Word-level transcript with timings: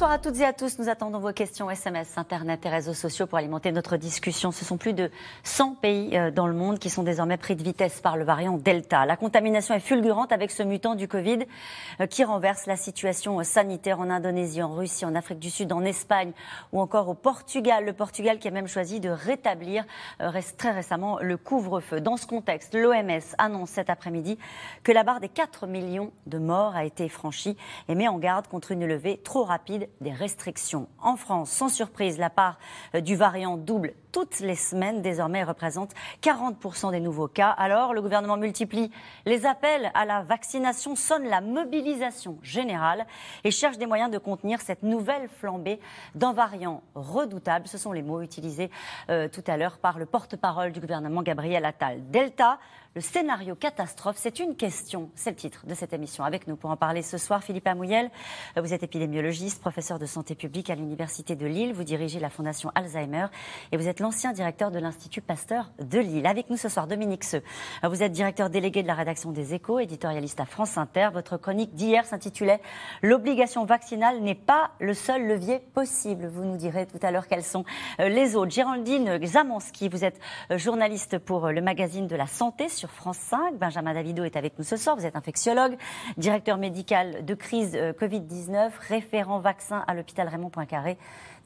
Bonsoir 0.00 0.12
à 0.12 0.18
toutes 0.18 0.40
et 0.40 0.46
à 0.46 0.54
tous. 0.54 0.78
Nous 0.78 0.88
attendons 0.88 1.18
vos 1.18 1.34
questions 1.34 1.70
SMS, 1.70 2.16
Internet 2.16 2.64
et 2.64 2.70
réseaux 2.70 2.94
sociaux 2.94 3.26
pour 3.26 3.36
alimenter 3.36 3.70
notre 3.70 3.98
discussion. 3.98 4.50
Ce 4.50 4.64
sont 4.64 4.78
plus 4.78 4.94
de 4.94 5.10
100 5.44 5.74
pays 5.74 6.16
euh, 6.16 6.30
dans 6.30 6.46
le 6.46 6.54
monde 6.54 6.78
qui 6.78 6.88
sont 6.88 7.02
désormais 7.02 7.36
pris 7.36 7.54
de 7.54 7.62
vitesse 7.62 8.00
par 8.00 8.16
le 8.16 8.24
variant 8.24 8.56
Delta. 8.56 9.04
La 9.04 9.18
contamination 9.18 9.74
est 9.74 9.80
fulgurante 9.80 10.32
avec 10.32 10.52
ce 10.52 10.62
mutant 10.62 10.94
du 10.94 11.06
Covid 11.06 11.40
euh, 12.00 12.06
qui 12.06 12.24
renverse 12.24 12.64
la 12.64 12.76
situation 12.76 13.44
sanitaire 13.44 14.00
en 14.00 14.08
Indonésie, 14.08 14.62
en 14.62 14.74
Russie, 14.74 15.04
en 15.04 15.14
Afrique 15.14 15.38
du 15.38 15.50
Sud, 15.50 15.70
en 15.70 15.84
Espagne 15.84 16.32
ou 16.72 16.80
encore 16.80 17.10
au 17.10 17.14
Portugal. 17.14 17.84
Le 17.84 17.92
Portugal 17.92 18.38
qui 18.38 18.48
a 18.48 18.52
même 18.52 18.68
choisi 18.68 19.00
de 19.00 19.10
rétablir 19.10 19.84
euh, 20.22 20.32
très 20.56 20.70
récemment 20.70 21.18
le 21.20 21.36
couvre-feu. 21.36 22.00
Dans 22.00 22.16
ce 22.16 22.26
contexte, 22.26 22.74
l'OMS 22.74 23.34
annonce 23.36 23.68
cet 23.68 23.90
après-midi 23.90 24.38
que 24.82 24.92
la 24.92 25.04
barre 25.04 25.20
des 25.20 25.28
4 25.28 25.66
millions 25.66 26.10
de 26.24 26.38
morts 26.38 26.74
a 26.74 26.86
été 26.86 27.10
franchie 27.10 27.58
et 27.90 27.94
met 27.94 28.08
en 28.08 28.16
garde 28.18 28.46
contre 28.46 28.72
une 28.72 28.86
levée 28.86 29.20
trop 29.22 29.44
rapide 29.44 29.89
des 30.00 30.12
restrictions. 30.12 30.88
En 31.00 31.16
France, 31.16 31.50
sans 31.50 31.68
surprise, 31.68 32.18
la 32.18 32.30
part 32.30 32.58
euh, 32.94 33.00
du 33.00 33.16
variant 33.16 33.56
double 33.56 33.94
toutes 34.12 34.40
les 34.40 34.56
semaines 34.56 35.02
désormais 35.02 35.44
représente 35.44 35.92
40% 36.22 36.90
des 36.90 37.00
nouveaux 37.00 37.28
cas. 37.28 37.50
Alors 37.50 37.94
le 37.94 38.02
gouvernement 38.02 38.36
multiplie 38.36 38.90
les 39.24 39.46
appels 39.46 39.90
à 39.94 40.04
la 40.04 40.22
vaccination, 40.22 40.96
sonne 40.96 41.28
la 41.28 41.40
mobilisation 41.40 42.38
générale 42.42 43.06
et 43.44 43.50
cherche 43.50 43.78
des 43.78 43.86
moyens 43.86 44.10
de 44.10 44.18
contenir 44.18 44.60
cette 44.60 44.82
nouvelle 44.82 45.28
flambée 45.28 45.80
d'un 46.14 46.32
variant 46.32 46.82
redoutable. 46.94 47.68
Ce 47.68 47.78
sont 47.78 47.92
les 47.92 48.02
mots 48.02 48.20
utilisés 48.20 48.70
euh, 49.10 49.28
tout 49.28 49.44
à 49.46 49.56
l'heure 49.56 49.78
par 49.78 49.98
le 49.98 50.06
porte-parole 50.06 50.72
du 50.72 50.80
gouvernement 50.80 51.22
Gabriel 51.22 51.64
Attal. 51.64 52.10
Delta, 52.10 52.58
le 52.96 53.00
scénario 53.00 53.54
catastrophe, 53.54 54.16
c'est 54.18 54.40
une 54.40 54.56
question. 54.56 55.10
C'est 55.14 55.30
le 55.30 55.36
titre 55.36 55.64
de 55.64 55.74
cette 55.74 55.92
émission. 55.92 56.24
Avec 56.24 56.48
nous 56.48 56.56
pour 56.56 56.70
en 56.70 56.76
parler 56.76 57.02
ce 57.02 57.18
soir, 57.18 57.44
Philippe 57.44 57.68
Amouyel. 57.68 58.10
Vous 58.56 58.74
êtes 58.74 58.82
épidémiologiste, 58.82 59.60
professeur 59.60 60.00
de 60.00 60.06
santé 60.06 60.34
publique 60.34 60.70
à 60.70 60.74
l'Université 60.74 61.36
de 61.36 61.46
Lille. 61.46 61.72
Vous 61.72 61.84
dirigez 61.84 62.18
la 62.18 62.30
Fondation 62.30 62.72
Alzheimer 62.74 63.26
et 63.70 63.76
vous 63.76 63.86
êtes 63.86 64.00
l'ancien 64.00 64.32
directeur 64.32 64.72
de 64.72 64.80
l'Institut 64.80 65.20
Pasteur 65.20 65.70
de 65.78 66.00
Lille. 66.00 66.26
Avec 66.26 66.50
nous 66.50 66.56
ce 66.56 66.68
soir, 66.68 66.88
Dominique 66.88 67.22
Seux. 67.22 67.42
Vous 67.84 68.02
êtes 68.02 68.10
directeur 68.10 68.50
délégué 68.50 68.82
de 68.82 68.88
la 68.88 68.94
rédaction 68.94 69.30
des 69.30 69.54
Échos, 69.54 69.78
éditorialiste 69.78 70.40
à 70.40 70.44
France 70.44 70.76
Inter. 70.76 71.10
Votre 71.12 71.36
chronique 71.36 71.74
d'hier 71.74 72.04
s'intitulait 72.04 72.60
L'obligation 73.02 73.64
vaccinale 73.64 74.20
n'est 74.20 74.34
pas 74.34 74.72
le 74.80 74.94
seul 74.94 75.28
levier 75.28 75.60
possible. 75.60 76.26
Vous 76.26 76.44
nous 76.44 76.56
direz 76.56 76.86
tout 76.86 76.98
à 77.02 77.12
l'heure 77.12 77.28
quels 77.28 77.44
sont 77.44 77.64
euh, 78.00 78.08
les 78.08 78.34
autres. 78.34 78.50
Géraldine 78.50 79.24
Zamanski, 79.24 79.88
vous 79.88 80.04
êtes 80.04 80.18
euh, 80.50 80.58
journaliste 80.58 81.18
pour 81.18 81.46
euh, 81.46 81.52
le 81.52 81.60
magazine 81.60 82.08
de 82.08 82.16
la 82.16 82.26
santé 82.26 82.68
sur 82.80 82.90
France 82.90 83.18
5. 83.18 83.58
Benjamin 83.58 83.92
Davido 83.92 84.24
est 84.24 84.36
avec 84.36 84.58
nous 84.58 84.64
ce 84.64 84.78
soir. 84.78 84.96
Vous 84.96 85.04
êtes 85.04 85.14
infectiologue, 85.14 85.76
directeur 86.16 86.56
médical 86.56 87.26
de 87.26 87.34
crise 87.34 87.76
euh, 87.76 87.92
Covid-19, 87.92 88.70
référent 88.88 89.38
vaccin 89.38 89.84
à 89.86 89.92
l'hôpital 89.92 90.26
Raymond 90.28 90.48
Poincaré 90.48 90.96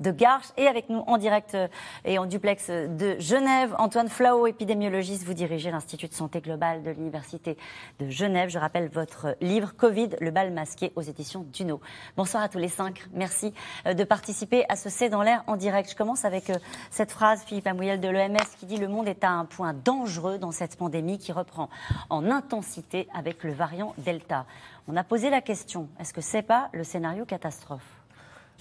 de 0.00 0.11
Garches. 0.11 0.53
Et 0.56 0.67
avec 0.67 0.89
nous 0.89 1.05
en 1.06 1.19
direct 1.19 1.55
euh, 1.55 1.69
et 2.05 2.19
en 2.19 2.27
duplex 2.27 2.70
de 2.70 3.17
Genève, 3.19 3.75
Antoine 3.78 4.09
Flao, 4.09 4.47
épidémiologiste. 4.47 5.25
Vous 5.25 5.34
dirigez 5.34 5.70
l'Institut 5.70 6.09
de 6.09 6.14
santé 6.14 6.41
globale 6.41 6.83
de 6.83 6.91
l'Université 6.91 7.56
de 7.98 8.09
Genève. 8.09 8.48
Je 8.48 8.59
rappelle 8.59 8.89
votre 8.89 9.37
livre 9.41 9.75
Covid, 9.77 10.11
le 10.20 10.31
bal 10.31 10.53
masqué 10.53 10.92
aux 10.97 11.03
éditions 11.03 11.47
Duno. 11.53 11.81
Bonsoir 12.17 12.42
à 12.42 12.48
tous 12.48 12.59
les 12.59 12.69
cinq. 12.69 13.05
Merci 13.12 13.53
euh, 13.87 13.95
de 13.95 14.05
participer 14.05 14.65
à 14.69 14.77
ce 14.77 14.89
C'est 14.89 15.09
dans 15.09 15.22
l'air 15.22 15.45
en 15.47 15.56
direct. 15.56 15.91
Je 15.91 15.97
commence 15.97 16.25
avec 16.25 16.50
euh, 16.50 16.59
cette 16.91 17.11
phrase, 17.11 17.42
Philippe 17.45 17.67
Amouyel 17.67 18.00
de 18.00 18.09
l'OMS, 18.09 18.37
qui 18.59 18.67
dit 18.67 18.77
Le 18.77 18.89
monde 18.89 19.09
est 19.09 19.25
à 19.25 19.31
un 19.31 19.45
point 19.45 19.75
dangereux 19.75 20.39
dans 20.39 20.53
cette 20.53 20.77
pandémie 20.77 21.19
qui 21.19 21.33
reprend 21.33 21.69
en 22.11 22.31
intensité 22.31 23.09
avec 23.15 23.45
le 23.45 23.53
variant 23.53 23.95
Delta. 23.98 24.47
On 24.88 24.97
a 24.97 25.04
posé 25.04 25.31
la 25.31 25.41
question 25.41 25.88
est-ce 25.99 26.12
que 26.12 26.21
c'est 26.21 26.43
pas 26.43 26.69
le 26.72 26.84
scénario 26.84 27.25
catastrophe? 27.25 28.03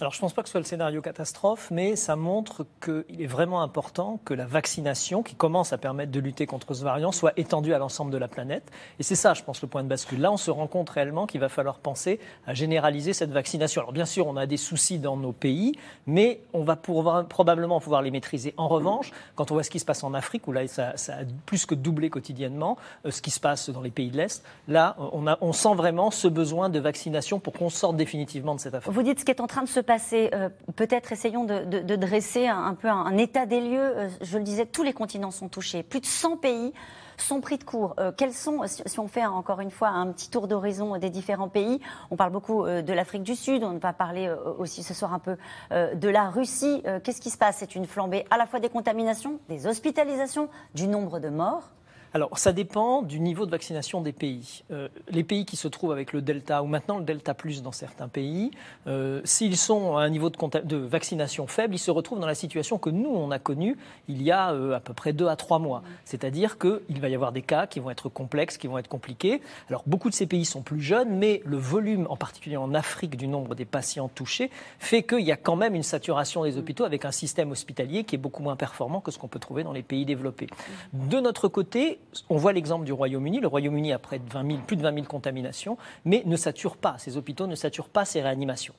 Alors 0.01 0.11
je 0.11 0.17
ne 0.17 0.21
pense 0.21 0.33
pas 0.33 0.41
que 0.41 0.49
ce 0.49 0.53
soit 0.53 0.59
le 0.59 0.65
scénario 0.65 1.01
catastrophe, 1.01 1.69
mais 1.69 1.95
ça 1.95 2.15
montre 2.15 2.65
qu'il 2.83 3.21
est 3.21 3.27
vraiment 3.27 3.61
important 3.61 4.19
que 4.25 4.33
la 4.33 4.45
vaccination, 4.45 5.21
qui 5.21 5.35
commence 5.35 5.71
à 5.71 5.77
permettre 5.77 6.11
de 6.11 6.19
lutter 6.19 6.47
contre 6.47 6.73
ce 6.73 6.83
variant, 6.83 7.11
soit 7.11 7.31
étendue 7.37 7.73
à 7.73 7.77
l'ensemble 7.77 8.11
de 8.11 8.17
la 8.17 8.27
planète. 8.27 8.63
Et 8.99 9.03
c'est 9.03 9.15
ça, 9.15 9.35
je 9.35 9.43
pense, 9.43 9.61
le 9.61 9.67
point 9.67 9.83
de 9.83 9.87
bascule. 9.87 10.19
Là, 10.19 10.31
on 10.31 10.37
se 10.37 10.49
rend 10.49 10.65
compte 10.65 10.89
réellement 10.89 11.27
qu'il 11.27 11.39
va 11.39 11.47
falloir 11.47 11.77
penser 11.77 12.19
à 12.47 12.55
généraliser 12.55 13.13
cette 13.13 13.29
vaccination. 13.29 13.81
Alors 13.81 13.93
bien 13.93 14.05
sûr, 14.05 14.25
on 14.25 14.35
a 14.35 14.47
des 14.47 14.57
soucis 14.57 14.97
dans 14.97 15.15
nos 15.15 15.31
pays, 15.31 15.73
mais 16.07 16.41
on 16.53 16.63
va 16.63 16.75
probablement 16.75 17.79
pouvoir 17.79 18.01
les 18.01 18.11
maîtriser. 18.11 18.55
En 18.57 18.67
revanche, 18.67 19.11
quand 19.35 19.51
on 19.51 19.53
voit 19.53 19.63
ce 19.63 19.69
qui 19.69 19.79
se 19.79 19.85
passe 19.85 20.03
en 20.03 20.15
Afrique, 20.15 20.47
où 20.47 20.51
là, 20.51 20.67
ça, 20.67 20.93
a 21.09 21.23
plus 21.45 21.67
que 21.67 21.75
doublé 21.75 22.09
quotidiennement, 22.09 22.77
euh, 23.05 23.11
ce 23.11 23.21
qui 23.21 23.31
se 23.31 23.39
passe 23.39 23.69
dans 23.69 23.81
les 23.81 23.91
pays 23.91 24.09
de 24.09 24.17
l'Est, 24.17 24.43
là, 24.67 24.95
on, 24.97 25.25
on 25.39 25.53
sent 25.53 25.75
vraiment 25.75 26.09
ce 26.09 26.27
besoin 26.27 26.69
de 26.69 26.79
vaccination 26.79 27.39
pour 27.39 27.53
qu'on 27.53 27.69
sorte 27.69 27.95
définitivement 27.95 28.55
de 28.55 28.59
cette 28.59 28.73
affaire. 28.73 28.91
Vous 28.91 29.03
dites 29.03 29.19
ce 29.19 29.25
qui 29.25 29.31
est 29.31 29.39
en 29.39 29.47
train 29.47 29.61
de 29.61 29.69
se 29.69 29.82
passer. 29.83 30.29
Euh, 30.33 30.49
peut-être 30.75 31.11
essayons 31.11 31.45
de, 31.45 31.95
dresser 31.95 32.47
un, 32.47 32.73
peu 32.73 32.89
un, 32.89 33.17
état 33.17 33.45
des 33.45 33.61
lieux. 33.61 33.97
Euh, 33.97 34.09
je 34.21 34.37
le 34.37 34.43
disais, 34.43 34.65
tous 34.65 34.83
les 34.83 34.93
continents 34.93 35.31
sont 35.31 35.49
touchés. 35.49 35.83
Plus 35.83 35.99
de 35.99 36.05
100 36.05 36.37
pays 36.37 36.73
sont 37.17 37.41
pris 37.41 37.57
de 37.57 37.63
court. 37.63 37.93
Euh, 37.99 38.11
quels 38.15 38.33
sont, 38.33 38.61
si, 38.65 38.99
on 38.99 39.07
fait 39.07 39.25
encore 39.25 39.59
une 39.59 39.71
fois 39.71 39.89
un 39.89 40.11
petit 40.11 40.29
tour 40.29 40.47
d'horizon 40.47 40.97
des 40.97 41.09
différents 41.09 41.49
pays, 41.49 41.79
on 42.09 42.15
parle 42.15 42.31
beaucoup 42.31 42.65
de 42.65 42.93
l'Afrique 42.93 43.23
du 43.23 43.35
Sud, 43.35 43.63
on 43.63 43.77
va 43.77 43.93
parler 43.93 44.33
aussi 44.57 44.81
ce 44.81 44.93
soir 44.93 45.13
un 45.13 45.19
peu 45.19 45.37
de 45.71 46.09
la 46.09 46.29
Russie. 46.29 46.81
Qu'est-ce 47.03 47.21
qui 47.21 47.29
se 47.29 47.37
passe? 47.37 47.57
C'est 47.59 47.75
une 47.75 47.85
flambée 47.85 48.25
à 48.31 48.37
la 48.37 48.47
fois 48.47 48.59
des 48.59 48.69
contaminations, 48.69 49.39
des 49.47 49.67
hospitalisations, 49.67 50.49
du 50.73 50.87
nombre 50.87 51.19
de 51.19 51.29
morts 51.29 51.71
alors, 52.13 52.37
ça 52.37 52.53
dépend 52.53 53.01
du 53.01 53.19
niveau 53.19 53.47
de 53.47 53.51
vaccination 53.51 54.01
des 54.01 54.11
pays. 54.11 54.63
Euh, 54.69 54.87
les 55.09 55.23
pays 55.23 55.45
qui 55.45 55.55
se 55.55 55.67
trouvent 55.67 55.91
avec 55.91 56.13
le 56.13 56.21
Delta, 56.21 56.61
ou 56.61 56.67
maintenant 56.67 56.99
le 56.99 57.03
Delta 57.03 57.33
Plus 57.33 57.63
dans 57.63 57.71
certains 57.71 58.07
pays, 58.07 58.51
euh, 58.85 59.19
s'ils 59.23 59.57
sont 59.57 59.97
à 59.97 60.03
un 60.03 60.09
niveau 60.09 60.29
de, 60.29 60.75
vaccination 60.77 61.47
faible, 61.47 61.73
ils 61.73 61.79
se 61.79 61.89
retrouvent 61.89 62.19
dans 62.19 62.27
la 62.27 62.35
situation 62.35 62.77
que 62.77 62.91
nous, 62.91 63.09
on 63.09 63.31
a 63.31 63.39
connue 63.39 63.77
il 64.07 64.21
y 64.21 64.29
a 64.29 64.53
euh, 64.53 64.75
à 64.75 64.79
peu 64.79 64.93
près 64.93 65.11
deux 65.11 65.27
à 65.27 65.35
trois 65.35 65.57
mois. 65.57 65.81
C'est-à-dire 66.05 66.59
qu'il 66.59 67.01
va 67.01 67.09
y 67.09 67.15
avoir 67.15 67.31
des 67.31 67.41
cas 67.41 67.65
qui 67.65 67.79
vont 67.79 67.89
être 67.89 68.09
complexes, 68.09 68.59
qui 68.59 68.67
vont 68.67 68.77
être 68.77 68.87
compliqués. 68.87 69.41
Alors, 69.69 69.81
beaucoup 69.87 70.11
de 70.11 70.15
ces 70.15 70.27
pays 70.27 70.45
sont 70.45 70.61
plus 70.61 70.81
jeunes, 70.81 71.17
mais 71.17 71.41
le 71.45 71.57
volume, 71.57 72.05
en 72.11 72.15
particulier 72.15 72.57
en 72.57 72.75
Afrique, 72.75 73.17
du 73.17 73.27
nombre 73.27 73.55
des 73.55 73.65
patients 73.65 74.07
touchés, 74.07 74.51
fait 74.77 75.01
qu'il 75.01 75.21
y 75.21 75.31
a 75.31 75.37
quand 75.37 75.55
même 75.55 75.73
une 75.73 75.81
saturation 75.81 76.43
des 76.43 76.59
hôpitaux 76.59 76.83
avec 76.83 77.05
un 77.05 77.11
système 77.11 77.49
hospitalier 77.49 78.03
qui 78.03 78.13
est 78.13 78.19
beaucoup 78.19 78.43
moins 78.43 78.55
performant 78.55 79.01
que 79.01 79.09
ce 79.09 79.17
qu'on 79.17 79.27
peut 79.27 79.39
trouver 79.39 79.63
dans 79.63 79.73
les 79.73 79.81
pays 79.81 80.05
développés. 80.05 80.47
De 80.93 81.19
notre 81.19 81.47
côté, 81.47 81.97
on 82.29 82.37
voit 82.37 82.53
l'exemple 82.53 82.85
du 82.85 82.93
Royaume-Uni. 82.93 83.39
Le 83.39 83.47
Royaume-Uni 83.47 83.93
a 83.93 83.99
près 83.99 84.19
de 84.19 84.29
20 84.29 84.47
000, 84.47 84.59
plus 84.65 84.77
de 84.77 84.81
20 84.81 84.93
000 84.93 85.05
contaminations, 85.05 85.77
mais 86.05 86.23
ne 86.25 86.35
sature 86.35 86.77
pas, 86.77 86.95
ces 86.97 87.17
hôpitaux 87.17 87.47
ne 87.47 87.55
saturent 87.55 87.89
pas 87.89 88.05
ces 88.05 88.21
réanimations. 88.21 88.73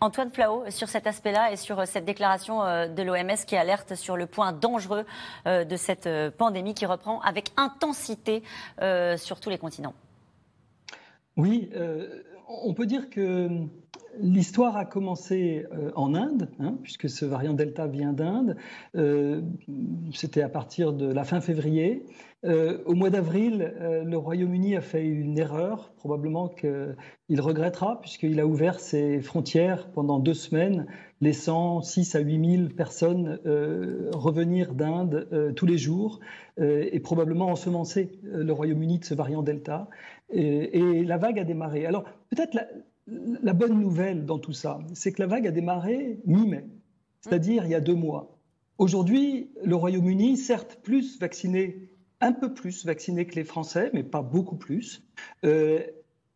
Antoine 0.00 0.30
Flao, 0.30 0.64
sur 0.68 0.88
cet 0.88 1.06
aspect-là 1.06 1.50
et 1.50 1.56
sur 1.56 1.80
euh, 1.80 1.84
cette 1.84 2.04
déclaration 2.04 2.62
euh, 2.62 2.86
de 2.86 3.02
l'OMS 3.02 3.36
qui 3.46 3.56
alerte 3.56 3.96
sur 3.96 4.16
le 4.16 4.26
point 4.26 4.52
dangereux 4.52 5.04
euh, 5.46 5.64
de 5.64 5.76
cette 5.76 6.08
pandémie 6.36 6.74
qui 6.74 6.86
reprend 6.86 7.20
avec 7.20 7.50
intensité 7.56 8.42
sur 9.16 9.40
tous 9.40 9.50
les 9.50 9.58
continents. 9.58 9.94
Oui, 11.36 11.70
on 12.48 12.74
peut 12.74 12.86
dire 12.86 13.10
que 13.10 13.68
L'histoire 14.20 14.76
a 14.76 14.84
commencé 14.84 15.66
euh, 15.72 15.90
en 15.94 16.14
Inde, 16.14 16.48
hein, 16.58 16.76
puisque 16.82 17.08
ce 17.08 17.24
variant 17.24 17.52
Delta 17.52 17.86
vient 17.86 18.12
d'Inde. 18.12 18.56
Euh, 18.96 19.42
c'était 20.12 20.42
à 20.42 20.48
partir 20.48 20.92
de 20.92 21.06
la 21.12 21.24
fin 21.24 21.40
février. 21.40 22.04
Euh, 22.44 22.78
au 22.86 22.94
mois 22.94 23.10
d'avril, 23.10 23.74
le 23.80 24.16
Royaume-Uni 24.16 24.76
a 24.76 24.80
fait 24.80 25.04
une 25.04 25.38
erreur, 25.38 25.92
probablement 25.96 26.48
qu'il 26.48 27.40
regrettera, 27.40 28.00
puisqu'il 28.00 28.38
a 28.40 28.46
ouvert 28.46 28.80
ses 28.80 29.20
frontières 29.20 29.90
pendant 29.90 30.18
deux 30.18 30.34
semaines, 30.34 30.86
laissant 31.20 31.82
6 31.82 32.14
à 32.14 32.20
8 32.20 32.56
000 32.56 32.68
personnes 32.76 33.40
revenir 34.12 34.72
d'Inde 34.74 35.52
tous 35.56 35.66
les 35.66 35.78
jours, 35.78 36.20
et 36.60 37.00
probablement 37.00 37.46
ensemencer 37.46 38.12
le 38.22 38.52
Royaume-Uni 38.52 39.00
de 39.00 39.04
ce 39.04 39.14
variant 39.14 39.42
Delta. 39.42 39.88
Et, 40.30 41.04
la 41.04 41.16
vague 41.16 41.38
a 41.38 41.44
démarré. 41.44 41.86
Alors, 41.86 42.04
peut-être 42.30 42.58
la 43.06 43.52
bonne 43.52 43.80
nouvelle 43.80 44.26
dans 44.26 44.38
tout 44.38 44.52
ça, 44.52 44.80
c'est 44.94 45.12
que 45.12 45.22
la 45.22 45.28
vague 45.28 45.46
a 45.46 45.50
démarré 45.50 46.20
mi-mai, 46.26 46.66
c'est-à-dire 47.20 47.64
il 47.64 47.70
y 47.70 47.74
a 47.74 47.80
deux 47.80 47.94
mois. 47.94 48.38
Aujourd'hui, 48.78 49.50
le 49.64 49.74
Royaume-Uni, 49.74 50.36
certes 50.36 50.78
plus 50.82 51.18
vacciné, 51.18 51.88
un 52.20 52.32
peu 52.32 52.54
plus 52.54 52.86
vacciné 52.86 53.26
que 53.26 53.34
les 53.34 53.44
Français, 53.44 53.90
mais 53.92 54.04
pas 54.04 54.22
beaucoup 54.22 54.56
plus, 54.56 55.02
euh, 55.44 55.80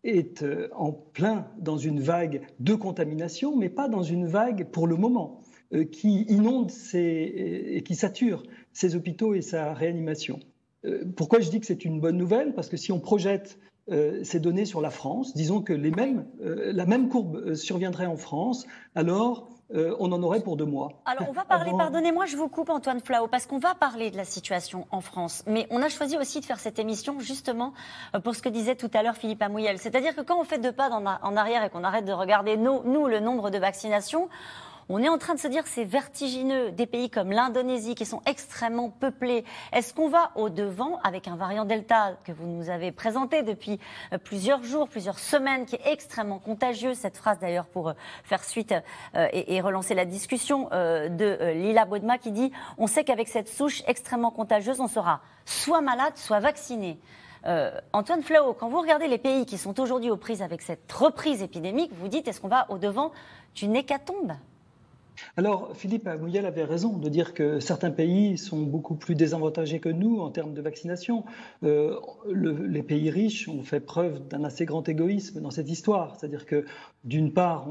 est 0.03 0.43
euh, 0.43 0.69
en 0.73 0.93
plein 0.93 1.47
dans 1.59 1.77
une 1.77 2.01
vague 2.01 2.43
de 2.59 2.75
contamination, 2.75 3.57
mais 3.57 3.69
pas 3.69 3.89
dans 3.89 4.03
une 4.03 4.27
vague 4.27 4.69
pour 4.71 4.89
le 4.89 4.97
moment 4.97 5.41
euh, 5.73 5.85
qui 5.85 6.23
inonde 6.23 6.73
et 6.95 7.83
qui 7.85 7.95
sature 7.95 8.43
ses 8.73 8.97
hôpitaux 8.97 9.35
et 9.35 9.43
sa 9.43 9.73
réanimation. 9.73 10.41
pourquoi 11.17 11.39
je 11.39 11.49
dis 11.49 11.61
que 11.61 11.67
c'est 11.67 11.85
une 11.85 12.01
bonne 12.01 12.17
nouvelle? 12.17 12.55
Parce 12.55 12.69
que 12.69 12.77
si 12.77 12.91
on 12.91 12.99
projette 12.99 13.59
ces 13.89 14.41
données 14.41 14.65
sur 14.65 14.81
la 14.81 14.91
France. 14.91 15.35
Disons 15.35 15.63
que 15.63 15.73
les 15.73 15.91
mêmes, 15.91 16.27
la 16.41 16.87
même 16.87 17.09
courbe 17.09 17.55
surviendrait 17.55 18.07
en 18.07 18.17
France, 18.17 18.67
alors 18.95 19.49
euh, 19.75 19.97
on 19.99 20.13
en 20.13 20.23
aurait 20.23 20.41
pour 20.41 20.57
deux 20.57 20.67
mois. 20.67 20.91
Alors 21.07 21.29
on 21.29 21.33
va 21.33 21.45
parler, 21.45 21.73
pardonnez-moi, 21.77 22.27
je 22.27 22.37
vous 22.37 22.49
coupe 22.49 22.69
Antoine 22.69 23.01
Flao, 23.01 23.27
parce 23.27 23.47
qu'on 23.47 23.59
va 23.59 23.75
parler 23.75 24.11
de 24.11 24.17
la 24.17 24.25
situation 24.25 24.87
en 24.91 25.01
France. 25.01 25.45
Mais 25.47 25.67
on 25.71 25.81
a 25.83 25.89
choisi 25.89 26.19
aussi 26.19 26.41
de 26.41 26.45
faire 26.45 26.61
cette 26.61 26.79
émission 26.79 27.21
justement 27.21 27.73
euh, 28.15 28.21
pour 28.21 28.35
ce 28.35 28.43
que 28.43 28.51
disait 28.51 28.75
tout 28.75 28.91
à 28.93 29.03
l'heure 29.03 29.17
Philippe 29.17 29.41
Amouyel. 29.41 29.79
C'est-à-dire 29.79 30.15
que 30.15 30.21
quand 30.21 30.39
on 30.39 30.45
fait 30.45 30.59
deux 30.59 30.73
pas 30.73 30.91
en 30.91 31.37
arrière 31.37 31.65
et 31.65 31.71
qu'on 31.71 31.85
arrête 31.85 32.05
de 32.05 32.13
regarder 32.13 32.57
nous 32.57 33.07
le 33.07 33.21
nombre 33.21 33.51
de 33.51 33.59
vaccinations, 33.59 34.29
on 34.89 35.03
est 35.03 35.09
en 35.09 35.19
train 35.19 35.35
de 35.35 35.39
se 35.39 35.49
dire 35.49 35.67
c'est 35.67 35.85
vertigineux. 35.85 36.71
Des 36.73 36.87
pays 36.87 37.11
comme 37.11 37.31
l'Indonésie 37.31 37.95
qui 37.95 38.05
sont 38.05 38.23
extrêmement 38.27 38.91
peuplés. 38.91 39.45
Est-ce 39.73 39.95
qu'on 39.95 40.09
va 40.09 40.33
au 40.35 40.49
devant 40.49 40.99
avec 41.05 41.29
un 41.29 41.37
variant 41.37 41.65
Delta 41.65 42.17
que 42.25 42.33
vous 42.33 42.47
nous 42.47 42.71
avez 42.71 42.93
présenté 42.93 43.43
depuis 43.43 43.79
euh, 44.13 44.19
plusieurs 44.19 44.63
jours, 44.63 44.89
plusieurs 44.89 45.19
semaines, 45.19 45.67
qui 45.67 45.77
est 45.77 45.93
extrêmement 45.93 46.39
contagieux? 46.39 46.95
Cette 46.95 47.17
phrase 47.17 47.39
d'ailleurs 47.39 47.67
pour 47.67 47.91
euh, 47.91 47.93
faire 48.25 48.45
suite 48.45 48.75
euh, 49.15 49.29
et, 49.33 49.61
relancer 49.61 49.95
la 49.95 50.05
discussion 50.05 50.69
de 50.73 51.53
Lila 51.53 51.85
Bodma 51.85 52.19
qui 52.19 52.33
dit 52.33 52.51
on 52.79 52.89
sait 52.89 53.05
qu'avec 53.05 53.29
cette 53.29 53.49
souche 53.49 53.83
extrêmement 53.87 54.33
contagieuse, 54.33 54.81
on 54.81 54.89
sera 54.89 55.21
soit 55.45 55.81
malade, 55.81 56.15
soit 56.17 56.41
vacciné. 56.41 56.99
Antoine 57.93 58.23
Flao, 58.23 58.55
quand 58.55 58.69
vous 58.69 58.81
regardez 58.81 59.07
les 59.07 59.19
pays 59.19 59.47
qui 59.47 59.59
sont 59.59 59.79
aujourd'hui 59.79 60.11
aux 60.11 60.17
prises 60.17 60.43
avec 60.43 60.63
cette 60.63 60.91
reprise 60.91 61.43
épidémique, 61.43 61.93
vous 61.95 62.09
dites 62.09 62.27
est-ce 62.27 62.41
qu'on 62.41 62.49
va 62.49 62.67
au 62.71 62.79
devant 62.79 63.13
d'une 63.55 63.77
hécatombe? 63.77 64.33
Alors, 65.37 65.77
Philippe 65.77 66.09
Mouyel 66.21 66.47
avait 66.47 66.65
raison 66.65 66.97
de 66.97 67.09
dire 67.09 67.35
que 67.35 67.61
certains 67.61 67.91
pays 67.91 68.39
sont 68.39 68.63
beaucoup 68.63 68.95
plus 68.95 69.15
désavantagés 69.15 69.81
que 69.81 69.89
nous 69.89 70.21
en 70.21 70.31
termes 70.31 70.55
de 70.55 70.61
vaccination. 70.61 71.25
Euh, 71.65 71.97
les 72.29 72.83
pays 72.83 73.11
riches 73.11 73.49
ont 73.49 73.63
fait 73.63 73.81
preuve 73.81 74.27
d'un 74.29 74.45
assez 74.45 74.65
grand 74.65 74.89
égoïsme 74.89 75.41
dans 75.41 75.51
cette 75.51 75.71
histoire. 75.71 76.17
C'est-à-dire 76.17 76.47
que, 76.47 76.65
d'une 77.05 77.33
part, 77.33 77.69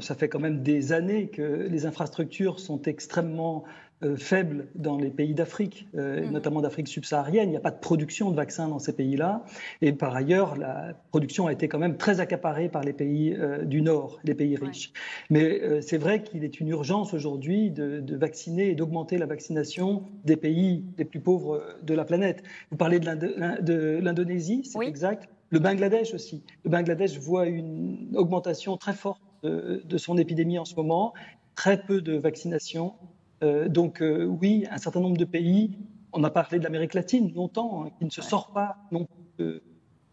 ça 0.00 0.14
fait 0.14 0.28
quand 0.28 0.40
même 0.40 0.62
des 0.62 0.92
années 0.92 1.28
que 1.28 1.42
les 1.42 1.86
infrastructures 1.86 2.60
sont 2.60 2.82
extrêmement 2.82 3.64
euh, 4.04 4.16
faible 4.16 4.66
dans 4.74 4.96
les 4.96 5.10
pays 5.10 5.32
d'Afrique, 5.32 5.86
euh, 5.94 6.24
mhm. 6.24 6.32
notamment 6.32 6.60
d'Afrique 6.60 6.88
subsaharienne. 6.88 7.48
Il 7.48 7.52
n'y 7.52 7.56
a 7.56 7.60
pas 7.60 7.70
de 7.70 7.78
production 7.78 8.30
de 8.30 8.36
vaccins 8.36 8.66
dans 8.66 8.80
ces 8.80 8.94
pays-là. 8.94 9.44
Et 9.80 9.92
par 9.92 10.16
ailleurs, 10.16 10.56
la 10.56 10.94
production 11.10 11.46
a 11.46 11.52
été 11.52 11.68
quand 11.68 11.78
même 11.78 11.96
très 11.96 12.18
accaparée 12.18 12.68
par 12.68 12.82
les 12.82 12.92
pays 12.92 13.34
euh, 13.34 13.64
du 13.64 13.80
Nord, 13.80 14.18
les 14.24 14.34
pays 14.34 14.56
riches. 14.56 14.92
Mais 15.30 15.80
c'est 15.82 15.98
vrai 15.98 16.22
qu'il 16.22 16.42
est 16.44 16.58
une 16.58 16.68
urgence 16.68 17.14
aujourd'hui 17.14 17.70
de, 17.70 18.16
vacciner 18.16 18.70
et 18.70 18.74
d'augmenter 18.74 19.18
la 19.18 19.26
vaccination 19.26 20.04
des 20.24 20.36
pays 20.36 20.84
les 20.98 21.04
plus 21.04 21.20
pauvres 21.20 21.62
de 21.82 21.94
la 21.94 22.04
planète. 22.04 22.42
Vous 22.70 22.76
parlez 22.76 22.98
de 22.98 23.98
l'Indonésie, 24.00 24.62
c'est 24.64 24.84
exact. 24.86 25.28
Le 25.50 25.58
Bangladesh 25.58 26.14
aussi. 26.14 26.42
Le 26.64 26.70
Bangladesh 26.70 27.18
voit 27.18 27.46
une 27.46 28.10
augmentation 28.14 28.76
très 28.76 28.94
forte 28.94 29.20
de 29.42 29.98
son 29.98 30.18
épidémie 30.18 30.58
en 30.58 30.64
ce 30.64 30.74
moment, 30.74 31.12
très 31.54 31.82
peu 31.82 32.00
de 32.00 32.16
vaccination. 32.16 32.94
Euh, 33.42 33.68
donc 33.68 34.00
euh, 34.00 34.24
oui, 34.24 34.66
un 34.70 34.78
certain 34.78 35.00
nombre 35.00 35.16
de 35.16 35.24
pays, 35.24 35.76
on 36.12 36.22
a 36.24 36.30
parlé 36.30 36.58
de 36.58 36.64
l'Amérique 36.64 36.94
latine 36.94 37.32
longtemps, 37.34 37.84
hein, 37.84 37.90
qui 37.98 38.04
ne 38.04 38.10
se 38.10 38.22
sort 38.22 38.52
pas 38.52 38.76
non 38.92 39.06
de, 39.38 39.62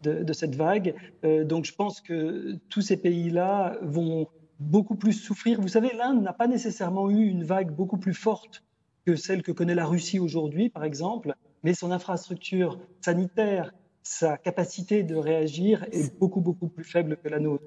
de, 0.02 0.32
cette 0.32 0.56
vague. 0.56 0.94
Euh, 1.24 1.44
donc 1.44 1.64
je 1.64 1.74
pense 1.74 2.00
que 2.00 2.56
tous 2.68 2.80
ces 2.80 2.96
pays-là 2.96 3.78
vont 3.82 4.26
beaucoup 4.58 4.96
plus 4.96 5.12
souffrir. 5.12 5.60
Vous 5.60 5.68
savez, 5.68 5.94
l'Inde 5.96 6.22
n'a 6.22 6.32
pas 6.32 6.46
nécessairement 6.46 7.10
eu 7.10 7.26
une 7.26 7.44
vague 7.44 7.74
beaucoup 7.74 7.98
plus 7.98 8.14
forte 8.14 8.64
que 9.06 9.16
celle 9.16 9.42
que 9.42 9.52
connaît 9.52 9.74
la 9.74 9.86
Russie 9.86 10.18
aujourd'hui, 10.18 10.68
par 10.68 10.84
exemple, 10.84 11.34
mais 11.62 11.74
son 11.74 11.90
infrastructure 11.90 12.78
sanitaire, 13.00 13.72
sa 14.02 14.36
capacité 14.36 15.02
de 15.02 15.14
réagir 15.14 15.86
est 15.92 16.18
beaucoup, 16.18 16.40
beaucoup 16.40 16.68
plus 16.68 16.84
faible 16.84 17.18
que 17.22 17.28
la 17.28 17.38
nôtre. 17.38 17.64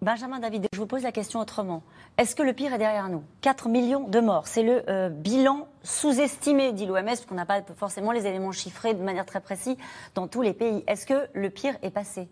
Benjamin 0.00 0.38
David, 0.38 0.68
je 0.72 0.78
vous 0.78 0.86
pose 0.86 1.02
la 1.02 1.10
question 1.10 1.40
autrement. 1.40 1.82
Est-ce 2.16 2.36
que 2.36 2.44
le 2.44 2.52
pire 2.52 2.72
est 2.72 2.78
derrière 2.78 3.08
nous? 3.08 3.24
4 3.40 3.68
millions 3.68 4.08
de 4.08 4.20
morts, 4.20 4.46
c'est 4.46 4.62
le 4.62 4.88
euh, 4.88 5.08
bilan 5.08 5.66
sous-estimé, 5.82 6.72
dit 6.72 6.86
l'OMS, 6.86 7.04
parce 7.04 7.24
qu'on 7.24 7.34
n'a 7.34 7.46
pas 7.46 7.60
forcément 7.76 8.12
les 8.12 8.26
éléments 8.26 8.52
chiffrés 8.52 8.94
de 8.94 9.02
manière 9.02 9.26
très 9.26 9.40
précise 9.40 9.76
dans 10.14 10.28
tous 10.28 10.42
les 10.42 10.52
pays. 10.52 10.84
Est-ce 10.86 11.06
que 11.06 11.28
le 11.32 11.50
pire 11.50 11.74
est 11.82 11.90
passé? 11.90 12.28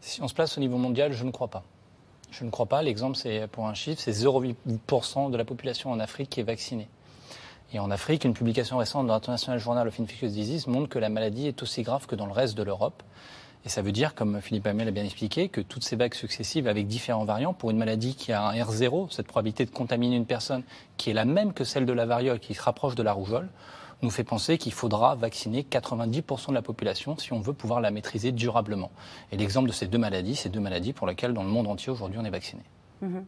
Si 0.00 0.22
on 0.22 0.28
se 0.28 0.34
place 0.34 0.56
au 0.56 0.60
niveau 0.60 0.78
mondial, 0.78 1.12
je 1.12 1.24
ne 1.24 1.30
crois 1.30 1.48
pas. 1.48 1.62
Je 2.30 2.44
ne 2.44 2.50
crois 2.50 2.66
pas. 2.66 2.80
L'exemple, 2.80 3.16
c'est 3.16 3.48
pour 3.48 3.66
un 3.66 3.74
chiffre, 3.74 4.00
c'est 4.00 4.12
0,8% 4.12 5.30
de 5.30 5.36
la 5.36 5.44
population 5.44 5.90
en 5.90 6.00
Afrique 6.00 6.30
qui 6.30 6.40
est 6.40 6.44
vaccinée. 6.44 6.88
Et 7.74 7.78
en 7.80 7.90
Afrique, 7.90 8.24
une 8.24 8.32
publication 8.32 8.78
récente 8.78 9.06
de 9.06 9.12
l'International 9.12 9.60
Journal 9.60 9.86
of 9.86 10.00
Infectious 10.00 10.28
Disease 10.28 10.66
montre 10.66 10.88
que 10.88 10.98
la 10.98 11.10
maladie 11.10 11.48
est 11.48 11.62
aussi 11.62 11.82
grave 11.82 12.06
que 12.06 12.16
dans 12.16 12.24
le 12.24 12.32
reste 12.32 12.56
de 12.56 12.62
l'Europe. 12.62 13.02
Et 13.68 13.70
ça 13.70 13.82
veut 13.82 13.92
dire, 13.92 14.14
comme 14.14 14.40
Philippe 14.40 14.66
Hamel 14.66 14.86
l'a 14.86 14.92
bien 14.92 15.04
expliqué, 15.04 15.50
que 15.50 15.60
toutes 15.60 15.84
ces 15.84 15.94
vagues 15.94 16.14
successives 16.14 16.66
avec 16.68 16.86
différents 16.86 17.26
variants, 17.26 17.52
pour 17.52 17.70
une 17.70 17.76
maladie 17.76 18.14
qui 18.14 18.32
a 18.32 18.42
un 18.42 18.54
R0, 18.54 19.10
cette 19.10 19.26
probabilité 19.26 19.66
de 19.66 19.70
contaminer 19.70 20.16
une 20.16 20.24
personne 20.24 20.62
qui 20.96 21.10
est 21.10 21.12
la 21.12 21.26
même 21.26 21.52
que 21.52 21.64
celle 21.64 21.84
de 21.84 21.92
la 21.92 22.06
variole, 22.06 22.40
qui 22.40 22.54
se 22.54 22.62
rapproche 22.62 22.94
de 22.94 23.02
la 23.02 23.12
rougeole, 23.12 23.50
nous 24.00 24.08
fait 24.08 24.24
penser 24.24 24.56
qu'il 24.56 24.72
faudra 24.72 25.16
vacciner 25.16 25.66
90% 25.70 26.48
de 26.48 26.54
la 26.54 26.62
population 26.62 27.18
si 27.18 27.34
on 27.34 27.40
veut 27.40 27.52
pouvoir 27.52 27.82
la 27.82 27.90
maîtriser 27.90 28.32
durablement. 28.32 28.90
Et 29.32 29.36
l'exemple 29.36 29.68
de 29.68 29.74
ces 29.74 29.86
deux 29.86 29.98
maladies, 29.98 30.34
c'est 30.34 30.48
deux 30.48 30.60
maladies 30.60 30.94
pour 30.94 31.06
lesquelles 31.06 31.34
dans 31.34 31.42
le 31.42 31.50
monde 31.50 31.66
entier 31.66 31.92
aujourd'hui 31.92 32.18
on 32.18 32.24
est 32.24 32.30
vacciné. 32.30 32.62
Mm-hmm. 33.04 33.22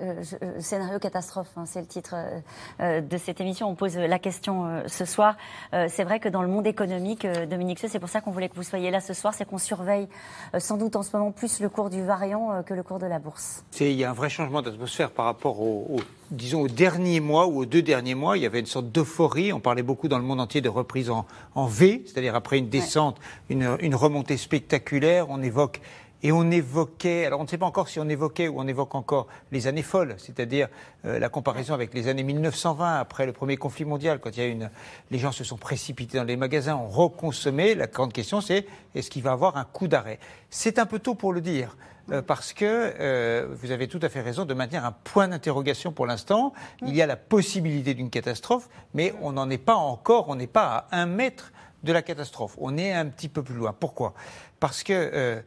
Euh, 0.00 0.22
euh, 0.42 0.60
scénario 0.60 0.98
catastrophe, 0.98 1.50
hein, 1.56 1.64
c'est 1.66 1.80
le 1.80 1.86
titre 1.86 2.14
euh, 2.80 3.00
de 3.00 3.16
cette 3.16 3.40
émission. 3.40 3.68
On 3.68 3.74
pose 3.74 3.96
la 3.96 4.18
question 4.18 4.82
ce 4.86 5.04
soir. 5.04 5.36
c'est 5.72 6.04
vrai 6.04 6.20
que 6.20 6.28
dans 6.28 6.42
le 6.42 6.48
monde 6.48 6.66
économique, 6.66 7.26
Dominique 7.48 7.78
c'est 7.86 7.98
pour 7.98 8.08
ça 8.08 8.20
qu'on 8.20 8.30
voulait 8.30 8.48
que 8.48 8.56
vous 8.56 8.62
soyez 8.62 8.90
là 8.90 9.00
ce 9.00 9.14
soir, 9.14 9.34
c'est 9.34 9.44
qu'on 9.44 9.58
surveille 9.58 10.08
sans 10.58 10.76
doute 10.76 10.96
en 10.96 11.02
ce 11.02 11.16
moment 11.16 11.32
plus 11.32 11.60
le 11.60 11.68
cours 11.68 11.90
du 11.90 12.02
variant 12.02 12.62
que 12.62 12.74
le 12.74 12.82
cours 12.82 12.98
de 12.98 13.06
la 13.06 13.18
bourse. 13.18 13.64
Il 13.80 13.92
y 13.92 14.04
a 14.04 14.10
un 14.10 14.14
vrai 14.14 14.28
changement 14.28 14.62
d'atmosphère 14.62 15.10
par 15.10 15.26
rapport 15.26 15.60
au, 15.60 16.00
disons, 16.30 16.62
aux 16.62 16.68
derniers 16.68 17.20
mois 17.20 17.46
ou 17.46 17.58
aux 17.58 17.66
deux 17.66 17.82
derniers 17.82 18.14
mois. 18.14 18.36
Il 18.36 18.42
y 18.42 18.46
avait 18.46 18.60
une 18.60 18.66
sorte 18.66 18.90
d'euphorie. 18.90 19.52
On 19.52 19.60
parlait 19.60 19.82
beaucoup 19.82 20.08
dans 20.08 20.18
le 20.18 20.24
monde 20.24 20.40
entier 20.40 20.60
de 20.60 20.68
reprise 20.68 21.10
en, 21.10 21.26
V, 21.66 22.02
c'est-à-dire 22.06 22.34
après 22.34 22.58
une 22.58 22.68
descente, 22.68 23.18
une, 23.48 23.76
une 23.80 23.94
remontée 23.94 24.36
spectaculaire. 24.36 25.26
On 25.30 25.42
évoque 25.42 25.80
et 26.24 26.32
on 26.32 26.50
évoquait, 26.50 27.26
alors 27.26 27.38
on 27.38 27.42
ne 27.42 27.48
sait 27.48 27.58
pas 27.58 27.66
encore 27.66 27.88
si 27.88 28.00
on 28.00 28.08
évoquait 28.08 28.48
ou 28.48 28.58
on 28.58 28.66
évoque 28.66 28.94
encore 28.94 29.26
les 29.52 29.66
années 29.66 29.82
folles, 29.82 30.14
c'est-à-dire 30.16 30.68
euh, 31.04 31.18
la 31.18 31.28
comparaison 31.28 31.74
avec 31.74 31.92
les 31.92 32.08
années 32.08 32.22
1920, 32.22 32.98
après 32.98 33.26
le 33.26 33.34
premier 33.34 33.58
conflit 33.58 33.84
mondial, 33.84 34.18
quand 34.20 34.34
il 34.34 34.40
y 34.40 34.42
a 34.42 34.46
une, 34.46 34.70
les 35.10 35.18
gens 35.18 35.32
se 35.32 35.44
sont 35.44 35.58
précipités 35.58 36.16
dans 36.16 36.24
les 36.24 36.38
magasins, 36.38 36.76
ont 36.76 36.88
reconsommé. 36.88 37.74
La 37.74 37.88
grande 37.88 38.14
question, 38.14 38.40
c'est 38.40 38.66
est-ce 38.94 39.10
qu'il 39.10 39.22
va 39.22 39.30
y 39.30 39.32
avoir 39.34 39.58
un 39.58 39.64
coup 39.64 39.86
d'arrêt? 39.86 40.18
C'est 40.48 40.78
un 40.78 40.86
peu 40.86 40.98
tôt 40.98 41.14
pour 41.14 41.34
le 41.34 41.42
dire. 41.42 41.76
Euh, 42.10 42.20
parce 42.20 42.52
que 42.52 42.64
euh, 42.64 43.46
vous 43.50 43.70
avez 43.70 43.88
tout 43.88 44.00
à 44.02 44.08
fait 44.10 44.20
raison 44.20 44.46
de 44.46 44.52
maintenir 44.52 44.84
un 44.84 44.92
point 44.92 45.28
d'interrogation 45.28 45.92
pour 45.92 46.06
l'instant. 46.06 46.54
Il 46.82 46.94
y 46.94 47.02
a 47.02 47.06
la 47.06 47.16
possibilité 47.16 47.92
d'une 47.92 48.10
catastrophe, 48.10 48.68
mais 48.94 49.14
on 49.20 49.32
n'en 49.32 49.48
est 49.48 49.58
pas 49.58 49.76
encore, 49.76 50.28
on 50.28 50.36
n'est 50.36 50.46
pas 50.46 50.86
à 50.90 51.00
un 51.02 51.06
mètre 51.06 51.52
de 51.82 51.92
la 51.92 52.00
catastrophe. 52.00 52.56
On 52.58 52.78
est 52.78 52.92
un 52.92 53.06
petit 53.06 53.28
peu 53.28 53.42
plus 53.42 53.54
loin. 53.54 53.74
Pourquoi? 53.78 54.14
Parce 54.60 54.82
que 54.82 55.42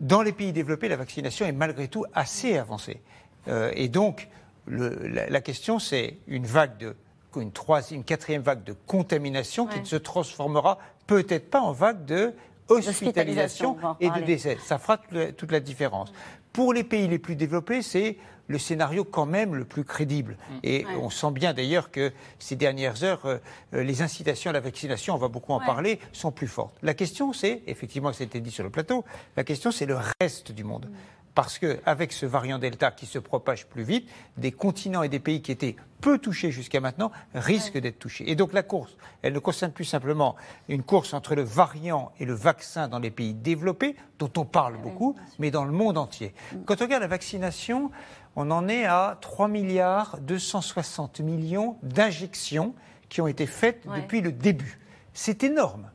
dans 0.00 0.22
les 0.22 0.32
pays 0.32 0.52
développés, 0.52 0.88
la 0.88 0.96
vaccination 0.96 1.46
est 1.46 1.52
malgré 1.52 1.88
tout 1.88 2.04
assez 2.14 2.56
avancée. 2.56 3.00
Euh, 3.48 3.70
et 3.74 3.88
donc, 3.88 4.28
la, 4.66 5.40
question, 5.40 5.78
c'est 5.78 6.18
une 6.26 6.46
vague 6.46 6.76
de 6.78 6.96
une 7.36 7.52
troisième, 7.52 8.00
une 8.00 8.04
quatrième 8.04 8.42
vague 8.42 8.64
de 8.64 8.74
contamination 8.86 9.66
qui 9.66 9.78
ne 9.78 9.84
se 9.84 9.96
transformera 9.96 10.78
peut-être 11.06 11.50
pas 11.50 11.60
en 11.60 11.72
vague 11.72 12.04
de 12.04 12.32
hospitalisation 12.68 13.76
et 14.00 14.10
de 14.10 14.20
décès. 14.20 14.58
Ça 14.64 14.78
fera 14.78 14.98
toute 15.36 15.52
la 15.52 15.60
différence. 15.60 16.12
Pour 16.52 16.72
les 16.72 16.84
pays 16.84 17.06
les 17.06 17.18
plus 17.18 17.36
développés, 17.36 17.82
c'est 17.82 18.16
le 18.48 18.58
scénario 18.58 19.04
quand 19.04 19.26
même 19.26 19.54
le 19.54 19.64
plus 19.64 19.84
crédible. 19.84 20.36
Mm. 20.36 20.54
Et 20.64 20.86
on 21.00 21.10
sent 21.10 21.30
bien 21.30 21.54
d'ailleurs 21.54 21.90
que 21.90 22.12
ces 22.38 22.56
dernières 22.56 23.04
heures, 23.04 23.24
euh, 23.26 23.38
euh, 23.74 23.84
les 23.84 24.02
incitations 24.02 24.50
à 24.50 24.52
la 24.52 24.60
vaccination, 24.60 25.14
on 25.14 25.18
va 25.18 25.28
beaucoup 25.28 25.52
en 25.52 25.60
parler, 25.60 26.00
sont 26.12 26.32
plus 26.32 26.48
fortes. 26.48 26.74
La 26.82 26.94
question, 26.94 27.32
c'est, 27.32 27.62
effectivement, 27.66 28.12
ça 28.12 28.24
a 28.24 28.26
été 28.26 28.40
dit 28.40 28.50
sur 28.50 28.64
le 28.64 28.70
plateau, 28.70 29.04
la 29.36 29.44
question, 29.44 29.70
c'est 29.70 29.86
le 29.86 29.98
reste 30.20 30.52
du 30.52 30.64
monde. 30.64 30.86
Mm 30.86 31.18
parce 31.38 31.60
qu'avec 31.60 32.12
ce 32.12 32.26
variant 32.26 32.58
Delta 32.58 32.90
qui 32.90 33.06
se 33.06 33.20
propage 33.20 33.68
plus 33.68 33.84
vite, 33.84 34.08
des 34.38 34.50
continents 34.50 35.04
et 35.04 35.08
des 35.08 35.20
pays 35.20 35.40
qui 35.40 35.52
étaient 35.52 35.76
peu 36.00 36.18
touchés 36.18 36.50
jusqu'à 36.50 36.80
maintenant 36.80 37.12
risquent 37.32 37.78
d'être 37.78 38.00
touchés. 38.00 38.28
Et 38.28 38.34
donc 38.34 38.52
la 38.52 38.64
course, 38.64 38.96
elle 39.22 39.34
ne 39.34 39.38
concerne 39.38 39.70
plus 39.70 39.84
simplement 39.84 40.34
une 40.68 40.82
course 40.82 41.14
entre 41.14 41.36
le 41.36 41.42
variant 41.42 42.10
et 42.18 42.24
le 42.24 42.34
vaccin 42.34 42.88
dans 42.88 42.98
les 42.98 43.12
pays 43.12 43.34
développés, 43.34 43.94
dont 44.18 44.32
on 44.36 44.44
parle 44.44 44.78
beaucoup, 44.78 45.14
mais 45.38 45.52
dans 45.52 45.64
le 45.64 45.70
monde 45.70 45.96
entier. 45.96 46.34
Mm. 46.52 46.56
Quand 46.66 46.80
on 46.80 46.84
regarde 46.84 47.02
la 47.02 47.08
vaccination, 47.08 47.92
on 48.40 48.52
en 48.52 48.68
est 48.68 48.84
à 48.84 49.18
3 49.20 49.48
milliards 49.48 50.16
260 50.20 51.18
millions 51.20 51.76
d'injections 51.82 52.72
qui 53.08 53.20
ont 53.20 53.26
été 53.26 53.46
faites 53.46 53.84
depuis 53.96 54.20
le 54.20 54.30
début. 54.30 54.78
C'est 55.12 55.42
énorme. 55.42 55.90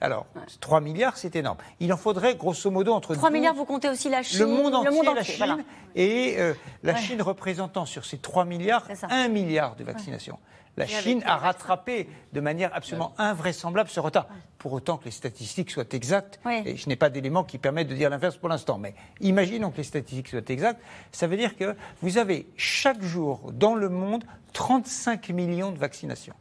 Alors, 0.00 0.26
3 0.60 0.80
milliards, 0.80 1.16
c'est 1.16 1.34
énorme. 1.34 1.58
Il 1.80 1.92
en 1.92 1.96
faudrait 1.96 2.36
grosso 2.36 2.70
modo 2.70 2.92
entre 2.94 3.14
3 3.16 3.28
12 3.28 3.36
milliards, 3.38 3.54
vous 3.54 3.64
comptez 3.64 3.88
aussi 3.88 4.08
la 4.08 4.22
Chine 4.22 4.38
le 4.38 4.46
monde 4.46 4.74
entier, 4.76 5.02
la 5.02 5.10
entier, 5.10 5.24
Chine, 5.24 5.36
voilà. 5.38 5.56
et 5.96 6.36
euh, 6.38 6.54
la 6.84 6.92
Ouais. 6.92 6.98
Chine 7.00 7.20
représentant 7.22 7.84
sur 7.86 8.04
ces 8.06 8.18
3 8.18 8.44
milliards, 8.44 8.84
C'est 8.86 8.94
ça. 8.94 9.08
1 9.10 9.26
milliard 9.28 9.74
de 9.74 9.82
vaccinations. 9.82 10.38
La 10.76 10.86
Chine 10.86 11.22
a 11.24 11.32
vaccins. 11.32 11.46
rattrapé 11.46 12.08
de 12.32 12.40
manière 12.40 12.74
absolument 12.74 13.12
invraisemblable 13.18 13.90
ce 13.90 14.00
retard. 14.00 14.28
Pour 14.58 14.72
autant 14.72 14.96
que 14.98 15.04
les 15.06 15.10
statistiques 15.10 15.70
soient 15.70 15.84
exactes, 15.92 16.40
Oui. 16.44 16.62
et 16.64 16.76
je 16.76 16.88
n'ai 16.88 16.96
pas 16.96 17.10
d'éléments 17.10 17.44
qui 17.44 17.58
permettent 17.58 17.88
de 17.88 17.94
dire 17.94 18.08
l'inverse 18.08 18.36
pour 18.36 18.48
l'instant, 18.48 18.78
mais 18.78 18.94
imaginons 19.20 19.70
que 19.70 19.78
les 19.78 19.82
statistiques 19.84 20.28
soient 20.28 20.40
exactes, 20.48 20.80
ça 21.12 21.26
veut 21.26 21.36
dire 21.36 21.56
que 21.56 21.76
vous 22.02 22.18
avez 22.18 22.46
chaque 22.56 23.02
jour 23.02 23.50
dans 23.52 23.74
le 23.74 23.88
monde 23.88 24.24
35 24.52 25.28
millions 25.30 25.72
de 25.72 25.78
vaccinations. 25.78 26.34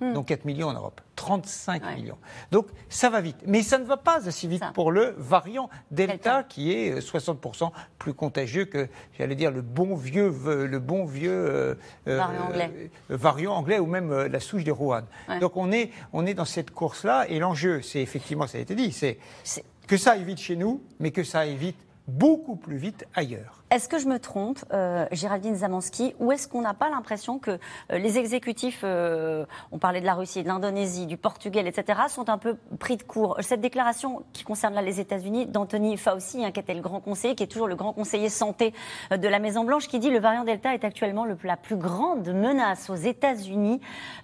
Donc 0.00 0.26
4 0.26 0.44
millions 0.44 0.68
en 0.68 0.72
Europe. 0.72 1.00
35 1.16 1.82
Hmm. 1.82 1.86
Ouais. 1.86 1.94
millions. 1.96 2.18
Donc 2.50 2.66
ça 2.88 3.10
va 3.10 3.20
vite. 3.20 3.36
Mais 3.46 3.62
ça 3.62 3.78
ne 3.78 3.84
va 3.84 3.96
pas 3.98 4.26
assez 4.26 4.48
vite 4.48 4.60
Ça. 4.60 4.70
pour 4.74 4.90
le 4.90 5.14
variant 5.18 5.68
Delta, 5.90 6.12
Delta. 6.14 6.42
qui 6.44 6.72
est 6.72 6.92
euh, 6.92 7.00
60% 7.00 7.70
plus 7.98 8.14
contagieux 8.14 8.64
que, 8.64 8.88
j'allais 9.18 9.34
dire, 9.34 9.50
le 9.50 9.60
bon 9.60 9.94
vieux, 9.94 10.32
euh, 10.46 10.66
le 10.66 10.78
bon 10.78 11.04
vieux 11.04 11.30
euh, 11.30 11.74
euh, 12.08 12.16
Variant 12.16 12.44
anglais. 12.46 12.90
euh, 13.10 13.16
variant 13.16 13.52
anglais 13.54 13.78
ou 13.78 13.86
même 13.86 14.10
euh, 14.10 14.28
la 14.28 14.40
souche 14.40 14.64
de 14.64 14.72
Wuhan. 14.72 15.02
Ouais. 15.28 15.38
Donc 15.40 15.56
on 15.56 15.70
est, 15.72 15.90
on 16.14 16.24
est 16.26 16.34
dans 16.34 16.44
cette 16.46 16.70
course-là 16.70 17.26
et 17.28 17.38
l'enjeu, 17.38 17.82
c'est 17.82 18.00
effectivement, 18.00 18.46
ça 18.46 18.56
a 18.58 18.60
été 18.62 18.74
dit, 18.74 18.92
c'est 18.92 19.18
C'est- 19.44 19.64
que 19.86 19.96
ça 19.98 20.12
aille 20.12 20.24
vite 20.24 20.38
chez 20.38 20.56
nous, 20.56 20.82
mais 21.00 21.10
que 21.10 21.24
ça 21.24 21.40
aille 21.40 21.56
vite, 21.56 21.76
beaucoup 22.10 22.56
plus 22.56 22.76
vite 22.76 23.04
ailleurs. 23.14 23.62
Est-ce 23.70 23.88
que 23.88 23.98
je 23.98 24.08
me 24.08 24.18
trompe, 24.18 24.58
euh, 24.72 25.06
Géraldine 25.12 25.54
Zamansky, 25.54 26.14
ou 26.18 26.32
est-ce 26.32 26.48
qu'on 26.48 26.60
n'a 26.62 26.74
pas 26.74 26.90
l'impression 26.90 27.38
que 27.38 27.52
euh, 27.52 27.98
les 27.98 28.18
exécutifs, 28.18 28.80
euh, 28.82 29.46
on 29.70 29.78
parlait 29.78 30.00
de 30.00 30.06
la 30.06 30.14
Russie, 30.14 30.42
de 30.42 30.48
l'Indonésie, 30.48 31.06
du 31.06 31.16
Portugal, 31.16 31.68
etc., 31.68 32.00
sont 32.08 32.28
un 32.28 32.38
peu 32.38 32.56
pris 32.80 32.96
de 32.96 33.04
court? 33.04 33.36
Cette 33.40 33.60
déclaration 33.60 34.24
qui 34.32 34.42
concerne 34.42 34.74
là 34.74 34.82
les 34.82 34.98
États-Unis 34.98 35.46
d'Anthony 35.46 35.96
Fauci, 35.96 36.44
hein, 36.44 36.50
qui 36.50 36.58
était 36.58 36.74
le 36.74 36.80
grand 36.82 36.98
conseiller, 37.00 37.36
qui 37.36 37.44
est 37.44 37.46
toujours 37.46 37.68
le 37.68 37.76
grand 37.76 37.92
conseiller 37.92 38.28
santé 38.28 38.74
de 39.12 39.28
la 39.28 39.38
Maison-Blanche, 39.38 39.86
qui 39.86 40.00
dit 40.00 40.10
le 40.10 40.18
variant 40.18 40.42
Delta 40.44 40.74
est 40.74 40.84
actuellement 40.84 41.24
le- 41.24 41.38
la 41.44 41.56
plus 41.56 41.76
grande 41.76 42.28
menace 42.28 42.90
aux 42.90 42.96
États-Unis 42.96 43.80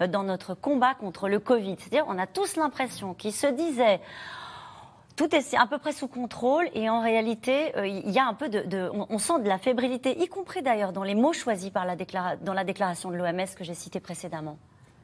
dans 0.09 0.25
notre 0.25 0.55
combat 0.55 0.95
contre 0.95 1.29
le 1.29 1.39
Covid. 1.39 1.77
C'est-à-dire, 1.79 2.05
on 2.09 2.19
a 2.19 2.27
tous 2.27 2.57
l'impression 2.57 3.15
qu'ils 3.15 3.33
se 3.33 3.47
disaient 3.47 4.01
tout 5.17 5.35
est 5.35 5.55
à 5.55 5.67
peu 5.67 5.79
près 5.79 5.93
sous 5.93 6.09
contrôle 6.09 6.69
et 6.75 6.89
en 6.91 7.01
réalité, 7.01 7.77
euh, 7.77 7.87
il 7.87 8.11
y 8.11 8.19
a 8.19 8.27
un 8.27 8.35
peu 8.35 8.49
de, 8.49 8.61
de- 8.61 8.91
on, 8.93 9.07
on 9.09 9.19
sent 9.19 9.41
de 9.41 9.49
la 9.49 9.59
fébrilité, 9.59 10.19
y 10.23 10.29
compris 10.29 10.63
d'ailleurs 10.63 10.93
dans 10.93 11.03
les 11.05 11.15
mots 11.15 11.33
choisis 11.33 11.71
par 11.71 11.87
la 11.87 11.97
déclara- 11.97 12.37
dans 12.43 12.53
la 12.55 12.65
déclaration 12.65 13.11
de 13.11 13.17
l'OMS 13.17 13.47
que 13.57 13.65
j'ai 13.65 13.75
citée 13.75 14.01
précédemment. 14.01 14.59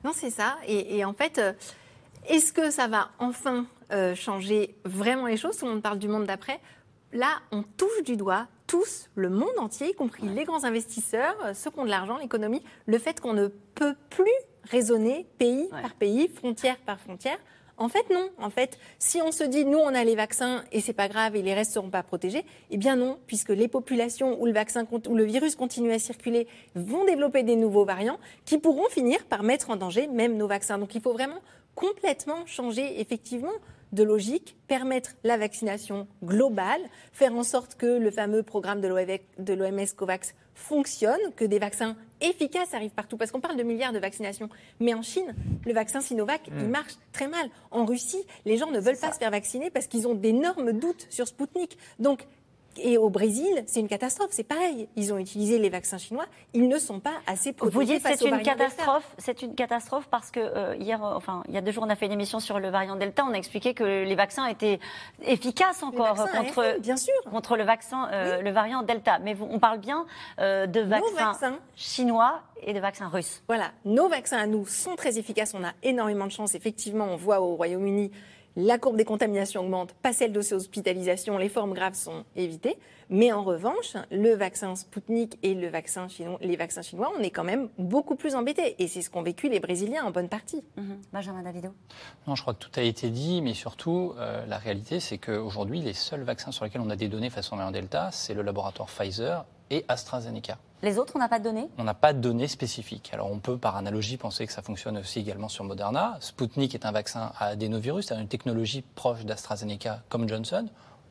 Non, 0.04 0.10
c'est 0.14 0.30
ça. 0.30 0.56
Et, 0.66 0.98
et 0.98 1.04
en 1.04 1.14
fait, 1.14 1.38
euh, 1.38 1.52
est-ce 2.28 2.52
que 2.52 2.70
ça 2.70 2.88
va 2.88 3.08
enfin 3.18 3.66
euh, 3.92 4.14
changer 4.14 4.76
vraiment 4.84 5.26
les 5.26 5.36
choses? 5.36 5.56
Tout 5.56 5.64
le 5.66 5.72
monde 5.72 5.82
parle 5.82 5.98
du 5.98 6.08
monde 6.08 6.26
d'après. 6.26 6.60
Là, 7.12 7.28
on 7.50 7.62
touche 7.62 8.02
du 8.04 8.16
doigt 8.16 8.46
tous, 8.66 9.10
le 9.16 9.28
monde 9.28 9.56
entier, 9.58 9.90
y 9.90 9.94
compris 9.94 10.26
les 10.28 10.44
grands 10.44 10.64
investisseurs, 10.64 11.36
ceux 11.54 11.70
qui 11.70 11.78
ont 11.78 11.84
de 11.84 11.90
l'argent, 11.90 12.16
l'économie, 12.16 12.62
le 12.86 12.98
fait 12.98 13.20
qu'on 13.20 13.34
ne 13.34 13.48
peut 13.48 13.94
plus 14.10 14.24
raisonner 14.70 15.26
pays 15.38 15.68
Ouais. 15.72 15.82
par 15.82 15.92
pays, 15.94 16.28
frontière 16.28 16.76
par 16.86 16.98
frontière. 17.00 17.36
En 17.82 17.88
fait, 17.88 18.10
non. 18.10 18.30
En 18.38 18.48
fait, 18.48 18.78
si 19.00 19.20
on 19.20 19.32
se 19.32 19.42
dit, 19.42 19.64
nous, 19.64 19.76
on 19.76 19.92
a 19.92 20.04
les 20.04 20.14
vaccins 20.14 20.62
et 20.70 20.80
c'est 20.80 20.92
pas 20.92 21.08
grave 21.08 21.34
et 21.34 21.42
les 21.42 21.52
restes 21.52 21.72
seront 21.72 21.90
pas 21.90 22.04
protégés, 22.04 22.44
eh 22.70 22.76
bien 22.76 22.94
non, 22.94 23.18
puisque 23.26 23.48
les 23.48 23.66
populations 23.66 24.40
où 24.40 24.46
le 24.46 24.52
où 25.08 25.16
le 25.16 25.24
virus 25.24 25.56
continue 25.56 25.90
à 25.90 25.98
circuler 25.98 26.46
vont 26.76 27.04
développer 27.04 27.42
des 27.42 27.56
nouveaux 27.56 27.84
variants 27.84 28.20
qui 28.44 28.58
pourront 28.58 28.88
finir 28.88 29.24
par 29.24 29.42
mettre 29.42 29.70
en 29.70 29.74
danger 29.74 30.06
même 30.06 30.36
nos 30.36 30.46
vaccins. 30.46 30.78
Donc, 30.78 30.94
il 30.94 31.00
faut 31.00 31.12
vraiment 31.12 31.40
complètement 31.74 32.46
changer, 32.46 33.00
effectivement, 33.00 33.50
de 33.90 34.04
logique, 34.04 34.56
permettre 34.68 35.10
la 35.24 35.36
vaccination 35.36 36.06
globale, 36.22 36.82
faire 37.12 37.34
en 37.34 37.42
sorte 37.42 37.74
que 37.74 37.98
le 37.98 38.12
fameux 38.12 38.44
programme 38.44 38.80
de 38.80 38.86
l'OMS 38.86 39.18
de 39.38 39.54
l'OMS 39.54 39.86
COVAX 39.96 40.34
fonctionne, 40.54 41.20
que 41.34 41.44
des 41.44 41.58
vaccins 41.58 41.96
efficaces 42.22 42.74
arrivent 42.74 42.90
partout. 42.90 43.16
Parce 43.16 43.30
qu'on 43.30 43.40
parle 43.40 43.56
de 43.56 43.62
milliards 43.62 43.92
de 43.92 43.98
vaccinations. 43.98 44.48
Mais 44.80 44.94
en 44.94 45.02
Chine, 45.02 45.34
le 45.64 45.72
vaccin 45.72 46.00
Sinovac, 46.00 46.42
il 46.48 46.68
marche 46.68 46.94
très 47.12 47.28
mal. 47.28 47.48
En 47.70 47.84
Russie, 47.84 48.24
les 48.44 48.56
gens 48.56 48.70
ne 48.70 48.80
veulent 48.80 48.98
pas 48.98 49.12
se 49.12 49.18
faire 49.18 49.30
vacciner 49.30 49.70
parce 49.70 49.86
qu'ils 49.86 50.06
ont 50.06 50.14
d'énormes 50.14 50.72
doutes 50.72 51.06
sur 51.10 51.26
Sputnik. 51.26 51.76
Donc, 51.98 52.26
et 52.78 52.98
au 52.98 53.10
Brésil, 53.10 53.64
c'est 53.66 53.80
une 53.80 53.88
catastrophe. 53.88 54.28
C'est 54.32 54.44
pareil. 54.44 54.88
Ils 54.96 55.12
ont 55.12 55.18
utilisé 55.18 55.58
les 55.58 55.68
vaccins 55.68 55.98
chinois. 55.98 56.26
Ils 56.54 56.68
ne 56.68 56.78
sont 56.78 57.00
pas 57.00 57.14
assez 57.26 57.52
protégés 57.52 57.78
Vous 57.78 57.84
dites 57.84 58.02
face 58.02 58.18
c'est 58.18 58.28
une 58.28 58.42
catastrophe, 58.42 59.14
c'est 59.18 59.42
une 59.42 59.54
catastrophe 59.54 60.08
parce 60.10 60.30
que 60.30 60.40
euh, 60.40 60.76
hier, 60.76 61.04
euh, 61.04 61.14
enfin 61.14 61.42
il 61.48 61.54
y 61.54 61.58
a 61.58 61.60
deux 61.60 61.72
jours, 61.72 61.84
on 61.86 61.90
a 61.90 61.96
fait 61.96 62.06
une 62.06 62.12
émission 62.12 62.40
sur 62.40 62.58
le 62.58 62.68
variant 62.70 62.96
Delta. 62.96 63.24
On 63.28 63.32
a 63.32 63.36
expliqué 63.36 63.74
que 63.74 63.84
les 63.84 64.14
vaccins 64.14 64.46
étaient 64.46 64.80
efficaces 65.22 65.82
encore 65.82 66.16
contre 66.30 66.78
bien 66.80 66.96
sûr. 66.96 67.14
contre 67.30 67.56
le 67.56 67.64
vaccin, 67.64 68.08
euh, 68.12 68.40
le 68.42 68.50
variant 68.50 68.82
Delta. 68.82 69.18
Mais 69.20 69.34
vous- 69.34 69.48
on 69.50 69.58
parle 69.58 69.78
bien 69.78 70.06
de 70.38 70.80
vaccins, 70.80 71.14
vaccins. 71.14 71.58
chinois 71.76 72.40
et 72.64 72.72
de 72.72 72.80
vaccins 72.80 73.08
russes. 73.08 73.42
Voilà, 73.48 73.70
nos 73.84 74.08
vaccins 74.08 74.38
à 74.38 74.46
nous 74.46 74.66
sont 74.66 74.96
très 74.96 75.18
efficaces. 75.18 75.52
On 75.54 75.64
a 75.64 75.72
énormément 75.82 76.26
de 76.26 76.30
chance. 76.32 76.54
Effectivement, 76.54 77.06
on 77.06 77.16
voit 77.16 77.40
au 77.40 77.54
Royaume-Uni, 77.56 78.10
la 78.56 78.78
courbe 78.78 78.96
des 78.96 79.04
contaminations 79.04 79.62
augmente, 79.62 79.94
pas 79.94 80.12
celle 80.12 80.32
de 80.32 80.40
ces 80.40 80.54
hospitalisations, 80.54 81.38
les 81.38 81.48
formes 81.48 81.74
graves 81.74 81.94
sont 81.94 82.24
évitées. 82.36 82.76
Mais 83.10 83.30
en 83.30 83.42
revanche, 83.42 83.96
le 84.10 84.34
vaccin 84.34 84.74
Sputnik 84.74 85.38
et 85.42 85.54
le 85.54 85.68
vaccin 85.68 86.08
chinois, 86.08 86.38
les 86.40 86.56
vaccins 86.56 86.80
chinois, 86.80 87.12
on 87.18 87.22
est 87.22 87.30
quand 87.30 87.44
même 87.44 87.68
beaucoup 87.76 88.16
plus 88.16 88.34
embêtés. 88.34 88.74
Et 88.78 88.88
c'est 88.88 89.02
ce 89.02 89.10
qu'ont 89.10 89.22
vécu 89.22 89.50
les 89.50 89.60
Brésiliens 89.60 90.04
en 90.04 90.10
bonne 90.10 90.30
partie. 90.30 90.64
Mhm. 90.76 90.98
Benjamin 91.12 91.42
Davido. 91.42 91.70
Non, 92.26 92.34
je 92.34 92.42
crois 92.42 92.54
que 92.54 92.60
tout 92.60 92.80
a 92.80 92.82
été 92.82 93.10
dit, 93.10 93.42
mais 93.42 93.54
surtout, 93.54 94.14
euh, 94.16 94.46
la 94.46 94.56
réalité, 94.56 94.98
c'est 94.98 95.18
qu'aujourd'hui, 95.18 95.80
les 95.80 95.92
seuls 95.92 96.22
vaccins 96.22 96.52
sur 96.52 96.64
lesquels 96.64 96.80
on 96.80 96.90
a 96.90 96.96
des 96.96 97.08
données 97.08 97.30
façon 97.30 97.56
variant 97.56 97.70
Delta, 97.70 98.10
c'est 98.12 98.34
le 98.34 98.42
laboratoire 98.42 98.88
Pfizer 98.88 99.44
et 99.70 99.84
AstraZeneca. 99.88 100.58
Les 100.84 100.98
autres, 100.98 101.12
on 101.14 101.20
n'a 101.20 101.28
pas 101.28 101.38
de 101.38 101.44
données? 101.44 101.68
On 101.78 101.84
n'a 101.84 101.94
pas 101.94 102.12
de 102.12 102.18
données 102.18 102.48
spécifiques. 102.48 103.10
Alors 103.12 103.30
on 103.30 103.38
peut 103.38 103.56
par 103.56 103.76
analogie 103.76 104.16
penser 104.16 104.48
que 104.48 104.52
ça 104.52 104.62
fonctionne 104.62 104.98
aussi 104.98 105.20
également 105.20 105.48
sur 105.48 105.62
Moderna. 105.62 106.16
Sputnik 106.18 106.74
est 106.74 106.84
un 106.84 106.90
vaccin 106.90 107.30
à 107.38 107.46
adénovirus, 107.46 108.06
c'est 108.06 108.20
une 108.20 108.26
technologie 108.26 108.82
proche 108.96 109.24
d'AstraZeneca 109.24 110.02
comme 110.08 110.28
Johnson. 110.28 110.66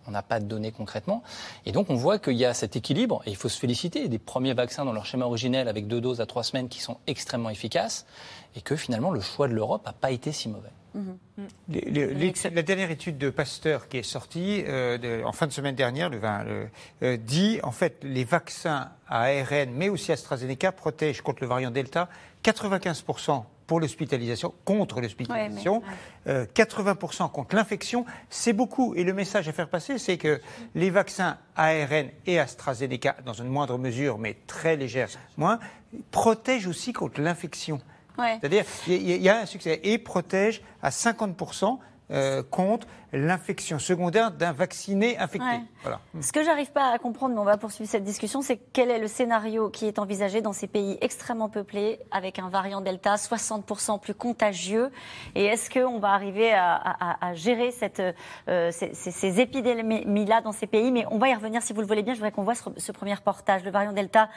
On 0.08 0.12
n'a 0.12 0.24
pas 0.24 0.42
de 0.42 0.46
données 0.46 0.74
concrètement. 0.74 1.24
Et 1.66 1.72
donc 1.72 1.90
on 1.90 1.96
voit 1.96 2.20
qu'il 2.20 2.34
y 2.34 2.44
a 2.44 2.54
cet 2.54 2.75
équilibre, 2.75 3.22
et 3.25 3.30
il 3.30 3.36
faut 3.38 3.48
se 3.48 3.60
féliciter 3.60 4.10
des 4.10 4.20
premiers 4.20 4.54
vaccins 4.54 4.84
dans 4.84 4.94
leur 4.94 5.06
schéma 5.06 5.25
originel 5.25 5.70
avec 5.70 5.88
deux 5.88 6.01
doses 6.01 6.20
à 6.20 6.25
trois 6.25 6.44
semaines 6.44 6.68
qui 6.68 6.82
sont 6.82 6.98
extrêmement 7.08 7.50
efficaces, 7.50 8.06
et 8.56 8.62
que 8.62 8.75
finalement 8.75 9.12
le 9.12 9.22
choix 9.22 9.48
de 9.48 9.54
l'Europe 9.54 9.86
n'a 9.86 9.94
pas 9.94 10.12
été 10.12 10.34
si 10.34 10.50
mauvais. 10.50 10.72
Les- 11.69 11.81
les- 11.81 12.13
l'étude- 12.13 12.53
la 12.53 12.62
dernière 12.63 12.91
étude 12.91 13.17
de 13.17 13.29
Pasteur 13.29 13.88
qui 13.88 13.98
est 13.98 14.03
sortie 14.03 14.63
euh, 14.67 14.98
de- 14.98 15.24
en 15.24 15.31
fin 15.31 15.48
de 15.48 15.51
semaine 15.51 15.75
dernière, 15.75 16.10
le 16.10 16.17
20, 16.17 16.43
le- 16.43 16.67
euh, 17.03 17.17
dit 17.17 17.60
en 17.63 17.71
fait 17.71 17.98
les 18.03 18.24
vaccins 18.25 18.89
à 19.07 19.24
ARN, 19.24 19.71
mais 19.74 19.89
aussi 19.89 20.12
AstraZeneca, 20.12 20.71
protègent 20.71 21.21
contre 21.21 21.41
le 21.43 21.48
variant 21.48 21.71
Delta 21.71 22.10
95% 22.43 23.45
pour 23.67 23.79
l'hospitalisation, 23.79 24.53
contre 24.65 25.00
l'hospitalisation, 25.00 25.75
Ouais, 25.77 25.83
mais- 26.25 26.31
euh, 26.33 26.45
80% 26.53 27.29
contre 27.29 27.55
l'infection. 27.55 28.05
C'est 28.29 28.51
beaucoup. 28.51 28.93
Et 28.95 29.05
le 29.05 29.13
message 29.13 29.48
à 29.48 29.53
faire 29.53 29.69
passer, 29.69 29.98
c'est 29.98 30.17
que 30.17 30.41
les 30.75 30.89
vaccins 30.89 31.38
ARN 31.55 32.10
et 32.25 32.38
AstraZeneca, 32.38 33.15
dans 33.25 33.31
une 33.33 33.48
moindre 33.48 33.77
mesure, 33.77 34.17
mais 34.17 34.36
très 34.45 34.75
légère, 34.75 35.07
moins, 35.38 35.60
protègent 36.12 36.67
aussi 36.67 36.91
contre 36.91 37.21
l'infection. 37.21 37.79
Ouais. 38.18 38.38
C'est-à-dire, 38.39 38.65
il 38.88 38.94
y, 39.10 39.13
a- 39.13 39.15
il 39.15 39.22
y 39.22 39.30
a 39.30 39.39
un 39.39 39.46
succès 39.46 39.80
et 39.84 39.98
protège 39.98 40.62
à 40.82 40.89
50% 40.91 41.80
euh, 42.12 42.44
contre 42.44 42.88
l'infection 43.13 43.80
secondaire 43.80 44.32
d'un 44.32 44.51
vacciné 44.51 45.18
infecté. 45.18 45.48
Ouais. 45.48 45.62
Voilà. 45.82 46.00
Ce 46.22 46.34
que 46.34 46.44
j'arrive 46.44 46.72
pas 46.72 46.91
à 46.91 46.98
comprendre, 46.98 47.34
mais 47.36 47.39
on 47.41 47.46
va 47.46 47.56
poursuivre 47.58 47.89
cette 47.89 48.03
discussion, 48.03 48.41
c'est 48.41 48.58
quel 48.74 48.91
est 48.91 49.00
le 49.00 49.08
scénario 49.08 49.70
qui 49.70 49.86
est 49.86 49.98
envisagé 49.98 50.41
dans 50.41 50.51
ces 50.51 50.68
pays 50.68 50.98
extrêmement 51.01 51.48
peuplés, 51.48 52.00
avec 52.12 52.38
un 52.39 52.50
variant 52.50 52.82
Delta 52.82 53.15
60% 53.15 54.00
plus 54.01 54.13
contagieux, 54.13 54.91
et 55.36 55.46
est-ce 55.46 55.70
qu'on 55.70 56.00
va 56.00 56.10
arriver 56.10 56.51
à, 56.53 56.75
à- 56.75 57.27
à 57.30 57.34
gérer 57.34 57.72
cette, 57.72 58.01
euh, 58.50 58.72
ces 58.72 59.39
épidémies-là 59.39 60.41
dans 60.41 60.51
ces 60.51 60.68
pays? 60.68 60.91
Mais 60.91 61.06
on 61.12 61.18
va 61.18 61.30
y 61.30 61.34
revenir 61.36 61.62
si 61.62 61.72
vous 61.72 61.80
le 61.82 61.88
voulez 61.88 62.03
bien. 62.03 62.13
Je 62.13 62.20
voudrais 62.20 62.32
qu'on 62.34 62.44
voit 62.44 62.56
ce, 62.56 62.63
ce 62.75 62.91
premier 62.91 63.13
reportage. 63.13 63.63
Le 63.63 63.72
variant 63.72 63.94
Delta, 63.94 64.30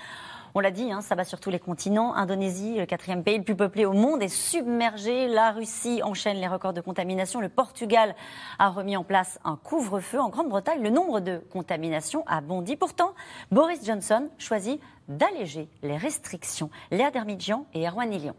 on 0.56 0.60
l'a 0.60 0.70
dit, 0.70 0.92
hein, 0.92 1.00
ça 1.00 1.16
va 1.16 1.24
sur 1.24 1.40
tous 1.40 1.50
les 1.50 1.58
continents. 1.58 2.14
Indonésie, 2.14 2.76
le 2.76 2.86
quatrième 2.86 3.24
pays 3.24 3.38
le 3.38 3.42
plus 3.42 3.56
peuplé 3.56 3.84
au 3.84 3.92
monde, 3.92 4.22
est 4.22 4.28
submergé. 4.28 5.26
La 5.26 5.50
Russie 5.50 6.00
enchaîne 6.04 6.36
les 6.36 6.46
records 6.46 6.72
de 6.72 6.80
contamination. 6.80 7.40
Le 7.40 7.48
Portugal 7.48 8.14
a 8.60 8.68
remis 8.68 8.96
en 8.96 9.02
place 9.02 9.40
un 9.44 9.56
couvre-feu. 9.56 10.20
En 10.20 10.28
Grande-Bretagne, 10.28 10.80
le 10.80 10.90
nombre 10.90 11.18
de 11.18 11.42
contaminations 11.50 12.22
a 12.28 12.40
bondi. 12.40 12.76
Pourtant, 12.76 13.14
Boris 13.50 13.84
Johnson 13.84 14.28
choisit 14.38 14.80
d'alléger 15.08 15.68
les 15.82 15.96
restrictions. 15.96 16.70
Léa 16.92 17.10
Dermidjian 17.10 17.66
et 17.74 17.88
Erwan 17.88 18.12
Ilion. 18.12 18.36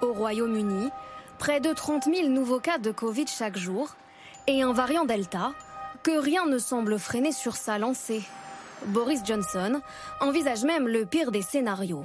Au 0.00 0.12
Royaume-Uni, 0.14 0.88
près 1.38 1.60
de 1.60 1.74
30 1.74 2.04
000 2.04 2.28
nouveaux 2.28 2.60
cas 2.60 2.78
de 2.78 2.90
Covid 2.90 3.26
chaque 3.26 3.58
jour 3.58 3.96
et 4.46 4.62
un 4.62 4.72
variant 4.72 5.04
Delta 5.04 5.52
que 6.04 6.20
rien 6.20 6.46
ne 6.46 6.58
semble 6.58 6.98
freiner 6.98 7.32
sur 7.32 7.56
sa 7.56 7.78
lancée. 7.78 8.22
Boris 8.88 9.20
Johnson 9.24 9.80
envisage 10.20 10.62
même 10.62 10.86
le 10.86 11.06
pire 11.06 11.32
des 11.32 11.40
scénarios. 11.42 12.04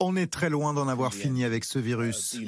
On 0.00 0.16
est 0.16 0.32
très 0.32 0.48
loin 0.48 0.72
d'en 0.72 0.88
avoir 0.88 1.12
fini 1.12 1.44
avec 1.44 1.64
ce 1.64 1.78
virus. 1.78 2.38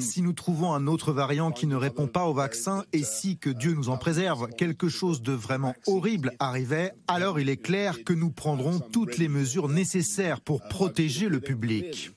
Si 0.00 0.22
nous 0.22 0.32
trouvons 0.32 0.72
un 0.72 0.86
autre 0.86 1.12
variant 1.12 1.50
qui 1.50 1.66
ne 1.66 1.76
répond 1.76 2.06
pas 2.06 2.24
au 2.24 2.32
vaccin 2.32 2.84
et 2.94 3.04
si, 3.04 3.36
que 3.36 3.50
Dieu 3.50 3.74
nous 3.74 3.90
en 3.90 3.98
préserve, 3.98 4.48
quelque 4.56 4.88
chose 4.88 5.20
de 5.20 5.32
vraiment 5.32 5.74
horrible 5.86 6.32
arrivait, 6.38 6.92
alors 7.06 7.38
il 7.38 7.50
est 7.50 7.58
clair 7.58 8.02
que 8.04 8.14
nous 8.14 8.30
prendrons 8.30 8.80
toutes 8.80 9.18
les 9.18 9.28
mesures 9.28 9.68
nécessaires 9.68 10.40
pour 10.40 10.62
protéger 10.62 11.28
le 11.28 11.40
public. 11.40 12.12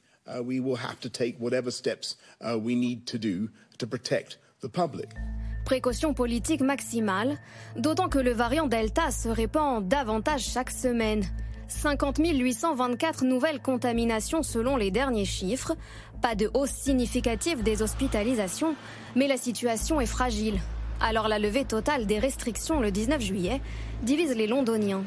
Précaution 5.66 6.14
politique 6.14 6.62
maximale, 6.62 7.38
d'autant 7.76 8.10
que 8.10 8.20
le 8.20 8.32
variant 8.32 8.68
Delta 8.68 9.12
se 9.12 9.30
répand 9.30 9.88
davantage 9.88 10.42
chaque 10.42 10.72
semaine. 10.72 11.24
50 11.68 12.20
824 12.20 13.26
nouvelles 13.26 13.62
contaminations 13.62 14.44
selon 14.44 14.78
les 14.78 14.92
derniers 14.92 15.26
chiffres. 15.26 15.76
Pas 16.22 16.36
de 16.36 16.50
hausse 16.54 16.72
significative 16.72 17.64
des 17.64 17.82
hospitalisations, 17.82 18.76
mais 19.16 19.28
la 19.28 19.38
situation 19.38 20.00
est 20.00 20.06
fragile. 20.06 20.60
Alors 21.02 21.28
la 21.28 21.40
levée 21.40 21.66
totale 21.66 22.06
des 22.06 22.20
restrictions 22.20 22.80
le 22.80 22.92
19 22.92 23.22
juillet 23.22 23.62
divise 24.04 24.36
les 24.36 24.48
Londoniens. 24.48 25.04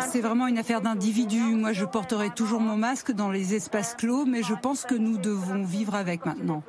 C'est 0.00 0.20
vraiment 0.20 0.46
une 0.46 0.58
affaire 0.58 0.80
d'individu. 0.80 1.40
Moi, 1.40 1.72
je 1.72 1.84
porterai 1.84 2.30
toujours 2.30 2.60
mon 2.60 2.76
masque 2.76 3.12
dans 3.12 3.30
les 3.30 3.54
espaces 3.54 3.94
clos, 3.94 4.24
mais 4.24 4.42
je 4.42 4.54
pense 4.54 4.84
que 4.84 4.94
nous 4.94 5.18
devons 5.18 5.64
vivre 5.64 5.94
avec 5.94 6.24
maintenant. 6.24 6.62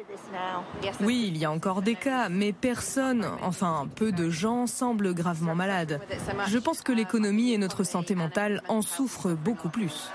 Oui, 1.01 1.25
il 1.27 1.37
y 1.37 1.45
a 1.45 1.51
encore 1.51 1.81
des 1.81 1.95
cas, 1.95 2.29
mais 2.29 2.53
personne, 2.53 3.25
enfin 3.41 3.87
peu 3.95 4.11
de 4.11 4.29
gens, 4.29 4.67
semblent 4.67 5.13
gravement 5.13 5.55
malades. 5.55 5.99
Je 6.47 6.57
pense 6.57 6.81
que 6.81 6.91
l'économie 6.91 7.53
et 7.53 7.57
notre 7.57 7.83
santé 7.83 8.15
mentale 8.15 8.61
en 8.67 8.81
souffrent 8.81 9.33
beaucoup 9.33 9.69
plus. 9.69 10.11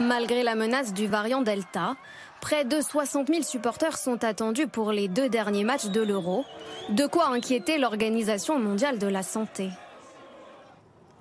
Malgré 0.00 0.42
la 0.42 0.56
menace 0.56 0.92
du 0.92 1.06
variant 1.06 1.42
Delta, 1.42 1.94
près 2.40 2.64
de 2.64 2.80
60 2.80 3.28
000 3.28 3.42
supporters 3.42 3.96
sont 3.96 4.24
attendus 4.24 4.66
pour 4.66 4.90
les 4.90 5.06
deux 5.08 5.28
derniers 5.28 5.64
matchs 5.64 5.86
de 5.86 6.02
l'Euro, 6.02 6.44
de 6.88 7.06
quoi 7.06 7.28
inquiéter 7.28 7.78
l'Organisation 7.78 8.58
mondiale 8.58 8.98
de 8.98 9.06
la 9.06 9.22
santé 9.22 9.70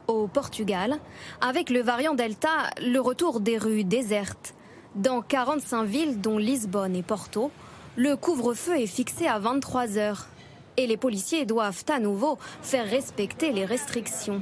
au 0.07 0.27
Portugal, 0.27 0.99
avec 1.41 1.69
le 1.69 1.81
variant 1.81 2.13
Delta, 2.13 2.69
le 2.81 2.99
retour 2.99 3.39
des 3.39 3.57
rues 3.57 3.83
désertes. 3.83 4.53
Dans 4.95 5.21
45 5.21 5.85
villes, 5.85 6.21
dont 6.21 6.37
Lisbonne 6.37 6.95
et 6.95 7.03
Porto, 7.03 7.51
le 7.95 8.15
couvre-feu 8.15 8.79
est 8.79 8.87
fixé 8.87 9.27
à 9.27 9.39
23 9.39 9.97
heures. 9.97 10.27
Et 10.77 10.87
les 10.87 10.97
policiers 10.97 11.45
doivent 11.45 11.83
à 11.89 11.99
nouveau 11.99 12.37
faire 12.61 12.89
respecter 12.89 13.51
les 13.51 13.65
restrictions. 13.65 14.41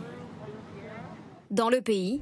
Dans 1.51 1.69
le 1.69 1.81
pays, 1.81 2.21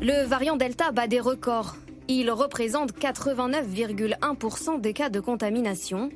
le 0.00 0.24
variant 0.26 0.56
Delta 0.56 0.90
bat 0.90 1.06
des 1.06 1.20
records. 1.20 1.76
Il 2.08 2.30
représente 2.30 2.92
89,1% 2.92 4.80
des 4.80 4.94
cas 4.94 5.10
de 5.10 5.20
contamination, 5.20 6.10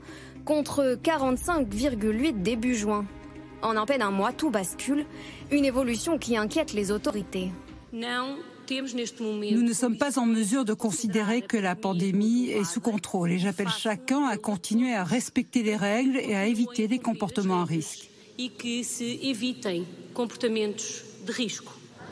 contre 0.45 0.99
45,8 1.03 2.43
début 2.43 2.75
juin. 2.75 3.05
En 3.63 3.77
à 3.77 3.87
peine 3.87 4.03
un 4.03 4.11
mois, 4.11 4.33
tout 4.33 4.51
bascule, 4.51 5.07
une 5.55 5.65
évolution 5.65 6.19
qui 6.19 6.37
inquiète 6.37 6.73
les 6.73 6.91
autorités. 6.91 7.51
Nous 7.93 9.63
ne 9.63 9.73
sommes 9.73 9.97
pas 9.97 10.19
en 10.19 10.27
mesure 10.27 10.65
de 10.65 10.75
considérer 10.75 11.43
que 11.43 11.57
la 11.57 11.77
pandémie 11.77 12.51
est 12.51 12.65
sous 12.65 12.81
contrôle 12.81 13.31
et 13.31 13.39
j'appelle 13.39 13.69
chacun 13.69 14.27
à 14.27 14.37
continuer 14.37 14.95
à 14.95 15.05
respecter 15.05 15.63
les 15.63 15.77
règles 15.77 16.19
et 16.19 16.35
à 16.35 16.47
éviter 16.47 16.89
des 16.89 16.99
comportements 16.99 17.63
à 17.63 17.65
risque. 17.65 18.11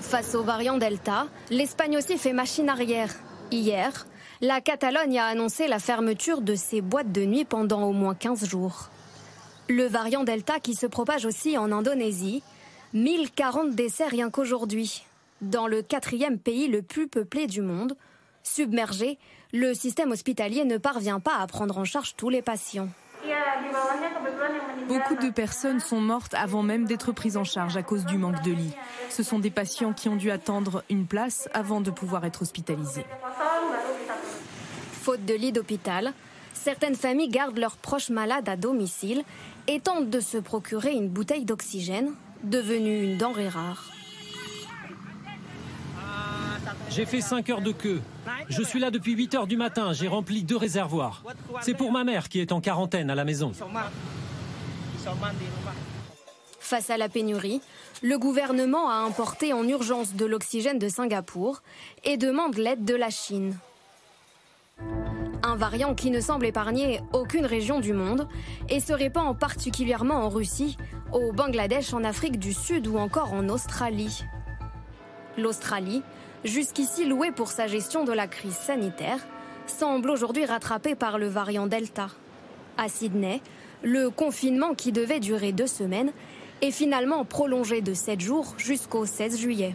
Face 0.01 0.35
au 0.35 0.43
variant 0.43 0.79
Delta, 0.79 1.27
l'Espagne 1.51 1.97
aussi 1.97 2.19
fait 2.19 2.33
machine 2.33 2.69
arrière. 2.69 3.15
Hier, 3.51 4.07
la 4.41 4.61
Catalogne 4.61 5.19
a 5.19 5.27
annoncé 5.27 5.69
la 5.69 5.79
fermeture 5.79 6.43
de 6.43 6.55
ses 6.55 6.81
boîtes 6.81 7.13
de 7.13 7.25
nuit 7.25 7.45
pendant 7.45 7.85
au 7.85 7.93
moins 7.93 8.15
15 8.15 8.49
jours. 8.49 8.91
Le 9.69 9.87
variant 9.87 10.25
Delta 10.25 10.61
qui 10.61 10.75
se 10.75 10.87
propage 10.87 11.25
aussi 11.25 11.57
en 11.57 11.73
Indonésie. 11.73 12.43
1040 12.95 13.75
décès 13.75 14.07
rien 14.07 14.31
qu'aujourd'hui. 14.31 15.05
Dans 15.41 15.67
le 15.67 15.83
quatrième 15.83 16.39
pays 16.39 16.69
le 16.69 16.83
plus 16.83 17.09
peuplé 17.09 17.47
du 17.47 17.63
monde, 17.63 17.97
submergé, 18.43 19.19
le 19.53 19.73
système 19.73 20.11
hospitalier 20.11 20.65
ne 20.65 20.77
parvient 20.77 21.21
pas 21.21 21.39
à 21.39 21.47
prendre 21.47 21.79
en 21.79 21.85
charge 21.85 22.15
tous 22.17 22.29
les 22.29 22.43
patients. 22.43 22.89
Beaucoup 24.89 25.15
de 25.15 25.31
personnes 25.31 25.81
sont 25.81 26.01
mortes 26.01 26.35
avant 26.35 26.63
même 26.63 26.85
d'être 26.85 27.13
prises 27.13 27.37
en 27.37 27.45
charge 27.45 27.77
à 27.77 27.83
cause 27.83 28.05
du 28.05 28.19
manque 28.19 28.43
de 28.43 28.51
lits. 28.51 28.75
Ce 29.09 29.23
sont 29.23 29.39
des 29.39 29.51
patients 29.51 29.95
qui 29.95 30.09
ont 30.09 30.17
dû 30.17 30.31
attendre 30.31 30.85
une 30.91 31.07
place 31.07 31.49
avant 31.55 31.81
de 31.81 31.91
pouvoir 31.91 32.25
être 32.27 32.43
hospitalisés. 32.43 33.07
Faute 34.93 35.25
de 35.25 35.35
lits 35.35 35.53
d'hôpital, 35.53 36.13
certaines 36.53 36.95
familles 36.95 37.29
gardent 37.29 37.59
leurs 37.59 37.77
proches 37.77 38.11
malades 38.11 38.49
à 38.49 38.57
domicile 38.57 39.23
et 39.67 39.81
tentent 39.81 40.11
de 40.11 40.21
se 40.21 40.37
procurer 40.37 40.93
une 40.93 41.09
bouteille 41.09 41.45
d'oxygène, 41.45 42.13
devenue 42.45 43.03
une 43.03 43.19
denrée 43.19 43.49
rare. 43.49 43.91
J'ai 46.91 47.07
fait 47.07 47.21
5 47.21 47.49
heures 47.51 47.61
de 47.63 47.73
queue. 47.73 48.01
Je 48.49 48.63
suis 48.63 48.79
là 48.79 48.91
depuis 48.91 49.15
8 49.15 49.35
heures 49.35 49.47
du 49.47 49.57
matin. 49.57 49.93
J'ai 49.93 50.09
rempli 50.09 50.43
deux 50.43 50.57
réservoirs. 50.57 51.23
C'est 51.61 51.75
pour 51.75 51.91
ma 51.91 52.05
mère 52.05 52.29
qui 52.29 52.41
est 52.41 52.53
en 52.53 52.61
quarantaine 52.61 53.09
à 53.11 53.15
la 53.15 53.25
maison. 53.25 53.53
Face 56.61 56.91
à 56.91 56.97
la 56.97 57.09
pénurie, 57.09 57.61
le 58.03 58.19
gouvernement 58.19 58.91
a 58.91 58.95
importé 58.95 59.53
en 59.53 59.67
urgence 59.67 60.15
de 60.15 60.27
l'oxygène 60.27 60.79
de 60.79 60.89
Singapour 60.89 61.63
et 62.05 62.17
demande 62.17 62.57
l'aide 62.57 62.85
de 62.85 62.95
la 62.95 63.11
Chine. 63.11 63.57
Un 65.45 65.57
variant 65.57 65.95
qui 65.95 66.11
ne 66.11 66.21
semble 66.21 66.47
épargner 66.47 67.01
aucune 67.13 67.47
région 67.47 67.81
du 67.81 67.93
monde 67.93 68.29
et 68.69 68.79
se 68.79 68.93
répand 68.93 69.37
particulièrement 69.37 70.25
en 70.25 70.29
Russie, 70.29 70.77
au 71.13 71.33
Bangladesh, 71.33 71.93
en 71.93 72.05
Afrique 72.05 72.39
du 72.39 72.53
Sud 72.53 72.87
ou 72.87 72.97
encore 72.97 73.33
en 73.33 73.49
Australie. 73.49 74.23
L'Australie, 75.37 76.03
jusqu'ici 76.45 77.07
louée 77.07 77.33
pour 77.33 77.49
sa 77.49 77.67
gestion 77.67 78.05
de 78.05 78.13
la 78.13 78.29
crise 78.29 78.55
sanitaire, 78.55 79.19
semble 79.67 80.11
aujourd'hui 80.11 80.45
rattrapée 80.45 80.95
par 80.95 81.19
le 81.19 81.27
variant 81.27 81.67
Delta. 81.67 82.09
À 82.79 82.89
Sydney, 82.89 83.41
le 83.83 84.11
confinement 84.11 84.75
qui 84.75 84.93
devait 84.93 85.21
durer 85.21 85.53
deux 85.53 85.67
semaines 85.67 86.13
est 86.61 86.71
finalement 86.71 87.25
prolongé 87.25 87.81
de 87.81 87.95
sept 87.95 88.21
jours 88.21 88.55
jusqu'au 88.59 89.07
16 89.07 89.39
juillet. 89.39 89.75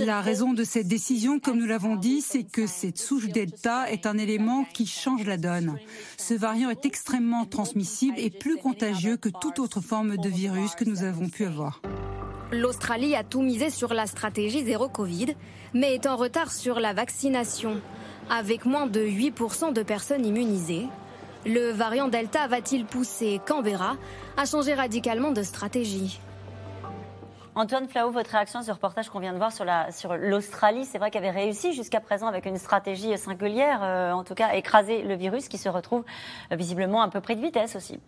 La 0.00 0.20
raison 0.20 0.52
de 0.52 0.64
cette 0.64 0.88
décision, 0.88 1.38
comme 1.38 1.58
nous 1.58 1.66
l'avons 1.66 1.94
dit, 1.94 2.20
c'est 2.20 2.42
que 2.42 2.66
cette 2.66 2.98
souche 2.98 3.28
Delta 3.28 3.90
est 3.90 4.06
un 4.06 4.18
élément 4.18 4.64
qui 4.64 4.86
change 4.86 5.24
la 5.24 5.36
donne. 5.36 5.78
Ce 6.16 6.34
variant 6.34 6.68
est 6.68 6.84
extrêmement 6.84 7.46
transmissible 7.46 8.18
et 8.18 8.30
plus 8.30 8.56
contagieux 8.56 9.16
que 9.16 9.28
toute 9.28 9.60
autre 9.60 9.80
forme 9.80 10.16
de 10.16 10.28
virus 10.28 10.74
que 10.74 10.84
nous 10.84 11.04
avons 11.04 11.28
pu 11.28 11.44
avoir. 11.44 11.80
L'Australie 12.50 13.14
a 13.14 13.22
tout 13.22 13.42
misé 13.42 13.70
sur 13.70 13.94
la 13.94 14.06
stratégie 14.06 14.64
zéro 14.64 14.88
Covid, 14.88 15.36
mais 15.74 15.94
est 15.94 16.06
en 16.06 16.16
retard 16.16 16.50
sur 16.50 16.80
la 16.80 16.92
vaccination. 16.92 17.80
Avec 18.28 18.64
moins 18.64 18.86
de 18.86 19.00
8% 19.00 19.72
de 19.72 19.82
personnes 19.84 20.26
immunisées, 20.26 20.86
le 21.46 21.70
variant 21.70 22.08
Delta 22.08 22.48
va-t-il 22.48 22.84
pousser 22.84 23.40
Canberra 23.46 23.96
à 24.36 24.44
changer 24.44 24.74
radicalement 24.74 25.30
de 25.30 25.42
stratégie? 25.44 26.20
Antoine 27.60 27.88
Flau, 27.88 28.10
votre 28.10 28.30
réaction 28.30 28.60
à 28.60 28.62
ce 28.62 28.72
reportage 28.72 29.10
qu'on 29.10 29.18
vient 29.18 29.34
de 29.34 29.38
voir 29.38 29.52
sur, 29.52 29.66
sur 29.90 30.16
l'Australie, 30.16 30.86
c'est 30.86 30.96
vrai 30.96 31.10
qu'elle 31.10 31.26
avait 31.26 31.42
réussi 31.42 31.74
jusqu'à 31.74 32.00
présent 32.00 32.26
avec 32.26 32.46
une 32.46 32.56
stratégie 32.56 33.18
singulière, 33.18 33.80
euh, 33.82 34.12
en 34.12 34.24
tout 34.24 34.32
cas 34.32 34.54
écraser 34.54 35.02
le 35.02 35.14
virus 35.14 35.46
qui 35.48 35.58
se 35.58 35.68
retrouve 35.68 36.02
euh, 36.52 36.56
visiblement 36.56 37.02
un 37.02 37.10
peu 37.10 37.20
près 37.20 37.36
de 37.36 37.42
vitesse 37.42 37.76
aussi. 37.76 37.98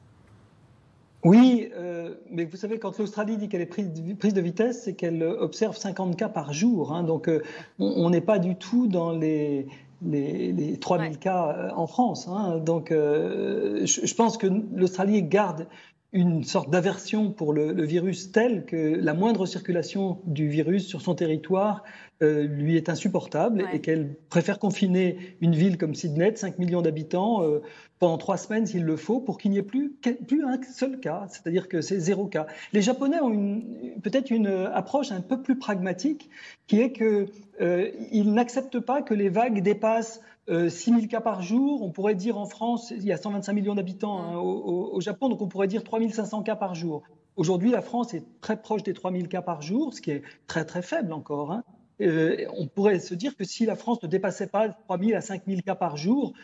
Oui, 1.23 1.69
euh, 1.77 2.15
mais 2.31 2.47
vous 2.47 2.57
savez, 2.57 2.79
quand 2.79 2.99
l'Australie 2.99 3.37
dit 3.37 3.51
qu'elle 3.51 3.61
est 3.61 3.67
prise 3.67 3.93
de, 3.93 4.41
vitesse, 4.41 4.85
c'est 4.85 4.95
qu'elle 4.95 5.23
observe 5.23 5.77
50 5.77 6.17
cas 6.17 6.31
par 6.31 6.55
jour. 6.55 6.95
Hein. 6.95 7.03
donc 7.03 7.31
on 7.79 8.09
n'est 8.09 8.23
pas 8.23 8.39
du 8.39 8.57
tout 8.57 8.87
dans 8.87 9.13
les, 9.13 9.67
les, 10.03 10.79
3000 10.81 11.19
cas 11.19 11.73
en 11.77 11.87
France. 11.87 12.27
Hein. 12.27 12.57
donc 12.57 12.89
je, 12.91 14.15
pense 14.15 14.39
que 14.39 14.47
l'Australie 14.75 15.23
garde 15.23 15.67
une 16.13 16.45
sorte 16.45 16.69
d'aversion 16.69 17.31
pour 17.31 17.55
le, 17.55 17.85
virus 17.85 18.33
telle 18.33 18.67
que 18.67 18.77
la 18.77 19.15
moindre 19.15 19.47
circulation 19.47 20.21
du 20.27 20.47
virus 20.47 20.87
sur 20.87 21.01
son 21.01 21.15
territoire 21.15 21.85
euh, 22.23 22.43
lui 22.43 22.77
est 22.77 22.91
insupportable 22.91 23.67
et 23.73 23.81
qu'elle 23.81 24.15
préfère 24.29 24.59
confiner 24.59 25.37
une 25.41 25.55
ville 25.55 25.79
comme 25.79 25.95
Sydney, 25.95 26.37
5 26.37 26.59
millions 26.59 26.83
d'habitants, 26.83 27.43
euh, 27.43 27.63
pendant 27.99 28.19
trois 28.19 28.37
semaines 28.37 28.67
s'il 28.67 28.85
le 28.85 28.97
faut, 28.97 29.21
pour 29.21 29.39
qu'il 29.39 29.53
n'y 29.53 29.59
ait 29.59 29.63
plus, 29.63 29.91
plus 30.27 30.45
un 30.45 30.61
seul 30.63 31.01
cas, 31.01 31.27
c'est-à-dire 31.31 31.69
que 31.69 31.81
c'est 31.81 31.99
zéro 31.99 32.27
cas. 32.27 32.47
Les 32.75 32.83
Japonais 32.83 33.21
ont 33.21 33.63
peut-être 34.03 34.31
une 34.31 34.49
approche 34.49 35.13
un 35.13 35.23
peu 35.23 35.41
plus 35.41 35.59
pragmatique, 35.59 36.29
qui 36.67 36.81
est 36.81 36.93
qu'ils 36.93 37.29
euh, 37.61 37.91
n'acceptent 38.25 38.81
pas 38.81 39.01
que 39.01 39.15
les 39.15 39.31
vagues 39.31 39.63
dépassent 39.63 40.21
6 40.49 40.69
000 40.69 41.07
cas 41.07 41.21
par 41.21 41.43
jour. 41.43 41.83
On 41.83 41.91
pourrait 41.91 42.15
dire 42.15 42.39
en 42.39 42.47
France, 42.47 42.91
il 42.91 43.05
y 43.05 43.13
a 43.13 43.17
125 43.17 43.53
millions 43.53 43.75
d'habitants 43.75 44.19
hein, 44.19 44.37
au, 44.37 45.01
Japon, 45.01 45.29
donc 45.29 45.41
on 45.41 45.49
pourrait 45.49 45.69
dire 45.69 45.85
3 45.85 46.01
500 46.09 46.43
cas 46.43 46.57
par 46.57 46.75
jour. 46.75 47.03
Aujourd'hui, 47.37 47.71
la 47.71 47.81
France 47.81 48.13
est 48.13 48.25
très 48.41 48.61
proche 48.61 48.83
des 48.83 48.93
3000 48.93 49.29
cas 49.29 49.43
par 49.43 49.63
jour, 49.63 49.95
ce 49.95 50.01
qui 50.01 50.11
est 50.11 50.23
très 50.47 50.65
très 50.65 50.83
faible 50.83 51.13
encore. 51.13 51.53
Hein. 51.53 51.65
Euh, 52.01 52.47
on 52.57 52.67
pourrait 52.67 52.99
se 52.99 53.15
dire 53.15 53.37
que 53.37 53.45
si 53.45 53.65
la 53.65 53.77
France 53.77 54.03
ne 54.03 54.09
dépassait 54.09 54.49
pas 54.49 54.69
3000 54.69 55.15
à 55.15 55.21
5000 55.21 55.63
cas 55.63 55.75
par 55.75 55.97
jour, 55.97 56.35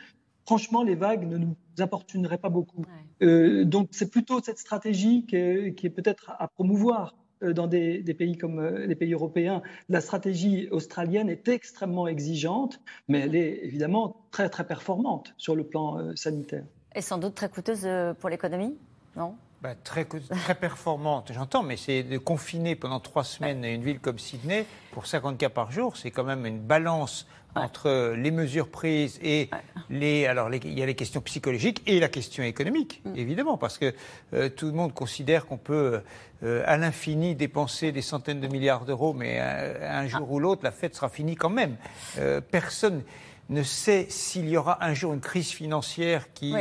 franchement, 0.47 0.83
les 0.83 0.95
vagues 0.95 1.29
ne 1.29 1.37
nous 1.37 1.57
importuneraient 1.79 2.39
pas 2.39 2.49
beaucoup. 2.49 2.85
Euh, 3.23 3.65
donc, 3.65 3.89
c'est 3.91 4.11
plutôt 4.11 4.41
cette 4.41 4.59
stratégie 4.59 5.27
qui 5.27 5.37
est, 5.37 5.91
peut-être 5.91 6.33
à 6.39 6.49
promouvoir 6.49 7.15
euh, 7.15 7.28
dans 7.43 7.67
des, 7.67 8.03
pays 8.15 8.37
comme 8.37 8.67
les 8.67 8.95
pays 8.95 9.13
européens. 9.13 9.63
La 9.89 10.01
stratégie 10.01 10.69
australienne 10.71 11.29
est 11.29 11.49
extrêmement 11.49 12.09
exigeante, 12.09 12.81
mais 13.09 13.21
elle 13.21 13.37
est 13.37 13.61
évidemment 13.65 14.17
très, 14.31 14.49
très 14.49 14.67
performante 14.67 15.35
sur 15.37 15.55
le 15.55 15.65
plan 15.65 16.15
sanitaire. 16.17 16.65
Et 16.95 17.01
sans 17.01 17.19
doute 17.19 17.35
très 17.35 17.49
coûteuse 17.49 17.89
pour 18.19 18.29
l'économie, 18.29 18.77
non? 19.17 19.35
Bah, 19.61 19.75
très, 19.75 20.05
très 20.05 20.55
performante, 20.55 21.33
j'entends, 21.33 21.65
mais 21.65 21.77
c'est 21.77 22.05
de 22.05 22.17
confiner 22.17 22.77
pendant 22.77 23.01
trois 23.01 23.25
semaines 23.25 23.65
une 23.65 23.83
ville 23.83 23.99
comme 23.99 24.21
Sydney 24.21 24.65
pour 24.93 25.07
50 25.07 25.37
cas 25.37 25.49
par 25.49 25.73
jour, 25.73 25.97
c'est 25.97 26.13
quand 26.13 26.23
même 26.23 26.47
une 26.47 26.61
balance 26.61 27.27
entre 27.55 28.15
les 28.17 28.31
mesures 28.31 28.69
prises 28.69 29.19
et 29.23 29.51
les. 29.91 30.27
Alors, 30.27 30.53
il 30.53 30.79
y 30.79 30.83
a 30.83 30.87
les 30.87 30.95
questions 30.95 31.21
psychologiques 31.21 31.83
et 31.87 32.01
la 32.01 32.09
question 32.09 32.43
économique, 32.43 33.03
mm. 33.05 33.17
évidemment, 33.17 33.57
parce 33.57 33.79
que 33.79 33.95
euh, 34.35 34.49
tout 34.49 34.67
le 34.67 34.73
monde 34.73 34.95
considère 34.95 35.47
qu'on 35.47 35.57
peut 35.57 36.01
euh, 36.43 36.63
à 36.67 36.77
l'infini 36.77 37.35
dépenser 37.35 37.93
des 37.93 38.03
centaines 38.03 38.41
de 38.41 38.49
milliards 38.49 38.85
d'euros, 38.85 39.15
mais 39.15 39.41
un, 39.41 40.07
jour 40.07 40.27
ah. 40.29 40.33
ou 40.33 40.41
l'autre, 40.41 40.63
la 40.65 40.71
fête 40.71 40.95
sera 40.95 41.09
finie 41.09 41.37
quand 41.37 41.51
même. 41.51 41.77
Euh, 42.19 42.41
personne 42.41 43.03
ne 43.49 43.63
sait 43.63 44.07
s'il 44.11 44.49
y 44.49 44.57
aura 44.57 44.85
un 44.85 44.93
jour 44.93 45.15
une 45.15 45.21
crise 45.21 45.51
financière 45.51 46.33
qui, 46.35 46.55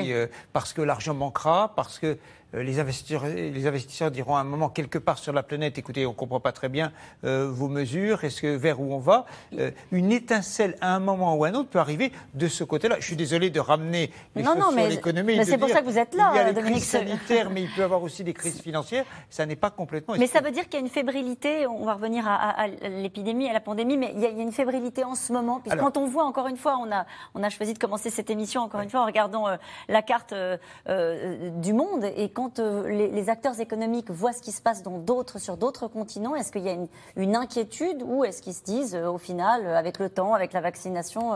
parce 0.53 0.71
que 0.71 0.81
l'argent 0.81 1.13
manquera, 1.13 1.73
parce 1.75 1.99
que 1.99 2.07
euh, 2.07 2.15
les 2.63 2.79
investisseurs, 2.79 3.25
les 3.25 3.67
investisseurs 3.67 4.11
diront 4.11 4.35
à 4.35 4.39
un 4.39 4.43
moment 4.43 4.69
quelque 4.69 4.97
part 4.97 5.17
sur 5.17 5.33
la 5.33 5.43
planète, 5.43 5.77
écoutez, 5.77 6.05
on 6.05 6.11
ne 6.11 6.15
comprend 6.15 6.39
pas 6.39 6.51
très 6.51 6.69
bien 6.69 6.91
euh, 7.23 7.49
vos 7.51 7.67
mesures, 7.67 8.23
est-ce 8.23 8.41
que 8.41 8.55
vers 8.55 8.79
où 8.79 8.93
on 8.93 8.99
va? 8.99 9.25
Euh, 9.57 9.71
Une 9.91 10.11
étincelle 10.11 10.75
à 10.81 10.95
un 10.95 10.99
moment 10.99 11.35
ou 11.35 11.43
à 11.45 11.49
un 11.49 11.53
autre 11.53 11.69
peut 11.69 11.79
arriver 11.79 12.11
de 12.33 12.47
ce 12.47 12.63
côté-là. 12.63 12.97
Je 12.99 13.05
suis 13.05 13.15
désolé 13.15 13.49
de 13.49 13.59
ramener 13.59 14.11
les 14.35 14.43
non, 14.43 14.55
choses 14.55 14.73
sur 14.73 14.87
l'économie. 14.87 15.37
Mais 15.37 15.45
c'est 15.45 15.57
pour 15.57 15.69
ça 15.69 15.81
que 15.81 15.85
vous 15.85 15.97
êtes 15.97 16.15
là, 16.15 16.31
Il 16.33 16.37
y 16.37 16.39
a 16.39 16.51
les 16.51 16.61
crises 16.61 16.87
sanitaires, 16.87 17.49
mais 17.49 17.63
il 17.63 17.69
peut 17.69 17.81
y 17.81 17.83
avoir 17.83 18.03
aussi 18.03 18.23
des 18.23 18.33
crises 18.35 18.61
financières. 18.61 19.05
Ça 19.29 19.45
n'est 19.45 19.55
pas 19.55 19.69
complètement. 19.69 20.15
Mais 20.17 20.27
ça 20.27 20.41
veut 20.41 20.51
dire 20.51 20.63
qu'il 20.65 20.75
y 20.75 20.77
a 20.77 20.85
une 20.85 20.91
fébrilité. 20.91 21.67
On 21.67 21.85
va 21.85 21.93
revenir 21.93 22.25
à, 22.27 22.67
l'épidémie, 22.67 23.49
à 23.49 23.53
la 23.53 23.59
pandémie, 23.59 23.97
mais 23.97 24.11
il 24.15 24.21
y, 24.21 24.25
a, 24.25 24.29
une 24.29 24.51
fébrilité 24.51 25.03
en 25.03 25.15
ce 25.15 25.33
moment. 25.33 25.61
Puis 25.63 25.77
quand 25.77 25.97
on 25.97 26.07
voit, 26.07 26.25
encore 26.25 26.47
une 26.47 26.57
fois, 26.57 26.77
on 26.81 26.91
a, 26.91 27.05
on 27.35 27.43
a 27.43 27.49
choisi 27.49 27.73
de 27.73 27.79
commencer 27.79 28.09
cette 28.09 28.29
émission, 28.29 28.61
encore 28.61 28.81
une 28.81 28.89
fois, 28.89 29.01
en 29.01 29.05
regardant 29.05 29.47
la 29.87 30.01
carte 30.01 30.33
du 30.87 31.73
monde 31.73 32.05
et 32.15 32.29
quand 32.29 32.46
euh, 32.59 32.87
les, 32.89 33.29
acteurs 33.29 33.59
économiques 33.59 34.09
voient 34.09 34.33
ce 34.33 34.41
qui 34.41 34.51
se 34.51 34.61
passe 34.61 34.83
dans 34.83 34.99
d'autres, 34.99 35.39
sur 35.39 35.57
d'autres 35.57 35.87
continents, 35.87 36.35
est-ce 36.35 36.51
qu'il 36.51 36.63
y 36.63 36.69
a 36.69 36.77
une, 37.15 37.35
inquiétude 37.35 38.03
ou 38.03 38.23
est-ce 38.23 38.41
qu'ils 38.41 38.53
se 38.53 38.63
disent, 38.63 38.95
euh, 38.95 39.09
au 39.09 39.17
final, 39.17 39.65
euh, 39.65 39.77
avec 39.77 39.99
le 39.99 40.09
temps, 40.09 40.33
avec 40.33 40.53
la 40.53 40.61
vaccination, 40.61 41.33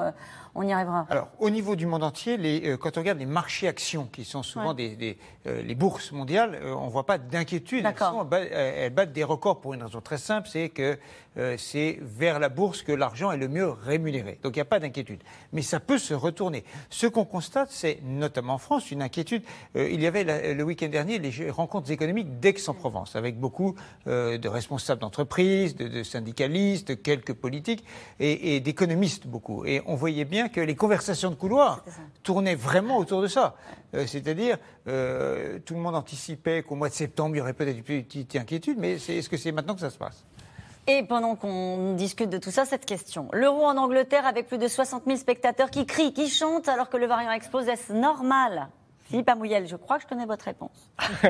on 0.55 0.63
y 0.63 0.71
arrivera? 0.71 1.05
Alors, 1.09 1.29
au 1.39 1.49
niveau 1.49 1.75
du 1.75 1.85
monde 1.85 2.03
entier, 2.03 2.37
les, 2.37 2.77
quand 2.77 2.97
on 2.97 3.01
regarde 3.01 3.19
les 3.19 3.25
marchés 3.25 3.67
actions, 3.67 4.07
qui 4.11 4.25
sont 4.25 4.43
souvent 4.43 4.73
des, 4.73 5.17
les 5.45 5.75
bourses 5.75 6.11
mondiales, 6.11 6.59
on 6.63 6.85
ne 6.85 6.91
voit 6.91 7.05
pas 7.05 7.17
d'inquiétude. 7.17 7.85
Elles, 8.31 8.49
elles, 8.51 8.93
battent 8.93 9.13
des 9.13 9.23
records 9.23 9.61
pour 9.61 9.73
une 9.73 9.83
raison 9.83 10.01
très 10.01 10.17
simple, 10.17 10.47
c'est 10.51 10.69
que 10.69 10.97
c'est 11.57 11.99
vers 12.01 12.39
la 12.39 12.49
bourse 12.49 12.83
que 12.83 12.91
l'argent 12.91 13.31
est 13.31 13.37
le 13.37 13.47
mieux 13.47 13.69
rémunéré. 13.69 14.39
Donc, 14.43 14.55
il 14.55 14.59
n'y 14.59 14.63
a 14.63 14.65
pas 14.65 14.79
d'inquiétude. 14.79 15.21
Mais 15.53 15.61
ça 15.61 15.79
peut 15.79 15.97
se 15.97 16.13
retourner. 16.13 16.63
Ce 16.89 17.07
qu'on 17.07 17.25
constate, 17.25 17.69
c'est 17.71 17.99
notamment 18.03 18.55
en 18.55 18.57
France 18.57 18.91
une 18.91 19.01
inquiétude. 19.01 19.43
il 19.75 20.01
y 20.01 20.07
avait 20.07 20.53
le 20.53 20.63
week-end 20.63 20.90
dernier 20.91 21.17
les 21.17 21.49
rencontres 21.49 21.89
économiques 21.89 22.39
d'Aix-en-Provence, 22.39 23.15
avec 23.15 23.39
beaucoup 23.39 23.75
euh, 24.07 24.37
de 24.37 24.47
responsables 24.47 25.01
d'entreprises, 25.01 25.75
de, 25.75 26.03
syndicalistes, 26.03 26.89
de 26.89 26.93
quelques 26.93 27.33
politiques 27.33 27.83
et, 28.19 28.59
d'économistes 28.59 29.27
beaucoup. 29.27 29.65
Et 29.65 29.81
on 29.87 29.95
voyait 29.95 30.25
bien 30.25 30.49
que 30.49 30.61
les 30.61 30.75
conversations 30.75 31.29
de 31.29 31.35
couloir 31.35 31.83
tournaient 32.23 32.55
vraiment 32.55 32.97
autour 32.97 33.21
de 33.21 33.27
ça. 33.27 33.55
Euh, 33.95 34.05
c'est-à-dire, 34.05 34.57
euh, 34.87 35.59
tout 35.65 35.73
le 35.73 35.79
monde 35.79 35.95
anticipait 35.95 36.63
qu'au 36.63 36.75
mois 36.75 36.89
de 36.89 36.93
septembre, 36.93 37.35
il 37.35 37.39
y 37.39 37.41
aurait 37.41 37.53
peut-être 37.53 37.77
une 37.77 37.83
petite 37.83 38.35
inquiétude, 38.35 38.77
mais 38.79 38.93
est-ce 38.93 39.29
que 39.29 39.37
c'est 39.37 39.51
maintenant 39.51 39.73
que 39.73 39.81
ça 39.81 39.89
se 39.89 39.97
passe? 39.97 40.25
Et 40.87 41.03
pendant 41.03 41.35
qu'on 41.35 41.93
discute 41.93 42.29
de 42.29 42.37
tout 42.37 42.51
ça, 42.51 42.65
cette 42.65 42.85
question. 42.85 43.29
L'euro 43.33 43.65
en 43.65 43.77
Angleterre 43.77 44.25
avec 44.25 44.47
plus 44.47 44.57
de 44.57 44.67
60 44.67 45.03
000 45.05 45.17
spectateurs 45.17 45.69
qui 45.69 45.85
crient, 45.85 46.13
qui 46.13 46.27
chantent 46.27 46.67
alors 46.67 46.89
que 46.89 46.97
le 46.97 47.05
variant 47.05 47.31
explose, 47.31 47.67
est-ce 47.67 47.93
normal 47.93 48.67
Philippe 49.11 49.29
je 49.65 49.75
crois 49.75 49.97
que 49.97 50.03
je 50.03 50.07
connais 50.07 50.25
votre 50.25 50.45
réponse. 50.45 50.89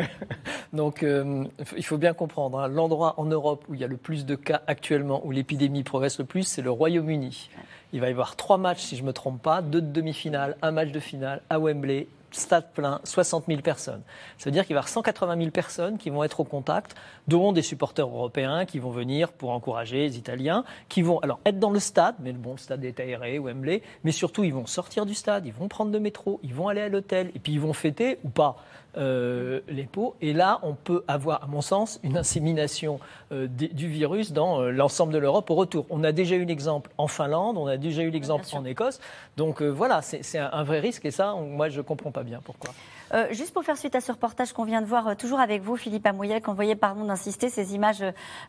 Donc, 0.74 1.02
euh, 1.02 1.46
il 1.76 1.84
faut 1.84 1.98
bien 1.98 2.14
comprendre, 2.14 2.60
hein, 2.60 2.68
l'endroit 2.68 3.16
en 3.18 3.26
Europe 3.26 3.66
où 3.68 3.74
il 3.74 3.82
y 3.82 3.84
a 3.84 3.88
le 3.88 3.98
plus 3.98 4.26
de 4.26 4.36
cas 4.36 4.62
actuellement, 4.68 5.22
où 5.26 5.32
l'épidémie 5.32 5.84
progresse 5.84 6.20
le 6.20 6.26
plus, 6.26 6.44
c'est 6.44 6.62
le 6.62 6.70
Royaume-Uni. 6.70 7.50
Il 7.94 8.00
va 8.00 8.08
y 8.08 8.12
avoir 8.12 8.36
trois 8.36 8.58
matchs, 8.58 8.82
si 8.82 8.96
je 8.96 9.02
ne 9.02 9.08
me 9.08 9.14
trompe 9.14 9.42
pas, 9.42 9.62
deux 9.62 9.82
de 9.82 9.92
demi-finale, 9.92 10.56
un 10.62 10.72
match 10.72 10.92
de 10.92 11.00
finale 11.00 11.42
à 11.50 11.60
Wembley 11.60 12.08
stade 12.32 12.72
plein, 12.74 13.00
60 13.04 13.46
000 13.48 13.62
personnes. 13.62 14.02
Ça 14.38 14.46
veut 14.46 14.52
dire 14.52 14.66
qu'il 14.66 14.74
va 14.74 14.80
y 14.80 14.82
avoir 14.82 14.90
180 14.90 15.38
000 15.38 15.52
personnes 15.52 15.98
qui 15.98 16.10
vont 16.10 16.24
être 16.24 16.40
au 16.40 16.44
contact, 16.44 16.96
dont 17.28 17.52
des 17.52 17.62
supporters 17.62 18.08
européens 18.08 18.66
qui 18.66 18.80
vont 18.80 18.92
venir 18.92 19.32
pour 19.32 19.52
encourager 19.52 20.08
les 20.08 20.18
Italiens, 20.18 20.64
qui 20.90 21.02
vont 21.02 21.20
alors 21.20 21.40
être 21.46 21.60
dans 21.60 21.72
le 21.72 21.80
stade, 21.80 22.16
mais 22.20 22.34
bon, 22.34 22.52
le 22.52 22.58
stade 22.58 22.84
est 22.84 23.00
aéré, 23.00 23.40
Wembley, 23.40 23.82
mais 24.04 24.12
surtout 24.12 24.44
ils 24.44 24.54
vont 24.54 24.66
sortir 24.66 25.06
du 25.06 25.14
stade, 25.14 25.46
ils 25.46 25.54
vont 25.54 25.68
prendre 25.68 25.92
le 25.92 26.00
métro, 26.00 26.40
ils 26.44 26.54
vont 26.54 26.68
aller 26.68 26.82
à 26.82 26.90
l'hôtel, 26.90 27.32
et 27.36 27.40
puis 27.40 27.54
ils 27.54 27.62
vont 27.62 27.74
fêter 27.74 28.20
ou 28.24 28.30
pas. 28.30 28.58
Euh, 28.98 29.62
les 29.70 29.86
pots. 29.86 30.16
Et 30.20 30.34
là, 30.34 30.60
on 30.64 30.74
peut 30.74 31.06
avoir, 31.08 31.46
à 31.46 31.48
mon 31.48 31.62
sens, 31.62 32.02
une 32.04 32.18
insémination 32.18 33.00
euh, 33.32 33.48
du 33.48 33.88
virus 33.88 34.34
dans 34.34 34.60
euh, 34.60 34.72
l'ensemble 34.72 35.14
de 35.14 35.18
l'Europe 35.18 35.50
au 35.50 35.56
retour. 35.56 35.86
On 35.90 36.04
a 36.04 36.12
déjà 36.12 36.36
eu 36.36 36.44
l'exemple 36.44 36.92
en 36.98 37.08
Finlande, 37.08 37.58
on 37.58 37.68
a 37.68 37.78
déjà 37.78 38.04
eu 38.04 38.10
l'exemple 38.10 38.44
en 38.52 38.66
Écosse. 38.66 39.00
Donc 39.38 39.62
voilà, 39.62 40.02
c'est 40.02 40.38
un, 40.38 40.64
vrai 40.64 40.82
risque 40.82 41.06
et 41.06 41.12
ça, 41.12 41.36
moi, 41.36 41.70
je 41.70 41.78
ne 41.78 41.84
comprends 41.84 42.12
pas 42.12 42.24
bien 42.24 42.42
pourquoi. 42.44 42.72
Euh, 43.14 43.28
juste 43.32 43.54
pour 43.54 43.64
faire 43.64 43.78
suite 43.78 43.96
à 43.96 44.02
ce 44.02 44.12
reportage 44.12 44.54
qu'on 44.54 44.64
vient 44.64 44.82
de 44.82 44.86
voir, 44.86 45.08
euh, 45.08 45.16
toujours 45.16 45.40
avec 45.40 45.62
vous, 45.62 45.76
Philippe 45.76 46.06
Amouyel, 46.06 46.42
qu'on 46.42 46.54
voyait, 46.54 46.76
pardon 46.76 47.06
d'insister, 47.06 47.50
ces 47.50 47.76
images, 47.76 48.04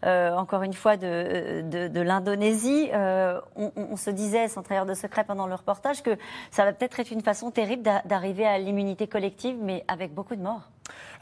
euh, 0.05 0.35
encore 0.35 0.63
une 0.63 0.73
fois, 0.73 0.97
de, 0.97 1.63
de, 1.89 2.01
l'Indonésie. 2.01 2.91
On, 3.57 3.97
se 3.97 4.11
disait, 4.11 4.49
sans 4.49 4.63
trahir 4.63 4.87
de 4.87 4.95
secret 4.95 5.25
pendant 5.25 5.47
le 5.47 5.55
reportage, 5.55 6.03
que 6.03 6.17
ça 6.51 6.65
va 6.65 6.73
peut-être 6.73 7.01
être 7.01 7.11
une 7.11 7.23
façon 7.23 7.51
terrible 7.51 7.83
d'arriver 8.05 8.47
à 8.47 8.59
l'immunité 8.59 9.07
collective, 9.07 9.57
mais 9.61 9.85
avec 9.89 10.15
beaucoup 10.15 10.37
de 10.37 10.43
morts. 10.43 10.69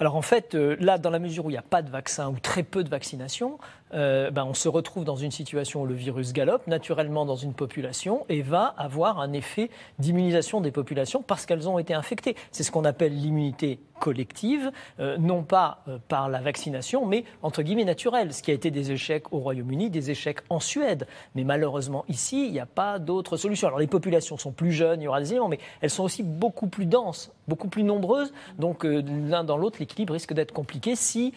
Alors 0.00 0.16
en 0.16 0.22
fait, 0.22 0.54
là, 0.54 0.96
dans 0.96 1.10
la 1.10 1.18
mesure 1.18 1.44
où 1.44 1.50
il 1.50 1.52
n'y 1.52 1.58
a 1.58 1.62
pas 1.62 1.82
de 1.82 1.90
vaccin 1.90 2.30
ou 2.30 2.38
très 2.40 2.62
peu 2.62 2.82
de 2.82 2.88
vaccination, 2.88 3.58
ben, 3.92 4.44
on 4.46 4.54
se 4.54 4.68
retrouve 4.68 5.04
dans 5.04 5.16
une 5.16 5.30
situation 5.30 5.82
où 5.82 5.86
le 5.86 5.94
virus 5.94 6.32
galope 6.32 6.66
naturellement 6.66 7.26
dans 7.26 7.36
une 7.36 7.52
population 7.52 8.24
et 8.30 8.40
va 8.40 8.74
avoir 8.78 9.20
un 9.20 9.34
effet 9.34 9.68
d'immunisation 9.98 10.62
des 10.62 10.70
populations 10.70 11.22
parce 11.22 11.44
qu'elles 11.44 11.68
ont 11.68 11.78
été 11.78 11.92
infectées. 11.92 12.34
C'est 12.50 12.62
ce 12.62 12.70
qu'on 12.70 12.86
appelle 12.86 13.14
l'immunité 13.14 13.78
collective, 14.00 14.72
euh, 14.98 15.16
non 15.18 15.44
pas 15.44 15.84
euh, 15.86 15.98
par 16.08 16.28
la 16.28 16.40
vaccination, 16.40 17.06
mais 17.06 17.24
entre 17.42 17.62
guillemets 17.62 17.84
naturelle, 17.84 18.32
ce 18.34 18.42
qui 18.42 18.50
a 18.50 18.54
été 18.54 18.72
des 18.72 18.90
échecs 18.90 19.32
au 19.32 19.38
Royaume-Uni, 19.38 19.90
des 19.90 20.10
échecs 20.10 20.40
en 20.48 20.58
Suède. 20.58 21.06
Mais 21.36 21.44
malheureusement, 21.44 22.04
ici, 22.08 22.46
il 22.46 22.52
n'y 22.52 22.58
a 22.58 22.66
pas 22.66 22.98
d'autre 22.98 23.36
solution. 23.36 23.68
Alors 23.68 23.78
les 23.78 23.86
populations 23.86 24.36
sont 24.38 24.50
plus 24.50 24.72
jeunes, 24.72 25.00
il 25.02 25.04
y 25.04 25.08
aura 25.08 25.20
des 25.20 25.30
éléments, 25.30 25.48
mais 25.48 25.60
elles 25.80 25.90
sont 25.90 26.02
aussi 26.02 26.24
beaucoup 26.24 26.66
plus 26.66 26.86
denses, 26.86 27.30
beaucoup 27.46 27.68
plus 27.68 27.84
nombreuses. 27.84 28.32
Donc 28.58 28.84
euh, 28.84 29.04
l'un 29.28 29.44
dans 29.44 29.56
l'autre, 29.56 29.76
l'équilibre 29.78 30.14
risque 30.14 30.32
d'être 30.32 30.52
compliqué 30.52 30.96
si 30.96 31.32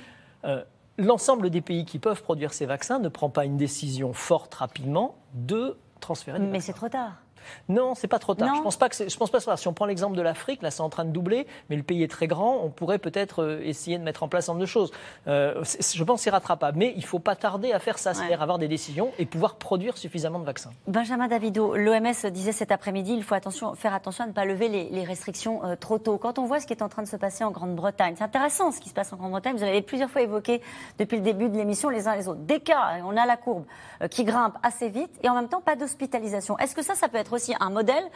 l'ensemble 0.97 1.49
des 1.49 1.61
pays 1.61 1.85
qui 1.85 1.99
peuvent 1.99 2.21
produire 2.21 2.53
ces 2.53 2.65
vaccins 2.65 2.99
ne 2.99 3.07
prend 3.07 3.29
pas 3.29 3.45
une 3.45 3.55
décision 3.55 4.11
forte 4.11 4.53
rapidement 4.55 5.15
de 5.33 5.77
transférer. 6.01 6.39
Mais 6.39 6.59
c'est 6.59 6.73
trop 6.73 6.89
tard. 6.89 7.22
Non, 7.69 7.95
c'est 7.95 8.07
pas 8.07 8.19
trop 8.19 8.35
tard. 8.35 8.55
Je 8.55 8.61
pense 8.61 8.77
pas 8.77 8.89
que 8.89 9.09
je 9.09 9.17
pense 9.17 9.29
pas 9.29 9.39
que 9.39 9.55
Si 9.55 9.67
on 9.67 9.73
prend 9.73 9.85
l'exemple 9.85 10.15
de 10.15 10.21
l'Afrique, 10.21 10.61
là, 10.61 10.71
c'est 10.71 10.81
en 10.81 10.89
train 10.89 11.05
de 11.05 11.11
doubler, 11.11 11.47
mais 11.69 11.75
le 11.75 11.83
pays 11.83 12.03
est 12.03 12.11
très 12.11 12.27
grand. 12.27 12.59
On 12.63 12.69
pourrait 12.69 12.99
peut-être 12.99 13.43
euh, 13.43 13.61
essayer 13.63 13.97
de 13.97 14.03
mettre 14.03 14.23
en 14.23 14.27
place 14.27 14.49
un 14.49 14.55
de 14.55 14.65
choses. 14.65 14.91
Euh, 15.27 15.63
je 15.63 16.03
pense 16.03 16.19
que 16.19 16.23
c'est 16.23 16.29
rattrapable, 16.29 16.77
mais 16.77 16.93
il 16.95 17.05
faut 17.05 17.19
pas 17.19 17.35
tarder 17.35 17.71
à 17.71 17.79
faire 17.79 17.99
ça, 17.99 18.13
c'est-à-dire 18.13 18.41
avoir 18.41 18.59
des 18.59 18.67
décisions 18.67 19.11
et 19.19 19.25
pouvoir 19.25 19.55
produire 19.55 19.97
suffisamment 19.97 20.39
de 20.39 20.45
vaccins. 20.45 20.71
Benjamin 20.87 21.27
Davido, 21.27 21.75
l'OMS 21.75 22.29
disait 22.31 22.51
cet 22.51 22.71
après-midi, 22.71 23.13
il 23.13 23.23
faut 23.23 23.35
attention, 23.35 23.75
faire 23.75 23.93
attention 23.93 24.23
à 24.23 24.27
ne 24.27 24.33
pas 24.33 24.45
lever 24.45 24.69
les, 24.69 25.03
restrictions 25.03 25.65
euh, 25.65 25.75
trop 25.75 25.97
tôt. 25.97 26.17
Quand 26.17 26.39
on 26.39 26.45
voit 26.45 26.61
ce 26.61 26.67
qui 26.67 26.71
est 26.71 26.81
en 26.81 26.87
train 26.87 27.03
de 27.03 27.07
se 27.07 27.17
passer 27.17 27.43
en 27.43 27.51
Grande-Bretagne, 27.51 28.15
c'est 28.17 28.23
intéressant 28.23 28.71
ce 28.71 28.79
qui 28.79 28.89
se 28.89 28.93
passe 28.93 29.11
en 29.11 29.17
Grande-Bretagne. 29.17 29.55
Vous 29.57 29.63
avez 29.63 29.81
plusieurs 29.81 30.09
fois 30.09 30.21
évoqué 30.21 30.61
depuis 30.97 31.17
le 31.17 31.23
début 31.23 31.49
de 31.49 31.57
l'émission 31.57 31.89
les 31.89 32.07
uns 32.07 32.15
les 32.15 32.27
autres. 32.27 32.39
Des 32.39 32.61
cas, 32.61 32.99
on 33.03 33.17
a 33.17 33.25
la 33.25 33.35
courbe 33.35 33.65
qui 34.09 34.23
grimpe 34.23 34.57
assez 34.63 34.89
vite 34.89 35.11
et 35.23 35.29
en 35.29 35.35
même 35.35 35.49
temps 35.49 35.61
pas 35.61 35.75
d'hospitalisation. 35.75 36.57
Est-ce 36.59 36.73
que 36.73 36.81
ça, 36.81 36.95
ça 36.95 37.09
peut 37.09 37.17
être 37.17 37.32
aussi 37.33 37.53
un 37.59 37.69
modèle 37.69 38.09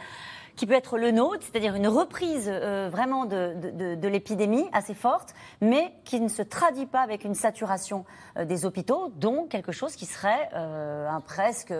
qui 0.58 0.66
peut 0.66 0.74
être 0.74 0.98
le 0.98 1.12
nôtre, 1.12 1.44
c'est-à-dire 1.44 1.76
une 1.76 1.86
reprise 1.86 2.50
euh, 2.52 2.88
vraiment 2.90 3.24
de, 3.24 4.06
l'épidémie 4.08 4.64
assez 4.72 4.92
forte, 4.92 5.34
mais 5.60 5.94
qui 6.04 6.20
ne 6.20 6.28
se 6.28 6.42
traduit 6.42 6.86
pas 6.86 7.00
avec 7.00 7.24
une 7.24 7.34
saturation 7.34 8.04
euh, 8.36 8.44
des 8.44 8.66
hôpitaux, 8.66 9.12
donc 9.16 9.50
quelque 9.50 9.70
chose 9.70 9.94
qui 9.94 10.04
serait 10.04 10.50
euh, 10.54 11.08
un 11.08 11.20
presque, 11.20 11.72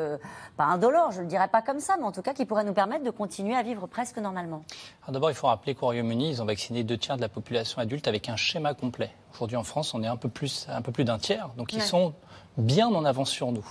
pas 0.57 0.65
indolore, 0.65 1.11
je 1.11 1.19
ne 1.19 1.23
le 1.23 1.29
dirais 1.29 1.49
pas 1.49 1.61
comme 1.61 1.81
ça, 1.81 1.97
mais 1.99 2.05
en 2.05 2.13
tout 2.13 2.23
cas 2.23 2.33
qui 2.33 2.47
pourrait 2.47 2.65
nous 2.65 2.73
permettre 2.73 3.05
de 3.05 3.11
continuer 3.11 3.57
à 3.57 3.63
vivre 3.65 3.89
presque 3.89 4.19
normalement. 4.19 4.63
D'abord, 5.09 5.31
il 5.31 5.35
faut 5.35 5.49
rappeler 5.49 5.75
qu'au 5.75 5.87
Royaume-Uni, 5.87 6.31
ils 6.31 6.43
ont 6.43 6.47
vacciné 6.47 6.85
deux 6.85 6.99
tiers 6.99 7.17
de 7.17 7.23
la 7.23 7.29
population 7.29 7.83
adulte 7.83 8.07
avec 8.07 8.29
un 8.29 8.37
schéma 8.37 8.75
complet 8.75 9.11
Aujourd'hui 9.35 9.57
en 9.57 9.63
France, 9.63 9.95
on 9.95 10.03
est 10.03 10.09
un 10.09 10.17
peu 10.17 10.29
plus, 10.29 10.67
un 10.69 10.83
peu 10.83 10.93
plus 10.93 11.05
d'un 11.05 11.19
tiers. 11.19 11.51
Donc 11.57 11.73
ils 11.73 11.83
sont 11.83 12.15
bien 12.59 12.89
en 12.89 13.05
avance 13.05 13.31
sur 13.31 13.53
nous. 13.53 13.65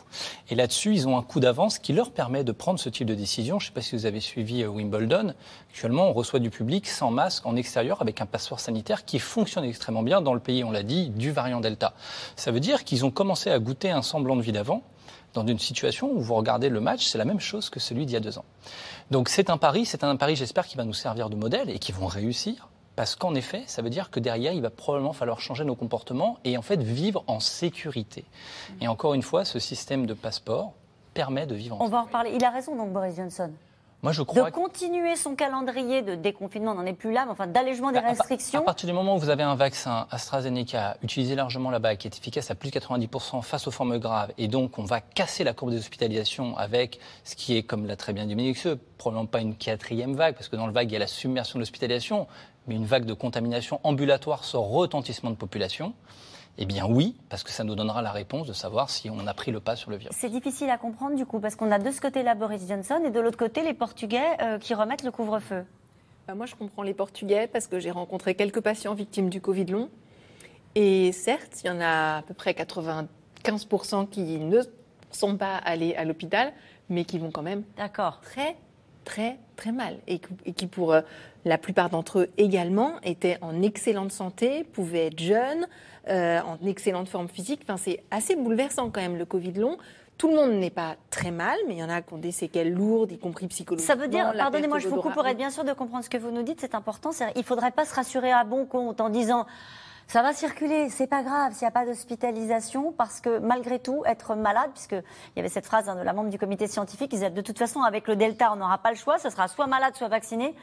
Et 0.49 0.55
là-dessus, 0.55 0.93
ils 0.93 1.07
ont 1.07 1.17
un 1.17 1.21
coup 1.21 1.39
d'avance 1.39 1.77
qui 1.77 1.93
leur 1.93 2.11
permet 2.11 2.43
de 2.43 2.51
prendre 2.51 2.79
ce 2.79 2.89
type 2.89 3.07
de 3.07 3.13
décision. 3.13 3.59
Je 3.59 3.65
ne 3.65 3.67
sais 3.67 3.73
pas 3.73 3.81
si 3.81 3.95
vous 3.95 4.05
avez 4.05 4.19
suivi 4.19 4.63
euh, 4.63 4.67
Wimbledon. 4.67 5.33
Actuellement, 5.69 6.09
on 6.09 6.13
reçoit 6.13 6.39
du 6.39 6.49
public 6.49 6.87
sans 6.87 7.11
masque 7.11 7.45
en 7.45 7.55
extérieur 7.55 8.01
avec 8.01 8.21
un 8.21 8.25
passeport 8.25 8.59
sanitaire 8.59 9.05
qui 9.05 9.19
fonctionne 9.19 9.65
extrêmement 9.65 10.03
bien 10.03 10.21
dans 10.21 10.33
le 10.33 10.39
pays, 10.39 10.63
on 10.63 10.71
l'a 10.71 10.83
dit, 10.83 11.09
du 11.09 11.31
variant 11.31 11.59
Delta. 11.59 11.93
Ça 12.35 12.51
veut 12.51 12.59
dire 12.59 12.83
qu'ils 12.83 13.05
ont 13.05 13.11
commencé 13.11 13.51
à 13.51 13.59
goûter 13.59 13.91
un 13.91 14.01
semblant 14.01 14.35
de 14.35 14.41
vie 14.41 14.51
d'avant 14.53 14.81
dans 15.33 15.45
une 15.45 15.59
situation 15.59 16.11
où 16.11 16.19
vous 16.19 16.35
regardez 16.35 16.69
le 16.69 16.79
match, 16.79 17.05
c'est 17.05 17.17
la 17.17 17.25
même 17.25 17.39
chose 17.39 17.69
que 17.69 17.79
celui 17.79 18.05
d'il 18.05 18.13
y 18.13 18.17
a 18.17 18.19
deux 18.19 18.37
ans. 18.37 18.45
Donc 19.11 19.29
c'est 19.29 19.49
un 19.49 19.57
pari, 19.57 19.85
c'est 19.85 20.03
un 20.03 20.15
pari, 20.15 20.35
j'espère, 20.35 20.65
qui 20.65 20.77
va 20.77 20.83
nous 20.83 20.93
servir 20.93 21.29
de 21.29 21.35
modèle 21.35 21.69
et 21.69 21.79
qui 21.79 21.91
vont 21.91 22.07
réussir. 22.07 22.69
Parce 22.97 23.15
qu'en 23.15 23.35
effet, 23.35 23.61
ça 23.67 23.83
veut 23.83 23.91
dire 23.91 24.09
que 24.09 24.19
derrière, 24.19 24.53
il 24.53 24.61
va 24.63 24.71
probablement 24.71 25.13
falloir 25.13 25.39
changer 25.39 25.63
nos 25.63 25.75
comportements 25.75 26.39
et 26.43 26.57
en 26.57 26.63
fait 26.63 26.81
vivre 26.81 27.23
en 27.27 27.39
sécurité. 27.39 28.25
Et 28.81 28.87
encore 28.87 29.13
une 29.13 29.21
fois, 29.21 29.45
ce 29.45 29.59
système 29.59 30.07
de 30.07 30.15
passeport 30.15 30.73
permet 31.13 31.45
de 31.45 31.53
vivre 31.53 31.79
en 31.79 31.85
On 31.85 31.89
va 31.89 31.99
en 31.99 32.03
reparler. 32.05 32.31
Il 32.33 32.43
a 32.43 32.49
raison 32.49 32.75
donc 32.75 32.91
Boris 32.91 33.15
Johnson. 33.15 33.51
Moi, 34.01 34.13
je 34.13 34.23
crois 34.23 34.49
de 34.49 34.55
continuer 34.55 35.15
son 35.15 35.35
calendrier 35.35 36.01
de 36.01 36.15
déconfinement, 36.15 36.71
on 36.71 36.75
n'en 36.75 36.85
est 36.85 36.93
plus 36.93 37.11
là, 37.11 37.25
mais 37.25 37.31
enfin 37.31 37.45
d'allègement 37.47 37.91
des 37.91 37.99
Bah, 37.99 38.09
restrictions. 38.09 38.61
À 38.61 38.63
partir 38.63 38.87
du 38.87 38.93
moment 38.93 39.15
où 39.15 39.19
vous 39.19 39.29
avez 39.29 39.41
un 39.43 39.55
vaccin 39.55 40.07
AstraZeneca 40.11 40.97
utilisé 41.03 41.35
largement 41.35 41.69
là-bas, 41.71 41.95
qui 41.97 42.07
est 42.07 42.15
efficace 42.15 42.49
à 42.51 42.55
plus 42.55 42.69
de 42.71 42.79
90% 42.79 43.41
face 43.43 43.67
aux 43.67 43.71
formes 43.71 43.97
graves, 43.99 44.31
et 44.37 44.47
donc 44.47 44.77
on 44.77 44.83
va 44.83 45.01
casser 45.01 45.43
la 45.43 45.53
courbe 45.53 45.71
des 45.71 45.77
hospitalisations 45.77 46.55
avec 46.57 46.99
ce 47.23 47.35
qui 47.35 47.57
est, 47.57 47.63
comme 47.63 47.85
l'a 47.87 47.95
très 47.95 48.13
bien 48.13 48.25
dit 48.27 48.35
Ménixeux, 48.35 48.79
probablement 48.99 49.25
pas 49.27 49.39
une 49.41 49.55
quatrième 49.55 50.15
vague, 50.15 50.35
parce 50.35 50.47
que 50.47 50.55
dans 50.55 50.67
le 50.67 50.73
vague, 50.73 50.89
il 50.91 50.93
y 50.93 50.97
a 50.97 50.99
la 50.99 51.07
submersion 51.07 51.57
de 51.57 51.61
l'hospitalisation, 51.61 52.27
mais 52.67 52.75
une 52.75 52.85
vague 52.85 53.05
de 53.05 53.13
contamination 53.13 53.79
ambulatoire 53.83 54.43
sur 54.43 54.61
retentissement 54.61 55.31
de 55.31 55.35
population. 55.35 55.93
Eh 56.59 56.65
bien 56.65 56.85
oui, 56.87 57.15
parce 57.29 57.43
que 57.43 57.51
ça 57.51 57.63
nous 57.63 57.75
donnera 57.75 58.01
la 58.01 58.11
réponse 58.11 58.47
de 58.47 58.53
savoir 58.53 58.89
si 58.89 59.09
on 59.09 59.27
a 59.27 59.33
pris 59.33 59.51
le 59.51 59.59
pas 59.59 59.75
sur 59.75 59.91
le 59.91 59.97
virus. 59.97 60.15
C'est 60.17 60.29
difficile 60.29 60.69
à 60.71 60.77
comprendre 60.77 61.15
du 61.15 61.25
coup, 61.25 61.39
parce 61.39 61.55
qu'on 61.55 61.71
a 61.71 61.77
de 61.77 61.91
ce 61.91 62.01
côté-là 62.01 62.33
Boris 62.33 62.67
Johnson 62.67 62.99
et 63.05 63.11
de 63.11 63.19
l'autre 63.19 63.37
côté 63.37 63.61
les 63.61 63.73
Portugais 63.73 64.25
euh, 64.41 64.57
qui 64.57 64.73
remettent 64.73 65.03
le 65.03 65.11
couvre-feu. 65.11 65.65
Bah, 66.27 66.35
moi, 66.35 66.45
je 66.45 66.55
comprends 66.55 66.83
les 66.83 66.93
Portugais 66.93 67.47
parce 67.47 67.67
que 67.67 67.79
j'ai 67.79 67.91
rencontré 67.91 68.35
quelques 68.35 68.59
patients 68.59 68.95
victimes 68.95 69.29
du 69.29 69.39
Covid 69.39 69.65
long. 69.65 69.89
Et 70.75 71.11
certes, 71.11 71.61
il 71.63 71.67
y 71.67 71.69
en 71.69 71.79
a 71.79 72.17
à 72.17 72.21
peu 72.23 72.33
près 72.33 72.51
95% 72.51 74.09
qui 74.09 74.39
ne 74.39 74.61
sont 75.11 75.37
pas 75.37 75.55
allés 75.57 75.95
à 75.95 76.05
l'hôpital, 76.05 76.53
mais 76.89 77.05
qui 77.05 77.17
vont 77.17 77.31
quand 77.31 77.43
même 77.43 77.63
D'accord. 77.77 78.19
très, 78.21 78.57
très, 79.07 79.37
très 79.55 79.71
mal. 79.71 79.95
Et, 80.07 80.19
qui- 80.19 80.27
et 80.45 80.51
qui, 80.53 80.67
pour 80.67 80.91
euh, 80.93 81.01
la 81.45 81.57
plupart 81.57 81.89
d'entre 81.89 82.19
eux 82.19 82.29
également, 82.37 82.91
étaient 83.03 83.37
en 83.41 83.61
excellente 83.61 84.11
santé, 84.11 84.65
pouvaient 84.65 85.07
être 85.07 85.19
jeunes, 85.19 85.65
euh, 86.09 86.39
en 86.41 86.57
excellente 86.67 87.07
forme 87.07 87.29
physique. 87.29 87.61
Enfin, 87.63 87.77
c'est 87.77 88.03
assez 88.11 88.35
bouleversant 88.35 88.89
quand 88.89 89.01
même, 89.01 89.17
le 89.17 89.25
Covid 89.25 89.53
long. 89.53 89.77
Tout 90.17 90.29
le 90.29 90.35
monde 90.35 90.51
n'est 90.59 90.71
pas 90.71 90.95
très 91.11 91.31
mal, 91.31 91.57
mais 91.67 91.75
il 91.75 91.79
y 91.79 91.83
en 91.83 91.89
a 91.89 92.01
qui 92.01 92.13
ont 92.13 92.17
des 92.17 92.31
séquelles 92.31 92.73
lourdes, 92.73 93.11
y 93.11 93.17
compris 93.19 93.47
psychologiquement. 93.47 93.95
Ça 93.95 93.99
veut 94.01 94.07
dire, 94.09 94.33
pardonnez-moi, 94.35 94.79
je 94.79 94.87
vous 94.89 94.99
coupe 95.01 95.13
pour 95.13 95.25
être 95.27 95.37
bien 95.37 95.51
sûr 95.51 95.63
de 95.63 95.73
comprendre 95.73 96.03
ce 96.03 96.09
que 96.09 96.17
vous 96.17 96.31
nous 96.31 96.43
dites, 96.43 96.59
c'est 96.59 96.75
important. 96.75 97.11
Il 97.35 97.39
ne 97.39 97.43
faudrait 97.43 97.71
pas 97.71 97.85
se 97.85 97.93
rassurer 97.93 98.31
à 98.31 98.43
bon 98.43 98.65
compte 98.65 98.99
en 98.99 99.09
disant 99.09 99.45
ça 100.07 100.21
va 100.21 100.33
circuler, 100.33 100.89
c'est 100.89 101.07
pas 101.07 101.21
grave 101.21 101.51
s'il 101.53 101.63
n'y 101.65 101.67
a 101.67 101.71
pas 101.71 101.85
d'hospitalisation, 101.85 102.93
parce 102.93 103.19
que 103.19 103.39
malgré 103.39 103.79
tout, 103.79 104.03
être 104.05 104.35
malade, 104.35 104.71
puisqu'il 104.73 105.03
y 105.35 105.39
avait 105.39 105.49
cette 105.49 105.65
phrase 105.65 105.89
hein, 105.89 105.95
de 105.95 106.01
la 106.01 106.13
membre 106.13 106.29
du 106.29 106.39
comité 106.39 106.67
scientifique, 106.67 107.09
qui 107.11 107.17
disait 107.17 107.29
de 107.29 107.41
toute 107.41 107.57
façon, 107.59 107.81
avec 107.81 108.07
le 108.07 108.15
Delta, 108.15 108.51
on 108.53 108.55
n'aura 108.55 108.77
pas 108.77 108.89
le 108.91 108.95
choix, 108.97 109.17
ce 109.19 109.29
sera 109.29 109.47
soit 109.47 109.67
malade, 109.67 109.95
soit 109.95 110.07
vacciné. 110.07 110.55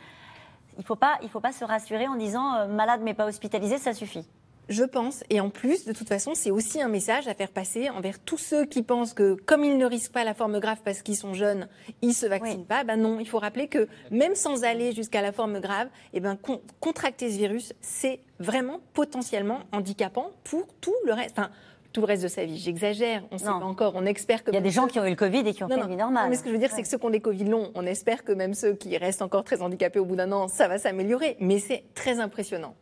Il 0.76 0.80
ne 0.80 0.84
faut, 0.84 0.96
pas- 0.96 1.18
il 1.22 1.28
faut 1.28 1.40
pas 1.40 1.52
se 1.52 1.64
rassurer 1.64 2.08
en 2.08 2.16
disant 2.16 2.54
euh, 2.54 2.66
malade 2.66 3.00
mais 3.04 3.14
pas 3.14 3.26
hospitalisé, 3.26 3.78
ça 3.78 3.92
suffit. 3.92 4.26
Je 4.68 4.84
pense, 4.84 5.24
et 5.28 5.40
en 5.40 5.50
plus, 5.50 5.84
de 5.84 5.92
toute 5.92 6.08
façon, 6.08 6.32
c'est 6.34 6.50
aussi 6.50 6.80
un 6.80 6.88
message 6.88 7.28
à 7.28 7.34
faire 7.34 7.50
passer 7.50 7.90
envers 7.90 8.18
tous 8.18 8.38
ceux 8.38 8.64
qui 8.64 8.82
pensent 8.82 9.12
que, 9.12 9.34
comme 9.34 9.62
ils 9.62 9.76
ne 9.76 9.84
risquent 9.84 10.12
pas 10.12 10.24
la 10.24 10.32
forme 10.32 10.58
grave 10.58 10.78
parce 10.84 11.02
qu'ils 11.02 11.16
sont 11.16 11.34
jeunes, 11.34 11.68
ils 12.00 12.14
se 12.14 12.24
vaccinent 12.26 12.64
pas. 12.64 12.82
Ben 12.82 12.96
non, 12.96 13.20
il 13.20 13.28
faut 13.28 13.38
rappeler 13.38 13.68
que 13.68 13.88
même 14.10 14.34
sans 14.34 14.64
aller 14.64 14.92
jusqu'à 14.92 15.20
la 15.20 15.32
forme 15.32 15.60
grave, 15.60 15.88
eh 16.14 16.20
ben, 16.20 16.36
con- 16.36 16.62
contracter 16.80 17.30
ce 17.30 17.36
virus, 17.36 17.74
c'est 17.82 18.20
vraiment 18.38 18.80
potentiellement 18.94 19.60
handicapant 19.72 20.30
pour 20.44 20.66
tout 20.80 20.94
le 21.04 21.12
reste. 21.12 21.38
Enfin, 21.38 21.50
tout 21.92 22.00
le 22.00 22.06
reste 22.06 22.24
de 22.24 22.28
sa 22.28 22.44
vie. 22.44 22.58
J'exagère, 22.58 23.22
on 23.30 23.34
ne 23.34 23.38
sait 23.38 23.44
pas 23.44 23.52
encore, 23.52 23.92
on 23.94 24.04
espère 24.04 24.42
que... 24.42 24.50
Il 24.50 24.54
y 24.54 24.58
a 24.58 24.60
des 24.62 24.70
gens 24.70 24.88
qui 24.88 24.98
ont 24.98 25.04
eu 25.04 25.10
le 25.10 25.14
Covid 25.16 25.46
et 25.46 25.52
qui 25.54 25.62
ont 25.62 25.68
non, 25.68 25.76
fait 25.76 25.80
non. 25.82 25.86
une 25.86 25.92
vie 25.92 25.96
normale. 25.96 26.24
Non, 26.24 26.30
mais 26.30 26.36
ce 26.36 26.42
que 26.42 26.48
je 26.48 26.54
veux 26.54 26.58
dire, 26.58 26.70
c'est 26.74 26.82
que 26.82 26.88
ceux 26.88 26.98
qui 26.98 27.06
ont 27.06 27.10
des 27.10 27.20
Covid 27.20 27.44
longs, 27.44 27.70
on 27.76 27.86
espère 27.86 28.24
que 28.24 28.32
même 28.32 28.54
ceux 28.54 28.74
qui 28.74 28.96
restent 28.96 29.22
encore 29.22 29.44
très 29.44 29.62
handicapés 29.62 30.00
au 30.00 30.04
bout 30.04 30.16
d'un 30.16 30.32
an, 30.32 30.48
ça 30.48 30.66
va 30.66 30.78
s'améliorer. 30.78 31.36
Mais 31.38 31.60
c'est 31.60 31.84
très 31.94 32.18
impressionnant. 32.18 32.74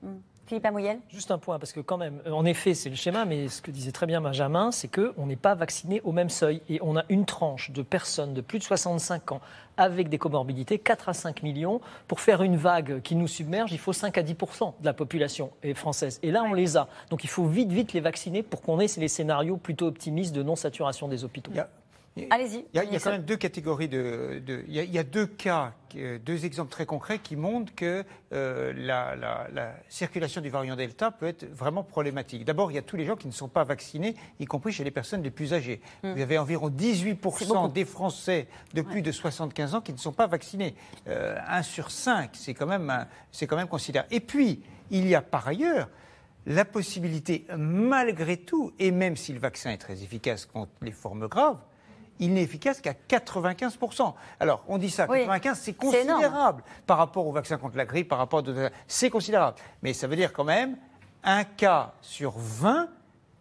Philippe 0.53 0.67
Amouyel 0.67 0.99
Juste 1.09 1.31
un 1.31 1.38
point, 1.38 1.59
parce 1.59 1.73
que 1.73 1.81
quand 1.81 1.97
même, 1.97 2.21
euh, 2.27 2.31
en 2.33 2.45
effet, 2.45 2.75
c'est 2.75 2.91
le 2.91 2.95
schéma, 2.95 3.25
mais 3.25 3.49
ce 3.49 3.62
que 3.62 3.71
disait 3.71 3.91
très 3.91 4.05
bien 4.05 4.21
Benjamin, 4.21 4.71
c'est 4.71 4.87
qu'on 4.87 5.25
n'est 5.25 5.35
pas 5.35 5.55
vacciné 5.55 6.03
au 6.03 6.12
même 6.12 6.29
seuil. 6.29 6.61
Et 6.69 6.79
on 6.83 6.95
a 6.95 7.05
une 7.09 7.25
tranche 7.25 7.71
de 7.71 7.81
personnes 7.81 8.35
de 8.35 8.43
plus 8.43 8.59
de 8.59 8.65
65 8.65 9.33
ans 9.33 9.41
avec 9.79 10.11
des 10.11 10.19
comorbidités, 10.19 10.79
4 10.79 11.09
à 11.09 11.15
5 11.15 11.43
millions. 11.43 11.81
Pour 12.07 12.21
faire 12.21 12.43
une 12.43 12.57
vague 12.59 13.01
qui 13.01 13.17
nous 13.17 13.29
submerge, 13.29 13.73
il 13.73 13.79
faut 13.79 13.95
5 13.95 14.19
à 14.19 14.23
10% 14.23 14.75
de 14.79 14.85
la 14.85 14.93
population 14.93 15.53
française. 15.75 16.21
Et 16.23 16.31
là, 16.31 16.43
on 16.43 16.53
les 16.53 16.77
a. 16.77 16.87
Donc 17.09 17.25
il 17.25 17.31
faut 17.31 17.47
vite, 17.47 17.73
vite 17.73 17.95
les 17.95 18.01
vacciner 18.01 18.43
pour 18.43 18.61
qu'on 18.61 18.79
ait 18.79 18.95
les 18.99 19.09
scénarios 19.09 19.57
plutôt 19.57 19.87
optimistes 19.87 20.35
de 20.35 20.43
non-saturation 20.43 21.09
des 21.09 21.25
hôpitaux. 21.25 21.51
Il 21.55 21.57
y 21.57 21.61
a- 21.61 21.69
Allez-y. 22.31 22.66
Il 22.75 22.77
y 22.77 22.79
a, 22.79 22.85
il 22.85 22.92
y 22.92 22.96
a 22.96 23.01
quand 23.01 23.11
même 23.11 23.22
deux 23.22 23.37
catégories 23.38 23.88
de. 23.88 24.42
de- 24.44 24.64
il, 24.68 24.75
y 24.75 24.81
a, 24.81 24.83
il 24.83 24.92
y 24.92 24.98
a 24.98 25.03
deux 25.03 25.27
cas, 25.27 25.72
euh, 25.96 26.18
deux 26.18 26.44
exemples 26.44 26.70
très 26.70 26.85
concrets 26.85 27.18
qui 27.20 27.37
montrent 27.37 27.75
que 27.75 28.05
euh, 28.35 28.72
la, 28.77 29.16
la- 29.16 29.48
la 29.53 29.75
circulation 29.88 30.42
du 30.42 30.51
variant 30.51 30.77
Delta 30.77 31.11
peut 31.11 31.27
être 31.27 31.44
vraiment 31.55 31.83
problématique. 31.83 32.44
D'abord, 32.44 32.70
il 32.70 32.75
y 32.75 32.79
a 32.79 32.83
tous 32.83 32.96
les 32.96 33.07
gens 33.07 33.16
qui 33.16 33.29
ne 33.29 33.33
sont 33.33 33.48
pas 33.48 33.64
vaccinés, 33.64 34.14
y 34.40 34.44
compris 34.44 34.72
chez 34.72 34.85
les 34.85 34.90
personnes 34.90 35.22
les 35.22 35.31
plus 35.31 35.55
âgées. 35.55 35.81
Vous 36.03 36.20
avez 36.20 36.37
environ 36.37 36.68
18% 36.68 37.72
des 37.72 37.87
Français 37.87 38.46
de 38.75 38.83
plus 38.83 39.01
de 39.01 39.11
75 39.11 39.75
ans 39.77 39.81
qui 39.81 39.92
ne 39.94 39.98
sont 39.98 40.12
pas 40.12 40.27
vaccinés. 40.27 40.75
Euh, 41.09 41.38
1 41.48 41.62
sur 41.62 41.90
5, 41.90 42.31
c'est 42.35 42.53
quand, 42.53 42.66
même 42.66 43.07
quand 43.48 43.57
même 43.57 43.68
considérable. 43.68 44.09
Et 44.14 44.20
puis, 44.20 44.62
il 44.90 45.07
y 45.09 45.14
a 45.14 45.22
par 45.22 45.48
ailleurs 45.48 45.88
la 46.44 46.64
possibilité, 46.66 47.46
malgré 47.57 48.37
tout, 48.37 48.72
et 48.79 48.90
même 48.90 49.16
si 49.16 49.33
le 49.33 49.38
vaccin 49.38 49.70
est 49.70 49.79
très 49.79 50.03
efficace 50.03 50.44
contre 50.44 50.72
les 50.83 50.90
formes 50.92 51.27
graves, 51.29 51.57
il 52.25 52.33
n'est 52.35 52.43
efficace 52.43 52.81
qu'à 52.81 52.93
95%. 52.93 54.15
Alors, 54.41 54.65
on 54.69 54.79
dit 54.79 54.91
ça, 54.91 55.07
Oui. 55.09 55.21
95, 55.21 55.57
c'est 55.59 55.65
C'est 55.65 55.73
considérable 55.75 56.63
par 56.87 56.99
rapport 56.99 57.27
au 57.27 57.33
vaccin 57.33 57.59
contre 57.59 57.77
la 57.77 57.85
grippe, 57.85 58.09
par 58.09 58.19
rapport 58.19 58.41
à... 58.41 58.71
C'est 58.87 59.11
considérable. 59.11 59.57
Mais 59.83 59.93
ça 59.93 60.07
veut 60.07 60.17
dire 60.17 60.33
quand 60.33 60.45
même 60.45 60.77
un 61.25 61.45
cas 61.45 61.95
sur 62.01 62.33
20 62.37 62.89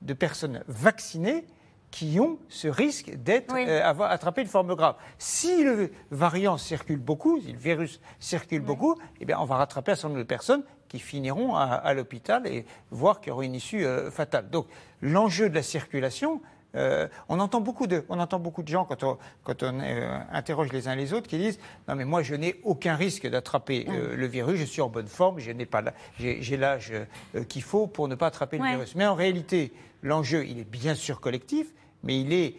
de 0.02 0.13
personnes 0.13 0.63
vaccinées 0.67 1.46
qui 1.91 2.20
ont 2.20 2.39
ce 2.48 2.67
risque 2.70 3.13
d'être 3.17 3.54
Oui. 3.54 3.65
euh, 3.67 4.38
une 4.38 4.48
forme 4.48 4.74
grave. 4.76 4.96
Si 5.17 5.63
le 5.63 5.91
variant 6.10 6.58
circule 6.58 7.00
beaucoup, 7.00 7.39
si 7.41 7.52
le 7.52 7.60
virus 7.60 8.00
circule 8.20 8.62
beaucoup, 8.62 8.96
eh 9.20 9.26
bien, 9.26 9.38
on 9.39 9.46
va 9.46 9.58
rattraper 9.58 9.91
un 9.91 9.96
certain 9.96 10.08
nombre 10.10 10.20
de 10.22 10.28
personnes 10.28 10.63
qui 10.88 11.00
finiront 11.00 11.56
à, 11.56 11.65
à 11.65 11.94
l'hôpital 11.94 12.48
et 12.48 12.65
voir 12.91 13.20
qu'il 13.20 13.30
y 13.30 13.34
aura 13.34 13.44
une 13.46 13.56
issue 13.56 13.86
euh, 13.86 14.10
fatale. 14.10 14.50
Donc, 14.50 14.67
l'enjeu 15.02 15.50
de 15.50 15.56
la 15.56 15.63
circulation, 15.63 16.41
euh, 16.75 17.07
on, 17.27 17.39
entend 17.39 17.60
beaucoup 17.62 17.88
de, 17.88 18.03
on 18.10 18.19
entend 18.19 18.39
beaucoup 18.39 18.63
de 18.63 18.67
gens, 18.67 18.86
quand 18.86 19.03
on, 19.03 19.17
quand 19.43 19.63
on 19.63 19.79
euh, 19.81 20.19
interroge 20.31 20.71
les 20.71 20.88
uns 20.88 20.95
les 20.95 21.13
autres, 21.13 21.27
qui 21.27 21.38
disent 21.38 21.60
Non, 21.88 21.95
mais 21.95 22.05
moi, 22.05 22.23
je 22.23 22.36
n'ai 22.36 22.60
aucun 22.63 22.95
risque 22.95 23.27
d'attraper 23.27 23.86
euh, 23.89 24.15
le 24.15 24.25
virus, 24.27 24.60
je 24.60 24.65
suis 24.65 24.81
en 24.81 24.89
bonne 24.89 25.07
forme, 25.07 25.39
j'ai 25.39 26.57
l'âge 26.57 26.93
qu'il 27.49 27.63
faut 27.63 27.88
pour 27.88 28.07
ne 28.07 28.15
pas 28.15 28.27
attraper 28.27 28.57
Ouais. 28.57 28.69
le 28.69 28.75
virus. 28.75 28.95
Mais 28.95 29.05
en 29.05 29.15
réalité, 29.15 29.73
l'enjeu, 30.03 30.45
il 30.45 30.60
est 30.60 30.69
bien 30.69 30.95
sûr 30.95 31.19
collectif, 31.19 31.67
mais 32.03 32.19
il 32.19 32.34
est 32.34 32.55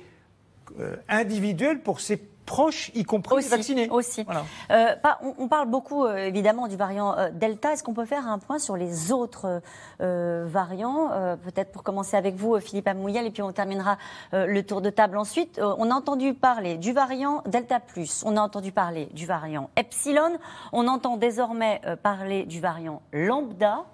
individuel 1.09 1.81
pour 1.83 2.01
ses 2.01 2.17
proches, 2.45 2.91
y 2.95 3.05
compris 3.05 3.37
les 3.37 3.41
Aussi, 3.41 3.49
vaccinés. 3.51 3.89
aussi. 3.91 4.25
Voilà. 4.25 4.45
Euh, 4.71 4.97
pas- 4.97 5.19
on, 5.23 5.35
on 5.39 5.49
parle 5.49 5.69
beaucoup 5.69 6.05
euh, 6.05 6.17
évidemment 6.27 6.69
du 6.69 6.77
variant 6.77 7.17
euh, 7.17 7.31
Delta. 7.33 7.73
Est-ce 7.73 7.83
qu'on 7.83 7.95
peut 7.95 8.05
faire 8.05 8.27
un 8.29 8.39
point 8.39 8.59
sur 8.59 8.77
les 8.77 9.13
autres 9.13 9.61
variants 10.01 11.09
Peut-être 11.45 11.73
pour 11.73 11.83
commencer 11.83 12.17
avec 12.17 12.35
vous, 12.37 12.59
Philippe 12.61 12.89
Amouyel, 12.89 13.27
et 13.27 13.31
puis 13.31 13.43
on 13.43 13.53
terminera 13.53 13.97
le 14.33 14.61
tour 14.63 14.81
de 14.81 14.91
table 14.91 15.17
ensuite. 15.17 15.61
On 15.63 15.91
a 15.91 15.95
entendu 15.95 16.35
parler 16.35 16.77
du 16.77 16.93
variant 16.93 17.43
Delta 17.47 17.81
Plus, 17.81 18.23
on 18.27 18.37
a 18.37 18.41
entendu 18.41 18.73
parler 18.73 19.07
du 19.13 19.27
variant 19.27 19.71
Epsilon, 19.77 20.39
on 20.73 20.89
entend 20.89 21.17
désormais 21.17 21.81
parler 22.03 22.45
du 22.45 22.61
variant 22.61 23.03
Lambda. 23.13 23.85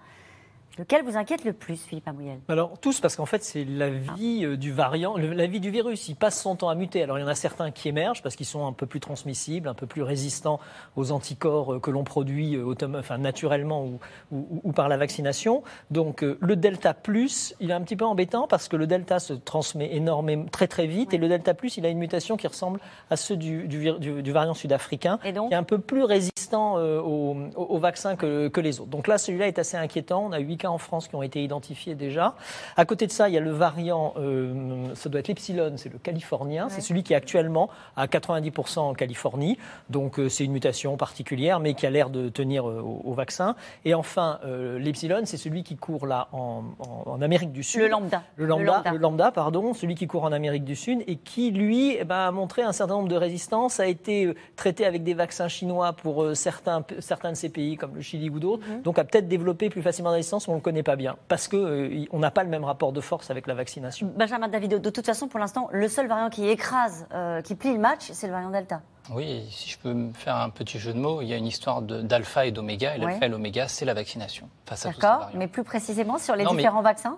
Lequel 0.79 1.03
vous 1.05 1.17
inquiète 1.17 1.45
le 1.45 1.53
plus, 1.53 1.77
Philippe 1.83 2.07
Amouyel 2.09 2.39
Alors 2.49 2.79
tous, 2.79 3.01
parce 3.01 3.17
qu'en 3.17 3.27
fait, 3.27 3.43
c'est 3.43 3.65
la 3.65 3.91
vie 3.91 4.45
euh, 4.45 4.57
du 4.57 4.73
variant, 4.73 5.17
la 5.17 5.47
vie 5.47 5.61
du 5.61 5.71
virus. 5.71 6.09
Il 6.09 6.15
passe 6.17 6.41
son 6.41 6.55
temps 6.57 6.69
à 6.69 6.75
muter. 6.75 7.03
Alors 7.03 7.19
il 7.19 7.23
y 7.23 7.25
en 7.25 7.29
a 7.29 7.35
certains 7.35 7.71
qui 7.71 7.89
émergent 7.89 8.23
parce 8.23 8.37
qu'ils 8.37 8.47
sont 8.47 8.67
un 8.67 8.73
peu 8.73 8.87
plus 8.87 9.01
transmissibles, 9.01 9.69
un 9.69 9.75
peu 9.75 9.87
plus 9.87 10.03
résistants 10.03 10.61
aux 10.97 11.11
anticorps 11.13 11.75
euh, 11.75 11.81
que 11.81 11.91
l'on 11.91 12.05
produit 12.05 12.55
euh, 12.57 12.75
enfin, 12.97 13.19
naturellement 13.19 13.85
ou, 13.85 13.99
ou- 14.33 14.61
ou 14.65 14.73
par 14.73 14.89
la 14.89 14.97
vaccination. 14.97 15.63
Donc 15.91 16.23
le 16.23 16.57
delta 16.57 16.95
plus, 16.95 17.55
il 17.61 17.71
est 17.71 17.75
un 17.75 17.81
petit 17.83 17.97
peu 17.97 18.05
embêtant 18.05 18.47
parce 18.47 18.69
que 18.69 18.77
le 18.77 18.87
delta 18.87 19.19
se 19.19 19.33
transmet 19.33 19.95
énormément, 19.95 20.45
très 20.47 20.69
très 20.69 20.87
vite, 20.87 21.13
et 21.15 21.19
le 21.19 21.29
delta 21.29 21.55
plus, 21.55 21.77
il 21.77 21.87
a 21.87 21.89
une 21.89 21.99
mutation 21.99 22.37
qui 22.37 22.47
ressemble 22.47 22.81
à 23.11 23.17
ceux 23.17 23.37
du, 23.37 23.67
du 23.69 23.81
vir- 23.81 23.99
du- 23.99 24.23
du 24.23 24.33
variant 24.33 24.55
sud-africain, 24.55 25.19
Et 25.25 25.33
donc 25.33 25.49
qui 25.49 25.55
est 25.55 25.57
un 25.57 25.63
peu 25.65 25.79
plus 25.79 26.05
résistant 26.05 26.33
euh, 26.57 27.01
au, 27.01 27.37
au- 27.57 27.65
au 27.75 27.79
vaccin 27.79 28.17
que, 28.17 28.49
que 28.49 28.61
les 28.61 28.81
autres. 28.81 28.91
Donc 28.91 29.07
là, 29.07 29.19
celui-là 29.19 29.47
est 29.49 29.59
assez 29.59 29.77
inquiétant. 29.77 30.25
On 30.29 30.33
a 30.33 30.39
8 30.39 30.57
cas 30.59 30.69
en 30.69 30.79
France 30.79 31.09
qui 31.09 31.15
ont 31.15 31.23
été 31.23 31.43
identifiés 31.43 31.95
déjà. 31.95 32.35
À 32.77 32.85
côté 32.85 33.07
de 33.07 33.13
ça, 33.13 33.29
il 33.29 33.35
y 33.35 33.39
a 33.39 33.41
le 33.41 33.51
variant, 33.51 34.15
euh, 34.19 34.95
ça 34.95 35.09
doit 35.09 35.21
être 35.21 35.29
l'Epsilon, 35.29 35.73
c'est 35.77 35.93
le 35.93 35.99
californien. 35.99 36.69
C'est 36.69 36.81
celui 36.81 37.03
qui 37.03 37.13
est 37.13 37.17
actuellement 37.17 37.69
à 37.97 38.07
90% 38.07 38.79
en 38.81 38.95
Californie. 38.95 39.59
Donc 39.91 40.19
euh, 40.19 40.29
c'est 40.29 40.45
une 40.45 40.53
mutation 40.53 40.97
particulière, 40.97 41.61
mais 41.61 41.75
qui 41.75 41.87
a 41.87 41.91
l'air 41.91 42.11
de 42.11 42.29
tenir 42.29 42.65
au, 42.65 43.01
au 43.05 43.13
vaccin. 43.13 43.55
Et 43.85 43.95
enfin, 43.95 44.39
l'Epsilon, 44.79 45.23
c'est 45.25 45.37
celui 45.37 45.63
qui 45.63 45.77
court 45.77 46.07
là 46.07 46.29
en, 46.33 46.63
en- 46.79 47.11
en 47.11 47.23
Amérique 47.23 47.53
du 47.53 47.63
Sud. 47.63 47.81
Le 47.83 47.89
lambda. 47.89 48.23
Le 48.37 48.47
lambda, 48.47 48.83
le 48.93 48.99
lambda, 48.99 49.31
pardon, 49.33 49.75
celui 49.75 49.95
qui 49.95 50.07
court 50.07 50.25
en 50.25 50.33
Amérique 50.33 50.65
du 50.65 50.77
Sud 50.77 51.03
et 51.07 51.17
qui, 51.17 51.51
lui, 51.51 51.97
eh 51.99 52.05
ben, 52.05 52.17
a 52.29 52.31
montré 52.31 52.63
un 52.63 52.73
certain 52.73 52.95
nombre 52.95 53.09
de 53.09 53.17
résistances, 53.17 53.81
a 53.81 53.87
été 53.87 54.35
traité 54.57 54.85
avec 54.87 55.03
des 55.05 55.15
vaccins 55.15 55.49
chinois 55.49 55.93
pour 55.93 56.25
certains, 56.39 56.83
certains 57.01 57.31
de 57.33 57.37
ces 57.37 57.49
pays, 57.49 57.77
comme 57.77 57.95
le 57.95 58.01
Chili 58.01 58.31
ou 58.31 58.39
d'autres, 58.39 58.67
Mhm. 58.67 58.83
donc 58.83 58.99
a 58.99 59.05
peut-être 59.05 59.29
développé 59.29 59.69
plus 59.69 59.83
facilement 59.83 60.11
de 60.11 60.15
résistance, 60.17 60.49
on 60.49 60.53
ne 60.53 60.57
le 60.57 60.63
connaît 60.63 60.83
pas 60.83 60.97
bien, 60.97 61.17
parce 61.29 61.49
qu'on 61.49 62.19
n'a 62.19 62.31
pas 62.31 62.43
le 62.45 62.49
même 62.49 62.65
rapport 62.65 62.93
de 62.93 63.01
force 63.01 63.31
avec 63.31 63.47
la 63.47 63.55
vaccination. 63.55 64.11
Benjamin 64.17 64.49
Davido, 64.49 64.79
de 64.79 64.91
toute 64.91 65.07
façon, 65.07 65.29
pour 65.29 65.41
l'instant, 65.41 65.69
le 65.73 65.89
seul 65.89 66.07
variant 66.07 66.31
qui 66.31 66.49
écrase, 66.49 67.07
euh, 67.15 67.43
qui 67.43 67.55
plie 67.55 67.73
le 67.73 67.79
match, 67.79 68.09
c'est 68.13 68.27
le 68.27 68.33
variant 68.33 68.51
Delta. 68.51 68.81
Oui, 69.15 69.47
si 69.51 69.71
je 69.71 69.79
peux 69.79 69.93
me 69.95 70.13
faire 70.13 70.37
un 70.37 70.51
petit 70.51 70.79
jeu 70.79 70.93
de 70.93 70.99
mots, 70.99 71.23
il 71.23 71.29
y 71.29 71.33
a 71.33 71.37
une 71.37 71.47
histoire 71.47 71.81
de- 71.83 72.03
d'alpha 72.03 72.45
et 72.47 72.53
d'oméga, 72.53 72.95
et 72.95 72.99
l'alpha 72.99 73.19
Ouais. 73.21 73.27
et 73.27 73.29
l'oméga, 73.31 73.67
c'est 73.67 73.85
la 73.87 73.95
vaccination 73.95 74.49
face 74.67 74.85
à 74.85 74.91
tous 74.91 74.97
ces 74.97 75.01
D'accord. 75.01 75.31
Mais 75.35 75.47
plus 75.49 75.65
précisément 75.65 76.19
sur 76.19 76.37
les 76.37 76.45
Non, 76.45 76.51
mais- 76.53 76.59
différents 76.59 76.83
vaccins? 76.83 77.17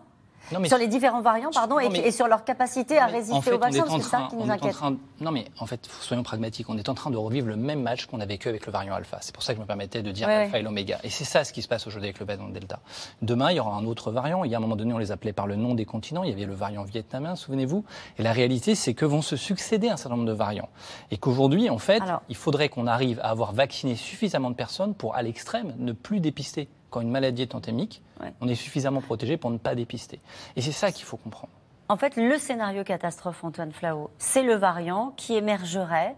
Non, 0.53 0.59
mais- 0.61 0.69
Sur 0.69 0.79
les 0.79 0.89
différents 0.89 1.21
variants, 1.21 1.51
pardon, 1.55 1.77
Non, 1.77 1.81
et, 1.81 1.89
mais- 1.91 1.99
et 2.01 2.11
sur 2.11 2.27
leur 2.27 2.45
capacité 2.45 2.99
à 2.99 3.07
résister 3.07 3.35
en 3.37 3.41
fait, 3.41 3.53
au 3.53 3.59
vaccin, 3.59 3.85
c'est 3.89 4.01
ça 4.03 4.27
qui 4.29 4.37
nous 4.37 4.51
inquiète. 4.51 4.73
train- 4.73 4.97
Non, 5.21 5.31
mais 5.31 5.45
en 5.61 5.67
fait, 5.67 5.87
soyons 6.01 6.23
pragmatiques. 6.23 6.69
On 6.69 6.77
est 6.77 6.89
en 6.89 6.95
train 6.95 7.11
de 7.11 7.17
revivre 7.17 7.47
le 7.47 7.57
même 7.57 7.83
match 7.83 8.07
qu'on 8.07 8.21
a 8.21 8.27
vécu 8.27 8.49
avec 8.49 8.67
le 8.67 8.73
variant 8.73 8.95
alpha. 8.95 9.19
C'est 9.21 9.33
pour 9.35 9.43
ça 9.43 9.53
que 9.53 9.59
je 9.59 9.63
me 9.63 9.67
permettais 9.67 10.03
de 10.03 10.11
dire 10.11 10.27
Ouais, 10.27 10.35
alpha 10.35 10.53
ouais. 10.55 10.61
et 10.61 10.63
l'oméga. 10.63 10.99
Et 11.05 11.11
c'est 11.11 11.25
ça 11.25 11.45
ce 11.45 11.53
qui 11.53 11.63
se 11.63 11.69
passe 11.69 11.87
aujourd'hui 11.87 12.09
avec 12.09 12.19
le 12.19 12.27
variant 12.27 12.49
delta. 12.49 12.81
Demain, 13.23 13.51
il 13.51 13.57
y 13.57 13.61
aura 13.61 13.77
un 13.77 13.85
autre 13.85 14.11
variant. 14.11 14.43
Il 14.45 14.51
y 14.51 14.55
a 14.55 14.59
un 14.59 14.61
moment 14.61 14.77
donné, 14.77 14.93
on 14.93 14.99
les 14.99 15.13
appelait 15.13 15.33
par 15.33 15.47
le 15.47 15.57
nom 15.57 15.75
des 15.75 15.85
continents. 15.85 16.25
Il 16.25 16.31
y 16.31 16.33
avait 16.33 16.47
le 16.47 16.55
variant 16.55 16.83
vietnamien, 16.83 17.37
souvenez-vous. 17.37 17.85
Et 18.19 18.23
la 18.23 18.33
réalité, 18.33 18.75
c'est 18.75 18.95
que 18.95 19.05
vont 19.05 19.23
se 19.23 19.37
succéder 19.37 19.89
un 19.89 19.97
certain 19.97 20.17
nombre 20.17 20.29
de 20.29 20.33
variants. 20.33 20.69
Et 21.11 21.17
qu'aujourd'hui, 21.19 21.71
en 21.71 21.79
fait, 21.79 22.03
Alors- 22.03 22.23
il 22.29 22.37
faudrait 22.37 22.69
qu'on 22.69 22.87
arrive 22.87 23.21
à 23.21 23.31
avoir 23.31 23.53
vacciné 23.53 23.95
suffisamment 23.95 24.51
de 24.51 24.57
personnes 24.57 24.95
pour, 24.95 25.15
à 25.15 25.23
l'extrême, 25.23 25.75
ne 25.79 25.93
plus 25.93 26.19
dépister. 26.21 26.69
Quand 26.91 27.01
une 27.03 27.11
maladie 27.11 27.43
est 27.43 27.55
endémique, 27.55 28.03
Ouais. 28.21 28.33
on 28.41 28.49
est 28.49 28.55
suffisamment 28.55 29.01
protégé 29.01 29.37
pour 29.37 29.51
ne 29.51 29.59
pas 29.59 29.75
dépister. 29.75 30.21
Et 30.57 30.61
c'est 30.61 30.73
ça 30.73 30.93
qu'il 30.93 31.05
faut 31.07 31.17
comprendre. 31.17 31.53
En 31.89 31.97
fait, 31.97 32.17
le 32.17 32.39
scénario 32.39 32.85
catastrophe, 32.85 33.43
Antoine 33.43 33.73
Flao, 33.73 34.11
c'est 34.19 34.43
le 34.43 34.55
variant 34.55 35.13
qui 35.17 35.35
émergerait 35.35 36.15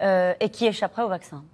euh, 0.00 0.34
et 0.40 0.50
qui 0.50 0.66
échapperait 0.66 1.02
au 1.02 1.08
vaccin. 1.08 1.44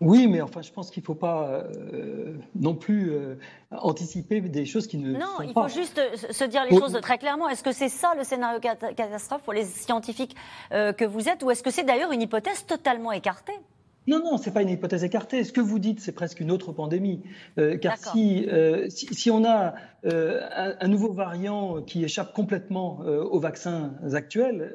Oui, 0.00 0.26
mais 0.26 0.40
enfin, 0.40 0.62
je 0.62 0.72
pense 0.72 0.90
qu'il 0.90 1.00
ne 1.00 1.06
faut 1.06 1.14
pas 1.14 1.44
euh, 1.48 2.34
non 2.56 2.74
plus 2.74 3.12
euh, 3.12 3.36
anticiper 3.70 4.40
des 4.40 4.66
choses 4.66 4.88
qui 4.88 4.98
ne 4.98 5.12
Non, 5.16 5.36
sont 5.36 5.42
il 5.44 5.54
pas. 5.54 5.62
faut 5.68 5.74
juste 5.74 6.00
se 6.32 6.42
dire 6.44 6.64
les 6.68 6.76
choses 6.76 6.98
très 7.00 7.18
clairement. 7.18 7.48
Est-ce 7.48 7.62
que 7.62 7.70
c'est 7.70 7.88
ça 7.88 8.12
le 8.16 8.24
scénario 8.24 8.58
cat- 8.58 8.94
catastrophe 8.96 9.42
pour 9.42 9.52
les 9.52 9.64
scientifiques 9.64 10.34
euh, 10.72 10.92
que 10.92 11.04
vous 11.04 11.28
êtes, 11.28 11.44
ou 11.44 11.52
est-ce 11.52 11.62
que 11.62 11.70
c'est 11.70 11.84
d'ailleurs 11.84 12.10
une 12.10 12.20
hypothèse 12.22 12.66
totalement 12.66 13.12
écartée? 13.12 13.52
Non, 14.08 14.18
non, 14.18 14.36
c'est 14.36 14.50
pas 14.52 14.62
une 14.62 14.68
hypothèse 14.70 15.04
écartée. 15.04 15.44
Ce 15.44 15.52
que 15.52 15.60
vous 15.60 15.78
dites, 15.78 16.00
c'est 16.00 16.12
presque 16.12 16.40
une 16.40 16.50
autre 16.50 16.72
pandémie. 16.72 17.22
Euh, 17.58 17.76
car 17.78 17.92
si, 18.12 18.48
euh, 18.48 18.88
si, 18.90 19.06
si 19.14 19.30
on 19.30 19.44
a 19.44 19.74
euh, 20.04 20.40
un, 20.50 20.74
un 20.80 20.88
nouveau 20.88 21.12
variant 21.12 21.82
qui 21.82 22.02
échappe 22.02 22.32
complètement 22.32 22.98
aux 23.00 23.38
vaccins 23.38 23.94
actuels, 24.12 24.72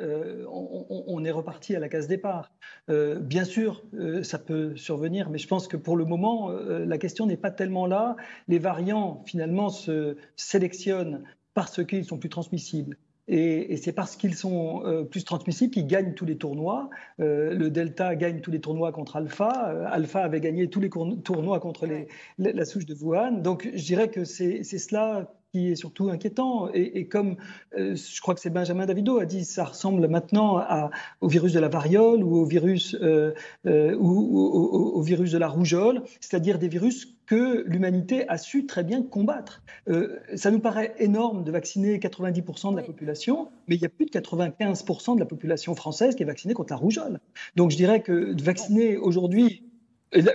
on, 0.50 0.86
on- 1.08 1.26
est 1.26 1.32
reparti 1.32 1.76
à 1.76 1.80
la 1.80 1.90
case 1.90 2.08
départ. 2.08 2.52
Bien 2.88 3.44
sûr, 3.44 3.84
ça 4.24 4.40
peut 4.40 4.76
survenir, 4.78 5.30
mais 5.30 5.38
je 5.40 5.48
pense 5.48 5.68
que 5.68 5.76
pour 5.78 5.98
le 5.98 6.06
moment, 6.06 6.50
la 6.50 6.98
question 6.98 7.26
n'est 7.26 7.36
pas 7.38 7.52
tellement 7.52 7.86
là. 7.86 8.16
Les 8.48 8.60
variants, 8.60 9.24
finalement, 9.26 9.68
se 9.70 10.16
sélectionnent 10.38 11.24
parce 11.54 11.84
qu'ils 11.86 12.06
sont 12.06 12.18
plus 12.18 12.30
transmissibles. 12.30 12.98
Et, 13.28 13.74
et 13.74 13.78
c'est 13.78 13.92
parce 13.92 14.16
qu'ils 14.16 14.36
sont 14.36 14.84
euh, 14.86 15.04
plus 15.04 15.26
transmissibles 15.26 15.74
qu'ils 15.74 15.88
gagnent 15.88 16.14
tous 16.14 16.26
les 16.26 16.38
tournois. 16.38 16.90
Euh, 17.20 17.54
le 17.54 17.70
Delta 17.70 18.16
gagne 18.16 18.40
tous 18.40 18.52
les 18.52 18.62
tournois 18.62 18.92
contre 18.92 19.18
Alpha. 19.18 19.70
Euh, 19.70 19.86
Alpha 19.90 20.22
avait 20.24 20.40
gagné 20.40 20.70
tous 20.70 20.80
les 20.80 20.90
tournois 20.90 21.60
contre 21.60 21.86
les- 21.88 22.08
la, 22.38 22.54
la 22.54 22.66
souche 22.66 22.86
de 22.86 22.96
Wuhan. 22.96 23.42
Donc 23.42 23.70
je 23.74 23.84
dirais 23.86 24.10
que 24.10 24.24
c'est 24.24 24.64
cela 24.64 25.34
qui 25.52 25.72
est 25.72 25.76
surtout 25.76 26.10
inquiétant. 26.10 26.70
Et, 26.74 27.00
et 27.00 27.08
comme 27.08 27.36
je 27.76 28.22
crois 28.22 28.34
que 28.34 28.40
c'est 28.40 28.50
Benjamin 28.50 28.86
Davido 28.86 29.20
a 29.20 29.26
dit, 29.26 29.44
ça 29.46 29.66
ressemble 29.66 30.08
maintenant 30.08 30.58
à- 30.58 30.90
au 31.20 31.28
virus 31.28 31.52
de 31.54 31.60
la 31.60 31.68
variole 31.70 32.24
ou 32.24 32.36
au 32.38 32.46
virus, 32.46 32.96
ou, 32.96 33.34
ou- 33.66 34.50
ou- 34.54 34.92
au 34.96 35.02
virus 35.02 35.32
de 35.32 35.38
la 35.38 35.48
rougeole, 35.50 36.02
c'est-à-dire 36.22 36.60
des 36.60 36.68
virus 36.70 37.17
que 37.28 37.64
l'humanité 37.68 38.28
a 38.30 38.38
su 38.38 38.66
très 38.66 38.84
bien 38.84 39.04
combattre. 39.04 39.62
Euh, 39.90 40.18
ça 40.36 40.50
nous 40.50 40.60
paraît 40.60 40.96
énorme 40.98 41.44
de 41.44 41.52
vacciner 41.52 42.00
90% 42.00 42.72
de 42.72 42.76
la 42.78 42.82
Oui. 42.82 42.88
population, 42.88 43.50
mais 43.68 43.76
il 43.76 43.82
y 43.82 43.86
a 43.86 43.90
plus 43.90 44.06
de 44.06 44.12
95% 44.12 45.14
de 45.16 45.20
la 45.20 45.26
population 45.26 45.76
française 45.76 46.16
qui 46.16 46.24
est 46.24 46.26
vaccinée 46.26 46.54
contre 46.54 46.72
la 46.74 46.78
rougeole. 46.78 47.20
Donc 47.56 47.70
je 47.72 47.76
dirais 47.78 48.02
que 48.02 48.34
de 48.34 48.42
vacciner 48.44 48.98
aujourd'hui 48.98 49.64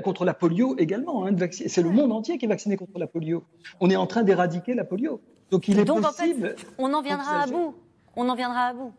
contre 0.04 0.26
la 0.26 0.34
polio 0.34 0.76
également, 0.78 1.26
hein, 1.26 1.34
c'est 1.50 1.82
le 1.82 1.90
monde 1.90 2.12
entier 2.12 2.36
qui 2.36 2.44
est 2.44 2.48
vacciné 2.48 2.76
contre 2.76 2.98
la 2.98 3.06
polio. 3.06 3.42
On 3.80 3.88
est 3.88 3.96
en 3.96 4.06
train 4.06 4.22
d'éradiquer 4.22 4.74
la 4.74 4.84
polio. 4.84 5.22
Donc 5.50 5.66
il 5.68 5.78
est 5.78 5.84
Donc, 5.86 6.04
en 6.04 6.12
fait, 6.12 6.26
possible. 6.28 6.56
On 6.76 6.92
en 6.92 7.00
viendra 7.00 7.42
à 7.42 7.46
bout. 7.46 7.74
On 8.16 8.28
en 8.28 8.34
viendra 8.34 8.66
à 8.66 8.74
bout. 8.74 8.92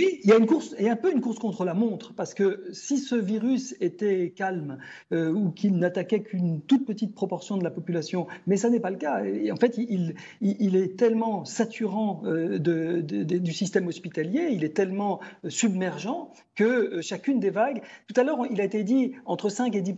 Oui, 0.00 0.18
il 0.24 0.30
y 0.30 0.32
a 0.32 0.38
une 0.38 0.46
course, 0.46 0.74
a 0.78 0.90
un 0.90 0.96
peu 0.96 1.12
une 1.12 1.20
course 1.20 1.38
contre 1.38 1.62
la 1.66 1.74
montre, 1.74 2.14
parce 2.14 2.32
que 2.32 2.64
si 2.72 2.96
ce 2.96 3.14
virus 3.14 3.76
était 3.82 4.32
calme 4.34 4.78
euh, 5.12 5.30
ou 5.30 5.50
qu'il 5.50 5.76
n'attaquait 5.76 6.22
qu'une 6.22 6.62
toute 6.62 6.86
petite 6.86 7.14
proportion 7.14 7.58
de 7.58 7.64
la 7.64 7.70
population, 7.70 8.26
mais 8.46 8.56
ça 8.56 8.70
n'est 8.70 8.80
pas 8.80 8.88
le 8.88 8.96
cas. 8.96 9.22
Et 9.24 9.52
en 9.52 9.56
fait, 9.56 9.76
il, 9.76 10.14
est 10.40 10.96
tellement 10.98 11.44
saturant 11.44 12.22
euh, 12.24 12.58
du 12.58 13.52
système 13.52 13.88
hospitalier, 13.88 14.48
il 14.52 14.64
est 14.64 14.74
tellement 14.74 15.20
euh, 15.44 15.50
submergent 15.50 16.30
que 16.54 17.02
chacune 17.02 17.38
des 17.38 17.50
vagues. 17.50 17.82
Tout 18.08 18.18
à 18.18 18.24
l'heure, 18.24 18.46
il 18.50 18.58
a 18.62 18.64
été 18.64 18.84
dit 18.84 19.12
entre 19.26 19.50
5 19.50 19.76
et 19.76 19.82
10 19.82 19.94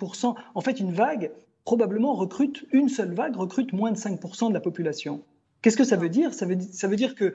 En 0.56 0.60
fait, 0.62 0.80
une 0.80 0.92
vague 0.92 1.30
probablement 1.64 2.14
recrute 2.14 2.66
une 2.72 2.88
seule 2.88 3.14
vague 3.14 3.36
recrute 3.36 3.72
moins 3.72 3.92
de 3.92 3.96
5 3.96 4.18
de 4.48 4.52
la 4.52 4.60
population. 4.60 5.22
Qu'est-ce 5.62 5.76
que 5.76 5.84
ça 5.84 5.96
veut 5.96 6.08
dire? 6.08 6.34
Ça 6.34 6.44
veut, 6.44 6.56
di- 6.56 6.72
ça 6.72 6.88
veut 6.88 6.96
dire 6.96 7.14
qu'il 7.14 7.32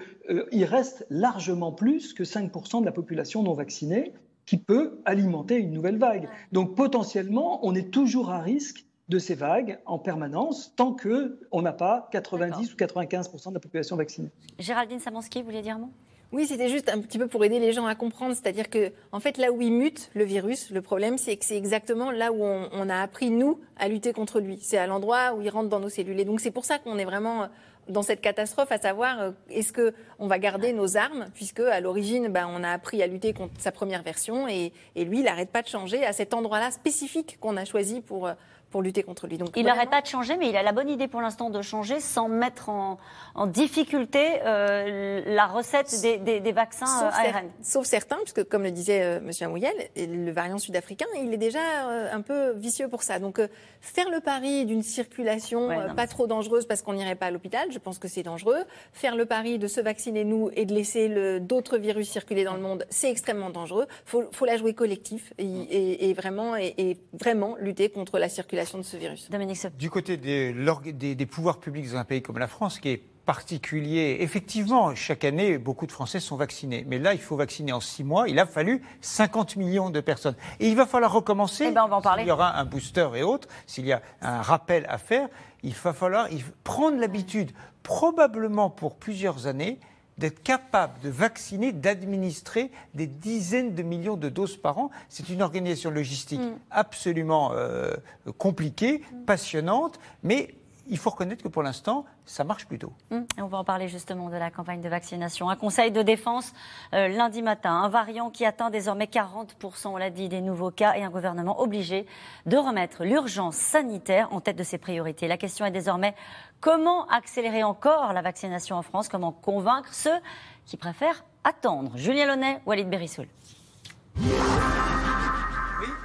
il 0.52 0.66
reste 0.66 1.06
largement 1.10 1.72
plus 1.72 2.14
que 2.14 2.24
5% 2.24 2.82
de 2.82 2.86
la 2.86 2.92
population 2.92 3.42
non 3.44 3.54
vaccinée 3.54 4.14
qui 4.46 4.58
peut 4.58 5.00
alimenter 5.06 5.56
une 5.56 5.72
nouvelle 5.72 5.98
vague. 5.98 6.30
Donc 6.52 6.76
potentiellement, 6.76 7.66
on 7.66 7.74
est 7.76 7.90
toujours 7.92 8.30
à 8.30 8.40
risque 8.42 8.86
de 9.10 9.20
ces 9.20 9.36
vagues 9.36 9.80
en 9.86 10.00
permanence 10.00 10.74
tant 10.76 10.94
qu'on 10.94 11.62
n'a 11.62 11.72
pas 11.72 12.10
90 12.12 12.74
ou 12.74 12.76
95% 12.76 13.50
de 13.50 13.54
la 13.54 13.60
population 13.62 13.96
vaccinée. 13.96 14.30
Géraldine 14.60 15.00
Samansky, 15.00 15.40
vous 15.40 15.46
vouliez 15.46 15.62
dire 15.62 15.76
un 15.76 15.80
mot? 15.80 15.90
Oui, 16.34 16.46
c'était 16.46 16.68
juste 16.68 16.90
un 16.90 17.00
petit 17.00 17.18
peu 17.18 17.28
pour 17.28 17.46
aider 17.46 17.58
les 17.60 17.72
gens 17.72 17.86
à 17.86 17.96
comprendre. 17.96 18.36
C'est-à-dire 18.36 18.70
que, 18.70 18.92
en 19.14 19.22
fait, 19.22 19.38
là 19.38 19.54
où 19.54 19.62
il 19.62 19.72
mute 19.72 20.10
le 20.14 20.26
virus, 20.26 20.72
le 20.72 20.82
problème, 20.82 21.18
c'est 21.18 21.38
que 21.38 21.46
c'est 21.46 21.56
exactement 21.56 22.12
là 22.12 22.34
où 22.34 22.44
on, 22.44 22.68
on 22.74 22.90
a 22.90 22.98
appris, 22.98 23.30
nous, 23.32 23.62
à 23.78 23.88
lutter 23.88 24.12
contre 24.12 24.42
lui. 24.42 24.60
C'est 24.62 24.78
à 24.78 24.88
l'endroit 24.88 25.36
où 25.38 25.42
il 25.42 25.50
rentre 25.50 25.70
dans 25.70 25.80
nos 25.80 25.88
cellules. 25.88 26.20
Et 26.20 26.26
donc, 26.26 26.42
c'est 26.42 26.52
pour 26.52 26.66
ça 26.66 26.80
qu'on 26.80 26.98
est 26.98 27.06
vraiment 27.06 27.44
euh, 27.44 27.48
dans 27.90 28.02
cette 28.02 28.22
catastrophe, 28.22 28.72
à 28.72 28.78
savoir, 28.78 29.22
euh, 29.22 29.32
est-ce 29.50 29.72
que 29.72 29.94
on 30.20 30.28
va 30.28 30.40
garder 30.40 30.74
nos 30.74 30.98
armes, 30.98 31.28
puisque 31.34 31.60
à 31.60 31.80
l'origine, 31.80 32.28
ben, 32.30 32.48
on 32.50 32.64
a 32.64 32.70
appris 32.70 33.02
à 33.02 33.08
lutter 33.08 33.34
contre 33.34 33.54
sa 33.60 33.72
première 33.72 34.04
version, 34.04 34.48
et, 34.48 34.72
lui, 34.96 35.20
il 35.20 35.24
n'arrête 35.24 35.50
pas 35.50 35.62
de 35.62 35.68
changer 35.68 36.06
à 36.06 36.14
cet 36.14 36.34
endroit-là 36.34 36.72
spécifique 36.72 37.38
qu'on 37.40 37.58
a 37.58 37.66
choisi 37.66 38.02
pour, 38.02 38.28
euh, 38.28 38.34
pour 38.70 38.82
lutter 38.82 39.02
contre 39.04 39.28
lui. 39.28 39.38
Donc, 39.38 39.50
Il 39.56 39.66
n'arrête 39.66 39.90
pas 39.90 40.02
de 40.02 40.08
changer, 40.08 40.36
mais 40.38 40.50
il 40.50 40.58
a 40.58 40.64
la 40.64 40.74
bonne 40.74 40.90
idée 40.90 41.08
pour 41.08 41.22
l'instant 41.22 41.50
de 41.50 41.62
changer 41.62 42.00
sans 42.02 42.28
mettre 42.28 42.68
en, 42.70 42.98
en 43.34 43.48
difficulté 43.48 44.26
euh, 44.46 45.22
la 45.26 45.46
recette 45.48 46.02
des, 46.02 46.18
des- 46.18 46.40
des 46.42 46.52
vaccins 46.52 46.86
euh, 46.86 47.10
Sauf, 47.12 47.14
cer- 47.20 47.36
ARN. 47.36 47.46
sauf 47.64 47.86
certains, 47.86 48.18
puisque 48.18 48.44
comme 48.44 48.64
le 48.64 48.72
disait 48.72 49.02
euh, 49.04 49.20
M. 49.20 49.32
Amouyel, 49.42 49.74
le 49.96 50.32
variant 50.32 50.58
sud-africain, 50.58 51.06
il 51.22 51.34
est 51.34 51.38
déjà 51.38 51.60
euh, 51.90 52.10
un 52.12 52.20
peu 52.22 52.52
vicieux 52.52 52.90
pour 52.90 53.04
ça. 53.04 53.20
Donc 53.20 53.40
euh, 53.40 53.48
faire 53.80 54.10
le 54.10 54.20
pari 54.20 54.66
d'une 54.66 54.84
circulation 54.84 55.68
Ouais, 55.68 55.78
euh, 55.78 55.88
non, 55.88 55.96
pas 55.96 56.08
trop 56.08 56.28
dangereuse 56.28 56.66
parce 56.66 56.82
qu'on 56.82 56.94
n'irait 56.94 57.16
pas 57.16 57.28
à 57.28 57.32
l'hôpital, 57.32 57.72
je 57.72 57.80
pense 57.80 58.00
que 58.00 58.10
c'est 58.10 58.24
dangereux. 58.24 58.64
Faire 58.92 59.16
le 59.16 59.26
pari 59.26 59.60
de 59.60 59.68
se 59.68 59.80
vacciner 59.80 60.26
nous 60.26 60.50
et 60.56 60.66
de 60.66 60.74
laisser 60.74 61.40
d'autres 61.40 61.78
virus 61.78 62.10
circuler 62.10 62.44
dans 62.44 62.56
le 62.56 62.62
monde, 62.62 62.86
c'est 62.90 63.10
extrêmement 63.10 63.50
dangereux. 63.50 63.88
faut, 64.06 64.26
faut 64.34 64.46
la 64.46 64.58
jouer 64.58 64.74
collectif 64.74 65.32
et, 65.38 65.46
et- 65.46 66.10
et 66.10 66.14
vraiment, 66.14 66.58
et, 66.58 66.74
et 66.78 66.98
vraiment 67.14 67.56
lutter 67.60 67.90
contre 67.90 68.20
la 68.20 68.28
circulation 68.28 68.57
de 68.64 68.84
ce 68.84 68.98
virus. 68.98 69.30
Dominique. 69.30 69.66
Du 69.78 69.90
côté 69.90 70.18
des, 70.18 70.54
l'org- 70.54 70.92
des- 70.92 71.16
des 71.16 71.26
pouvoirs 71.26 71.60
publics 71.60 71.90
dans 71.92 71.98
un 71.98 72.04
pays 72.06 72.22
comme 72.22 72.38
la 72.40 72.48
France, 72.48 72.80
qui 72.80 72.90
est 72.90 73.02
particulier, 73.26 74.18
effectivement, 74.22 74.96
chaque 74.96 75.24
année, 75.26 75.58
beaucoup 75.58 75.86
de 75.86 75.92
Français 75.92 76.20
sont 76.22 76.38
vaccinés. 76.38 76.86
Mais 76.88 76.98
là, 76.98 77.14
il 77.14 77.20
faut 77.20 77.36
vacciner 77.36 77.74
en 77.74 77.82
six 77.82 78.04
mois. 78.06 78.30
Il 78.30 78.40
a 78.40 78.46
fallu 78.46 78.82
50 79.02 79.58
millions 79.58 79.90
de 79.90 80.00
personnes. 80.00 80.36
Et 80.62 80.70
il 80.70 80.76
va 80.78 80.86
falloir 80.86 81.12
recommencer. 81.12 81.66
Eh 81.68 81.72
ben, 81.72 81.84
on 81.86 81.90
va 81.90 81.98
en 81.98 82.02
parler. 82.02 82.22
S'il 82.24 82.30
y 82.30 82.32
aura 82.32 82.58
un 82.58 82.64
booster 82.66 83.08
et 83.16 83.24
autres, 83.24 83.48
s'il 83.66 83.86
y 83.86 83.92
a 83.94 84.02
un 84.22 84.42
rappel 84.42 84.86
à 84.90 84.98
faire, 84.98 85.28
il 85.64 85.74
va 85.74 85.92
falloir 85.94 86.32
il- 86.32 86.44
prendre 86.64 86.98
l'habitude, 87.00 87.52
probablement 87.84 88.70
pour 88.70 88.96
plusieurs 88.96 89.48
années, 89.48 89.80
d'être 90.18 90.42
capable 90.42 91.00
de 91.02 91.10
vacciner, 91.10 91.72
d'administrer 91.72 92.72
des 92.94 93.08
dizaines 93.08 93.76
de 93.76 93.84
millions 93.84 94.18
de 94.18 94.30
doses 94.30 94.58
par 94.58 94.78
an. 94.80 94.90
C'est 95.10 95.30
une 95.30 95.42
organisation 95.42 95.92
logistique 95.92 96.38
Mm. 96.38 96.58
absolument 96.72 97.52
euh, 97.54 97.94
compliquée, 98.38 99.04
passionnante, 99.26 100.00
mais 100.24 100.56
il 100.90 100.98
faut 100.98 101.10
reconnaître 101.10 101.44
que 101.44 101.50
pour 101.50 101.64
l'instant, 101.64 102.06
ça 102.26 102.44
marche 102.44 102.66
plutôt. 102.66 102.94
Hum, 103.12 103.26
on 103.38 103.46
va 103.46 103.58
en 103.58 103.64
parler 103.64 103.88
justement 103.88 104.30
de 104.30 104.36
la 104.36 104.52
campagne 104.52 104.82
de 104.82 104.90
vaccination. 104.90 105.50
Un 105.50 105.56
conseil 105.56 105.92
de 105.92 106.02
défense 106.02 106.54
euh, 106.94 107.08
lundi 107.08 107.42
matin, 107.42 107.72
un 107.72 107.90
variant 107.90 108.30
qui 108.30 108.46
atteint 108.46 108.70
désormais 108.70 109.06
40%, 109.06 109.88
on 109.88 109.98
l'a 109.98 110.10
dit, 110.10 110.30
des 110.30 110.42
nouveaux 110.42 110.72
cas 110.72 110.96
et 110.96 111.04
un 111.04 111.10
gouvernement 111.10 111.62
obligé 111.62 112.06
de 112.46 112.58
remettre 112.58 113.04
l'urgence 113.04 113.56
sanitaire 113.56 114.32
en 114.32 114.42
tête 114.42 114.56
de 114.58 114.64
ses 114.64 114.78
priorités. 114.78 115.28
La 115.28 115.38
question 115.38 115.66
est 115.66 115.72
désormais 115.72 116.16
comment 116.60 117.08
accélérer 117.08 117.64
encore 117.64 118.14
la 118.14 118.22
vaccination 118.22 118.76
en 118.76 118.82
France, 118.82 119.08
comment 119.08 119.32
convaincre 119.32 119.94
ceux 119.94 120.18
qui 120.66 120.78
préfèrent 120.78 121.24
attendre? 121.44 121.92
Julien 121.96 122.26
Launay, 122.26 122.60
Walid 122.66 122.90
Berissoul. 122.90 123.28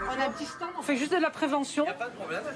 On 0.04 0.20
a 0.20 0.28
on 0.78 0.82
fait 0.82 0.96
juste 0.96 1.12
de 1.12 1.18
la 1.18 1.30
prévention. 1.30 1.86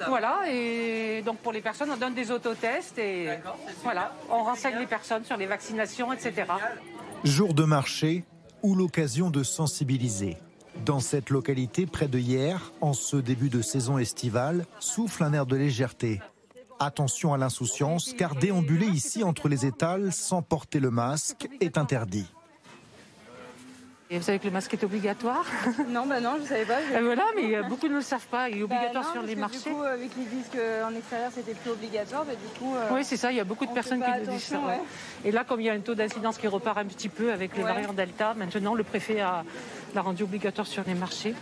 Voilà, 0.09 0.41
et 0.49 1.23
donc 1.25 1.39
pour 1.39 1.53
les 1.53 1.61
personnes, 1.61 1.91
on 1.91 1.97
donne 1.97 2.15
des 2.15 2.31
autotests 2.31 2.99
et 2.99 3.39
voilà, 3.83 4.13
on 4.31 4.43
renseigne 4.43 4.79
les 4.79 4.87
personnes 4.87 5.25
sur 5.25 5.37
les 5.37 5.47
vaccinations, 5.47 6.13
etc. 6.13 6.45
Jour 7.25 7.55
de 7.55 7.65
marché 7.65 8.25
ou 8.63 8.75
l'occasion 8.75 9.31
de 9.31 9.43
sensibiliser. 9.43 10.37
Dans 10.85 11.01
cette 11.01 11.31
localité, 11.31 11.87
près 11.87 12.09
de 12.09 12.19
hier, 12.19 12.73
en 12.81 12.93
ce 12.93 13.17
début 13.17 13.49
de 13.49 13.63
saison 13.63 13.97
estivale, 13.97 14.67
souffle 14.79 15.23
un 15.23 15.33
air 15.33 15.47
de 15.47 15.57
légèreté. 15.57 16.21
Attention 16.79 17.33
à 17.33 17.39
l'insouciance, 17.39 18.12
car 18.18 18.35
déambuler 18.35 18.87
ici 18.87 19.24
entre 19.24 19.49
les 19.49 19.64
étals 19.64 20.12
sans 20.12 20.43
porter 20.43 20.79
le 20.79 20.91
masque 20.91 21.49
est 21.61 21.79
interdit. 21.79 22.27
Et 24.09 24.18
vous 24.18 24.24
savez 24.24 24.39
que 24.39 24.45
le 24.45 24.53
masque 24.53 24.72
est 24.74 24.85
obligatoire 24.85 25.45
Non, 25.89 26.07
bah 26.07 26.20
non, 26.20 26.35
je 26.37 26.43
ne 26.43 26.47
savais 26.47 26.64
pas. 26.64 26.81
Et 26.81 27.03
voilà, 27.03 27.24
mais 27.35 27.61
beaucoup 27.68 27.89
ne 27.89 27.95
le 27.95 28.03
savent 28.03 28.27
pas. 28.27 28.49
Il 28.49 28.59
est 28.59 28.61
bah 28.61 28.77
obligatoire 28.77 29.11
sur 29.11 29.22
les 29.22 29.35
marchés. 29.35 29.70
Du 29.70 29.74
coup, 29.74 29.83
vu 29.99 30.09
qu'ils 30.09 30.29
disent 30.29 30.51
qu'en 30.53 30.95
extérieur 30.95 31.33
c'était 31.35 31.55
plus 31.55 31.70
obligatoire, 31.70 32.24
du 32.24 32.59
coup. 32.59 32.77
Euh, 32.77 32.91
oui, 32.93 33.05
c'est 33.05 33.16
ça. 33.16 33.33
Il 33.33 33.37
y 33.37 33.41
a 33.41 33.45
beaucoup 33.45 33.66
de 33.66 33.72
personnes 33.72 34.05
qui 34.05 34.20
nous 34.20 34.33
disent 34.33 34.45
ça. 34.45 34.61
Et 35.24 35.33
là, 35.33 35.45
comme 35.45 35.61
il 35.61 35.66
y 35.66 35.70
a 35.70 35.72
un 35.72 35.81
taux 35.81 35.95
d'incidence 35.95 36.39
qui 36.39 36.47
repart 36.47 36.79
un 36.79 36.85
petit 36.85 37.09
peu 37.09 37.33
avec 37.33 37.57
les 37.57 37.62
variants 37.62 37.95
Delta, 37.95 38.35
maintenant 38.35 38.74
le 38.74 38.85
préfet 38.85 39.16
l'a 39.95 40.03
rendu 40.03 40.22
obligatoire 40.22 40.66
sur 40.66 40.85
les 40.87 40.95
marchés. 40.95 41.35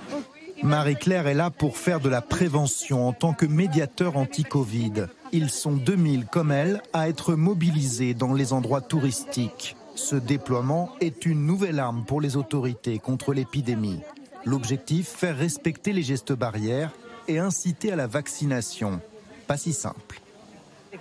Marie-Claire 0.62 1.26
est 1.26 1.34
là 1.34 1.50
pour 1.50 1.76
faire 1.76 2.00
de 2.00 2.08
la 2.08 2.20
prévention 2.22 3.08
en 3.08 3.12
tant 3.12 3.32
que 3.32 3.46
médiateur 3.46 4.16
anti-Covid. 4.16 5.06
Ils 5.32 5.50
sont 5.50 5.72
2000 5.72 6.26
comme 6.26 6.52
elle 6.52 6.82
à 6.92 7.08
être 7.08 7.34
mobilisés 7.34 8.14
dans 8.14 8.32
les 8.32 8.52
endroits 8.52 8.80
touristiques. 8.80 9.76
Ce 9.94 10.16
déploiement 10.16 10.90
est 11.00 11.26
une 11.26 11.46
nouvelle 11.46 11.78
arme 11.80 12.04
pour 12.04 12.20
les 12.20 12.36
autorités 12.36 12.98
contre 12.98 13.32
l'épidémie. 13.32 14.00
L'objectif, 14.44 15.08
faire 15.08 15.36
respecter 15.36 15.92
les 15.92 16.02
gestes 16.02 16.32
barrières 16.32 16.90
et 17.28 17.38
inciter 17.38 17.92
à 17.92 17.96
la 17.96 18.06
vaccination. 18.06 19.00
Pas 19.46 19.56
si 19.56 19.72
simple. 19.72 20.20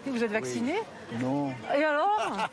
Vous 0.05 0.23
êtes 0.23 0.31
vacciné 0.31 0.73
Non. 1.21 1.49
Et 1.77 1.83
alors? 1.83 2.49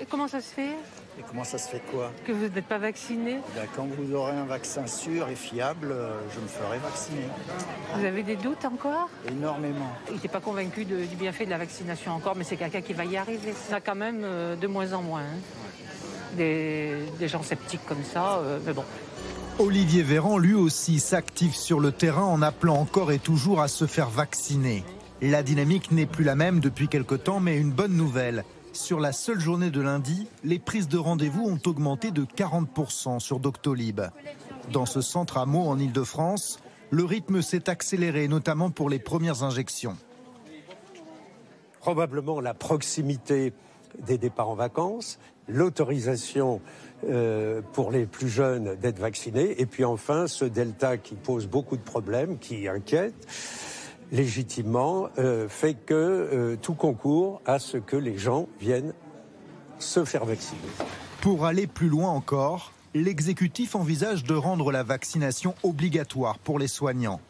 Et 0.00 0.06
comment 0.06 0.28
ça 0.28 0.40
se 0.40 0.52
fait? 0.52 0.76
Et 1.20 1.22
comment 1.28 1.44
ça 1.44 1.58
se 1.58 1.68
fait 1.68 1.82
quoi 1.90 2.10
Que 2.26 2.32
vous 2.32 2.48
n'êtes 2.48 2.64
pas 2.64 2.78
vacciné 2.78 3.40
ben, 3.54 3.66
Quand 3.76 3.86
vous 3.86 4.14
aurez 4.14 4.32
un 4.32 4.46
vaccin 4.46 4.86
sûr 4.86 5.28
et 5.28 5.34
fiable, 5.34 5.88
euh, 5.92 6.18
je 6.34 6.40
me 6.40 6.46
ferai 6.46 6.78
vacciner. 6.78 7.26
Vous 7.94 8.06
avez 8.06 8.22
des 8.22 8.36
doutes 8.36 8.64
encore 8.64 9.10
Énormément. 9.28 9.92
Il 10.08 10.14
n'était 10.14 10.28
pas 10.28 10.40
convaincu 10.40 10.86
du 10.86 11.16
bienfait 11.18 11.44
de 11.44 11.50
la 11.50 11.58
vaccination 11.58 12.12
encore, 12.12 12.36
mais 12.36 12.44
c'est 12.44 12.56
quelqu'un 12.56 12.80
qui 12.80 12.94
va 12.94 13.04
y 13.04 13.18
arriver. 13.18 13.52
Ça 13.68 13.82
quand 13.82 13.96
même 13.96 14.22
euh, 14.24 14.56
de 14.56 14.66
moins 14.66 14.94
en 14.94 15.02
moins. 15.02 15.20
Hein. 15.20 16.38
Des, 16.38 17.28
gens 17.28 17.42
sceptiques 17.42 17.84
comme 17.86 18.02
ça, 18.02 18.38
euh, 18.38 18.58
mais 18.64 18.72
bon. 18.72 18.84
Olivier 19.58 20.02
Véran, 20.02 20.38
lui 20.38 20.54
aussi, 20.54 21.00
s'active 21.00 21.54
sur 21.54 21.80
le 21.80 21.92
terrain 21.92 22.24
en 22.24 22.40
appelant 22.40 22.76
encore 22.76 23.12
et 23.12 23.18
toujours 23.18 23.60
à 23.60 23.68
se 23.68 23.86
faire 23.86 24.08
vacciner. 24.08 24.84
La 25.20 25.42
dynamique 25.42 25.92
n'est 25.92 26.06
plus 26.06 26.24
la 26.24 26.34
même 26.34 26.60
depuis 26.60 26.88
quelque 26.88 27.14
temps, 27.14 27.40
mais 27.40 27.58
une 27.58 27.72
bonne 27.72 27.92
nouvelle. 27.92 28.42
Sur 28.72 29.00
la 29.00 29.12
seule 29.12 29.40
journée 29.40 29.70
de 29.70 29.80
lundi, 29.80 30.28
les 30.44 30.58
prises 30.58 30.88
de 30.88 30.98
rendez-vous 30.98 31.44
ont 31.44 31.60
augmenté 31.68 32.10
de 32.10 32.24
40% 32.24 33.18
sur 33.18 33.40
Doctolib. 33.40 34.00
Dans 34.72 34.86
ce 34.86 35.00
centre 35.00 35.38
à 35.38 35.46
Meaux 35.46 35.66
en 35.66 35.78
Ile-de-France, 35.78 36.60
le 36.90 37.04
rythme 37.04 37.42
s'est 37.42 37.68
accéléré, 37.68 38.28
notamment 38.28 38.70
pour 38.70 38.88
les 38.88 38.98
premières 38.98 39.42
injections. 39.42 39.96
Probablement 41.80 42.40
la 42.40 42.54
proximité 42.54 43.52
des 44.06 44.18
départs 44.18 44.50
en 44.50 44.54
vacances, 44.54 45.18
l'autorisation 45.48 46.60
euh, 47.08 47.62
pour 47.72 47.90
les 47.90 48.06
plus 48.06 48.28
jeunes 48.28 48.76
d'être 48.76 49.00
vaccinés, 49.00 49.60
et 49.60 49.66
puis 49.66 49.84
enfin 49.84 50.28
ce 50.28 50.44
delta 50.44 50.96
qui 50.96 51.14
pose 51.14 51.48
beaucoup 51.48 51.76
de 51.76 51.82
problèmes, 51.82 52.38
qui 52.38 52.68
inquiète 52.68 53.26
légitimement, 54.12 55.08
euh, 55.18 55.48
fait 55.48 55.74
que 55.74 55.94
euh, 55.94 56.56
tout 56.60 56.74
concourt 56.74 57.40
à 57.46 57.58
ce 57.58 57.76
que 57.76 57.96
les 57.96 58.18
gens 58.18 58.48
viennent 58.60 58.92
se 59.78 60.04
faire 60.04 60.24
vacciner. 60.24 60.60
Pour 61.20 61.46
aller 61.46 61.66
plus 61.66 61.88
loin 61.88 62.10
encore, 62.10 62.72
l'exécutif 62.94 63.74
envisage 63.74 64.24
de 64.24 64.34
rendre 64.34 64.72
la 64.72 64.82
vaccination 64.82 65.54
obligatoire 65.62 66.38
pour 66.38 66.58
les 66.58 66.68
soignants. 66.68 67.20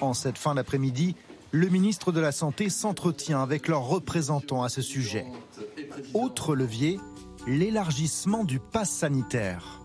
En 0.00 0.14
cette 0.14 0.38
fin 0.38 0.54
d'après-midi, 0.54 1.16
le 1.52 1.68
ministre 1.68 2.12
de 2.12 2.20
la 2.20 2.32
Santé 2.32 2.68
s'entretient 2.68 3.42
avec 3.42 3.66
leurs 3.66 3.86
représentants 3.86 4.62
à 4.62 4.68
ce 4.68 4.82
sujet. 4.82 5.26
Autre 6.14 6.54
levier, 6.54 7.00
l'élargissement 7.46 8.44
du 8.44 8.60
pass 8.60 8.90
sanitaire. 8.90 9.80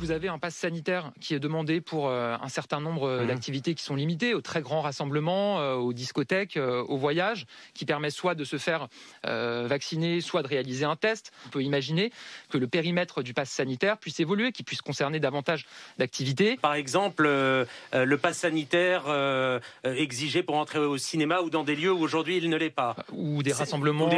Vous 0.00 0.12
avez 0.12 0.28
un 0.28 0.38
pass 0.38 0.54
sanitaire 0.54 1.12
qui 1.20 1.34
est 1.34 1.38
demandé 1.38 1.82
pour 1.82 2.08
euh, 2.08 2.34
un 2.40 2.48
certain 2.48 2.80
nombre 2.80 3.02
euh, 3.06 3.22
mmh. 3.22 3.26
d'activités 3.26 3.74
qui 3.74 3.84
sont 3.84 3.94
limitées, 3.94 4.32
aux 4.32 4.40
très 4.40 4.62
grands 4.62 4.80
rassemblements, 4.80 5.60
euh, 5.60 5.74
aux 5.74 5.92
discothèques, 5.92 6.58
aux 6.58 6.96
voyages, 6.96 7.46
qui 7.74 7.84
permet 7.84 8.08
soit 8.08 8.34
de 8.34 8.44
se 8.44 8.56
faire 8.56 8.88
vacciner, 9.22 10.22
soit 10.22 10.42
de 10.42 10.48
réaliser 10.48 10.86
un 10.86 10.96
test. 10.96 11.32
On 11.46 11.50
peut 11.50 11.62
imaginer 11.62 12.12
que 12.48 12.56
le 12.56 12.66
périmètre 12.66 13.22
du 13.22 13.34
pass 13.34 13.50
sanitaire 13.50 13.98
puisse 13.98 14.20
évoluer, 14.20 14.52
qu'il 14.52 14.64
puisse 14.64 14.80
concerner 14.80 15.20
davantage 15.20 15.66
d'activités. 15.98 16.56
Par 16.56 16.74
exemple, 16.74 17.24
le 17.24 18.16
pass 18.16 18.38
sanitaire 18.38 19.02
exigé 19.84 20.42
pour 20.42 20.56
entrer 20.56 20.78
au 20.78 20.96
cinéma 20.96 21.40
ou 21.40 21.50
dans 21.50 21.64
des 21.64 21.76
lieux 21.76 21.92
où 21.92 22.00
aujourd'hui 22.00 22.38
il 22.38 22.48
ne 22.48 22.56
l'est 22.56 22.70
pas. 22.70 22.96
Ou 23.12 23.42
des 23.42 23.52
rassemblements, 23.52 24.08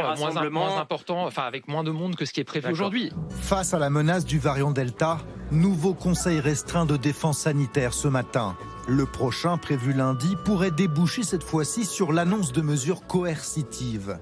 Moins, 0.53 0.79
importants, 0.79 1.25
enfin 1.25 1.43
avec 1.43 1.67
moins 1.67 1.83
de 1.83 1.91
monde 1.91 2.15
que 2.15 2.25
ce 2.25 2.33
qui 2.33 2.41
est 2.41 2.45
prévu 2.45 2.71
aujourd'hui. 2.71 3.11
Face 3.31 3.75
à 3.75 3.79
la 3.79 3.91
menace 3.91 4.25
du 4.25 4.39
variant 4.39 4.71
Delta, 4.71 5.19
Nouveau 5.53 5.93
conseil 5.93 6.41
restreint 6.41 6.87
de 6.87 6.97
défense 6.97 7.41
sanitaire 7.41 7.93
ce 7.93 8.09
matin. 8.09 8.57
Le 8.89 9.05
prochain, 9.05 9.59
prévu 9.59 9.93
lundi, 9.93 10.35
pourrait 10.47 10.71
déboucher 10.71 11.25
cette 11.25 11.43
fois-ci 11.43 11.85
sur 11.85 12.11
l'annonce 12.11 12.53
de 12.53 12.63
mesures 12.63 13.07
coercitives 13.07 14.19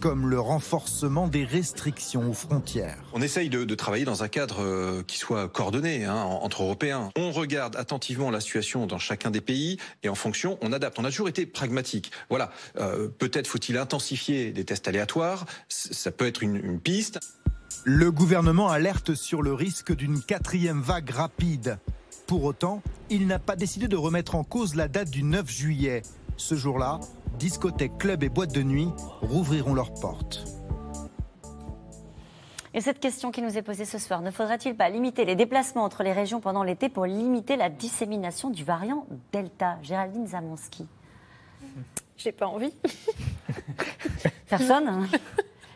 comme 0.00 0.28
le 0.28 0.40
renforcement 0.40 1.28
des 1.28 1.44
restrictions 1.44 2.28
aux 2.28 2.34
frontières. 2.34 2.98
On 3.12 3.22
essaye 3.22 3.48
de, 3.48 3.74
travailler 3.76 4.04
dans 4.04 4.24
un 4.24 4.28
cadre 4.28 4.62
euh, 4.62 5.02
qui 5.04 5.16
soit 5.16 5.48
coordonné 5.48 6.04
hein, 6.04 6.16
entre 6.16 6.64
Européens. 6.64 7.10
On 7.16 7.30
regarde 7.30 7.76
attentivement 7.76 8.30
la 8.30 8.40
situation 8.40 8.86
dans 8.86 8.98
chacun 8.98 9.30
des 9.30 9.40
pays 9.40 9.78
et 10.02 10.08
en 10.08 10.16
fonction, 10.16 10.58
on 10.60 10.72
adapte. 10.72 10.98
On 10.98 11.04
a 11.04 11.10
toujours 11.10 11.28
été 11.28 11.46
pragmatique. 11.46 12.10
Voilà, 12.28 12.50
euh, 12.78 13.08
peut-être 13.08 13.46
faut-il 13.46 13.78
intensifier 13.78 14.50
des 14.50 14.64
tests 14.64 14.88
aléatoires, 14.88 15.46
ça 15.68 16.10
peut 16.10 16.26
être 16.26 16.42
une 16.42 16.80
piste. 16.80 17.20
Le 17.86 18.10
gouvernement 18.10 18.70
alerte 18.70 19.14
sur 19.14 19.42
le 19.42 19.52
risque 19.52 19.94
d'une 19.94 20.22
quatrième 20.22 20.80
vague 20.80 21.10
rapide. 21.10 21.78
Pour 22.26 22.44
autant, 22.44 22.80
il 23.10 23.26
n'a 23.26 23.38
pas 23.38 23.56
décidé 23.56 23.88
de 23.88 23.96
remettre 23.96 24.36
en 24.36 24.42
cause 24.42 24.74
la 24.74 24.88
date 24.88 25.10
du 25.10 25.22
9 25.22 25.50
juillet. 25.50 26.00
Ce 26.38 26.54
jour-là, 26.54 26.98
discothèques, 27.38 27.98
clubs 27.98 28.22
et 28.22 28.30
boîtes 28.30 28.54
de 28.54 28.62
nuit 28.62 28.88
rouvriront 29.20 29.74
leurs 29.74 29.92
portes. 29.92 30.46
Et 32.72 32.80
cette 32.80 33.00
question 33.00 33.30
qui 33.30 33.42
nous 33.42 33.58
est 33.58 33.62
posée 33.62 33.84
ce 33.84 33.98
soir, 33.98 34.22
ne 34.22 34.30
faudrait-il 34.30 34.74
pas 34.74 34.88
limiter 34.88 35.26
les 35.26 35.36
déplacements 35.36 35.84
entre 35.84 36.02
les 36.02 36.14
régions 36.14 36.40
pendant 36.40 36.62
l'été 36.62 36.88
pour 36.88 37.04
limiter 37.04 37.56
la 37.56 37.68
dissémination 37.68 38.48
du 38.48 38.64
variant 38.64 39.06
Delta? 39.30 39.76
Géraldine 39.82 40.26
Zamonski. 40.26 40.86
J'ai 42.16 42.32
pas 42.32 42.46
envie. 42.46 42.72
Personne 44.48 44.88
hein 44.88 45.06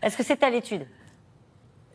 Est-ce 0.01 0.17
que 0.17 0.23
c'est 0.23 0.43
à 0.43 0.49
l'étude? 0.49 0.87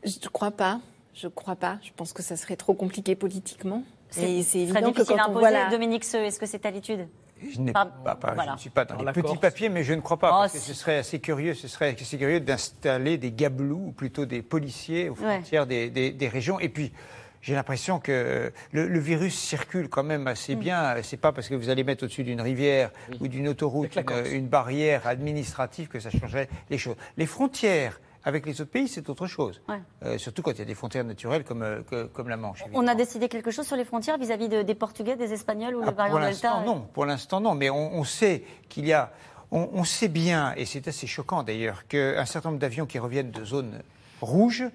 Je 0.06 0.20
ne 0.24 0.30
crois 0.30 0.52
pas. 0.52 0.80
Je 1.14 1.28
crois 1.28 1.56
pas. 1.56 1.78
Je 1.84 1.92
pense 1.96 2.14
que 2.14 2.24
ça 2.24 2.36
serait 2.36 2.56
trop 2.56 2.74
compliqué 2.74 3.16
politiquement. 3.16 3.84
C'est 4.10 4.60
évident 4.60 4.92
que 4.92 5.04
quand 5.04 5.30
on 5.30 5.34
voit 5.34 5.70
Dominique 5.70 6.04
est-ce 6.04 6.40
que 6.40 6.46
c'est 6.46 6.66
à 6.66 6.72
l'étude 6.72 7.08
je, 7.52 7.60
ne 7.60 8.58
suis 8.58 8.70
pas 8.70 8.86
dans 8.86 9.04
les 9.04 9.12
petits 9.12 9.38
papiers, 9.38 9.68
mais 9.68 9.84
je 9.84 9.94
ne 9.94 10.00
crois 10.00 10.18
pas. 10.18 10.30
Oh, 10.30 10.40
parce 10.42 10.54
que 10.54 10.60
ce 10.60 10.74
serait 10.74 10.98
assez 11.00 11.20
curieux, 11.20 11.54
ce 11.54 11.68
serait 11.68 11.94
assez 12.00 12.18
curieux 12.18 12.40
d'installer 12.40 13.18
des 13.18 13.34
gablous, 13.34 13.88
ou 13.88 13.92
plutôt 13.92 14.26
des 14.26 14.42
policiers 14.42 15.10
aux 15.10 15.16
frontières 15.16 15.68
des, 15.68 15.90
des, 15.90 16.28
régions. 16.30 16.60
Et 16.62 16.70
puis, 16.70 16.94
j'ai 17.42 17.54
l'impression 17.54 18.00
que 18.00 18.54
le, 18.72 19.00
virus 19.00 19.38
circule 19.38 19.90
quand 19.90 20.04
même 20.04 20.28
assez 20.28 20.56
mm. 20.56 20.60
bien. 20.60 20.96
C'est 21.04 21.18
pas 21.18 21.34
parce 21.34 21.50
que 21.50 21.56
vous 21.56 21.68
allez 21.68 21.84
mettre 21.84 22.06
au-dessus 22.06 22.24
d'une 22.24 22.40
rivière 22.40 22.92
ou 23.20 23.28
d'une 23.28 23.50
autoroute 23.50 23.94
une, 23.98 24.34
une, 24.34 24.48
barrière 24.48 25.06
administrative 25.06 25.90
que 25.90 26.00
ça 26.00 26.12
changerait 26.12 26.48
les 26.70 26.78
choses. 26.78 26.96
Les 27.18 27.26
frontières 27.26 28.00
avec 28.24 28.46
les 28.46 28.62
autres 28.62 28.72
pays, 28.72 28.88
c'est 28.88 29.10
autre 29.10 29.28
chose. 29.28 29.62
Euh, 30.04 30.18
surtout 30.18 30.42
quand 30.42 30.52
il 30.52 30.60
y 30.60 30.62
a 30.62 30.66
des 30.66 30.76
frontières 30.76 31.04
naturelles 31.04 31.44
comme, 31.44 31.64
euh, 31.64 32.08
comme 32.14 32.30
la 32.30 32.38
Manche. 32.38 32.64
On 32.74 32.88
a 32.88 32.96
décidé 32.96 33.28
quelque 33.28 33.52
chose 33.52 33.68
sur 33.68 33.76
les 33.76 33.86
frontières 33.86 34.18
vis-à-vis 34.18 34.50
des 34.50 34.76
Portugais, 34.76 35.16
des 35.16 35.34
Espagnols 35.34 35.76
ou 35.76 35.82
ah, 35.84 35.90
le 35.90 35.96
variant 35.96 36.20
Delta 36.20 36.64
Non, 36.66 36.88
pour 36.94 37.06
l'instant 37.06 37.42
non. 37.42 37.56
Mais 37.56 37.70
on, 37.70 38.04
sait 38.04 38.44
qu'il 38.70 38.86
y 38.86 38.94
a 38.94 39.12
On, 39.52 39.70
on 39.74 39.84
sait 39.84 40.08
bien, 40.08 40.54
et 40.56 40.66
c'est 40.66 40.88
assez 40.88 41.08
choquant 41.08 41.44
d'ailleurs, 41.44 41.88
qu'un 41.88 42.26
certain 42.26 42.50
nombre 42.50 42.62
d'avions 42.62 42.86
qui 42.86 43.00
reviennent 43.00 43.32
de 43.32 43.44
zones 43.46 43.82
rouges, 44.22 44.66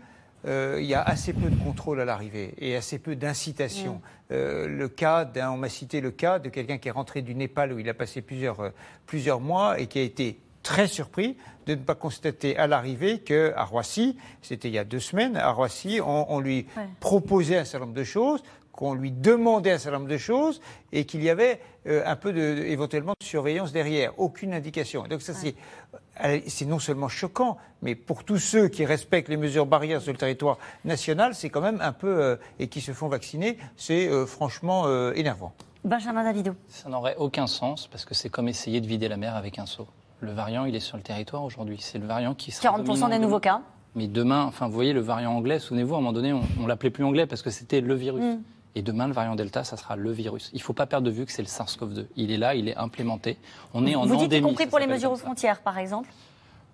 euh, 0.46 0.78
il 0.80 0.86
y 0.86 0.94
a 0.94 1.02
assez 1.02 1.32
peu 1.32 1.50
de 1.50 1.56
contrôle 1.56 2.00
à 2.00 2.04
l'arrivée 2.04 2.54
et 2.58 2.76
assez 2.76 2.98
peu 2.98 3.16
d'incitation. 3.16 3.94
Mm. 3.94 4.00
Euh, 4.32 4.68
le 4.68 4.88
cas 4.88 5.24
d'un, 5.24 5.50
on 5.50 5.56
m'a 5.56 5.68
cité 5.68 6.00
le 6.00 6.10
cas 6.10 6.38
de 6.38 6.48
quelqu'un 6.48 6.78
qui 6.78 6.88
est 6.88 6.92
rentré 6.92 7.22
du 7.22 7.34
Népal 7.34 7.72
où 7.72 7.78
il 7.78 7.88
a 7.88 7.94
passé 7.94 8.22
plusieurs, 8.22 8.60
euh, 8.60 8.70
plusieurs 9.06 9.40
mois 9.40 9.80
et 9.80 9.86
qui 9.88 9.98
a 9.98 10.02
été 10.02 10.38
très 10.68 10.86
surpris 10.86 11.38
de 11.66 11.74
ne 11.74 11.80
pas 11.80 11.94
constater 11.94 12.58
à 12.58 12.66
l'arrivée 12.66 13.20
qu'à 13.20 13.64
Roissy, 13.64 14.18
c'était 14.42 14.68
il 14.68 14.74
y 14.74 14.78
a 14.78 14.84
deux 14.84 15.00
semaines, 15.00 15.34
à 15.36 15.50
Roissy, 15.50 15.98
on, 16.04 16.26
on 16.30 16.40
lui 16.40 16.66
Ouais. 16.76 16.86
proposait 17.00 17.56
un 17.56 17.64
certain 17.64 17.86
nombre 17.86 17.96
de 17.98 18.04
choses, 18.04 18.42
qu'on 18.72 18.92
lui 18.92 19.10
demandait 19.10 19.72
un 19.72 19.78
certain 19.78 19.98
nombre 19.98 20.10
de 20.10 20.18
choses 20.18 20.60
et 20.92 21.04
qu'il 21.06 21.22
y 21.22 21.30
avait 21.30 21.58
euh, 21.86 22.02
un 22.06 22.16
peu 22.16 22.32
de, 22.34 22.40
éventuellement 22.66 23.14
de 23.18 23.24
surveillance 23.26 23.72
derrière, 23.72 24.12
aucune 24.20 24.52
indication. 24.52 25.04
Donc 25.08 25.22
ça 25.22 25.32
c'est 25.32 25.54
euh, 26.24 26.38
c'est 26.46 26.66
non 26.66 26.78
seulement 26.78 27.08
choquant, 27.08 27.56
mais 27.80 27.94
pour 27.94 28.24
tous 28.24 28.38
ceux 28.38 28.68
qui 28.68 28.84
respectent 28.84 29.30
les 29.30 29.36
mesures 29.38 29.66
barrières 29.66 30.02
sur 30.02 30.12
le 30.12 30.18
territoire 30.18 30.58
national, 30.84 31.34
c'est 31.34 31.48
quand 31.48 31.62
même 31.62 31.80
un 31.80 31.92
peu 31.92 32.08
euh, 32.22 32.36
et 32.58 32.68
qui 32.68 32.80
se 32.82 32.92
font 32.92 33.08
vacciner, 33.08 33.56
c'est 33.76 34.06
euh, 34.08 34.26
franchement 34.26 34.84
euh, 34.86 35.12
énervant. 35.14 35.52
Benjamin 35.84 36.24
Davido. 36.24 36.52
Ça 36.68 36.88
n'aurait 36.90 37.16
aucun 37.16 37.46
sens 37.46 37.86
parce 37.86 38.04
que 38.04 38.14
c'est 38.14 38.28
comme 38.28 38.48
essayer 38.48 38.80
de 38.80 38.86
vider 38.86 39.08
la 39.08 39.16
mer 39.16 39.34
avec 39.34 39.58
un 39.58 39.66
seau. 39.66 39.86
Le 40.20 40.32
variant, 40.32 40.64
il 40.64 40.74
est 40.74 40.80
sur 40.80 40.96
le 40.96 41.02
territoire 41.02 41.44
aujourd'hui. 41.44 41.78
C'est 41.80 41.98
le 41.98 42.06
variant 42.06 42.34
qui 42.34 42.50
sera 42.50 42.76
40% 42.76 42.84
dominant 42.84 43.08
des 43.08 43.18
nouveaux 43.18 43.40
cas. 43.40 43.62
Mais 43.94 44.06
demain, 44.06 44.44
enfin, 44.44 44.66
vous 44.66 44.74
voyez, 44.74 44.92
le 44.92 45.00
variant 45.00 45.34
anglais, 45.34 45.58
souvenez-vous, 45.58 45.94
à 45.94 45.98
un 45.98 46.00
moment 46.00 46.12
donné, 46.12 46.32
on, 46.32 46.42
on 46.60 46.66
l'appelait 46.66 46.90
plus 46.90 47.04
anglais 47.04 47.26
parce 47.26 47.42
que 47.42 47.50
c'était 47.50 47.80
le 47.80 47.94
virus. 47.94 48.22
Mm. 48.22 48.38
Et 48.74 48.82
demain, 48.82 49.08
le 49.08 49.12
variant 49.12 49.34
Delta, 49.34 49.64
ça 49.64 49.76
sera 49.76 49.96
le 49.96 50.12
virus. 50.12 50.50
Il 50.52 50.58
ne 50.58 50.62
faut 50.62 50.72
pas 50.72 50.86
perdre 50.86 51.06
de 51.06 51.10
vue 51.10 51.26
que 51.26 51.32
c'est 51.32 51.42
le 51.42 51.48
SARS-CoV-2. 51.48 52.06
Il 52.16 52.30
est 52.30 52.36
là, 52.36 52.54
il 52.54 52.68
est 52.68 52.76
implémenté. 52.76 53.38
On 53.74 53.86
est 53.86 53.94
en 53.94 54.06
Vous 54.06 54.16
dites 54.16 54.32
y 54.32 54.40
compris 54.40 54.66
pour 54.66 54.78
les 54.78 54.86
mesures 54.86 55.10
aux 55.10 55.16
frontières, 55.16 55.62
par 55.62 55.78
exemple 55.78 56.08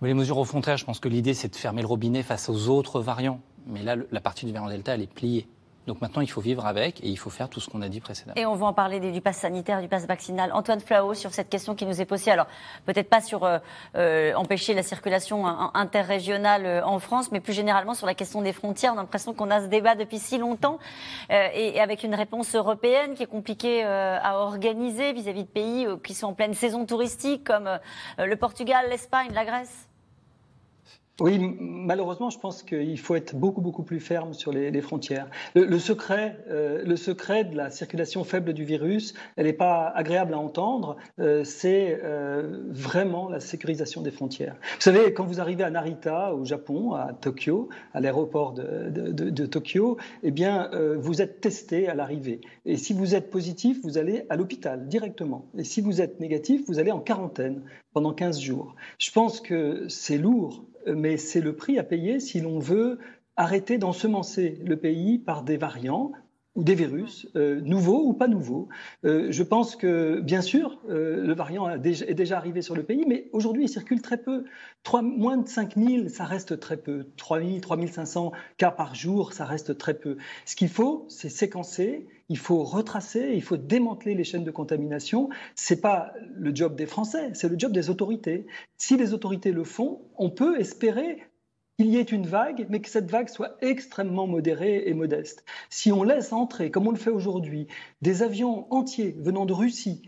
Mais 0.02 0.08
les 0.08 0.14
mesures 0.14 0.36
aux 0.38 0.44
frontières, 0.44 0.76
je 0.76 0.84
pense 0.84 1.00
que 1.00 1.08
l'idée, 1.08 1.34
c'est 1.34 1.48
de 1.48 1.56
fermer 1.56 1.80
le 1.80 1.88
robinet 1.88 2.22
face 2.22 2.48
aux 2.48 2.68
autres 2.68 3.00
variants. 3.00 3.40
Mais 3.66 3.82
là, 3.82 3.96
la 4.10 4.20
partie 4.20 4.44
du 4.44 4.52
variant 4.52 4.68
Delta, 4.68 4.94
elle 4.94 5.02
est 5.02 5.12
pliée. 5.12 5.48
Donc 5.86 6.00
maintenant, 6.00 6.22
il 6.22 6.30
faut 6.30 6.40
vivre 6.40 6.64
avec 6.66 7.02
et 7.04 7.08
il 7.08 7.16
faut 7.18 7.28
faire 7.30 7.48
tout 7.50 7.60
ce 7.60 7.68
qu'on 7.68 7.82
a 7.82 7.88
dit 7.88 8.00
précédemment. 8.00 8.34
Et 8.36 8.46
on 8.46 8.54
va 8.54 8.66
en 8.66 8.72
parler 8.72 9.00
du 9.00 9.20
pass 9.20 9.36
sanitaire, 9.36 9.82
du 9.82 9.88
pass 9.88 10.06
vaccinal. 10.06 10.50
Antoine 10.54 10.80
Flao, 10.80 11.12
sur 11.14 11.34
cette 11.34 11.50
question 11.50 11.74
qui 11.74 11.84
nous 11.84 12.00
est 12.00 12.06
posée, 12.06 12.30
alors 12.30 12.46
peut-être 12.86 13.10
pas 13.10 13.20
sur 13.20 13.44
euh, 13.44 13.58
euh, 13.96 14.32
empêcher 14.34 14.72
la 14.72 14.82
circulation 14.82 15.46
in- 15.46 15.70
interrégionale 15.74 16.64
euh, 16.64 16.84
en 16.86 16.98
France, 16.98 17.30
mais 17.32 17.40
plus 17.40 17.52
généralement 17.52 17.92
sur 17.94 18.06
la 18.06 18.14
question 18.14 18.40
des 18.40 18.52
frontières. 18.54 18.92
On 18.94 18.98
a 18.98 19.02
l'impression 19.02 19.34
qu'on 19.34 19.50
a 19.50 19.60
ce 19.60 19.66
débat 19.66 19.94
depuis 19.94 20.18
si 20.18 20.38
longtemps 20.38 20.78
euh, 21.30 21.48
et, 21.52 21.76
et 21.76 21.80
avec 21.80 22.02
une 22.02 22.14
réponse 22.14 22.54
européenne 22.54 23.14
qui 23.14 23.22
est 23.22 23.26
compliquée 23.26 23.84
euh, 23.84 24.18
à 24.22 24.38
organiser 24.38 25.12
vis-à-vis 25.12 25.44
de 25.44 25.48
pays 25.48 25.86
qui 26.02 26.14
sont 26.14 26.28
en 26.28 26.34
pleine 26.34 26.54
saison 26.54 26.86
touristique 26.86 27.44
comme 27.44 27.68
le 28.18 28.36
Portugal, 28.36 28.86
l'Espagne, 28.88 29.28
la 29.34 29.44
Grèce. 29.44 29.88
Oui, 31.20 31.38
malheureusement, 31.60 32.28
je 32.28 32.40
pense 32.40 32.64
qu'il 32.64 32.98
faut 32.98 33.14
être 33.14 33.36
beaucoup 33.36 33.60
beaucoup 33.60 33.84
plus 33.84 34.00
ferme 34.00 34.34
sur 34.34 34.50
les, 34.52 34.80
frontières. 34.80 35.28
Le, 35.54 35.78
secret, 35.78 36.38
euh, 36.50 36.82
le 36.84 36.96
secret 36.96 37.44
de 37.44 37.56
la 37.56 37.70
circulation 37.70 38.24
faible 38.24 38.52
du 38.52 38.64
virus, 38.64 39.14
elle 39.36 39.46
n'est 39.46 39.52
pas 39.52 39.88
agréable 39.94 40.34
à 40.34 40.38
entendre. 40.38 40.96
euh, 41.20 41.44
c'est 41.44 42.00
euh, 42.02 42.64
vraiment 42.68 43.28
la 43.28 43.38
sécurisation 43.38 44.02
des 44.02 44.10
frontières. 44.10 44.56
Vous 44.74 44.80
savez, 44.80 45.14
quand 45.14 45.24
vous 45.24 45.40
arrivez 45.40 45.62
à 45.62 45.70
Narita, 45.70 46.34
au 46.34 46.44
Japon, 46.44 46.94
à 46.94 47.12
Tokyo, 47.12 47.68
à 47.92 48.00
l'aéroport 48.00 48.52
de, 48.52 48.90
de- 48.90 49.46
Tokyo, 49.46 49.98
eh 50.24 50.32
bien, 50.32 50.68
vous 50.96 51.22
êtes 51.22 51.40
testé 51.40 51.86
à 51.86 51.94
l'arrivée. 51.94 52.40
Et 52.64 52.76
si 52.76 52.92
vous 52.92 53.14
êtes 53.14 53.30
positif, 53.30 53.78
vous 53.84 53.98
allez 53.98 54.24
à 54.30 54.36
l'hôpital 54.36 54.88
directement. 54.88 55.46
Et 55.56 55.64
si 55.64 55.80
vous 55.80 56.00
êtes 56.00 56.18
négatif, 56.18 56.62
vous 56.66 56.78
allez 56.80 56.90
en 56.90 56.98
quarantaine 57.00 57.62
pendant 57.92 58.12
15 58.12 58.40
jours. 58.40 58.74
Je 58.98 59.10
pense 59.12 59.40
que 59.40 59.86
c'est 59.88 60.18
lourd 60.18 60.64
mais 60.86 61.16
c'est 61.16 61.40
le 61.40 61.56
prix 61.56 61.78
à 61.78 61.84
payer 61.84 62.20
si 62.20 62.40
l'on 62.40 62.58
veut 62.58 62.98
arrêter 63.36 63.78
d'ensemencer 63.78 64.60
le 64.64 64.76
pays 64.76 65.18
par 65.18 65.42
des 65.42 65.56
variants 65.56 66.12
ou 66.56 66.62
des 66.62 66.74
virus, 66.74 67.26
euh, 67.34 67.60
nouveaux 67.60 68.04
ou 68.06 68.12
pas 68.12 68.28
nouveaux. 68.28 68.68
Euh, 69.04 69.26
je 69.30 69.42
pense 69.42 69.74
que, 69.74 70.20
bien 70.20 70.40
sûr, 70.40 70.80
euh, 70.88 71.26
le 71.26 71.34
variant 71.34 71.68
est 71.68 72.14
déjà 72.14 72.36
arrivé 72.36 72.62
sur 72.62 72.76
le 72.76 72.84
pays, 72.84 73.04
mais 73.08 73.28
aujourd'hui, 73.32 73.64
il 73.64 73.68
circule 73.68 74.00
très 74.00 74.18
peu. 74.18 74.44
Trois- 74.84 75.02
moins 75.02 75.36
de 75.36 75.48
5000, 75.48 76.10
ça 76.10 76.24
reste 76.24 76.60
très 76.60 76.76
peu. 76.76 77.06
3000, 77.16 77.60
3500 77.60 78.32
cas 78.56 78.70
par 78.70 78.94
jour, 78.94 79.32
ça 79.32 79.44
reste 79.44 79.76
très 79.78 79.94
peu. 79.94 80.16
Ce 80.44 80.54
qu'il 80.54 80.68
faut, 80.68 81.06
c'est 81.08 81.28
séquencer, 81.28 82.06
il 82.28 82.38
faut 82.38 82.62
retracer, 82.62 83.32
il 83.34 83.42
faut 83.42 83.56
démanteler 83.56 84.14
les 84.14 84.24
chaînes 84.24 84.44
de 84.44 84.50
contamination. 84.52 85.30
C'est 85.56 85.80
pas 85.80 86.12
le 86.34 86.54
job 86.54 86.76
des 86.76 86.86
Français, 86.86 87.30
c'est 87.34 87.48
le 87.48 87.58
job 87.58 87.72
des 87.72 87.90
autorités. 87.90 88.46
Si 88.78 88.96
les 88.96 89.12
autorités 89.12 89.50
le 89.52 89.64
font, 89.64 90.02
on 90.16 90.30
peut 90.30 90.58
espérer 90.60 91.18
qu'il 91.76 91.88
y 91.88 91.96
ait 91.96 92.02
une 92.02 92.26
vague, 92.26 92.66
mais 92.68 92.80
que 92.80 92.88
cette 92.88 93.10
vague 93.10 93.28
soit 93.28 93.56
extrêmement 93.60 94.26
modérée 94.26 94.84
et 94.86 94.94
modeste. 94.94 95.44
Si 95.70 95.92
on 95.92 96.02
laisse 96.02 96.32
entrer, 96.32 96.70
comme 96.70 96.86
on 96.86 96.92
le 96.92 96.96
fait 96.96 97.10
aujourd'hui, 97.10 97.66
des 98.02 98.22
avions 98.22 98.72
entiers 98.72 99.16
venant 99.18 99.46
de 99.46 99.52
Russie, 99.52 100.02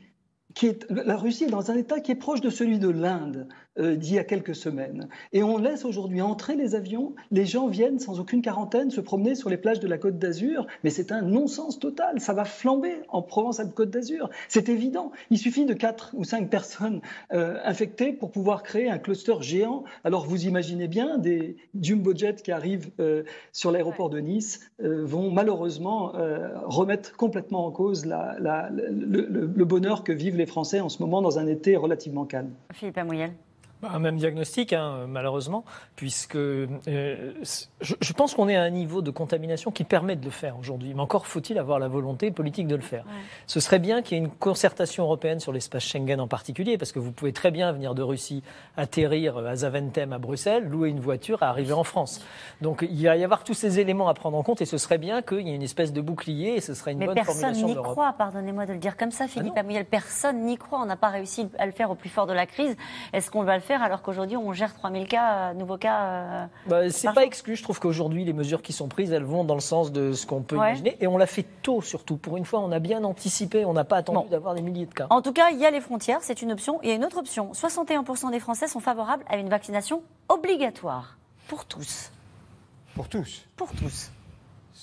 qui 0.54 0.66
est, 0.66 0.86
la 0.90 1.16
Russie 1.16 1.44
est 1.44 1.50
dans 1.50 1.70
un 1.70 1.76
état 1.76 2.00
qui 2.00 2.12
est 2.12 2.16
proche 2.16 2.40
de 2.40 2.50
celui 2.50 2.78
de 2.78 2.88
l'Inde 2.88 3.48
euh, 3.78 3.96
d'il 3.96 4.14
y 4.14 4.18
a 4.18 4.24
quelques 4.24 4.54
semaines. 4.54 5.08
Et 5.32 5.42
on 5.42 5.58
laisse 5.58 5.84
aujourd'hui 5.84 6.20
entrer 6.20 6.56
les 6.56 6.74
avions, 6.74 7.14
les 7.30 7.44
gens 7.46 7.66
viennent 7.68 7.98
sans 7.98 8.20
aucune 8.20 8.42
quarantaine 8.42 8.90
se 8.90 9.00
promener 9.00 9.34
sur 9.34 9.48
les 9.50 9.56
plages 9.56 9.80
de 9.80 9.88
la 9.88 9.98
Côte 9.98 10.18
d'Azur, 10.18 10.66
mais 10.84 10.90
c'est 10.90 11.12
un 11.12 11.22
non-sens 11.22 11.78
total, 11.78 12.20
ça 12.20 12.32
va 12.32 12.44
flamber 12.44 12.96
en 13.08 13.22
Provence-Alpes-Côte 13.22 13.90
d'Azur, 13.90 14.30
c'est 14.48 14.68
évident. 14.68 15.12
Il 15.30 15.38
suffit 15.38 15.64
de 15.64 15.74
quatre 15.74 16.12
ou 16.14 16.24
cinq 16.24 16.48
personnes 16.50 17.00
euh, 17.32 17.58
infectées 17.64 18.12
pour 18.12 18.30
pouvoir 18.30 18.62
créer 18.62 18.88
un 18.90 18.98
cluster 18.98 19.34
géant. 19.40 19.84
Alors 20.04 20.26
vous 20.26 20.46
imaginez 20.46 20.88
bien, 20.88 21.18
des 21.18 21.56
jumbo 21.80 22.14
jets 22.14 22.36
qui 22.42 22.52
arrivent 22.52 22.90
euh, 23.00 23.22
sur 23.52 23.70
l'aéroport 23.70 24.10
de 24.10 24.18
Nice 24.20 24.60
vont 24.80 25.30
malheureusement 25.30 26.12
remettre 26.64 27.16
complètement 27.16 27.66
en 27.66 27.70
cause 27.70 28.04
le- 28.06 29.46
le 29.54 29.64
bonheur 29.64 30.04
que 30.04 30.12
vivent 30.12 30.36
les 30.36 30.46
Français 30.46 30.80
en 30.80 30.88
ce 30.88 31.02
moment 31.02 31.22
dans 31.22 31.38
un 31.38 31.46
été 31.46 31.76
relativement 31.76 32.24
calme. 32.24 32.50
Philippe 32.72 32.98
Amouyel. 32.98 33.32
Bah, 33.82 33.98
même 33.98 34.16
diagnostic, 34.16 34.72
hein, 34.72 35.06
malheureusement, 35.06 35.64
puisque 35.96 36.36
euh, 36.36 36.66
je, 36.86 37.94
je 38.00 38.12
pense 38.14 38.34
qu'on 38.34 38.48
est 38.48 38.56
à 38.56 38.62
un 38.62 38.70
niveau 38.70 39.02
de 39.02 39.10
contamination 39.10 39.70
qui 39.70 39.84
permet 39.84 40.16
de 40.16 40.24
le 40.24 40.30
faire 40.30 40.58
aujourd'hui. 40.58 40.94
Mais 40.94 41.00
encore 41.02 41.26
faut-il 41.26 41.58
avoir 41.58 41.78
la 41.78 41.88
volonté 41.88 42.30
politique 42.30 42.66
de 42.68 42.74
le 42.74 42.82
faire. 42.82 43.04
Ce 43.46 43.60
serait 43.60 43.78
bien 43.78 44.00
qu'il 44.00 44.16
y 44.16 44.20
ait 44.20 44.24
une 44.24 44.30
concertation 44.30 45.04
européenne 45.04 45.40
sur 45.40 45.52
l'espace 45.52 45.84
Schengen 45.84 46.20
en 46.20 46.26
particulier, 46.26 46.78
parce 46.78 46.90
que 46.92 46.98
vous 46.98 47.12
pouvez 47.12 47.32
très 47.32 47.50
bien 47.50 47.70
venir 47.72 47.94
de 47.94 48.02
Russie, 48.02 48.42
atterrir 48.78 49.38
à 49.38 49.56
Zaventem 49.56 50.12
à 50.12 50.18
Bruxelles, 50.18 50.64
louer 50.64 50.88
une 50.88 51.00
voiture 51.00 51.42
et 51.42 51.46
arriver 51.46 51.74
en 51.74 51.84
France. 51.84 52.24
Donc 52.62 52.86
il 52.88 53.04
va 53.04 53.16
y 53.16 53.24
avoir 53.24 53.44
tous 53.44 53.54
ces 53.54 53.78
éléments 53.78 54.08
à 54.08 54.14
prendre 54.14 54.38
en 54.38 54.42
compte, 54.42 54.62
et 54.62 54.66
ce 54.66 54.78
serait 54.78 54.98
bien 54.98 55.20
qu'il 55.20 55.46
y 55.46 55.50
ait 55.50 55.54
une 55.54 55.62
espèce 55.62 55.92
de 55.92 56.00
bouclier, 56.00 56.56
et 56.56 56.60
ce 56.60 56.72
serait 56.72 56.92
une 56.92 56.98
Mais 56.98 57.06
bonne 57.06 57.14
personne 57.14 57.34
formulation 57.34 57.66
n'y 57.66 57.74
d'Europe. 57.74 57.92
croit, 57.92 58.14
pardonnez-moi 58.16 58.64
de 58.64 58.72
le 58.72 58.78
dire 58.78 58.96
comme 58.96 59.10
ça, 59.10 59.28
Philippe 59.28 59.56
Amouyel. 59.56 59.84
Personne 59.84 60.44
n'y 60.44 60.56
croit. 60.56 60.80
On 60.80 60.86
n'a 60.86 60.96
pas 60.96 61.10
réussi 61.10 61.48
à 61.58 61.66
le 61.66 61.72
faire 61.72 61.90
au 61.90 61.94
plus 61.94 62.08
fort 62.08 62.26
de 62.26 62.32
la 62.32 62.46
crise. 62.46 62.74
Est-ce 63.12 63.30
qu'on 63.30 63.42
va 63.42 63.56
le 63.56 63.62
faire 63.66 63.82
alors 63.82 64.00
qu'aujourd'hui 64.02 64.36
on 64.36 64.52
gère 64.52 64.72
3000 64.74 65.06
cas, 65.08 65.50
euh, 65.50 65.54
nouveaux 65.54 65.76
cas 65.76 66.00
euh, 66.04 66.46
Bah, 66.66 66.88
c'est 66.90 67.12
pas 67.12 67.24
exclu. 67.24 67.56
Je 67.56 67.62
trouve 67.62 67.78
qu'aujourd'hui, 67.80 68.24
les 68.24 68.32
mesures 68.32 68.62
qui 68.62 68.72
sont 68.72 68.88
prises, 68.88 69.12
elles 69.12 69.24
vont 69.24 69.44
dans 69.44 69.54
le 69.54 69.60
sens 69.60 69.92
de 69.92 70.12
ce 70.12 70.26
qu'on 70.26 70.40
peut 70.42 70.56
Ouais. 70.56 70.68
imaginer. 70.70 70.96
Et 71.00 71.06
on 71.06 71.18
l'a 71.18 71.26
fait 71.26 71.44
tôt, 71.62 71.82
surtout. 71.82 72.16
Pour 72.16 72.36
une 72.36 72.44
fois, 72.44 72.60
on 72.60 72.72
a 72.72 72.78
bien 72.78 73.04
anticipé. 73.04 73.64
On 73.64 73.72
n'a 73.74 73.84
pas 73.84 73.96
attendu 73.98 74.28
d'avoir 74.30 74.54
des 74.54 74.62
milliers 74.62 74.86
de 74.86 74.94
cas. 74.94 75.06
En 75.10 75.20
tout 75.20 75.32
cas, 75.32 75.50
il 75.50 75.58
y 75.58 75.66
a 75.66 75.70
les 75.70 75.80
frontières, 75.80 76.18
c'est 76.22 76.40
une 76.42 76.52
option. 76.52 76.78
Il 76.82 76.88
y 76.88 76.92
a 76.92 76.94
une 76.94 77.04
autre 77.04 77.18
option. 77.18 77.52
61% 77.52 78.30
des 78.30 78.40
Français 78.40 78.68
sont 78.68 78.80
favorables 78.80 79.24
à 79.28 79.36
une 79.36 79.48
vaccination 79.48 80.02
obligatoire 80.28 81.18
pour 81.48 81.64
tous. 81.64 82.10
Pour 82.94 83.08
tous. 83.08 83.44
Pour 83.56 83.70
tous. 83.72 84.10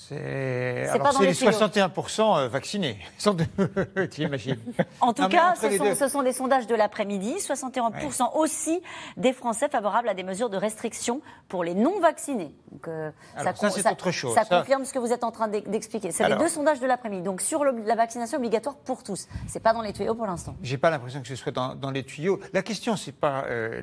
C'est 0.08 0.88
les 1.20 1.26
les 1.26 1.34
tuyaux. 1.34 1.50
61% 1.50 2.38
euh, 2.38 2.48
vaccinés. 2.48 2.98
Tu 4.10 4.22
imagines. 4.22 4.56
En 5.00 5.12
tout 5.12 5.22
Non, 5.22 5.28
cas, 5.28 5.54
ce 5.54 5.70
sont, 5.76 5.84
deux. 5.84 5.94
ce 5.94 6.08
sont 6.08 6.22
des 6.22 6.32
sondages 6.32 6.66
de 6.66 6.74
l'après-midi. 6.74 7.34
61% 7.38 8.36
aussi 8.36 8.80
des 9.16 9.32
Français 9.32 9.68
favorables 9.68 10.08
à 10.08 10.14
des 10.14 10.22
mesures 10.22 10.50
de 10.50 10.56
restriction 10.56 11.20
pour 11.48 11.64
les 11.64 11.74
non-vaccinés. 11.74 12.54
Donc, 12.72 12.88
euh, 12.88 13.10
Alors, 13.36 13.56
ça, 13.56 13.70
c'est 13.70 13.90
autre 13.90 14.10
chose. 14.10 14.34
Ça, 14.34 14.44
Ça- 14.44 14.58
confirme 14.60 14.84
ce 14.84 14.92
que 14.92 14.98
vous 14.98 15.12
êtes 15.12 15.24
en 15.24 15.30
train 15.30 15.48
d'e- 15.48 15.62
d'expliquer. 15.68 16.10
C'est 16.10 16.28
les 16.28 16.36
deux 16.36 16.48
sondages 16.48 16.80
de 16.80 16.86
l'après-midi. 16.86 17.22
Donc 17.22 17.40
sur 17.40 17.64
le- 17.64 17.82
la 17.84 17.94
vaccination 17.94 18.38
obligatoire 18.38 18.76
pour 18.76 19.02
tous. 19.02 19.26
C'est 19.48 19.60
pas 19.60 19.72
dans 19.72 19.82
les 19.82 19.92
tuyaux 19.92 20.14
pour 20.14 20.26
l'instant. 20.26 20.54
J'ai 20.62 20.78
pas 20.78 20.90
l'impression 20.90 21.22
que 21.22 21.28
ce 21.28 21.36
soit 21.36 21.52
dans, 21.52 21.74
dans 21.74 21.90
les 21.90 22.02
tuyaux. 22.04 22.40
La 22.52 22.62
question, 22.62 22.96
c'est 22.96 23.12
pas 23.12 23.44
euh, 23.46 23.80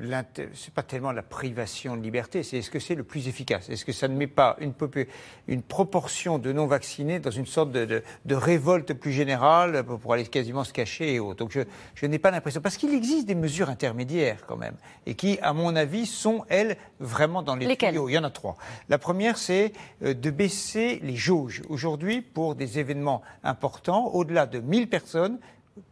c'est 0.54 0.72
pas 0.74 0.82
tellement 0.82 1.12
la 1.12 1.22
privation 1.22 1.96
de 1.96 2.02
liberté, 2.02 2.42
c'est 2.42 2.58
est-ce 2.58 2.70
que 2.70 2.78
c'est 2.78 2.94
le 2.94 3.04
plus 3.04 3.28
efficace? 3.28 3.68
Est-ce 3.68 3.84
que 3.84 3.92
ça 3.92 4.08
ne 4.08 4.14
met 4.16 4.26
pas 4.26 4.56
une 4.60 5.62
proportion 5.62 6.11
de 6.38 6.52
non 6.52 6.66
vaccinés 6.66 7.18
dans 7.20 7.30
une 7.30 7.46
sorte 7.46 7.72
de, 7.72 7.84
de- 7.84 8.02
de 8.24 8.34
révolte 8.34 8.92
plus 8.92 9.12
générale 9.12 9.82
pour 9.84 10.12
aller 10.12 10.24
quasiment 10.26 10.64
se 10.64 10.72
cacher 10.72 11.14
et 11.14 11.20
autres 11.20 11.38
Donc 11.38 11.52
je, 11.52 11.60
je 11.94 12.06
n'ai 12.06 12.18
pas 12.18 12.30
l'impression 12.30 12.60
parce 12.60 12.76
qu'il 12.76 12.92
existe 12.94 13.26
des 13.26 13.34
mesures 13.34 13.70
intermédiaires 13.70 14.44
quand 14.46 14.56
même 14.56 14.74
et 15.06 15.14
qui, 15.14 15.38
à 15.40 15.52
mon 15.52 15.74
avis, 15.74 16.06
sont 16.06 16.44
elles 16.48 16.76
vraiment 17.00 17.42
dans 17.42 17.56
les 17.56 17.66
Lesquelles? 17.66 17.90
Tuyaux. 17.92 18.08
Il 18.08 18.12
y 18.12 18.18
en 18.18 18.24
a 18.24 18.30
trois. 18.30 18.56
La 18.88 18.98
première, 18.98 19.38
c'est 19.38 19.72
euh, 20.04 20.14
de 20.14 20.30
baisser 20.30 21.00
les 21.02 21.16
jauges. 21.16 21.62
Aujourd'hui, 21.68 22.20
pour 22.20 22.54
des 22.54 22.78
événements 22.78 23.22
importants, 23.42 24.06
au-delà 24.12 24.46
de 24.46 24.60
1000 24.60 24.88
personnes, 24.88 25.38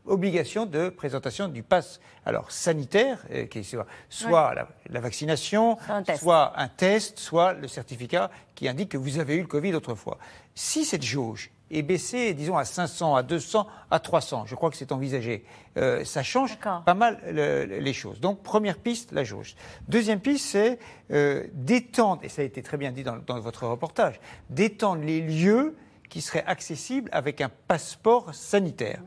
obligation 0.06 0.66
de 0.66 0.88
présentation 0.88 1.48
du 1.48 1.62
pass 1.62 2.00
alors 2.26 2.50
sanitaire, 2.50 3.18
euh, 3.32 3.46
qui 3.46 3.64
soit, 3.64 3.86
soit 4.08 4.54
la, 4.54 4.68
la 4.88 5.00
vaccination, 5.00 5.78
Un 5.88 6.02
soit 6.16 6.52
un 6.56 6.68
test, 6.68 7.18
soit 7.18 7.52
le 7.54 7.68
certificat 7.68 8.30
qui 8.54 8.68
indique 8.68 8.90
que 8.90 8.98
vous 8.98 9.18
avez 9.18 9.36
eu 9.36 9.40
le 9.40 9.46
Covid 9.46 9.74
autrefois. 9.74 10.18
Si 10.54 10.84
cette 10.84 11.02
jauge 11.02 11.50
est 11.70 11.82
baissée, 11.82 12.34
disons, 12.34 12.56
à 12.58 12.64
500, 12.64 13.14
à 13.14 13.22
200, 13.22 13.66
à 13.92 14.00
300, 14.00 14.44
je 14.46 14.54
crois 14.56 14.70
que 14.70 14.76
c'est 14.76 14.90
envisagé, 14.90 15.44
euh, 15.76 16.04
ça 16.04 16.22
change 16.24 16.58
pas 16.84 16.94
mal 16.94 17.20
le- 17.30 17.64
le- 17.64 17.78
les 17.78 17.92
choses. 17.92 18.20
Donc, 18.20 18.42
première 18.42 18.76
piste, 18.76 19.12
la 19.12 19.22
jauge. 19.22 19.54
Deuxième 19.88 20.18
piste, 20.20 20.46
c'est 20.46 20.78
euh, 21.12 21.46
d'étendre, 21.54 22.22
et 22.24 22.28
ça 22.28 22.42
a 22.42 22.44
été 22.44 22.62
très 22.62 22.76
bien 22.76 22.90
dit 22.90 23.04
dans, 23.04 23.18
dans 23.18 23.38
votre 23.38 23.66
reportage, 23.68 24.20
d'étendre 24.50 25.02
les 25.04 25.20
lieux 25.20 25.76
qui 26.08 26.20
seraient 26.20 26.44
accessibles 26.44 27.08
avec 27.12 27.40
un 27.40 27.50
passeport 27.68 28.34
sanitaire. 28.34 29.00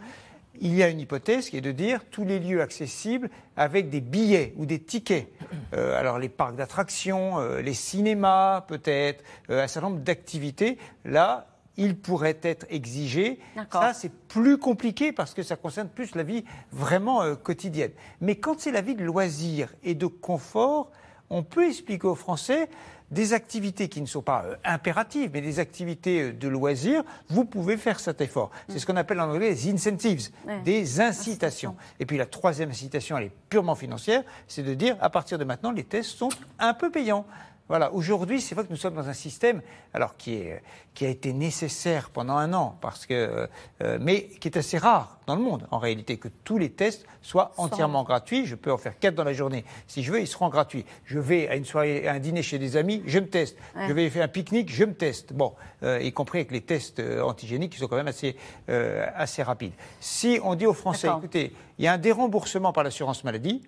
Il 0.59 0.75
y 0.75 0.83
a 0.83 0.89
une 0.89 0.99
hypothèse 0.99 1.49
qui 1.49 1.57
est 1.57 1.61
de 1.61 1.71
dire 1.71 2.01
tous 2.11 2.25
les 2.25 2.39
lieux 2.39 2.61
accessibles 2.61 3.29
avec 3.57 3.89
des 3.89 4.01
billets 4.01 4.53
ou 4.57 4.65
des 4.65 4.79
tickets. 4.79 5.27
Euh, 5.73 5.99
alors 5.99 6.19
les 6.19 6.29
parcs 6.29 6.55
d'attractions, 6.55 7.39
euh, 7.39 7.61
les 7.61 7.73
cinémas 7.73 8.61
peut-être, 8.61 9.23
euh, 9.49 9.63
un 9.63 9.67
certain 9.67 9.89
nombre 9.89 10.01
d'activités. 10.01 10.77
Là, 11.05 11.47
il 11.75 11.97
pourrait 11.97 12.37
être 12.43 12.67
exigé. 12.69 13.39
D'accord. 13.55 13.81
Ça, 13.81 13.93
c'est 13.93 14.11
plus 14.11 14.59
compliqué 14.59 15.11
parce 15.11 15.33
que 15.33 15.41
ça 15.41 15.55
concerne 15.55 15.89
plus 15.89 16.13
la 16.13 16.21
vie 16.21 16.45
vraiment 16.71 17.35
quotidienne. 17.35 17.91
Mais 18.21 18.35
quand 18.35 18.59
c'est 18.59 18.71
la 18.71 18.81
vie 18.81 18.93
de 18.93 19.03
loisir 19.03 19.73
et 19.83 19.95
de 19.95 20.05
confort, 20.05 20.91
on 21.31 21.41
peut 21.41 21.67
expliquer 21.67 22.05
aux 22.05 22.15
Français 22.15 22.69
des 23.13 23.33
activités 23.33 23.87
qui 23.87 24.01
ne 24.01 24.05
sont 24.05 24.21
pas 24.21 24.43
euh, 24.45 24.55
impératives, 24.65 25.29
mais 25.33 25.41
des 25.41 25.59
activités 25.59 26.21
euh, 26.21 26.33
de 26.33 26.47
loisirs, 26.47 27.03
vous 27.29 27.45
pouvez 27.45 27.77
faire 27.77 27.99
cet 27.99 28.19
effort. 28.21 28.51
C'est 28.67 28.79
ce 28.79 28.85
qu'on 28.85 28.97
appelle 28.97 29.19
en 29.21 29.29
anglais 29.29 29.49
les 29.51 29.71
incentives, 29.71 30.29
Ouais. 30.45 30.59
des 30.61 30.99
incitations. 30.99 31.75
Et 31.99 32.05
puis 32.05 32.17
la 32.17 32.25
troisième 32.25 32.69
incitation, 32.71 33.17
elle 33.17 33.25
est 33.25 33.31
purement 33.49 33.75
financière, 33.75 34.23
c'est 34.47 34.63
de 34.63 34.73
dire 34.73 34.97
à 34.99 35.09
partir 35.09 35.37
de 35.37 35.43
maintenant, 35.43 35.71
les 35.71 35.83
tests 35.83 36.11
sont 36.17 36.29
un 36.59 36.73
peu 36.73 36.89
payants. 36.91 37.25
Voilà, 37.73 37.91
aujourd'hui, 37.91 38.39
c'est 38.39 38.53
vrai 38.53 38.65
que 38.65 38.69
nous 38.69 38.77
sommes 38.77 38.93
dans 38.93 39.09
un 39.09 39.13
système, 39.13 39.63
alors 39.95 40.15
qui, 40.15 40.35
est, 40.35 40.61
qui 40.93 41.07
a 41.07 41.09
été 41.09 41.33
nécessaire 41.33 42.11
pendant 42.11 42.37
un 42.37 42.53
an, 42.53 42.77
parce 42.81 43.07
que, 43.07 43.49
euh, 43.81 43.97
mais 43.99 44.25
qui 44.27 44.47
est 44.47 44.57
assez 44.57 44.77
rare 44.77 45.17
dans 45.25 45.35
le 45.35 45.41
monde, 45.41 45.67
en 45.71 45.79
réalité, 45.79 46.17
que 46.17 46.27
tous 46.43 46.59
les 46.59 46.69
tests 46.69 47.03
soient 47.23 47.51
entièrement 47.57 48.03
gratuits. 48.03 48.45
Je 48.45 48.53
peux 48.53 48.71
en 48.71 48.77
faire 48.77 48.99
quatre 48.99 49.15
dans 49.15 49.23
la 49.23 49.33
journée. 49.33 49.65
Si 49.87 50.03
je 50.03 50.11
veux, 50.11 50.21
ils 50.21 50.27
seront 50.27 50.49
gratuits. 50.49 50.85
Je 51.05 51.17
vais 51.17 51.47
à 51.47 51.55
une 51.55 51.65
soirée, 51.65 52.07
à 52.07 52.13
un 52.13 52.19
dîner 52.19 52.43
chez 52.43 52.59
des 52.59 52.77
amis, 52.77 53.01
je 53.07 53.17
me 53.17 53.27
teste. 53.27 53.57
Ouais. 53.75 53.87
Je 53.87 53.93
vais 53.93 54.07
faire 54.11 54.25
un 54.25 54.27
pique-nique, 54.27 54.71
je 54.71 54.85
me 54.85 54.93
teste. 54.93 55.33
Bon, 55.33 55.53
euh, 55.81 55.99
y 55.99 56.11
compris 56.11 56.39
avec 56.39 56.51
les 56.51 56.61
tests 56.61 56.99
euh, 56.99 57.23
antigéniques 57.23 57.71
qui 57.71 57.79
sont 57.79 57.87
quand 57.87 57.95
même 57.95 58.07
assez, 58.07 58.35
euh, 58.69 59.07
assez 59.15 59.41
rapides. 59.41 59.73
Si 59.99 60.39
on 60.43 60.53
dit 60.53 60.67
aux 60.67 60.73
Français, 60.73 61.07
écoutez, 61.17 61.53
il 61.79 61.85
y 61.85 61.87
a 61.87 61.93
un 61.93 61.97
déremboursement 61.97 62.71
par 62.71 62.83
l'assurance 62.83 63.23
maladie, 63.23 63.63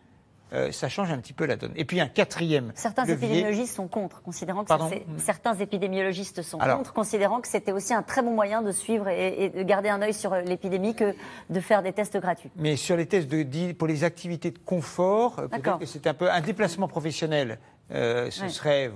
euh, 0.55 0.71
ça 0.71 0.89
change 0.89 1.11
un 1.11 1.17
petit 1.19 1.33
peu 1.33 1.45
la 1.45 1.55
donne. 1.57 1.73
Et 1.75 1.85
puis 1.85 1.99
un 1.99 2.07
quatrième 2.07 2.71
Certains 2.75 3.03
levier- 3.05 3.25
épidémiologistes 3.27 3.75
sont 3.75 3.87
contre, 3.87 4.21
considérant 4.21 4.63
que 4.63 4.69
Pardon 4.69 4.89
certains 5.17 5.53
épidémiologistes 5.55 6.41
sont 6.41 6.57
Alors. 6.59 6.77
contre, 6.77 6.93
considérant 6.93 7.41
que 7.41 7.47
c'était 7.47 7.71
aussi 7.71 7.93
un 7.93 8.01
très 8.03 8.21
bon 8.21 8.31
moyen 8.31 8.61
de 8.61 8.71
suivre 8.71 9.07
et, 9.09 9.45
et 9.45 9.49
de 9.49 9.63
garder 9.63 9.89
un 9.89 10.01
œil 10.01 10.13
sur 10.13 10.33
euh, 10.33 10.41
l'épidémie 10.41 10.95
que 10.95 11.13
de 11.49 11.59
faire 11.59 11.83
des 11.83 11.91
tests 11.93 12.17
gratuits. 12.17 12.49
Mais 12.55 12.75
sur 12.77 12.95
les 12.97 13.05
tests 13.05 13.27
de, 13.27 13.71
pour 13.73 13.87
les 13.87 14.03
activités 14.03 14.51
de 14.51 14.59
confort, 14.59 15.39
euh, 15.39 15.47
peut-être 15.47 15.79
que 15.79 15.85
c'est 15.85 16.07
un 16.07 16.13
peu 16.13 16.31
un 16.31 16.41
déplacement 16.41 16.87
professionnel. 16.87 17.59
euh, 17.91 18.31
ce 18.31 18.41
Ouais. 18.43 18.49
serait, 18.49 18.91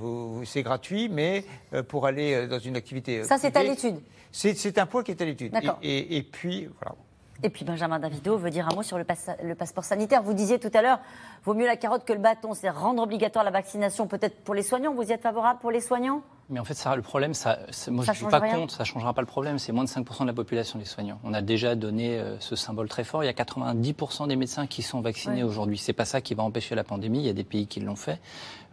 c'est 0.46 0.64
gratuit, 0.64 1.10
mais 1.10 1.44
pour 1.90 2.08
aller 2.08 2.48
dans 2.48 2.58
une 2.58 2.76
activité. 2.76 3.24
Ça, 3.24 3.38
c'est 3.38 3.56
à 3.56 3.62
l'étude. 3.64 4.02
C'est 4.32 4.78
un 4.80 4.86
point 4.88 5.04
qui 5.04 5.12
est 5.12 5.22
à 5.22 5.26
l'étude. 5.26 5.52
D'accord. 5.52 5.78
Et, 5.84 5.98
et- 5.98 6.18
et 6.18 6.24
puis, 6.24 6.68
voilà. 6.82 6.96
Et 7.44 7.50
puis 7.50 7.64
Benjamin 7.66 8.00
Davido 8.00 8.38
veut 8.38 8.50
dire 8.50 8.68
un 8.72 8.76
mot 8.76 8.84
sur 8.84 8.98
le, 8.98 9.04
passe- 9.06 9.30
le 9.44 9.56
passeport 9.56 9.84
sanitaire. 9.86 10.22
Vous 10.24 10.34
disiez 10.34 10.60
tout 10.60 10.72
à 10.74 10.82
l'heure, 10.82 11.00
vaut 11.46 11.54
mieux 11.54 11.66
la 11.68 11.78
carotte 11.78 12.04
que 12.06 12.14
le 12.14 12.20
bâton, 12.20 12.54
c'est 12.54 12.70
rendre 12.70 13.02
obligatoire 13.02 13.46
la 13.46 13.52
vaccination 13.52 14.08
peut-être 14.08 14.44
pour 14.44 14.54
les 14.56 14.64
soignants. 14.64 14.94
Vous 14.94 15.04
y 15.04 15.12
êtes 15.12 15.22
favorable 15.22 15.60
pour 15.62 15.72
les 15.72 15.80
soignants? 15.82 16.22
Mais 16.52 16.60
en 16.60 16.66
fait, 16.66 16.74
ça, 16.74 16.96
le 16.96 17.04
problème, 17.04 17.36
ça, 17.36 17.60
moi 17.90 18.04
Ça 18.04 18.12
je 18.14 18.24
ne 18.24 18.24
suis 18.24 18.26
pas 18.32 18.40
rien 18.40 18.56
contre, 18.56 18.74
ça 18.74 18.82
ne 18.82 18.88
changera 18.88 19.14
pas 19.14 19.22
le 19.22 19.28
problème. 19.28 19.60
C'est 19.60 19.72
moins 19.72 19.84
de 19.84 19.90
5% 19.90 20.22
de 20.24 20.28
la 20.28 20.34
population 20.34 20.80
des 20.80 20.86
soignants. 20.86 21.20
On 21.24 21.34
a 21.36 21.42
déjà 21.44 21.76
donné 21.76 22.18
euh, 22.18 22.40
ce 22.40 22.56
symbole 22.56 22.90
très 22.90 23.04
fort. 23.04 23.24
Il 23.24 23.28
y 23.28 23.30
a 23.30 23.34
90% 23.34 24.28
des 24.28 24.36
médecins 24.36 24.66
qui 24.66 24.82
sont 24.82 25.00
vaccinés 25.00 25.44
Ouais. 25.44 25.44
aujourd'hui. 25.44 25.78
C'est 25.78 25.94
pas 25.94 26.06
ça 26.06 26.22
qui 26.22 26.34
va 26.34 26.42
empêcher 26.44 26.74
la 26.74 26.84
pandémie. 26.84 27.20
Il 27.20 27.26
y 27.26 27.30
a 27.30 27.34
des 27.34 27.44
pays 27.44 27.68
qui 27.68 27.80
l'ont 27.82 27.96
fait. 27.96 28.20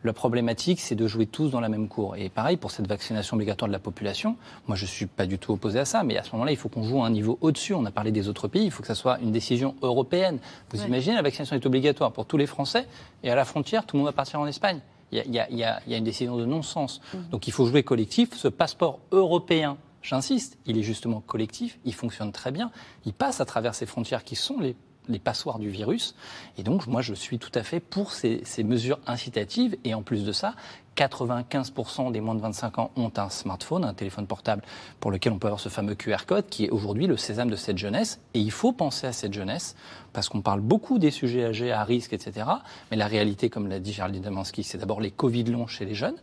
La 0.06 0.12
problématique, 0.12 0.78
c'est 0.78 0.94
de 0.94 1.08
jouer 1.08 1.26
tous 1.26 1.50
dans 1.50 1.58
la 1.58 1.68
même 1.68 1.88
cour. 1.88 2.14
Et 2.14 2.28
pareil, 2.28 2.56
pour 2.56 2.70
cette 2.70 2.86
vaccination 2.86 3.34
obligatoire 3.34 3.66
de 3.68 3.72
la 3.72 3.80
population, 3.80 4.36
moi 4.68 4.76
je 4.76 4.84
ne 4.84 4.88
suis 4.88 5.06
pas 5.06 5.26
du 5.26 5.36
tout 5.36 5.52
opposé 5.52 5.80
à 5.80 5.84
ça, 5.84 6.04
mais 6.04 6.16
à 6.16 6.22
ce 6.22 6.30
moment-là, 6.30 6.52
il 6.52 6.56
faut 6.56 6.68
qu'on 6.68 6.84
joue 6.84 7.02
à 7.02 7.06
un 7.06 7.10
niveau 7.10 7.38
au-dessus. 7.40 7.74
On 7.74 7.84
a 7.86 7.90
parlé 7.90 8.12
des 8.12 8.28
autres 8.28 8.46
pays, 8.46 8.66
il 8.66 8.70
faut 8.70 8.82
que 8.82 8.86
ça 8.86 8.94
soit 8.94 9.18
une 9.18 9.32
décision 9.32 9.74
européenne. 9.82 10.38
Vous 10.70 10.78
Ouais. 10.80 10.86
imaginez, 10.86 11.16
la 11.16 11.22
vaccination 11.22 11.56
est 11.56 11.66
obligatoire 11.66 12.12
pour 12.12 12.24
tous 12.24 12.36
les 12.36 12.46
Français, 12.46 12.86
et 13.24 13.30
à 13.30 13.34
la 13.34 13.44
frontière, 13.44 13.84
tout 13.84 13.96
le 13.96 14.02
monde 14.02 14.06
va 14.08 14.12
partir 14.12 14.38
en 14.38 14.46
Espagne. 14.46 14.78
Il 15.10 15.18
y 15.18 15.20
a, 15.20 15.24
il 15.24 15.34
y 15.34 15.40
a- 15.40 15.50
il 15.50 15.58
y 15.58 15.64
a- 15.64 15.80
il 15.86 15.90
y 15.90 15.94
a 15.96 15.98
une 15.98 16.04
décision 16.04 16.36
de 16.36 16.44
non-sens. 16.44 17.00
Donc 17.32 17.48
il 17.48 17.52
faut 17.52 17.66
jouer 17.66 17.82
collectif. 17.82 18.32
Ce 18.36 18.46
passeport 18.46 19.00
européen, 19.10 19.76
j'insiste, 20.02 20.56
il 20.66 20.78
est 20.78 20.82
justement 20.84 21.20
collectif, 21.20 21.80
il 21.84 21.94
fonctionne 21.94 22.30
très 22.30 22.52
bien, 22.52 22.70
il 23.06 23.12
passe 23.12 23.40
à 23.40 23.44
travers 23.44 23.74
ces 23.74 23.86
frontières 23.86 24.22
qui 24.22 24.36
sont 24.36 24.60
les 24.60 24.76
les 25.08 25.18
passoires 25.18 25.58
du 25.58 25.68
virus. 25.68 26.14
Et 26.58 26.62
donc, 26.62 26.86
moi, 26.86 27.02
je 27.02 27.14
suis 27.14 27.38
tout 27.38 27.52
à 27.54 27.62
fait 27.62 27.80
pour 27.80 28.12
ces, 28.12 28.40
ces 28.44 28.64
mesures 28.64 28.98
incitatives. 29.06 29.76
Et 29.84 29.94
en 29.94 30.02
plus 30.02 30.24
de 30.24 30.32
ça, 30.32 30.54
95% 30.96 32.10
des 32.10 32.20
moins 32.20 32.34
de 32.34 32.40
25 32.40 32.78
ans 32.78 32.90
ont 32.96 33.12
un 33.16 33.28
smartphone, 33.28 33.84
un 33.84 33.92
téléphone 33.94 34.26
portable, 34.26 34.62
pour 35.00 35.10
lequel 35.10 35.32
on 35.32 35.38
peut 35.38 35.48
avoir 35.48 35.60
ce 35.60 35.68
fameux 35.68 35.94
QR 35.94 36.24
code, 36.26 36.46
qui 36.48 36.64
est 36.64 36.70
aujourd'hui 36.70 37.06
le 37.06 37.16
sésame 37.16 37.50
de 37.50 37.56
cette 37.56 37.78
jeunesse. 37.78 38.20
Et 38.34 38.40
il 38.40 38.50
faut 38.50 38.72
penser 38.72 39.06
à 39.06 39.12
cette 39.12 39.34
jeunesse, 39.34 39.76
parce 40.12 40.28
qu'on 40.28 40.40
parle 40.40 40.60
beaucoup 40.60 40.98
des 40.98 41.10
sujets 41.10 41.44
âgés 41.44 41.72
à 41.72 41.84
risque, 41.84 42.12
etc. 42.12 42.46
Mais 42.90 42.96
la 42.96 43.06
réalité, 43.06 43.50
comme 43.50 43.68
l'a 43.68 43.78
dit 43.78 43.92
Géraldine 43.92 44.22
Damansky, 44.22 44.62
c'est 44.62 44.78
d'abord 44.78 45.00
les 45.00 45.10
Covid 45.10 45.44
longs 45.44 45.66
chez 45.66 45.84
les 45.84 45.94
jeunes 45.94 46.16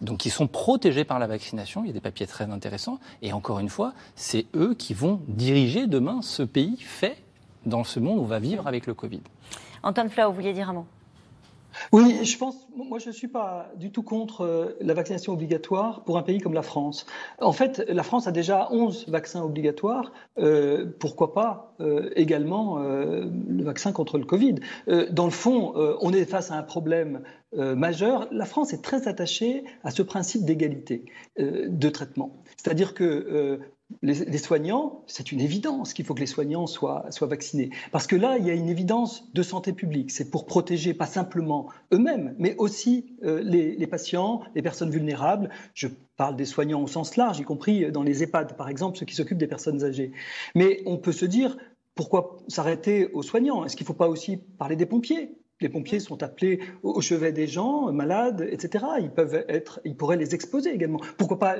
donc 0.00 0.26
ils 0.26 0.30
sont 0.30 0.46
protégés 0.46 1.04
par 1.04 1.18
la 1.18 1.26
vaccination. 1.26 1.82
Il 1.84 1.88
y 1.88 1.90
a 1.90 1.92
des 1.92 2.00
papiers 2.00 2.26
très 2.26 2.44
intéressants. 2.44 2.98
Et 3.22 3.32
encore 3.32 3.58
une 3.58 3.68
fois, 3.68 3.92
c'est 4.14 4.46
eux 4.54 4.74
qui 4.74 4.94
vont 4.94 5.20
diriger 5.28 5.86
demain 5.86 6.20
ce 6.22 6.42
pays 6.42 6.76
fait 6.78 7.16
dans 7.66 7.84
ce 7.84 8.00
monde 8.00 8.18
où 8.18 8.22
on 8.22 8.26
va 8.26 8.38
vivre 8.38 8.66
avec 8.66 8.86
le 8.86 8.94
Covid. 8.94 9.22
Antoine 9.82 10.10
Flau, 10.10 10.28
vous 10.28 10.34
vouliez 10.36 10.52
dire 10.52 10.70
un 10.70 10.74
mot? 10.74 10.86
Oui, 11.92 12.24
je 12.24 12.36
pense, 12.36 12.66
moi 12.74 12.98
je 12.98 13.08
ne 13.08 13.12
suis 13.12 13.28
pas 13.28 13.70
du 13.76 13.92
tout 13.92 14.02
contre 14.02 14.40
euh, 14.42 14.76
la 14.80 14.92
vaccination 14.92 15.32
obligatoire 15.32 16.02
pour 16.02 16.18
un 16.18 16.22
pays 16.22 16.38
comme 16.40 16.52
la 16.52 16.62
France. 16.62 17.06
En 17.40 17.52
fait, 17.52 17.84
la 17.88 18.02
France 18.02 18.26
a 18.26 18.32
déjà 18.32 18.68
11 18.72 19.06
vaccins 19.08 19.42
obligatoires. 19.42 20.10
Euh, 20.38 20.86
pourquoi 20.98 21.32
pas 21.32 21.74
euh, 21.80 22.10
également 22.16 22.78
euh, 22.80 23.30
le 23.48 23.62
vaccin 23.64 23.92
contre 23.92 24.18
le 24.18 24.24
Covid 24.24 24.56
Euh, 24.88 25.06
Dans 25.10 25.26
le 25.26 25.30
fond, 25.30 25.74
euh, 25.76 25.96
on 26.00 26.12
est 26.12 26.24
face 26.24 26.50
à 26.50 26.56
un 26.56 26.64
problème 26.64 27.22
euh, 27.56 27.76
majeur. 27.76 28.26
La 28.32 28.46
France 28.46 28.72
est 28.72 28.82
très 28.82 29.06
attachée 29.06 29.64
à 29.84 29.92
ce 29.92 30.02
principe 30.02 30.44
d'égalité 30.44 31.04
euh, 31.38 31.66
de 31.68 31.88
traitement. 31.88 32.42
C'est-à-dire 32.56 32.94
que 32.94 33.04
euh, 33.04 33.58
les, 34.02 34.38
soignants, 34.38 35.02
c'est 35.06 35.32
une 35.32 35.40
évidence 35.40 35.92
qu'il 35.92 36.04
faut 36.04 36.14
que 36.14 36.20
les 36.20 36.26
soignants 36.26 36.66
soient, 36.66 37.06
soient 37.10 37.28
vaccinés. 37.28 37.70
Parce 37.92 38.06
que 38.06 38.16
là, 38.16 38.38
il 38.38 38.46
y 38.46 38.50
a 38.50 38.54
une 38.54 38.68
évidence 38.68 39.32
de 39.34 39.42
santé 39.42 39.72
publique. 39.72 40.10
C'est 40.10 40.30
pour 40.30 40.46
protéger 40.46 40.94
pas 40.94 41.06
simplement 41.06 41.68
eux-mêmes, 41.92 42.34
mais 42.38 42.54
aussi 42.56 43.16
euh, 43.24 43.42
les, 43.42 43.74
les 43.74 43.86
patients, 43.86 44.42
les 44.54 44.62
personnes 44.62 44.90
vulnérables. 44.90 45.50
Je 45.74 45.88
parle 46.16 46.36
des 46.36 46.44
soignants 46.44 46.82
au 46.82 46.86
sens 46.86 47.16
large, 47.16 47.40
y 47.40 47.42
compris 47.42 47.90
dans 47.90 48.02
les 48.02 48.22
EHPAD, 48.22 48.56
par 48.56 48.68
exemple, 48.68 48.98
ceux 48.98 49.06
qui 49.06 49.14
s'occupent 49.14 49.38
des 49.38 49.46
personnes 49.46 49.84
âgées. 49.84 50.12
Mais 50.54 50.82
on 50.86 50.96
peut 50.96 51.12
se 51.12 51.24
dire, 51.24 51.56
pourquoi 51.94 52.38
s'arrêter 52.48 53.10
aux 53.12 53.22
soignants? 53.22 53.64
Est-ce 53.64 53.76
qu'il 53.76 53.84
ne 53.84 53.88
faut 53.88 53.94
pas 53.94 54.08
aussi 54.08 54.38
parler 54.58 54.76
des 54.76 54.86
pompiers? 54.86 55.36
Les 55.60 55.68
pompiers 55.68 56.00
sont 56.00 56.22
appelés 56.22 56.60
au 56.82 56.92
au 56.92 57.00
chevet 57.02 57.32
des 57.32 57.46
gens, 57.46 57.92
malades, 57.92 58.48
etc. 58.50 58.84
Ils 59.00 59.10
peuvent 59.10 59.44
être, 59.48 59.80
ils 59.84 59.96
pourraient 59.96 60.16
les 60.16 60.34
exposer 60.34 60.72
également. 60.72 61.00
Pourquoi 61.18 61.38
pas 61.38 61.56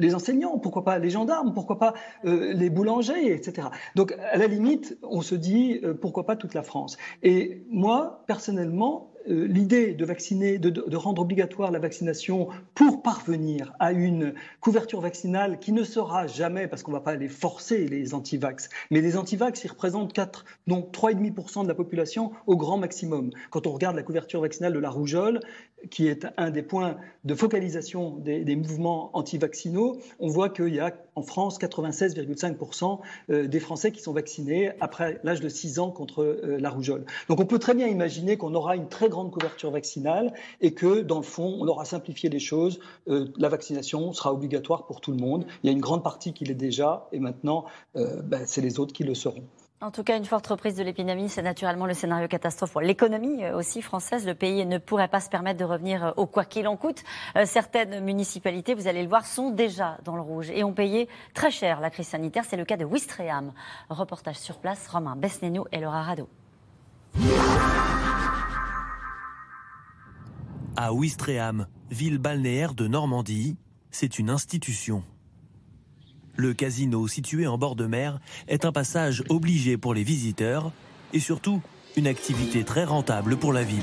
les 0.00 0.14
enseignants, 0.14 0.58
pourquoi 0.58 0.84
pas 0.84 0.98
les 0.98 1.10
gendarmes, 1.10 1.52
pourquoi 1.54 1.78
pas 1.78 1.94
euh, 2.24 2.52
les 2.52 2.70
boulangers, 2.70 3.32
etc. 3.32 3.68
Donc, 3.94 4.12
à 4.32 4.36
la 4.36 4.46
limite, 4.46 4.98
on 5.02 5.22
se 5.22 5.34
dit 5.34 5.80
euh, 5.84 5.94
pourquoi 5.94 6.26
pas 6.26 6.36
toute 6.36 6.54
la 6.54 6.62
France. 6.62 6.96
Et 7.22 7.62
moi, 7.68 8.24
personnellement, 8.26 9.10
euh, 9.28 9.46
l'idée 9.46 9.92
de 9.92 10.04
vacciner, 10.04 10.58
de, 10.58 10.96
rendre 10.96 11.22
obligatoire 11.22 11.70
la 11.70 11.78
vaccination 11.78 12.48
pour 12.74 13.02
parvenir 13.02 13.74
à 13.78 13.92
une 13.92 14.34
couverture 14.60 15.00
vaccinale 15.00 15.58
qui 15.58 15.72
ne 15.72 15.84
sera 15.84 16.26
jamais, 16.26 16.66
parce 16.68 16.82
qu'on 16.82 16.92
ne 16.92 16.96
va 16.96 17.02
pas 17.02 17.16
les 17.16 17.28
forcer, 17.28 17.86
les 17.86 18.14
antivax, 18.14 18.70
mais 18.90 19.00
les 19.00 19.16
antivax, 19.16 19.64
ils 19.64 19.68
représentent 19.68 20.12
4, 20.12 20.44
non, 20.66 20.88
3,5% 20.92 21.64
de 21.64 21.68
la 21.68 21.74
population 21.74 22.32
au 22.46 22.56
grand 22.56 22.78
maximum. 22.78 23.30
Quand 23.50 23.66
on 23.66 23.72
regarde 23.72 23.96
la 23.96 24.02
couverture 24.02 24.40
vaccinale 24.40 24.72
de 24.72 24.78
la 24.78 24.90
rougeole, 24.90 25.40
qui 25.90 26.08
est 26.08 26.26
un 26.36 26.50
des 26.50 26.62
points 26.62 26.96
de 27.24 27.34
focalisation 27.34 28.16
des, 28.16 28.56
mouvements 28.56 29.10
antivaccinaux, 29.16 29.98
on 30.18 30.28
voit 30.28 30.48
qu'il 30.48 30.74
y 30.74 30.80
a 30.80 30.94
en 31.14 31.22
France 31.22 31.58
96,5% 31.58 33.00
euh, 33.30 33.46
des 33.46 33.60
Français 33.60 33.92
qui 33.92 34.00
sont 34.00 34.12
vaccinés 34.12 34.72
après 34.80 35.20
l'âge 35.22 35.40
de 35.40 35.48
6 35.48 35.78
ans 35.78 35.90
contre 35.90 36.22
euh, 36.22 36.58
la 36.58 36.70
rougeole. 36.70 37.04
Donc 37.28 37.40
on 37.40 37.46
peut 37.46 37.58
très 37.58 37.74
bien 37.74 37.86
imaginer 37.86 38.36
qu'on 38.36 38.54
aura 38.54 38.76
une 38.76 38.88
très 38.88 39.08
grande 39.08 39.30
couverture 39.30 39.70
vaccinale 39.70 40.32
et 40.60 40.72
que 40.72 41.00
dans 41.00 41.18
le 41.18 41.24
fond, 41.24 41.58
on 41.60 41.66
aura 41.66 41.84
simplifié 41.84 42.28
les 42.28 42.38
choses. 42.38 42.80
Euh, 43.08 43.28
la 43.38 43.48
vaccination 43.48 44.12
sera 44.12 44.32
obligatoire 44.32 44.86
pour 44.86 45.00
tout 45.00 45.12
le 45.12 45.18
monde. 45.18 45.46
Il 45.62 45.66
y 45.66 45.70
a 45.70 45.72
une 45.72 45.80
grande 45.80 46.02
partie 46.02 46.32
qui 46.32 46.44
l'est 46.44 46.54
déjà 46.54 47.08
et 47.12 47.18
maintenant, 47.18 47.64
ben, 47.94 48.42
c'est 48.46 48.60
les 48.60 48.78
autres 48.78 48.92
qui 48.92 49.04
le 49.04 49.14
seront. 49.14 49.44
En 49.82 49.90
tout 49.90 50.04
cas, 50.04 50.18
une 50.18 50.26
forte 50.26 50.46
reprise 50.46 50.74
de 50.74 50.82
l'épidémie, 50.82 51.30
c'est 51.30 51.40
naturellement 51.40 51.86
le 51.86 51.94
scénario 51.94 52.28
catastrophe 52.28 52.72
pour 52.72 52.82
l'économie 52.82 53.42
euh, 53.44 53.56
aussi 53.56 53.80
française. 53.80 54.26
Le 54.26 54.34
pays 54.34 54.66
ne 54.66 54.76
pourrait 54.76 55.08
pas 55.08 55.20
se 55.20 55.30
permettre 55.30 55.58
de 55.58 55.64
revenir 55.64 56.04
euh, 56.04 56.12
au 56.18 56.26
quoi 56.26 56.44
qu'il 56.44 56.68
en 56.68 56.76
coûte. 56.76 57.02
Euh, 57.36 57.46
certaines 57.46 58.04
municipalités, 58.04 58.74
vous 58.74 58.88
allez 58.88 59.02
le 59.02 59.08
voir, 59.08 59.24
sont 59.24 59.48
déjà 59.48 59.96
dans 60.04 60.16
le 60.16 60.20
rouge 60.20 60.50
et 60.50 60.64
ont 60.64 60.74
payé 60.74 61.08
très 61.32 61.50
cher 61.50 61.80
la 61.80 61.88
crise 61.88 62.08
sanitaire. 62.08 62.44
C'est 62.46 62.58
le 62.58 62.66
cas 62.66 62.76
de 62.76 62.84
Ouistreham. 62.84 63.54
Reportage 63.88 64.36
sur 64.36 64.58
place, 64.58 64.86
Romain 64.86 65.16
Besnénou 65.16 65.64
et 65.72 65.80
Laura 65.80 66.02
Rado. 66.02 66.28
À 70.76 70.92
Ouistreham, 70.92 71.66
ville 71.90 72.18
balnéaire 72.18 72.74
de 72.74 72.86
Normandie, 72.86 73.56
c'est 73.90 74.18
une 74.18 74.28
institution. 74.28 75.04
Le 76.36 76.54
casino 76.54 77.06
situé 77.06 77.46
en 77.46 77.58
bord 77.58 77.76
de 77.76 77.86
mer 77.86 78.18
est 78.48 78.64
un 78.64 78.72
passage 78.72 79.22
obligé 79.28 79.76
pour 79.76 79.94
les 79.94 80.02
visiteurs 80.02 80.72
et 81.12 81.20
surtout 81.20 81.60
une 81.96 82.06
activité 82.06 82.64
très 82.64 82.84
rentable 82.84 83.36
pour 83.36 83.52
la 83.52 83.62
ville. 83.62 83.82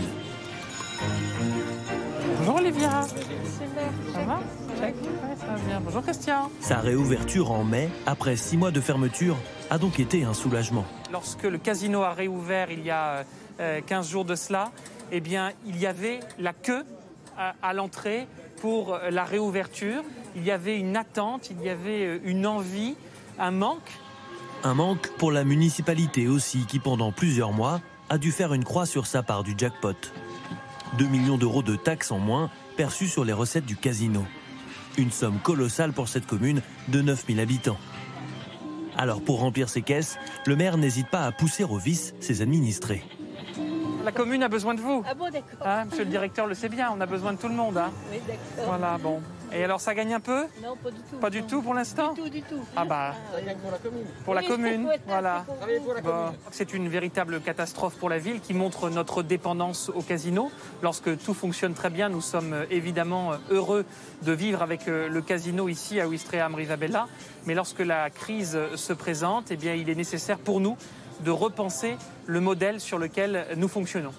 Bonjour 2.39 2.55
Olivia. 2.55 3.01
Ça 3.01 4.23
va 4.23 4.39
Check. 4.79 4.95
Ouais, 4.95 5.35
ça 5.37 5.45
va 5.47 5.55
bien. 5.67 5.81
Bonjour 5.81 6.01
Christian. 6.03 6.49
Sa 6.61 6.79
réouverture 6.79 7.51
en 7.51 7.63
mai, 7.63 7.89
après 8.05 8.35
six 8.35 8.57
mois 8.57 8.71
de 8.71 8.79
fermeture, 8.79 9.35
a 9.69 9.77
donc 9.77 9.99
été 9.99 10.23
un 10.23 10.33
soulagement. 10.33 10.85
Lorsque 11.11 11.43
le 11.43 11.57
casino 11.57 12.03
a 12.03 12.13
réouvert 12.13 12.71
il 12.71 12.83
y 12.83 12.89
a 12.91 13.25
euh, 13.59 13.81
15 13.85 14.09
jours 14.09 14.25
de 14.25 14.35
cela, 14.35 14.71
eh 15.11 15.19
bien, 15.19 15.51
il 15.65 15.77
y 15.79 15.85
avait 15.87 16.19
la 16.39 16.53
queue 16.53 16.83
à, 17.37 17.55
à 17.61 17.73
l'entrée 17.73 18.27
pour 18.61 18.93
euh, 18.93 19.09
la 19.09 19.23
réouverture. 19.23 20.03
Il 20.35 20.43
y 20.43 20.51
avait 20.51 20.77
une 20.77 20.95
attente, 20.95 21.49
il 21.49 21.63
y 21.63 21.69
avait 21.69 22.05
euh, 22.05 22.19
une 22.23 22.45
envie, 22.45 22.95
un 23.39 23.51
manque. 23.51 23.91
Un 24.63 24.73
manque 24.73 25.09
pour 25.17 25.31
la 25.31 25.43
municipalité 25.43 26.27
aussi, 26.27 26.65
qui 26.67 26.79
pendant 26.79 27.11
plusieurs 27.11 27.51
mois 27.51 27.81
a 28.09 28.17
dû 28.17 28.31
faire 28.31 28.53
une 28.53 28.63
croix 28.63 28.85
sur 28.85 29.05
sa 29.05 29.23
part 29.23 29.43
du 29.43 29.53
jackpot. 29.57 29.95
2 30.97 31.05
millions 31.05 31.37
d'euros 31.37 31.63
de 31.63 31.75
taxes 31.75 32.11
en 32.11 32.19
moins 32.19 32.49
perçus 32.75 33.07
sur 33.07 33.25
les 33.25 33.33
recettes 33.33 33.65
du 33.65 33.75
casino. 33.75 34.23
Une 34.97 35.11
somme 35.11 35.39
colossale 35.39 35.93
pour 35.93 36.07
cette 36.07 36.25
commune 36.25 36.61
de 36.87 37.01
9000 37.01 37.39
habitants. 37.39 37.77
Alors 38.97 39.21
pour 39.21 39.39
remplir 39.39 39.69
ses 39.69 39.83
caisses, 39.83 40.17
le 40.45 40.55
maire 40.55 40.77
n'hésite 40.77 41.09
pas 41.09 41.23
à 41.25 41.31
pousser 41.31 41.63
au 41.63 41.77
vice 41.77 42.15
ses 42.19 42.41
administrés. 42.41 43.03
La 44.07 44.13
commune 44.13 44.41
a 44.41 44.47
besoin 44.47 44.73
de 44.73 44.79
vous. 44.79 45.03
Ah 45.05 45.13
bon, 45.13 45.25
d'accord. 45.25 45.67
Hein, 45.67 45.83
monsieur 45.83 46.05
le 46.05 46.09
directeur 46.09 46.47
le 46.47 46.53
sait 46.55 46.69
bien, 46.69 46.93
on 46.95 47.01
a 47.01 47.05
besoin 47.05 47.33
de 47.33 47.37
tout 47.39 47.49
le 47.49 47.53
monde. 47.53 47.77
hein. 47.77 47.91
Oui, 48.09 48.21
d'accord. 48.25 48.65
Voilà, 48.65 48.97
bon. 48.97 49.21
Et 49.51 49.61
alors 49.65 49.81
ça 49.81 49.93
gagne 49.93 50.13
un 50.13 50.21
peu? 50.21 50.45
Non, 50.63 50.77
pas 50.81 50.91
du 50.91 50.97
tout. 50.97 51.17
Pas 51.17 51.29
du 51.29 51.43
tout 51.43 51.61
pour 51.61 51.73
l'instant? 51.73 52.13
Du 52.13 52.21
tout, 52.21 52.29
du 52.29 52.41
tout. 52.41 52.59
Ah 52.77 52.85
bah. 52.85 53.13
pour 53.61 53.69
la 53.71 53.77
commune. 53.77 54.05
Pour 54.23 54.33
la 54.33 54.43
commune, 54.43 54.89
voilà. 55.07 55.45
Bon, 56.03 56.33
C'est 56.51 56.73
une 56.73 56.87
véritable 56.87 57.41
catastrophe 57.41 57.95
pour 57.97 58.09
la 58.09 58.17
ville 58.17 58.39
qui 58.39 58.53
montre 58.53 58.89
notre 58.89 59.23
dépendance 59.23 59.89
au 59.93 60.01
casino. 60.01 60.51
Lorsque 60.81 61.17
tout 61.23 61.33
fonctionne 61.33 61.73
très 61.73 61.89
bien, 61.89 62.07
nous 62.07 62.21
sommes 62.21 62.53
euh, 62.53 62.65
évidemment 62.71 63.33
euh, 63.33 63.37
heureux 63.51 63.85
de 64.21 64.31
vivre 64.31 64.61
avec 64.61 64.87
euh, 64.87 65.09
le 65.09 65.21
casino 65.21 65.67
ici 65.67 65.99
à 65.99 66.07
Ouistreham 66.07 66.55
Rivabella. 66.55 67.07
Mais 67.45 67.55
lorsque 67.55 67.79
la 67.79 68.09
crise 68.09 68.57
se 68.75 68.93
présente, 68.93 69.51
eh 69.51 69.57
bien, 69.57 69.73
il 69.73 69.89
est 69.89 69.95
nécessaire 69.95 70.37
pour 70.39 70.59
nous 70.61 70.77
de 71.23 71.31
repenser 71.31 71.97
le 72.25 72.39
modèle 72.39 72.79
sur 72.79 72.97
lequel 72.97 73.45
nous 73.55 73.67
fonctionnons. 73.67 74.13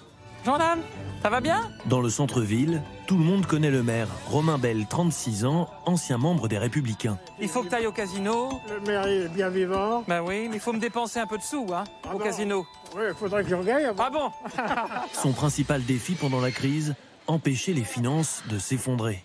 Jordan, 0.45 0.79
ça 1.21 1.29
va 1.29 1.41
bien? 1.41 1.69
Dans 1.87 1.99
le 1.99 2.09
centre-ville, 2.09 2.81
tout 3.07 3.17
le 3.17 3.23
monde 3.23 3.45
connaît 3.45 3.71
le 3.71 3.83
maire, 3.83 4.07
Romain 4.27 4.57
Bell, 4.57 4.85
36 4.89 5.43
ans, 5.43 5.69
ancien 5.85 6.17
membre 6.17 6.47
des 6.47 6.57
Républicains. 6.57 7.19
Il 7.41 7.49
faut 7.49 7.61
que 7.61 7.67
tu 7.67 7.75
ailles 7.75 7.87
au 7.87 7.91
casino. 7.91 8.49
Le 8.69 8.79
maire 8.79 9.05
est 9.05 9.27
bien 9.27 9.49
vivant. 9.49 10.03
Ben 10.07 10.21
oui, 10.21 10.47
mais 10.49 10.55
il 10.55 10.59
faut 10.61 10.71
me 10.71 10.79
dépenser 10.79 11.19
un 11.19 11.27
peu 11.27 11.37
de 11.37 11.43
sous 11.43 11.67
hein, 11.73 11.83
au 12.13 12.19
casino. 12.19 12.65
Oui, 12.95 13.03
il 13.09 13.15
faudrait 13.15 13.43
que 13.43 13.49
je 13.49 13.55
regagne. 13.55 13.91
Ah 13.97 14.09
bon? 14.09 14.31
Son 15.13 15.33
principal 15.33 15.83
défi 15.83 16.13
pendant 16.15 16.39
la 16.39 16.51
crise, 16.51 16.95
empêcher 17.27 17.73
les 17.73 17.83
finances 17.83 18.41
de 18.49 18.57
s'effondrer. 18.57 19.23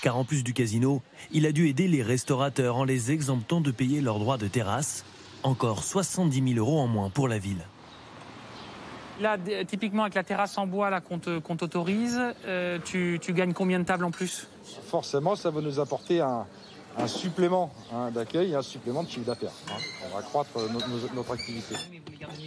Car 0.00 0.16
en 0.16 0.24
plus 0.24 0.42
du 0.42 0.54
casino, 0.54 1.02
il 1.32 1.44
a 1.46 1.52
dû 1.52 1.68
aider 1.68 1.86
les 1.86 2.02
restaurateurs 2.02 2.76
en 2.76 2.84
les 2.84 3.12
exemptant 3.12 3.60
de 3.60 3.70
payer 3.70 4.00
leurs 4.00 4.18
droits 4.18 4.38
de 4.38 4.48
terrasse. 4.48 5.04
Encore 5.46 5.84
70 5.84 6.54
000 6.54 6.58
euros 6.58 6.80
en 6.80 6.88
moins 6.88 7.08
pour 7.08 7.28
la 7.28 7.38
ville. 7.38 7.64
Là, 9.20 9.36
typiquement 9.64 10.02
avec 10.02 10.14
la 10.14 10.24
terrasse 10.24 10.58
en 10.58 10.66
bois 10.66 10.90
là 10.90 11.00
qu'on 11.00 11.20
te- 11.20 11.38
qu'on 11.38 11.56
t'autorise, 11.56 12.20
euh, 12.46 12.78
tu, 12.84 13.18
tu 13.22 13.32
gagnes 13.32 13.52
combien 13.52 13.78
de 13.78 13.84
tables 13.84 14.04
en 14.04 14.10
plus? 14.10 14.48
Forcément, 14.88 15.36
ça 15.36 15.50
va 15.50 15.60
nous 15.60 15.78
apporter 15.78 16.20
un, 16.20 16.46
un 16.98 17.06
supplément 17.06 17.72
hein, 17.94 18.10
d'accueil 18.10 18.50
et 18.50 18.54
un 18.56 18.62
supplément 18.62 19.04
de 19.04 19.08
chiffre 19.08 19.24
d'affaires. 19.26 19.52
hein. 19.70 19.76
On 20.10 20.14
va 20.14 20.18
accroître 20.18 20.50
no- 20.56 20.80
nos- 20.80 21.14
notre 21.14 21.32
activité. 21.32 21.76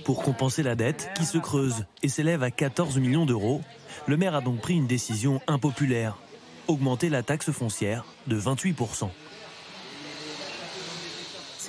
Pour 0.04 0.22
compenser 0.22 0.62
la 0.62 0.76
dette 0.76 1.10
qui 1.16 1.26
se 1.26 1.38
creuse 1.38 1.86
et 2.04 2.10
s'élève 2.10 2.44
à 2.44 2.52
14 2.52 2.98
millions 2.98 3.26
d'euros, 3.26 3.62
le 4.08 4.18
maire 4.18 4.36
a 4.36 4.42
donc 4.42 4.60
pris 4.60 4.76
une 4.76 4.88
décision 4.88 5.40
impopulaire. 5.48 6.18
Augmenter 6.68 7.08
la 7.10 7.24
taxe 7.24 7.50
foncière 7.52 8.04
de 8.28 8.38
28%. 8.38 9.10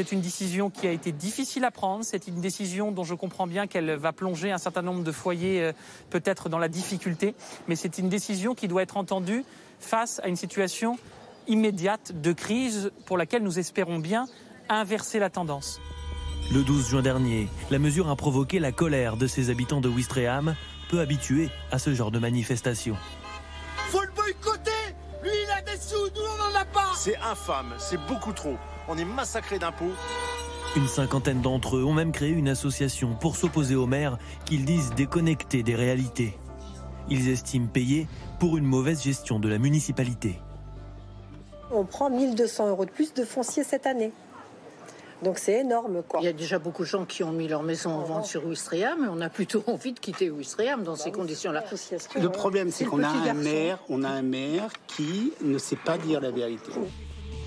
C'est 0.00 0.12
une 0.12 0.22
décision 0.22 0.70
qui 0.70 0.86
a 0.86 0.92
été 0.92 1.12
difficile 1.12 1.62
à 1.62 1.70
prendre. 1.70 2.06
C'est 2.06 2.26
une 2.26 2.40
décision 2.40 2.90
dont 2.90 3.04
je 3.04 3.12
comprends 3.14 3.46
bien 3.46 3.66
qu'elle 3.66 3.96
va 3.96 4.14
plonger 4.14 4.50
un 4.50 4.56
certain 4.56 4.80
nombre 4.80 5.04
de 5.04 5.12
foyers 5.12 5.62
euh, 5.62 5.72
peut-être 6.08 6.48
dans 6.48 6.56
la 6.56 6.68
difficulté. 6.68 7.34
Mais 7.68 7.76
c'est 7.76 7.98
une 7.98 8.08
décision 8.08 8.54
qui 8.54 8.66
doit 8.66 8.80
être 8.80 8.96
entendue 8.96 9.44
face 9.78 10.18
à 10.24 10.28
une 10.28 10.36
situation 10.36 10.98
immédiate 11.48 12.18
de 12.18 12.32
crise 12.32 12.92
pour 13.04 13.18
laquelle 13.18 13.42
nous 13.42 13.58
espérons 13.58 13.98
bien 13.98 14.26
inverser 14.70 15.18
la 15.18 15.28
tendance. 15.28 15.82
Le 16.50 16.62
12 16.62 16.88
juin 16.88 17.02
dernier, 17.02 17.48
la 17.70 17.78
mesure 17.78 18.08
a 18.08 18.16
provoqué 18.16 18.58
la 18.58 18.72
colère 18.72 19.18
de 19.18 19.26
ses 19.26 19.50
habitants 19.50 19.82
de 19.82 19.90
Ouistreham, 19.90 20.56
peu 20.88 21.00
habitués 21.00 21.50
à 21.72 21.78
ce 21.78 21.92
genre 21.92 22.10
de 22.10 22.18
manifestation. 22.18 22.96
Sous, 25.80 25.96
nous, 26.14 26.22
on 26.22 26.52
n'en 26.52 26.60
a 26.60 26.64
pas 26.64 26.92
C'est 26.96 27.16
infâme, 27.16 27.74
c'est 27.78 28.00
beaucoup 28.06 28.32
trop. 28.32 28.56
On 28.88 28.98
est 28.98 29.04
massacré 29.04 29.58
d'impôts. 29.58 29.92
Une 30.76 30.86
cinquantaine 30.86 31.40
d'entre 31.40 31.76
eux 31.76 31.84
ont 31.84 31.92
même 31.92 32.12
créé 32.12 32.30
une 32.30 32.48
association 32.48 33.14
pour 33.14 33.36
s'opposer 33.36 33.74
au 33.74 33.86
maire 33.86 34.18
qu'ils 34.44 34.64
disent 34.64 34.92
déconnecté 34.94 35.62
des 35.62 35.74
réalités. 35.74 36.38
Ils 37.08 37.28
estiment 37.28 37.66
payer 37.66 38.06
pour 38.38 38.56
une 38.56 38.64
mauvaise 38.64 39.02
gestion 39.02 39.40
de 39.40 39.48
la 39.48 39.58
municipalité. 39.58 40.38
On 41.72 41.84
prend 41.84 42.10
1200 42.10 42.68
euros 42.68 42.84
de 42.84 42.90
plus 42.90 43.14
de 43.14 43.24
foncier 43.24 43.64
cette 43.64 43.86
année. 43.86 44.12
Donc 45.22 45.38
c'est 45.38 45.60
énorme, 45.60 46.02
quoi. 46.06 46.20
Il 46.20 46.24
y 46.24 46.28
a 46.28 46.32
déjà 46.32 46.58
beaucoup 46.58 46.82
de 46.82 46.88
gens 46.88 47.04
qui 47.04 47.22
ont 47.22 47.32
mis 47.32 47.46
leur 47.46 47.62
maison 47.62 47.90
en 47.90 48.02
vente 48.04 48.24
sur 48.24 48.46
Ouistreham 48.46 49.04
et 49.04 49.08
on 49.08 49.20
a 49.20 49.28
plutôt 49.28 49.62
envie 49.66 49.92
de 49.92 50.00
quitter 50.00 50.30
Ouistreham 50.30 50.82
dans 50.82 50.96
ces 50.96 51.12
conditions-là. 51.12 51.64
Le 52.20 52.28
problème, 52.30 52.70
c'est 52.70 52.84
qu'on 52.84 53.02
a 53.02 53.08
un 53.08 53.24
garçon. 53.24 53.42
maire, 53.42 53.78
on 53.88 54.02
a 54.02 54.08
un 54.08 54.22
maire 54.22 54.70
qui 54.86 55.32
ne 55.42 55.58
sait 55.58 55.76
pas 55.76 55.98
dire 55.98 56.20
la 56.20 56.30
vérité. 56.30 56.72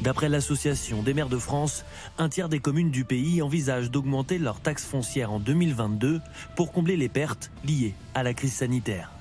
D'après 0.02 0.28
l'Association 0.28 1.02
des 1.02 1.14
maires 1.14 1.30
de 1.30 1.38
France, 1.38 1.86
un 2.18 2.28
tiers 2.28 2.50
des 2.50 2.60
communes 2.60 2.92
du 2.92 3.06
pays 3.06 3.42
envisagent 3.42 3.90
d'augmenter 3.90 4.38
leur 4.38 4.60
taxe 4.60 4.86
foncière 4.86 5.32
en 5.32 5.40
2022 5.40 6.20
pour 6.56 6.72
combler 6.72 6.98
les 6.98 7.10
pertes 7.10 7.52
liées 7.64 7.96
à 8.14 8.22
la 8.22 8.34
crise 8.34 8.54
sanitaire. 8.54 9.12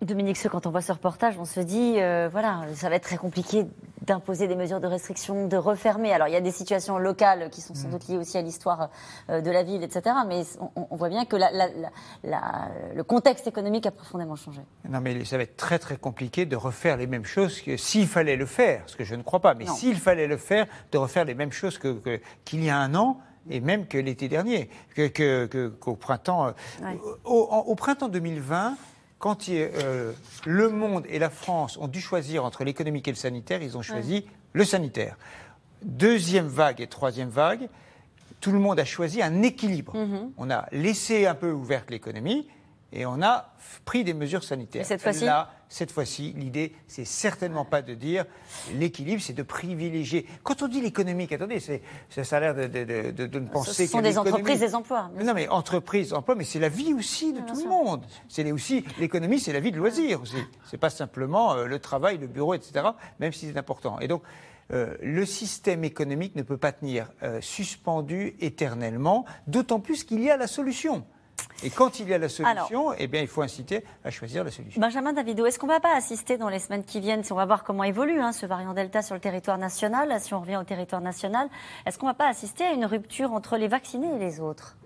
Dominique, 0.00 0.38
quand 0.50 0.66
on 0.66 0.70
voit 0.70 0.80
ce 0.80 0.90
reportage, 0.90 1.34
on 1.38 1.44
se 1.44 1.60
dit, 1.60 2.00
euh, 2.00 2.28
voilà, 2.32 2.62
ça 2.74 2.88
va 2.88 2.96
être 2.96 3.04
très 3.04 3.18
compliqué 3.18 3.66
d'imposer 4.06 4.48
des 4.48 4.56
mesures 4.56 4.80
de 4.80 4.86
restriction, 4.86 5.46
de 5.46 5.56
refermer. 5.56 6.12
Alors, 6.12 6.28
il 6.28 6.32
y 6.34 6.36
a 6.36 6.40
des 6.40 6.50
situations 6.50 6.98
locales 6.98 7.50
qui 7.50 7.60
sont 7.60 7.74
sans 7.74 7.88
doute 7.88 8.06
liées 8.08 8.18
aussi 8.18 8.36
à 8.36 8.42
l'histoire 8.42 8.90
euh, 9.30 9.40
de 9.40 9.50
la 9.50 9.62
ville, 9.62 9.82
etc. 9.82 10.16
Mais 10.26 10.42
on, 10.76 10.86
on 10.90 10.96
voit 10.96 11.08
bien 11.08 11.24
que 11.24 11.36
la- 11.36 11.50
la- 11.52 11.68
la- 11.68 11.90
la- 12.24 12.68
le 12.94 13.04
contexte 13.04 13.46
économique 13.46 13.86
a 13.86 13.90
profondément 13.90 14.36
changé. 14.36 14.60
Non, 14.88 15.00
mais 15.00 15.24
ça 15.24 15.36
va 15.36 15.44
être 15.44 15.56
très 15.56 15.78
très 15.78 15.96
compliqué 15.96 16.46
de 16.46 16.56
refaire 16.56 16.96
les 16.96 17.06
mêmes 17.06 17.24
choses 17.24 17.60
que 17.60 17.76
s'il 17.76 18.06
fallait 18.08 18.36
le 18.36 18.46
faire, 18.46 18.82
ce 18.86 18.96
que 18.96 19.04
je 19.04 19.14
ne 19.14 19.22
crois 19.22 19.40
pas, 19.40 19.54
mais 19.54 19.66
s'il 19.66 19.96
fallait 19.96 20.26
le 20.26 20.36
faire, 20.36 20.66
de 20.90 20.98
refaire 20.98 21.24
les 21.24 21.34
mêmes 21.34 21.52
choses 21.52 21.78
que- 21.78 22.20
qu'il 22.44 22.64
y 22.64 22.70
a 22.70 22.76
un 22.78 22.94
an 22.94 23.18
et 23.50 23.60
même 23.60 23.86
que 23.86 23.98
l'été 23.98 24.28
dernier, 24.28 24.70
que- 24.94 25.08
que- 25.08 25.46
que- 25.46 25.68
qu'au 25.68 25.94
printemps. 25.96 26.46
euh, 26.48 26.52
Ouais. 26.82 26.98
au, 27.24 27.48
en- 27.50 27.58
au 27.60 27.74
printemps 27.74 28.08
2020, 28.08 28.76
quand 29.22 29.46
il- 29.46 29.70
euh, 29.76 30.10
le 30.46 30.68
monde 30.68 31.04
et 31.08 31.20
la 31.20 31.30
France 31.30 31.76
ont 31.78 31.86
dû 31.86 32.00
choisir 32.00 32.44
entre 32.44 32.64
l'économique 32.64 33.06
et 33.06 33.12
le 33.12 33.16
sanitaire, 33.16 33.62
ils 33.62 33.76
ont 33.78 33.82
choisi 33.82 34.26
le 34.52 34.64
sanitaire. 34.64 35.16
Deuxième 35.82 36.48
vague 36.48 36.80
et 36.80 36.88
troisième 36.88 37.28
vague, 37.28 37.68
tout 38.40 38.50
le 38.50 38.58
monde 38.58 38.80
a 38.80 38.84
choisi 38.84 39.22
un 39.22 39.42
équilibre. 39.42 39.94
On 40.36 40.50
a 40.50 40.66
laissé 40.72 41.26
un 41.26 41.36
peu 41.36 41.52
ouverte 41.52 41.88
l'économie 41.92 42.48
et 42.92 43.06
on 43.06 43.22
a 43.22 43.52
pris 43.84 44.04
des 44.04 44.14
mesures 44.14 44.44
sanitaires. 44.44 44.82
Et 44.82 44.84
cette 44.84 45.00
fois-ci 45.02 45.24
Là, 45.24 45.50
cette 45.68 45.90
fois-ci, 45.90 46.34
l'idée, 46.36 46.74
c'est 46.86 47.06
certainement 47.06 47.64
pas 47.64 47.80
de 47.80 47.94
dire 47.94 48.26
l'équilibre, 48.74 49.22
c'est 49.22 49.32
de 49.32 49.42
privilégier. 49.42 50.26
Quand 50.42 50.60
on 50.62 50.68
dit 50.68 50.82
l'économique, 50.82 51.32
attendez, 51.32 51.60
c'est, 51.60 51.80
ça, 52.10 52.36
a 52.36 52.40
l'air 52.40 52.54
de, 52.54 52.66
de- 52.66 52.84
de- 52.84 53.10
de- 53.12 53.26
de 53.26 53.38
ne 53.38 53.46
penser 53.48 53.86
Ce 53.86 53.92
sont 53.92 53.98
que 53.98 54.02
des 54.02 54.18
entreprises, 54.18 54.60
des 54.60 54.74
emplois. 54.74 55.10
Mais 55.16 55.24
Non, 55.24 55.32
mais 55.32 55.48
entreprise, 55.48 56.12
emploi, 56.12 56.34
mais 56.34 56.44
c'est 56.44 56.58
la 56.58 56.68
vie 56.68 56.92
aussi 56.92 57.32
de 57.32 57.40
tout 57.40 57.54
le 57.62 57.68
monde. 57.68 58.04
C'est 58.28 58.50
aussi 58.52 58.84
l'économie, 58.98 59.40
c'est 59.40 59.54
la 59.54 59.60
vie 59.60 59.72
de 59.72 59.78
loisir 59.78 60.20
aussi. 60.20 60.36
C'est 60.66 60.76
pas 60.76 60.90
simplement 60.90 61.54
euh, 61.54 61.64
le 61.66 61.78
travail, 61.78 62.18
le 62.18 62.26
bureau, 62.26 62.52
etc. 62.52 62.84
Même 63.20 63.32
si 63.32 63.46
c'est 63.50 63.56
important. 63.58 63.98
Et 64.00 64.08
donc. 64.08 64.22
euh, 64.72 64.94
le 65.02 65.26
système 65.26 65.84
économique 65.84 66.34
ne 66.36 66.42
peut 66.42 66.56
pas 66.56 66.72
tenir 66.72 67.10
euh, 67.22 67.40
suspendu 67.42 68.36
éternellement, 68.40 69.24
d'autant 69.46 69.80
plus 69.80 70.04
qu'il 70.04 70.22
y 70.22 70.30
a 70.30 70.36
la 70.36 70.46
solution. 70.46 71.04
Et 71.62 71.70
quand 71.70 72.00
il 72.00 72.08
y 72.08 72.14
a 72.14 72.18
la 72.18 72.28
solution, 72.28 72.92
eh 72.96 73.06
bien, 73.06 73.20
il 73.20 73.28
faut 73.28 73.42
inciter 73.42 73.84
à 74.04 74.10
choisir 74.10 74.44
la 74.44 74.50
solution. 74.50 74.80
Benjamin 74.80 75.12
Davido, 75.12 75.46
est-ce 75.46 75.58
qu'on 75.58 75.66
ne 75.66 75.72
va 75.72 75.80
pas 75.80 75.96
assister 75.96 76.36
dans 76.36 76.48
les 76.48 76.58
semaines 76.58 76.84
qui 76.84 77.00
viennent, 77.00 77.24
si 77.24 77.32
on 77.32 77.36
va 77.36 77.46
voir 77.46 77.64
comment 77.64 77.84
évolue 77.84 78.20
hein, 78.20 78.32
ce 78.32 78.46
variant 78.46 78.74
Delta 78.74 79.02
sur 79.02 79.14
le 79.14 79.20
territoire 79.20 79.58
national, 79.58 80.20
si 80.20 80.34
on 80.34 80.40
revient 80.40 80.56
au 80.56 80.64
territoire 80.64 81.00
national, 81.00 81.48
est-ce 81.86 81.98
qu'on 81.98 82.06
ne 82.06 82.12
va 82.12 82.16
pas 82.16 82.28
assister 82.28 82.64
à 82.64 82.72
une 82.72 82.84
rupture 82.84 83.32
entre 83.32 83.56
les 83.56 83.68
vaccinés 83.68 84.14
et 84.14 84.18
les 84.18 84.40
autres? 84.40 84.76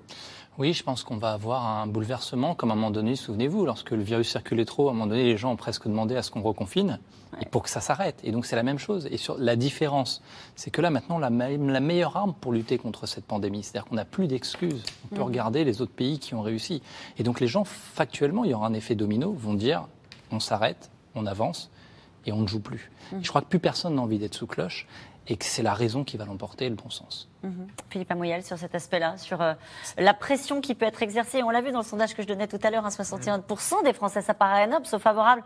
Oui, 0.59 0.73
je 0.73 0.83
pense 0.83 1.05
qu'on 1.05 1.19
va 1.19 1.33
avoir 1.33 1.67
un 1.67 1.87
bouleversement, 1.87 2.55
comme 2.55 2.71
à 2.71 2.73
un 2.73 2.77
moment 2.77 2.91
donné, 2.91 3.15
souvenez-vous, 3.15 3.67
lorsque 3.67 3.91
le 3.91 4.03
virus 4.03 4.31
circulait 4.31 4.65
trop, 4.65 4.89
à 4.89 4.91
un 4.91 4.95
moment 4.95 5.07
donné, 5.07 5.25
les 5.25 5.37
gens 5.37 5.53
ont 5.53 5.57
presque 5.57 5.87
demandé 5.87 6.17
à 6.17 6.23
ce 6.23 6.31
qu'on 6.31 6.41
reconfine, 6.41 6.99
et 7.43 7.45
pour 7.45 7.63
que 7.63 7.69
ça 7.69 7.83
s'arrête. 7.83 8.19
Et 8.25 8.33
donc 8.33 8.47
c'est 8.47 8.57
la 8.57 8.63
même 8.63 8.79
chose. 8.79 9.07
Et 9.11 9.19
sur 9.19 9.37
la 9.37 9.55
différence, 9.55 10.23
c'est 10.55 10.71
que 10.71 10.81
là 10.81 10.89
maintenant, 10.89 11.19
la, 11.19 11.29
me- 11.29 11.71
la 11.71 11.81
meilleure 11.81 12.17
arme 12.17 12.33
pour 12.41 12.53
lutter 12.53 12.79
contre 12.79 13.05
cette 13.05 13.27
pandémie, 13.27 13.63
c'est-à-dire 13.63 13.85
qu'on 13.85 13.97
n'a 13.97 14.07
plus 14.07 14.29
d'excuses. 14.29 14.83
On 15.05 15.09
peut 15.09 15.21
Mhm. 15.21 15.27
regarder 15.27 15.65
les 15.65 15.83
autres 15.83 15.93
pays 15.93 16.19
qui 16.19 16.35
ont 16.35 16.41
réussi. 16.41 16.81
Et 17.19 17.23
donc 17.23 17.41
les 17.41 17.49
gens, 17.49 17.65
factuellement, 17.65 18.45
il 18.45 18.53
y 18.53 18.55
aura 18.55 18.67
un 18.67 18.73
effet 18.75 18.95
domino, 18.95 19.33
vont 19.33 19.53
dire, 19.55 19.87
on 20.31 20.41
s'arrête, 20.41 20.91
on 21.15 21.27
avance, 21.27 21.71
et 22.25 22.33
on 22.33 22.41
ne 22.41 22.47
joue 22.49 22.61
plus. 22.61 22.91
Mhm. 23.13 23.23
Je 23.23 23.29
crois 23.29 23.43
que 23.43 23.49
plus 23.49 23.59
personne 23.59 23.97
n'a 23.97 24.03
envie 24.03 24.19
d'être 24.19 24.35
sous 24.35 24.47
cloche, 24.47 24.87
et 25.29 25.37
que 25.37 25.45
c'est 25.45 25.63
la 25.63 25.75
raison 25.75 26.03
qui 26.05 26.17
va 26.17 26.25
l'emporter, 26.25 26.69
le 26.71 26.77
bon 26.77 26.89
sens. 26.89 27.29
Mhm. 27.47 27.67
Philippe 27.91 28.11
Amoyel, 28.11 28.43
sur 28.43 28.59
cet 28.59 28.75
aspect-là, 28.75 29.17
sur 29.17 29.41
euh, 29.41 29.55
la 29.99 30.15
pression 30.15 30.61
qui 30.61 30.75
peut 30.75 30.85
être 30.85 31.03
exercée. 31.03 31.43
On 31.43 31.51
l'a 31.51 31.61
vu 31.61 31.71
dans 31.71 31.79
le 31.79 31.85
sondage 31.85 32.15
que 32.15 32.23
je 32.23 32.27
donnais 32.27 32.49
tout 32.49 32.59
à 32.63 32.71
l'heure, 32.71 32.85
hein, 32.85 32.91
61% 32.91 33.85
des 33.85 33.93
Français, 33.93 34.21
ça 34.21 34.35
paraît 34.35 34.65
énorme, 34.65 34.85
sont 34.85 34.99
favorables 34.99 35.43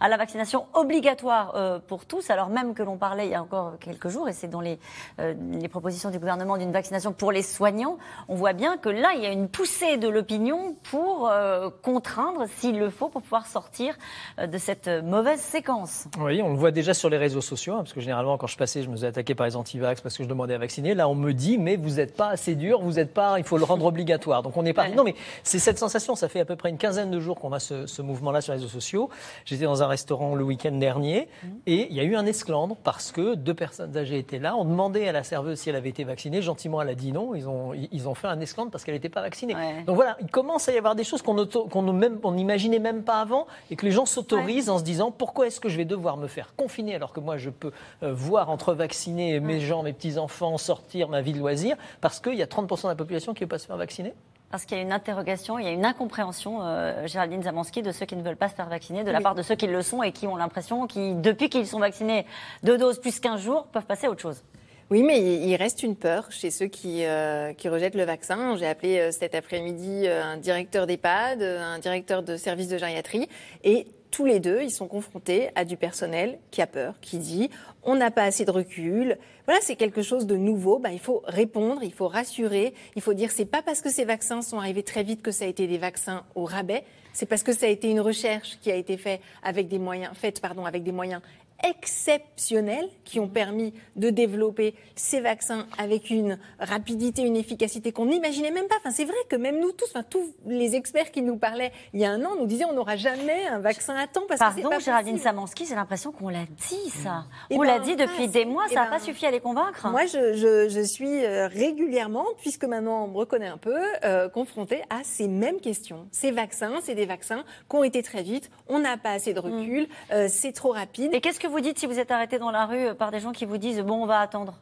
à 0.00 0.08
la 0.08 0.16
vaccination 0.16 0.66
obligatoire 0.74 1.52
euh, 1.54 1.78
pour 1.78 2.06
tous, 2.06 2.30
alors 2.30 2.48
même 2.48 2.74
que 2.74 2.82
l'on 2.82 2.96
parlait 2.96 3.26
il 3.26 3.30
y 3.30 3.34
a 3.34 3.42
encore 3.42 3.78
quelques 3.78 4.08
jours, 4.08 4.28
et 4.28 4.32
c'est 4.32 4.48
dans 4.48 4.60
les, 4.60 4.78
euh, 5.20 5.34
les 5.52 5.68
propositions 5.68 6.10
du 6.10 6.18
gouvernement 6.18 6.56
d'une 6.56 6.72
vaccination 6.72 7.12
pour 7.12 7.32
les 7.32 7.42
soignants, 7.42 7.98
on 8.28 8.34
voit 8.34 8.52
bien 8.52 8.76
que 8.76 8.88
là, 8.88 9.12
il 9.14 9.22
y 9.22 9.26
a 9.26 9.30
une 9.30 9.48
poussée 9.48 9.96
de 9.96 10.08
l'opinion 10.08 10.76
pour 10.90 11.28
euh, 11.28 11.70
contraindre, 11.82 12.46
s'il 12.56 12.78
le 12.78 12.90
faut, 12.90 13.08
pour 13.08 13.22
pouvoir 13.22 13.46
sortir 13.46 13.94
euh, 14.38 14.46
de 14.46 14.58
cette 14.58 14.88
mauvaise 14.88 15.40
séquence. 15.40 16.06
Oui, 16.18 16.42
on 16.42 16.50
le 16.50 16.56
voit 16.56 16.70
déjà 16.70 16.94
sur 16.94 17.10
les 17.10 17.18
réseaux 17.18 17.40
sociaux, 17.40 17.74
hein, 17.74 17.78
parce 17.78 17.92
que 17.92 18.00
généralement, 18.00 18.38
quand 18.38 18.46
je 18.46 18.56
passais, 18.56 18.82
je 18.82 18.88
me 18.88 18.94
faisais 18.94 19.06
attaquer 19.06 19.34
par 19.34 19.46
les 19.46 19.56
antivax 19.56 20.00
parce 20.00 20.16
que 20.16 20.24
je 20.24 20.28
demandais 20.28 20.54
à 20.54 20.58
vacciner. 20.58 20.94
Là, 20.94 21.08
on 21.08 21.14
me 21.14 21.32
dit, 21.32 21.43
mais 21.58 21.76
vous 21.76 21.96
n'êtes 21.96 22.16
pas 22.16 22.28
assez 22.28 22.54
dur, 22.54 22.80
vous 22.80 22.92
n'êtes 22.94 23.12
pas, 23.14 23.38
il 23.38 23.44
faut 23.44 23.58
le 23.58 23.64
rendre 23.64 23.84
obligatoire. 23.86 24.42
Donc, 24.42 24.56
on 24.56 24.62
n'est 24.62 24.72
pas. 24.72 24.88
Non, 24.88 25.04
mais 25.04 25.14
c'est 25.42 25.58
cette 25.58 25.78
sensation. 25.78 26.14
Ça 26.16 26.28
fait 26.28 26.40
à 26.40 26.44
peu 26.44 26.56
près 26.56 26.70
une 26.70 26.78
quinzaine 26.78 27.10
de 27.10 27.20
jours 27.20 27.38
qu'on 27.38 27.52
a 27.52 27.58
ce, 27.60 27.86
ce 27.86 28.02
mouvement-là 28.02 28.40
sur 28.40 28.52
les 28.52 28.58
réseaux 28.58 28.68
sociaux. 28.70 29.08
J'étais 29.44 29.64
dans 29.64 29.82
un 29.82 29.86
restaurant 29.86 30.34
le 30.34 30.44
week-end 30.44 30.72
dernier 30.72 31.28
et 31.66 31.86
il 31.90 31.96
y 31.96 32.00
a 32.00 32.04
eu 32.04 32.16
un 32.16 32.26
esclandre 32.26 32.76
parce 32.82 33.12
que 33.12 33.34
deux 33.34 33.54
personnes 33.54 33.96
âgées 33.96 34.18
étaient 34.18 34.38
là. 34.38 34.56
On 34.56 34.64
demandait 34.64 35.08
à 35.08 35.12
la 35.12 35.22
serveuse 35.22 35.58
si 35.58 35.68
elle 35.70 35.76
avait 35.76 35.88
été 35.90 36.04
vaccinée. 36.04 36.42
Gentiment, 36.42 36.80
elle 36.82 36.88
a 36.88 36.94
dit 36.94 37.12
non. 37.12 37.34
Ils 37.34 37.48
ont, 37.48 37.72
ils 37.74 38.08
ont 38.08 38.14
fait 38.14 38.28
un 38.28 38.40
esclandre 38.40 38.70
parce 38.70 38.84
qu'elle 38.84 38.94
n'était 38.94 39.08
pas 39.08 39.22
vaccinée. 39.22 39.54
Donc 39.86 39.96
voilà, 39.96 40.16
il 40.20 40.28
commence 40.30 40.68
à 40.68 40.72
y 40.72 40.78
avoir 40.78 40.94
des 40.94 41.04
choses 41.04 41.22
qu'on 41.22 41.34
qu'on 41.46 41.82
ne 41.82 41.92
même- 41.92 42.18
on 42.22 42.32
n'imaginait 42.32 42.78
même 42.78 43.02
pas 43.02 43.20
avant 43.20 43.46
et 43.70 43.76
que 43.76 43.84
les 43.84 43.92
gens 43.92 44.06
s'autorisent 44.06 44.70
en 44.70 44.78
se 44.78 44.84
disant 44.84 45.10
pourquoi 45.10 45.46
est-ce 45.46 45.60
que 45.60 45.68
je 45.68 45.76
vais 45.76 45.84
devoir 45.84 46.16
me 46.16 46.26
faire 46.26 46.54
confiner 46.56 46.94
alors 46.94 47.12
que 47.12 47.20
moi 47.20 47.36
je 47.36 47.50
peux 47.50 47.72
euh, 48.02 48.12
voir 48.14 48.50
entre 48.50 48.72
vacciner 48.74 49.40
mes 49.40 49.60
gens, 49.60 49.82
mes 49.82 49.92
petits-enfants, 49.92 50.58
sortir 50.58 51.08
ma 51.08 51.20
vie 51.24 51.32
de 51.32 51.38
loisir 51.38 51.76
parce 52.00 52.20
qu'il 52.20 52.34
y 52.34 52.42
a 52.42 52.46
30% 52.46 52.84
de 52.84 52.88
la 52.88 52.94
population 52.94 53.34
qui 53.34 53.40
ne 53.40 53.46
veut 53.46 53.48
pas 53.48 53.58
se 53.58 53.66
faire 53.66 53.76
vacciner 53.76 54.14
Parce 54.50 54.64
qu'il 54.64 54.76
y 54.76 54.80
a 54.80 54.82
une 54.82 54.92
interrogation, 54.92 55.58
il 55.58 55.64
y 55.64 55.68
a 55.68 55.72
une 55.72 55.84
incompréhension, 55.84 56.60
euh, 56.62 57.06
Géraldine 57.06 57.42
Zamanski, 57.42 57.82
de 57.82 57.90
ceux 57.90 58.06
qui 58.06 58.14
ne 58.14 58.22
veulent 58.22 58.36
pas 58.36 58.48
se 58.48 58.54
faire 58.54 58.68
vacciner, 58.68 59.02
de 59.02 59.10
la 59.10 59.20
part 59.20 59.34
de 59.34 59.42
ceux 59.42 59.56
qui 59.56 59.66
le 59.66 59.82
sont 59.82 60.02
et 60.02 60.12
qui 60.12 60.26
ont 60.28 60.36
l'impression, 60.36 60.86
qui, 60.86 61.14
depuis 61.14 61.48
qu'ils 61.48 61.66
sont 61.66 61.80
vaccinés 61.80 62.26
deux 62.62 62.78
doses 62.78 63.00
plus 63.00 63.18
15 63.18 63.40
jours, 63.40 63.66
peuvent 63.66 63.86
passer 63.86 64.06
à 64.06 64.10
autre 64.10 64.22
chose. 64.22 64.44
Oui, 64.90 65.02
mais 65.02 65.18
il 65.18 65.56
reste 65.56 65.82
une 65.82 65.96
peur 65.96 66.30
chez 66.30 66.50
ceux 66.50 66.66
qui, 66.66 67.04
euh, 67.06 67.54
qui 67.54 67.70
rejettent 67.70 67.94
le 67.94 68.04
vaccin. 68.04 68.54
J'ai 68.56 68.66
appelé 68.66 68.98
euh, 68.98 69.10
cet 69.10 69.34
après-midi 69.34 70.06
un 70.06 70.36
directeur 70.36 70.86
d'EHPAD, 70.86 71.42
un 71.42 71.78
directeur 71.78 72.22
de 72.22 72.36
service 72.36 72.68
de 72.68 72.76
gériatrie, 72.76 73.28
et 73.64 73.88
tous 74.14 74.26
les 74.26 74.38
deux, 74.38 74.62
ils 74.62 74.70
sont 74.70 74.86
confrontés 74.86 75.48
à 75.56 75.64
du 75.64 75.76
personnel 75.76 76.38
qui 76.52 76.62
a 76.62 76.68
peur, 76.68 76.94
qui 77.00 77.18
dit 77.18 77.50
on 77.82 77.96
n'a 77.96 78.12
pas 78.12 78.22
assez 78.22 78.44
de 78.44 78.50
recul. 78.52 79.18
Voilà, 79.44 79.58
c'est 79.60 79.74
quelque 79.74 80.02
chose 80.02 80.24
de 80.24 80.36
nouveau. 80.36 80.78
Ben, 80.78 80.90
il 80.90 81.00
faut 81.00 81.24
répondre, 81.26 81.82
il 81.82 81.92
faut 81.92 82.06
rassurer, 82.06 82.74
il 82.94 83.02
faut 83.02 83.12
dire 83.12 83.32
c'est 83.32 83.44
pas 83.44 83.60
parce 83.60 83.80
que 83.80 83.90
ces 83.90 84.04
vaccins 84.04 84.40
sont 84.40 84.58
arrivés 84.58 84.84
très 84.84 85.02
vite 85.02 85.20
que 85.20 85.32
ça 85.32 85.46
a 85.46 85.48
été 85.48 85.66
des 85.66 85.78
vaccins 85.78 86.22
au 86.36 86.44
rabais. 86.44 86.84
C'est 87.12 87.26
parce 87.26 87.42
que 87.42 87.52
ça 87.52 87.66
a 87.66 87.68
été 87.68 87.90
une 87.90 88.00
recherche 88.00 88.56
qui 88.62 88.70
a 88.70 88.76
été 88.76 88.96
faite 88.96 89.20
avec 89.42 89.66
des 89.66 89.80
moyens, 89.80 90.14
faite 90.14 90.40
avec 90.64 90.84
des 90.84 90.92
moyens 90.92 91.20
exceptionnels 91.62 92.88
qui 93.04 93.20
ont 93.20 93.28
permis 93.28 93.72
de 93.96 94.10
développer 94.10 94.74
ces 94.96 95.20
vaccins 95.20 95.66
avec 95.78 96.10
une 96.10 96.38
rapidité, 96.58 97.22
une 97.22 97.36
efficacité 97.36 97.92
qu'on 97.92 98.06
n'imaginait 98.06 98.50
même 98.50 98.66
pas. 98.66 98.76
Enfin, 98.78 98.90
c'est 98.90 99.04
vrai 99.04 99.16
que 99.28 99.36
même 99.36 99.60
nous 99.60 99.72
tous, 99.72 99.86
enfin, 99.90 100.02
tous 100.08 100.34
les 100.46 100.74
experts 100.74 101.10
qui 101.10 101.22
nous 101.22 101.36
parlaient 101.36 101.72
il 101.92 102.00
y 102.00 102.04
a 102.04 102.10
un 102.10 102.24
an 102.24 102.32
nous 102.38 102.46
disaient 102.46 102.64
on 102.64 102.72
n'aura 102.74 102.96
jamais 102.96 103.46
un 103.46 103.58
vaccin 103.60 103.94
à 103.94 104.06
temps 104.06 104.22
parce 104.28 104.40
que 104.40 104.46
c'est 104.56 104.62
Pardon, 104.62 104.68
pas 104.70 104.78
Géraldine 104.78 105.14
possible. 105.14 105.28
Samanski, 105.30 105.66
j'ai 105.66 105.74
l'impression 105.74 106.12
qu'on 106.12 106.28
l'a 106.28 106.44
dit, 106.68 106.90
ça. 106.90 107.24
Eh 107.50 107.54
On 107.56 107.60
ben, 107.60 107.66
l'a 107.66 107.78
dit 107.78 107.96
depuis 107.96 108.24
ah, 108.24 108.28
des 108.28 108.44
mois, 108.44 108.64
eh 108.70 108.74
ça 108.74 108.80
n'a 108.80 108.90
ben, 108.90 108.98
pas 108.98 109.04
suffi 109.04 109.26
à 109.26 109.30
les 109.30 109.40
convaincre. 109.40 109.88
Moi, 109.90 110.06
je, 110.06 110.34
je- 110.34 110.68
je 110.68 110.80
suis 110.80 111.24
euh, 111.24 111.46
régulièrement, 111.48 112.26
puisque 112.40 112.64
maintenant 112.64 113.04
on 113.04 113.08
me 113.08 113.16
reconnaît 113.16 113.46
un 113.48 113.58
peu, 113.58 113.76
euh, 114.04 114.28
confrontée 114.28 114.82
à 114.90 115.02
ces 115.04 115.28
mêmes 115.28 115.60
questions. 115.60 116.06
Ces 116.10 116.30
vaccins, 116.30 116.74
c'est 116.82 116.94
des 116.94 117.06
vaccins 117.06 117.44
qui 117.70 117.76
ont 117.76 117.84
été 117.84 118.02
très 118.02 118.22
vite, 118.22 118.50
on 118.68 118.78
n'a 118.78 118.96
pas 118.96 119.10
assez 119.12 119.34
de 119.34 119.40
recul, 119.40 119.86
euh, 120.12 120.26
c'est 120.28 120.52
trop 120.52 120.70
rapide. 120.72 121.12
Et 121.14 121.20
qu'est-ce 121.20 121.40
que 121.44 121.48
vous 121.50 121.60
dites 121.60 121.78
si 121.78 121.84
vous 121.84 121.98
êtes 121.98 122.10
arrêté 122.10 122.38
dans 122.38 122.50
la 122.50 122.64
rue 122.64 122.86
euh, 122.86 122.94
par 122.94 123.10
des 123.10 123.20
gens 123.20 123.32
qui 123.32 123.44
vous 123.44 123.58
disent 123.58 123.80
bon, 123.80 124.02
on 124.02 124.06
va 124.06 124.20
attendre? 124.20 124.58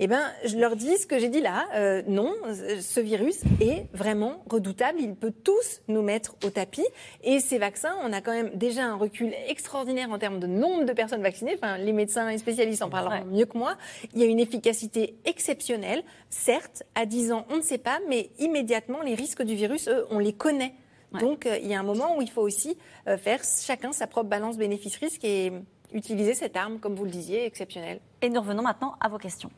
Eh 0.00 0.06
ben, 0.06 0.20
je 0.44 0.58
leur 0.58 0.76
dis 0.76 0.98
ce 0.98 1.06
que 1.06 1.18
j'ai 1.18 1.30
dit 1.30 1.40
là. 1.40 1.64
euh, 1.74 2.02
non, 2.06 2.34
euh, 2.44 2.80
ce 2.80 3.00
virus 3.00 3.40
est 3.60 3.86
vraiment 3.94 4.42
redoutable. 4.50 4.98
Il 5.00 5.14
peut 5.14 5.32
tous 5.32 5.80
nous 5.88 6.02
mettre 6.02 6.34
au 6.44 6.50
tapis. 6.50 6.84
Et 7.22 7.40
ces 7.40 7.56
vaccins, 7.56 7.94
on 8.02 8.12
a 8.12 8.20
quand 8.20 8.32
même 8.32 8.50
déjà 8.54 8.84
un 8.84 8.96
recul 8.96 9.32
extraordinaire 9.48 10.10
en 10.10 10.18
termes 10.18 10.38
de 10.38 10.46
nombre 10.46 10.84
de 10.84 10.92
personnes 10.92 11.22
vaccinées. 11.22 11.54
Enfin, 11.54 11.78
les 11.78 11.92
médecins 11.92 12.28
et 12.28 12.36
spécialistes 12.36 12.82
en 12.82 12.90
parleront 12.90 13.24
mieux 13.26 13.46
que 13.46 13.56
moi. 13.56 13.76
Il 14.12 14.20
y 14.20 14.24
a 14.24 14.26
une 14.26 14.40
efficacité 14.40 15.16
exceptionnelle. 15.24 16.02
Certes, 16.28 16.82
à 16.94 17.06
10 17.06 17.32
ans, 17.32 17.46
on 17.48 17.56
ne 17.56 17.62
sait 17.62 17.78
pas, 17.78 18.00
mais 18.08 18.28
immédiatement, 18.38 19.00
les 19.02 19.14
risques 19.14 19.42
du 19.42 19.54
virus, 19.54 19.88
eux, 19.88 20.04
on 20.10 20.18
les 20.18 20.34
connaît. 20.34 20.74
Donc, 21.20 21.46
euh, 21.46 21.58
il 21.60 21.68
y 21.68 21.74
a 21.74 21.80
un 21.80 21.84
moment 21.84 22.16
où 22.16 22.22
il 22.22 22.30
faut 22.30 22.42
aussi 22.42 22.76
euh, 23.06 23.16
faire 23.16 23.40
chacun 23.44 23.92
sa 23.92 24.06
propre 24.06 24.28
balance 24.28 24.56
bénéfice-risque 24.58 25.24
et 25.24 25.52
utiliser 25.92 26.34
cette 26.34 26.56
arme, 26.56 26.78
comme 26.78 26.94
vous 26.94 27.04
le 27.04 27.10
disiez, 27.10 27.44
exceptionnelle. 27.46 28.00
Et 28.22 28.28
nous 28.30 28.40
revenons 28.40 28.62
maintenant 28.62 28.94
à 29.00 29.08
vos 29.08 29.18
questions. 29.18 29.50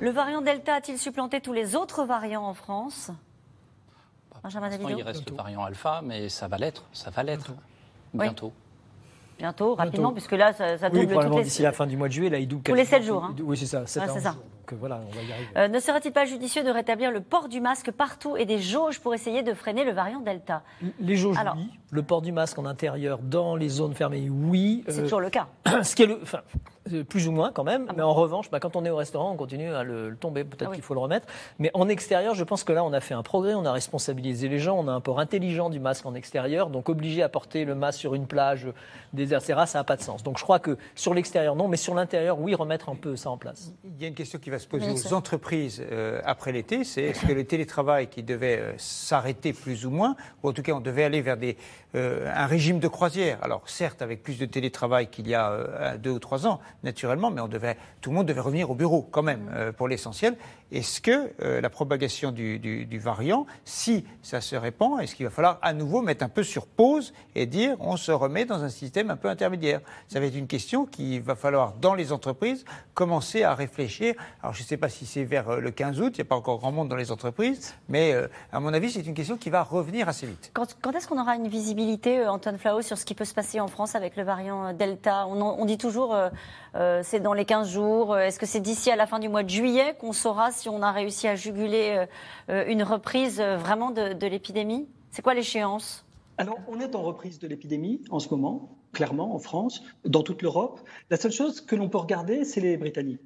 Le 0.00 0.10
variant 0.10 0.42
Delta 0.42 0.74
a-t-il 0.74 0.98
supplanté 0.98 1.40
tous 1.40 1.52
les 1.52 1.74
autres 1.74 2.04
variants 2.04 2.44
en 2.44 2.54
France? 2.54 3.10
Benjamin 4.42 4.68
Pour 4.68 4.70
l'instant, 4.70 4.82
Davido 4.84 4.98
il 4.98 5.02
reste 5.02 5.30
le 5.30 5.36
variant 5.36 5.64
alpha, 5.64 6.00
mais 6.04 6.28
ça 6.28 6.46
va 6.48 6.58
l'être, 6.58 6.84
ça 6.92 7.10
va 7.10 7.22
l'être. 7.22 7.52
Oui. 8.12 8.20
Bientôt. 8.26 8.52
Bientôt, 9.38 9.74
rapidement, 9.74 10.08
Bientôt. 10.08 10.14
puisque 10.14 10.32
là, 10.32 10.52
ça, 10.52 10.78
ça 10.78 10.88
Oui, 10.92 11.00
double 11.00 11.06
probablement 11.12 11.36
toutes 11.36 11.44
les... 11.44 11.44
d'ici 11.44 11.62
la 11.62 11.72
fin 11.72 11.86
du 11.86 11.96
mois 11.96 12.08
de 12.08 12.12
juillet, 12.12 12.30
là, 12.30 12.38
il 12.38 12.46
double 12.48 12.62
Tous 12.62 12.74
les 12.74 12.82
quasiment 12.84 12.98
sept 12.98 13.06
jours, 13.06 13.24
hein. 13.24 13.34
Oui, 13.42 13.56
c'est 13.56 13.66
ça. 13.66 13.86
sept 13.86 14.02
Ouais, 14.02 14.08
à 14.08 14.12
c'est 14.12 14.18
onze 14.18 14.22
ça. 14.24 14.32
jours. 14.32 14.42
Donc 14.66 14.72
euh, 14.72 14.76
voilà, 14.80 15.00
on 15.06 15.14
va 15.14 15.22
y 15.22 15.32
arriver. 15.32 15.48
Euh, 15.56 15.68
ne 15.68 15.78
serait-il 15.78 16.12
pas 16.12 16.24
judicieux 16.24 16.64
de 16.64 16.70
rétablir 16.70 17.12
le 17.12 17.20
port 17.20 17.48
du 17.48 17.60
masque 17.60 17.92
partout 17.92 18.36
et 18.36 18.46
des 18.46 18.58
jauges 18.58 18.98
pour 19.00 19.14
essayer 19.14 19.44
de 19.44 19.54
freiner 19.54 19.84
le 19.84 19.92
variant 19.92 20.18
Delta? 20.20 20.62
Les 20.98 21.16
jauges, 21.16 21.38
Alors- 21.38 21.54
oui. 21.56 21.70
Le 21.92 22.02
port 22.02 22.20
du 22.20 22.32
masque 22.32 22.58
en 22.58 22.66
intérieur 22.66 23.20
dans 23.22 23.54
les 23.54 23.68
zones 23.68 23.94
fermées, 23.94 24.28
oui. 24.28 24.82
C'est 24.88 24.98
Euh, 24.98 25.02
toujours 25.04 25.20
le 25.20 25.30
cas. 25.30 25.46
ce 25.84 25.94
qui 25.94 26.02
est 26.02 26.06
le, 26.06 26.18
enfin, 26.20 26.40
plus 27.08 27.28
ou 27.28 27.32
moins 27.32 27.52
quand 27.52 27.62
même. 27.62 27.86
Ah 27.88 27.92
mais 27.96 28.02
en 28.02 28.12
revanche, 28.12 28.50
bah, 28.50 28.58
quand 28.58 28.74
on 28.74 28.84
est 28.84 28.90
au 28.90 28.96
restaurant, 28.96 29.30
on 29.30 29.36
continue 29.36 29.72
à 29.72 29.84
le, 29.84 30.10
le 30.10 30.16
tomber. 30.16 30.40
Ah 30.44 30.50
Peut-être 30.56 30.72
qu'il 30.72 30.82
faut 30.82 30.94
le 30.94 31.00
remettre. 31.00 31.28
Mais 31.60 31.70
en 31.74 31.88
extérieur, 31.88 32.34
je 32.34 32.42
pense 32.42 32.64
que 32.64 32.72
là, 32.72 32.82
on 32.82 32.92
a 32.92 32.98
fait 33.00 33.14
un 33.14 33.22
progrès. 33.22 33.54
On 33.54 33.64
a 33.64 33.70
responsabilisé 33.72 34.48
les 34.48 34.58
gens. 34.58 34.76
On 34.76 34.88
a 34.88 34.92
un 34.92 35.00
port 35.00 35.20
intelligent 35.20 35.70
du 35.70 35.78
masque 35.78 36.04
en 36.06 36.14
extérieur. 36.16 36.70
Donc, 36.70 36.88
obligé 36.88 37.22
à 37.22 37.28
porter 37.28 37.64
le 37.64 37.76
masque 37.76 38.00
sur 38.00 38.16
une 38.16 38.26
plage 38.26 38.66
déserte, 39.12 39.44
ça 39.44 39.78
n'a 39.78 39.84
pas 39.84 39.96
de 39.96 40.02
sens. 40.02 40.24
Donc, 40.24 40.38
je 40.38 40.42
crois 40.42 40.58
que 40.58 40.76
sur 40.96 41.14
l'extérieur, 41.14 41.54
non. 41.54 41.68
Mais 41.68 41.76
sur 41.76 41.94
l'intérieur, 41.94 42.40
oui, 42.40 42.54
remettre 42.56 42.88
un 42.88 42.96
peu 42.96 43.14
ça 43.14 43.30
en 43.30 43.36
place. 43.38 43.72
Il 43.84 44.02
y 44.02 44.04
a 44.04 44.08
une 44.08 44.14
question 44.14 44.40
qui 44.40 44.50
va 44.50 44.55
se 44.58 44.66
poser 44.66 44.90
aux 44.90 45.14
entreprises 45.14 45.82
euh, 45.90 46.20
après 46.24 46.52
l'été, 46.52 46.84
c'est 46.84 47.02
est-ce 47.02 47.26
que 47.26 47.32
le 47.32 47.44
télétravail 47.44 48.08
qui 48.08 48.22
devait 48.22 48.58
euh, 48.58 48.72
s'arrêter 48.78 49.52
plus 49.52 49.86
ou 49.86 49.90
moins, 49.90 50.16
ou 50.42 50.48
en 50.48 50.52
tout 50.52 50.62
cas 50.62 50.72
on 50.72 50.80
devait 50.80 51.04
aller 51.04 51.20
vers 51.20 51.36
des, 51.36 51.56
euh, 51.96 52.30
un 52.34 52.46
régime 52.46 52.78
de 52.78 52.88
croisière. 52.88 53.38
Alors 53.42 53.62
certes 53.68 54.02
avec 54.02 54.22
plus 54.22 54.38
de 54.38 54.44
télétravail 54.44 55.08
qu'il 55.08 55.28
y 55.28 55.34
a 55.34 55.96
deux 55.96 56.10
ou 56.10 56.18
trois 56.18 56.46
ans, 56.46 56.60
naturellement, 56.82 57.30
mais 57.30 57.40
on 57.40 57.48
devait, 57.48 57.76
tout 58.00 58.10
le 58.10 58.16
monde 58.16 58.26
devait 58.26 58.40
revenir 58.40 58.70
au 58.70 58.74
bureau 58.74 59.02
quand 59.10 59.22
même 59.22 59.50
euh, 59.54 59.72
pour 59.72 59.88
l'essentiel. 59.88 60.36
Est-ce 60.72 61.00
que 61.00 61.32
euh, 61.42 61.60
la 61.60 61.70
propagation 61.70 62.32
du, 62.32 62.98
variant, 62.98 63.46
si 63.64 64.04
ça 64.22 64.40
se 64.40 64.56
répand, 64.56 65.00
est-ce 65.00 65.14
qu'il 65.14 65.26
va 65.26 65.30
falloir 65.30 65.58
à 65.62 65.72
nouveau 65.72 66.02
mettre 66.02 66.24
un 66.24 66.28
peu 66.28 66.42
sur 66.42 66.66
pause 66.66 67.12
et 67.34 67.46
dire 67.46 67.76
on 67.78 67.96
se 67.96 68.10
remet 68.10 68.44
dans 68.44 68.64
un 68.64 68.68
système 68.68 69.10
un 69.10 69.16
peu 69.16 69.28
intermédiaire? 69.28 69.80
Ça 70.08 70.18
va 70.18 70.26
être 70.26 70.34
une 70.34 70.48
question 70.48 70.84
qu'il 70.84 71.22
va 71.22 71.36
falloir 71.36 71.74
dans 71.74 71.94
les 71.94 72.12
entreprises 72.12 72.64
commencer 72.94 73.44
à 73.44 73.54
réfléchir. 73.54 74.14
Alors 74.42 74.54
je 74.54 74.62
ne 74.62 74.66
sais 74.66 74.76
pas 74.76 74.88
si 74.88 75.06
c'est 75.06 75.24
vers 75.24 75.48
euh, 75.50 75.60
le 75.60 75.70
15 75.70 76.00
août, 76.00 76.14
il 76.16 76.20
n'y 76.20 76.26
a 76.26 76.28
pas 76.28 76.36
encore 76.36 76.58
grand 76.58 76.72
monde 76.72 76.88
dans 76.88 76.96
les 76.96 77.12
entreprises, 77.12 77.74
mais 77.88 78.12
euh, 78.12 78.26
à 78.52 78.58
mon 78.58 78.74
avis 78.74 78.90
c'est 78.90 79.06
une 79.06 79.14
question 79.14 79.36
qui 79.36 79.50
va 79.50 79.62
revenir 79.62 80.08
assez 80.08 80.26
vite. 80.26 80.50
Quand, 80.52 80.94
est-ce 80.94 81.06
qu'on 81.06 81.20
aura 81.20 81.36
une 81.36 81.48
visibilité, 81.48 82.26
Antoine 82.26 82.58
Flao, 82.58 82.82
sur 82.82 82.98
ce 82.98 83.04
qui 83.04 83.14
peut 83.14 83.24
se 83.24 83.34
passer 83.34 83.60
en 83.60 83.68
France 83.68 83.94
avec 83.94 84.16
le 84.16 84.24
variant 84.24 84.72
Delta? 84.72 85.26
On, 85.28 85.64
dit 85.64 85.78
toujours 85.78 86.16
c'est 87.02 87.20
dans 87.20 87.32
les 87.32 87.44
15 87.44 87.70
jours. 87.70 88.16
Est-ce 88.16 88.38
que 88.38 88.46
c'est 88.46 88.60
d'ici 88.60 88.90
à 88.90 88.96
la 88.96 89.06
fin 89.06 89.18
du 89.18 89.28
mois 89.28 89.42
de 89.42 89.50
juillet 89.50 89.96
qu'on 89.98 90.12
saura 90.12 90.50
si 90.56 90.68
on 90.68 90.82
a 90.82 90.92
réussi 90.92 91.28
à 91.28 91.36
juguler 91.36 92.06
une 92.48 92.82
reprise 92.82 93.40
vraiment 93.40 93.90
de, 93.90 94.26
l'épidémie? 94.26 94.88
C'est 95.10 95.22
quoi 95.22 95.34
l'échéance? 95.34 96.04
Alors, 96.38 96.58
on 96.68 96.80
est 96.80 96.94
en 96.94 97.02
reprise 97.02 97.38
de 97.38 97.46
l'épidémie 97.46 98.02
en 98.10 98.18
ce 98.18 98.28
moment, 98.28 98.76
clairement, 98.92 99.34
en 99.34 99.38
France, 99.38 99.82
dans 100.04 100.22
toute 100.22 100.42
l'Europe. 100.42 100.80
La 101.10 101.16
seule 101.16 101.32
chose 101.32 101.60
que 101.60 101.76
l'on 101.76 101.88
peut 101.88 101.98
regarder, 101.98 102.44
c'est 102.44 102.60
les 102.60 102.76
Britanniques. 102.76 103.20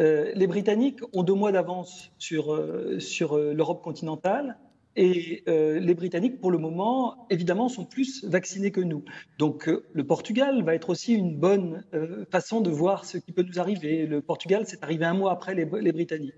Euh, 0.00 0.32
les 0.34 0.46
Britanniques 0.46 1.00
ont 1.12 1.22
deux 1.22 1.34
mois 1.34 1.52
d'avance 1.52 2.12
sur, 2.18 2.52
euh, 2.52 3.00
sur 3.00 3.36
euh, 3.36 3.54
l'Europe 3.54 3.82
continentale. 3.82 4.58
Et 4.96 5.44
euh, 5.46 5.78
les 5.78 5.94
Britanniques, 5.94 6.40
pour 6.40 6.50
le 6.50 6.56
moment, 6.56 7.26
évidemment, 7.28 7.68
sont 7.68 7.84
plus 7.84 8.24
vaccinés 8.24 8.70
que 8.70 8.80
nous. 8.80 9.04
Donc 9.38 9.68
euh, 9.68 9.84
le 9.92 10.06
Portugal 10.06 10.62
va 10.64 10.74
être 10.74 10.88
aussi 10.88 11.12
une 11.12 11.36
bonne 11.36 11.84
euh, 11.92 12.24
façon 12.30 12.62
de 12.62 12.70
voir 12.70 13.04
ce 13.04 13.18
qui 13.18 13.32
peut 13.32 13.42
nous 13.42 13.60
arriver. 13.60 14.06
Le 14.06 14.22
Portugal, 14.22 14.64
c'est 14.66 14.82
arrivé 14.82 15.04
un 15.04 15.12
mois 15.12 15.32
après 15.32 15.54
les, 15.54 15.66
Britanniques. 15.66 16.34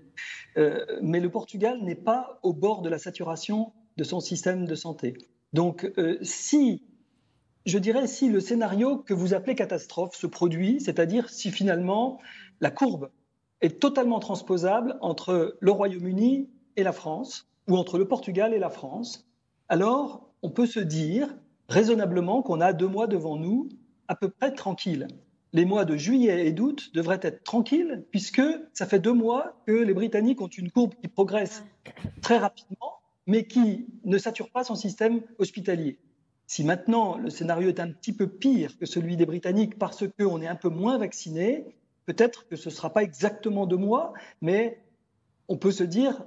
mais 1.01 1.21
le 1.21 1.29
Portugal 1.29 1.79
n'est 1.81 1.95
pas 1.95 2.39
au 2.43 2.53
bord 2.53 2.81
de 2.81 2.89
la 2.89 2.97
saturation 2.97 3.71
de 3.95 4.03
son 4.03 4.19
système 4.19 4.65
de 4.65 4.75
santé. 4.75 5.13
Donc, 5.53 5.91
si, 6.21 6.83
je 7.65 7.77
dirais, 7.77 8.07
si 8.07 8.29
le 8.29 8.39
scénario 8.41 8.97
que 8.97 9.13
vous 9.13 9.33
appelez 9.33 9.55
catastrophe 9.55 10.15
se 10.15 10.27
produit, 10.27 10.81
c'est-à-dire 10.81 11.29
si 11.29 11.51
finalement 11.51 12.19
la 12.59 12.71
courbe 12.71 13.09
est 13.61 13.79
totalement 13.79 14.19
transposable 14.19 14.97
entre 15.01 15.57
le 15.59 15.71
Royaume-Uni 15.71 16.49
et 16.75 16.83
la 16.83 16.93
France, 16.93 17.48
ou 17.69 17.77
entre 17.77 17.97
le 17.97 18.07
Portugal 18.07 18.53
et 18.53 18.59
la 18.59 18.69
France, 18.69 19.29
alors 19.69 20.29
on 20.41 20.49
peut 20.49 20.65
se 20.65 20.79
dire 20.79 21.33
raisonnablement 21.69 22.41
qu'on 22.41 22.61
a 22.61 22.73
deux 22.73 22.87
mois 22.87 23.07
devant 23.07 23.37
nous 23.37 23.69
à 24.07 24.15
peu 24.15 24.29
près 24.29 24.53
tranquilles. 24.53 25.07
Les 25.53 25.65
mois 25.65 25.85
de 25.85 25.95
juillet 25.95 26.47
et 26.47 26.51
d'août 26.51 26.91
devraient 26.93 27.19
être 27.21 27.43
tranquilles 27.43 28.05
puisque 28.11 28.41
ça 28.73 28.85
fait 28.85 28.99
deux 28.99 29.13
mois 29.13 29.61
que 29.65 29.71
les 29.71 29.93
Britanniques 29.93 30.41
ont 30.41 30.47
une 30.47 30.71
courbe 30.71 30.93
qui 31.01 31.07
progresse 31.07 31.63
très 32.21 32.37
rapidement 32.37 32.99
mais 33.27 33.45
qui 33.45 33.85
ne 34.05 34.17
sature 34.17 34.49
pas 34.49 34.63
son 34.63 34.75
système 34.75 35.21
hospitalier. 35.37 35.99
Si 36.47 36.63
maintenant 36.63 37.17
le 37.17 37.29
scénario 37.29 37.69
est 37.69 37.79
un 37.79 37.91
petit 37.91 38.13
peu 38.13 38.27
pire 38.27 38.75
que 38.79 38.87
celui 38.87 39.15
des 39.15 39.27
Britanniques 39.27 39.77
parce 39.77 40.05
qu'on 40.17 40.41
est 40.41 40.47
un 40.47 40.55
peu 40.55 40.69
moins 40.69 40.97
vacciné, 40.97 41.65
peut-être 42.07 42.47
que 42.47 42.55
ce 42.55 42.69
ne 42.69 42.73
sera 42.73 42.91
pas 42.91 43.03
exactement 43.03 43.67
deux 43.67 43.77
mois, 43.77 44.13
mais 44.41 44.79
on 45.49 45.57
peut 45.57 45.71
se 45.71 45.83
dire 45.83 46.23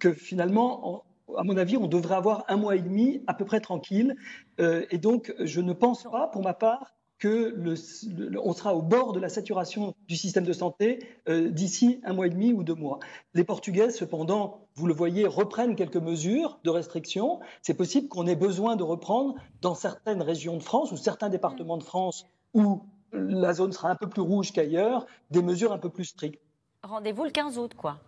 que 0.00 0.12
finalement, 0.12 1.04
à 1.36 1.44
mon 1.44 1.56
avis, 1.56 1.76
on 1.76 1.86
devrait 1.86 2.16
avoir 2.16 2.44
un 2.48 2.56
mois 2.56 2.76
et 2.76 2.82
demi 2.82 3.22
à 3.26 3.34
peu 3.34 3.44
près 3.44 3.60
tranquille. 3.60 4.16
Euh, 4.60 4.84
et 4.90 4.98
donc, 4.98 5.34
je 5.40 5.60
ne 5.60 5.72
pense 5.72 6.02
pas, 6.04 6.26
pour 6.26 6.42
ma 6.42 6.52
part, 6.52 6.94
que 7.18 7.74
sera 7.76 8.74
au 8.74 8.82
bord 8.82 9.12
de 9.12 9.20
la 9.20 9.30
saturation 9.30 9.94
du 10.06 10.16
système 10.16 10.44
de 10.44 10.52
santé 10.52 10.98
euh, 11.28 11.48
d'ici 11.48 12.00
un 12.04 12.12
mois 12.12 12.26
et 12.26 12.30
demi 12.30 12.52
ou 12.52 12.62
deux 12.62 12.74
mois. 12.74 12.98
Les 13.32 13.44
Portugais, 13.44 13.90
cependant, 13.90 14.66
vous 14.74 14.86
le 14.86 14.92
voyez, 14.92 15.26
reprennent 15.26 15.76
quelques 15.76 15.96
mesures 15.96 16.58
de 16.62 16.70
restriction. 16.70 17.40
C'est 17.62 17.74
possible 17.74 18.08
qu'on 18.08 18.26
ait 18.26 18.36
besoin 18.36 18.76
de 18.76 18.82
reprendre 18.82 19.36
dans 19.62 19.74
certaines 19.74 20.20
régions 20.20 20.58
de 20.58 20.62
France 20.62 20.92
ou 20.92 20.96
certains 20.96 21.30
départements 21.30 21.78
de 21.78 21.84
France 21.84 22.26
où 22.52 22.82
la 23.12 23.54
zone 23.54 23.72
sera 23.72 23.90
un 23.90 23.96
peu 23.96 24.08
plus 24.08 24.22
rouge 24.22 24.52
qu'ailleurs, 24.52 25.06
des 25.30 25.42
mesures 25.42 25.72
un 25.72 25.78
peu 25.78 25.88
plus 25.88 26.04
strictes. 26.04 26.42
Rendez-vous 26.82 27.24
le 27.24 27.30
15 27.30 27.58
août, 27.58 27.72
quoi. 27.74 27.98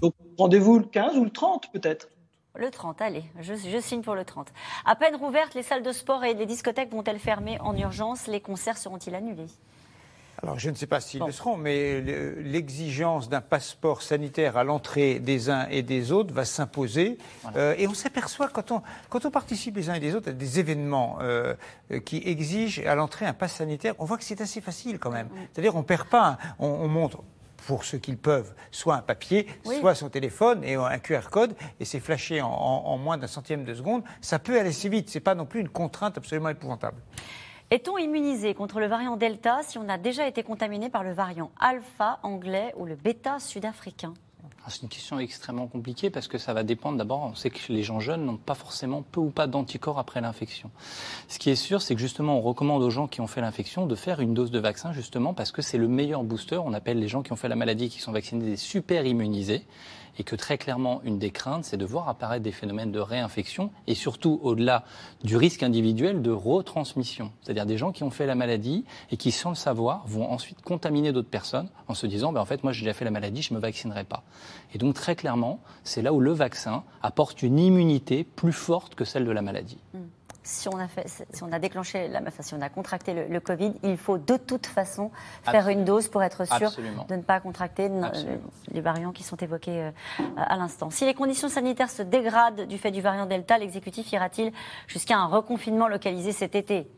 Donc 0.00 0.14
rendez-vous 0.36 0.78
le 0.78 0.84
15 0.84 1.16
ou 1.16 1.24
le 1.24 1.30
30 1.30 1.72
peut-être. 1.72 2.08
Le 2.54 2.70
30, 2.70 3.00
allez, 3.02 3.24
je, 3.40 3.54
je, 3.54 3.78
signe 3.80 4.02
pour 4.02 4.14
le 4.14 4.24
30. 4.24 4.48
À 4.84 4.96
peine 4.96 5.14
rouvertes, 5.14 5.54
les 5.54 5.62
salles 5.62 5.82
de 5.82 5.92
sport 5.92 6.24
et 6.24 6.34
les 6.34 6.46
discothèques 6.46 6.90
vont-elles 6.90 7.20
fermer 7.20 7.60
en 7.60 7.76
urgence? 7.76 8.26
Les 8.26 8.40
concerts 8.40 8.78
seront-ils 8.78 9.14
annulés? 9.14 9.46
Alors, 10.42 10.58
je 10.58 10.70
ne 10.70 10.74
sais 10.74 10.86
pas 10.86 11.00
s'ils 11.00 11.20
bon. 11.20 11.26
le 11.26 11.32
seront, 11.32 11.56
mais 11.56 12.00
l'exigence 12.00 13.28
d'un 13.28 13.40
passeport 13.40 14.02
sanitaire 14.02 14.56
à 14.56 14.64
l'entrée 14.64 15.18
des 15.18 15.50
uns 15.50 15.66
et 15.68 15.82
des 15.82 16.12
autres 16.12 16.32
va 16.32 16.44
s'imposer. 16.44 17.18
Voilà. 17.42 17.58
Euh, 17.58 17.74
et 17.76 17.88
on 17.88 17.94
s'aperçoit, 17.94 18.48
quand 18.48 18.70
on, 18.70 18.82
quand 19.08 19.24
on 19.24 19.30
participe 19.30 19.76
les 19.76 19.90
uns 19.90 19.94
et 19.94 20.00
les 20.00 20.14
autres 20.14 20.30
à 20.30 20.32
des 20.32 20.60
événements 20.60 21.18
euh, 21.20 21.54
qui 22.04 22.22
exigent 22.24 22.84
à 22.86 22.94
l'entrée 22.94 23.26
un 23.26 23.34
pass 23.34 23.54
sanitaire, 23.54 23.94
on 23.98 24.04
voit 24.04 24.16
que 24.16 24.24
c'est 24.24 24.40
assez 24.40 24.60
facile 24.60 24.98
quand 24.98 25.10
même. 25.10 25.26
Mmh. 25.26 25.38
C'est-à-dire, 25.52 25.74
on 25.74 25.80
ne 25.80 25.84
perd 25.84 26.08
pas, 26.08 26.38
on, 26.60 26.66
on 26.66 26.88
montre 26.88 27.22
pour 27.66 27.84
ceux 27.84 27.98
qu'ils 27.98 28.16
peuvent, 28.18 28.54
soit 28.70 28.94
un 28.94 29.02
papier, 29.02 29.46
oui. 29.64 29.78
soit 29.80 29.94
son 29.94 30.08
téléphone 30.08 30.64
et 30.64 30.74
un 30.74 30.98
QR 30.98 31.28
code, 31.30 31.54
et 31.80 31.84
c'est 31.84 32.00
flashé 32.00 32.40
en, 32.40 32.48
en, 32.48 32.86
en 32.86 32.98
moins 32.98 33.18
d'un 33.18 33.26
centième 33.26 33.64
de 33.64 33.74
seconde. 33.74 34.02
Ça 34.20 34.38
peut 34.38 34.58
aller 34.58 34.72
si 34.72 34.88
vite, 34.88 35.10
ce 35.10 35.18
n'est 35.18 35.22
pas 35.22 35.34
non 35.34 35.46
plus 35.46 35.60
une 35.60 35.68
contrainte 35.68 36.16
absolument 36.16 36.48
épouvantable. 36.48 36.96
Est-on 37.70 37.98
immunisé 37.98 38.54
contre 38.54 38.80
le 38.80 38.86
variant 38.86 39.16
Delta 39.18 39.60
si 39.62 39.76
on 39.76 39.88
a 39.90 39.98
déjà 39.98 40.26
été 40.26 40.42
contaminé 40.42 40.88
par 40.88 41.04
le 41.04 41.12
variant 41.12 41.50
Alpha 41.60 42.18
anglais 42.22 42.72
ou 42.78 42.86
le 42.86 42.94
Beta 42.94 43.38
sud-africain? 43.38 44.14
C'est 44.68 44.82
une 44.82 44.88
question 44.88 45.18
extrêmement 45.18 45.66
compliquée 45.66 46.10
parce 46.10 46.28
que 46.28 46.38
ça 46.38 46.52
va 46.52 46.62
dépendre 46.62 46.98
d'abord, 46.98 47.22
on 47.22 47.34
sait 47.34 47.50
que 47.50 47.72
les 47.72 47.82
gens 47.82 48.00
jeunes 48.00 48.24
n'ont 48.24 48.36
pas 48.36 48.54
forcément 48.54 49.02
peu 49.02 49.20
ou 49.20 49.30
pas 49.30 49.46
d'anticorps 49.46 49.98
après 49.98 50.20
l'infection. 50.20 50.70
Ce 51.28 51.38
qui 51.38 51.50
est 51.50 51.56
sûr, 51.56 51.82
c'est 51.82 51.94
que 51.94 52.00
justement 52.00 52.38
on 52.38 52.40
recommande 52.40 52.82
aux 52.82 52.90
gens 52.90 53.06
qui 53.06 53.20
ont 53.20 53.26
fait 53.26 53.40
l'infection 53.40 53.86
de 53.86 53.94
faire 53.94 54.20
une 54.20 54.34
dose 54.34 54.50
de 54.50 54.58
vaccin 54.58 54.92
justement 54.92 55.34
parce 55.34 55.52
que 55.52 55.62
c'est 55.62 55.78
le 55.78 55.88
meilleur 55.88 56.24
booster. 56.24 56.58
On 56.58 56.72
appelle 56.72 56.98
les 56.98 57.08
gens 57.08 57.22
qui 57.22 57.32
ont 57.32 57.36
fait 57.36 57.48
la 57.48 57.56
maladie 57.56 57.86
et 57.86 57.88
qui 57.88 58.00
sont 58.00 58.12
vaccinés 58.12 58.44
des 58.44 58.56
super 58.56 59.06
immunisés 59.06 59.64
et 60.18 60.24
que 60.24 60.36
très 60.36 60.58
clairement, 60.58 61.00
une 61.04 61.18
des 61.18 61.30
craintes, 61.30 61.64
c'est 61.64 61.76
de 61.76 61.84
voir 61.84 62.08
apparaître 62.08 62.42
des 62.42 62.52
phénomènes 62.52 62.92
de 62.92 63.00
réinfection 63.00 63.70
et 63.86 63.94
surtout, 63.94 64.40
au-delà 64.42 64.84
du 65.22 65.36
risque 65.36 65.62
individuel, 65.62 66.22
de 66.22 66.30
retransmission. 66.30 67.32
C'est-à-dire 67.42 67.66
des 67.66 67.78
gens 67.78 67.92
qui 67.92 68.02
ont 68.02 68.10
fait 68.10 68.26
la 68.26 68.34
maladie 68.34 68.84
et 69.10 69.16
qui, 69.16 69.30
sans 69.30 69.50
le 69.50 69.54
savoir, 69.54 70.06
vont 70.06 70.30
ensuite 70.30 70.60
contaminer 70.62 71.12
d'autres 71.12 71.30
personnes 71.30 71.68
en 71.86 71.94
se 71.94 72.06
disant, 72.06 72.32
ben, 72.32 72.40
en 72.40 72.44
fait, 72.44 72.64
moi, 72.64 72.72
j'ai 72.72 72.84
déjà 72.84 72.94
fait 72.94 73.04
la 73.04 73.10
maladie, 73.10 73.42
je 73.42 73.52
ne 73.54 73.58
me 73.58 73.62
vaccinerai 73.62 74.04
pas. 74.04 74.24
Et 74.74 74.78
donc, 74.78 74.94
très 74.94 75.16
clairement, 75.16 75.60
c'est 75.84 76.02
là 76.02 76.12
où 76.12 76.20
le 76.20 76.32
vaccin 76.32 76.82
apporte 77.02 77.42
une 77.42 77.58
immunité 77.58 78.24
plus 78.24 78.52
forte 78.52 78.94
que 78.94 79.04
celle 79.04 79.24
de 79.24 79.30
la 79.30 79.42
maladie. 79.42 79.78
Mmh 79.94 79.98
si 80.48 80.68
on 80.68 80.78
a, 80.78 80.88
fait, 80.88 81.06
si 81.06 81.42
on 81.42 81.52
a 81.52 81.58
déclenché, 81.58 82.08
la, 82.08 82.20
enfin, 82.26 82.42
si 82.42 82.54
on 82.54 82.60
a 82.62 82.70
contracté 82.70 83.12
le, 83.12 83.26
le, 83.26 83.40
Covid, 83.40 83.74
il 83.82 83.98
faut 83.98 84.16
de 84.16 84.36
toute 84.38 84.66
façon 84.66 85.10
faire 85.42 85.54
Absolument. 85.56 85.80
une 85.80 85.84
dose 85.84 86.08
pour 86.08 86.22
être 86.22 86.46
sûr 86.46 86.68
Absolument. 86.68 87.04
de 87.08 87.16
ne 87.16 87.22
pas 87.22 87.38
contracter 87.40 87.90
les 88.72 88.80
variants 88.80 89.12
qui 89.12 89.22
sont 89.22 89.36
évoqués 89.36 89.82
euh, 89.82 89.90
à 90.36 90.56
l'instant. 90.56 90.88
Si 90.90 91.04
les 91.04 91.12
conditions 91.12 91.50
sanitaires 91.50 91.90
se 91.90 92.02
dégradent 92.02 92.66
du 92.66 92.78
fait 92.78 92.90
du 92.90 93.02
variant 93.02 93.26
Delta, 93.26 93.58
l'exécutif 93.58 94.10
ira-t-il 94.10 94.52
jusqu'à 94.86 95.18
un 95.18 95.26
reconfinement 95.26 95.86
localisé 95.86 96.32
cet 96.32 96.54
été? 96.54 96.88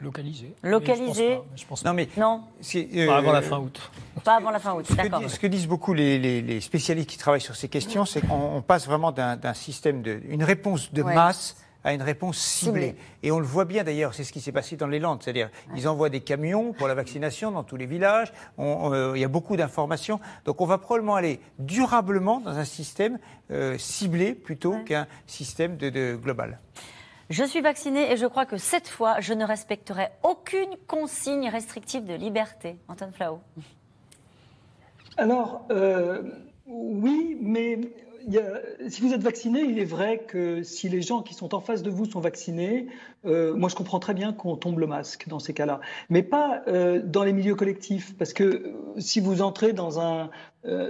Localisé. 0.00 0.54
Localisé. 0.62 1.40
Je 1.54 1.64
pense 1.66 1.82
pas. 1.82 1.90
Non, 1.90 1.94
mais 1.94 2.08
non. 2.16 2.42
Euh, 2.74 3.06
pas 3.06 3.18
avant 3.18 3.32
la 3.32 3.42
fin 3.42 3.58
août. 3.58 3.90
Pas 4.24 4.36
avant 4.36 4.50
la 4.50 4.58
fin 4.58 4.74
août. 4.74 4.86
Ce 4.88 4.94
que, 4.94 5.28
ce 5.28 5.38
que 5.38 5.46
disent 5.46 5.68
beaucoup 5.68 5.92
les, 5.92 6.18
les, 6.18 6.40
les, 6.40 6.60
spécialistes 6.60 7.08
qui 7.08 7.18
travaillent 7.18 7.40
sur 7.40 7.56
ces 7.56 7.68
questions, 7.68 8.06
c'est 8.06 8.26
qu'on 8.26 8.62
passe 8.66 8.86
vraiment 8.86 9.12
d'un 9.12 9.54
système 9.54 10.02
de, 10.02 10.20
une 10.28 10.42
réponse 10.42 10.92
de 10.92 11.02
ouais. 11.02 11.14
masse 11.14 11.56
à 11.84 11.94
une 11.94 12.02
réponse 12.02 12.38
ciblée. 12.38 12.88
ciblée. 12.88 12.96
Et 13.22 13.30
on 13.30 13.38
le 13.38 13.46
voit 13.46 13.64
bien 13.64 13.84
d'ailleurs, 13.84 14.14
c'est 14.14 14.24
ce 14.24 14.32
qui 14.32 14.40
s'est 14.40 14.52
passé 14.52 14.76
dans 14.76 14.86
les 14.86 14.98
Landes. 14.98 15.22
C'est-à-dire, 15.22 15.50
ouais. 15.70 15.78
ils 15.78 15.88
envoient 15.88 16.10
des 16.10 16.20
camions 16.20 16.72
pour 16.72 16.88
la 16.88 16.94
vaccination 16.94 17.50
dans 17.50 17.62
tous 17.62 17.76
les 17.76 17.86
villages. 17.86 18.32
On, 18.58 18.92
euh, 18.92 19.12
il 19.16 19.20
y 19.20 19.24
a 19.24 19.28
beaucoup 19.28 19.56
d'informations. 19.56 20.20
Donc 20.44 20.60
on 20.60 20.66
va 20.66 20.78
probablement 20.78 21.16
aller 21.16 21.40
durablement 21.58 22.40
dans 22.40 22.56
un 22.56 22.64
système 22.64 23.18
euh, 23.50 23.76
ciblé 23.78 24.34
plutôt 24.34 24.74
ouais. 24.74 24.84
qu'un 24.84 25.06
système 25.26 25.76
de, 25.76 25.90
de 25.90 26.18
global. 26.20 26.58
Je 27.30 27.44
suis 27.44 27.60
vaccinée 27.60 28.10
et 28.10 28.16
je 28.16 28.26
crois 28.26 28.44
que 28.44 28.56
cette 28.56 28.88
fois, 28.88 29.20
je 29.20 29.32
ne 29.34 29.44
respecterai 29.44 30.08
aucune 30.24 30.76
consigne 30.88 31.48
restrictive 31.48 32.04
de 32.04 32.14
liberté. 32.14 32.76
Antoine 32.88 33.12
Flao. 33.12 33.40
Alors, 35.16 35.64
euh, 35.70 36.22
oui, 36.66 37.38
mais 37.40 37.78
si 38.88 39.02
vous 39.02 39.12
êtes 39.12 39.22
vacciné, 39.22 39.60
il 39.60 39.78
est 39.78 39.84
vrai 39.84 40.24
que 40.26 40.62
si 40.62 40.88
les 40.88 41.02
gens 41.02 41.22
qui 41.22 41.34
sont 41.34 41.54
en 41.54 41.60
face 41.60 41.82
de 41.82 41.90
vous 41.90 42.04
sont 42.04 42.20
vaccinés, 42.20 42.86
euh, 43.24 43.54
moi 43.54 43.68
je 43.68 43.74
comprends 43.74 44.00
très 44.00 44.14
bien 44.14 44.32
qu'on 44.32 44.56
tombe 44.56 44.78
le 44.78 44.86
masque 44.86 45.28
dans 45.28 45.38
ces 45.38 45.52
cas-là, 45.52 45.80
mais 46.08 46.22
pas 46.22 46.62
euh, 46.68 47.00
dans 47.04 47.24
les 47.24 47.32
milieux 47.32 47.54
collectifs, 47.54 48.16
parce 48.16 48.32
que 48.32 48.44
euh, 48.44 48.72
si 48.98 49.20
vous 49.20 49.42
entrez 49.42 49.72
dans 49.72 50.00
un, 50.00 50.30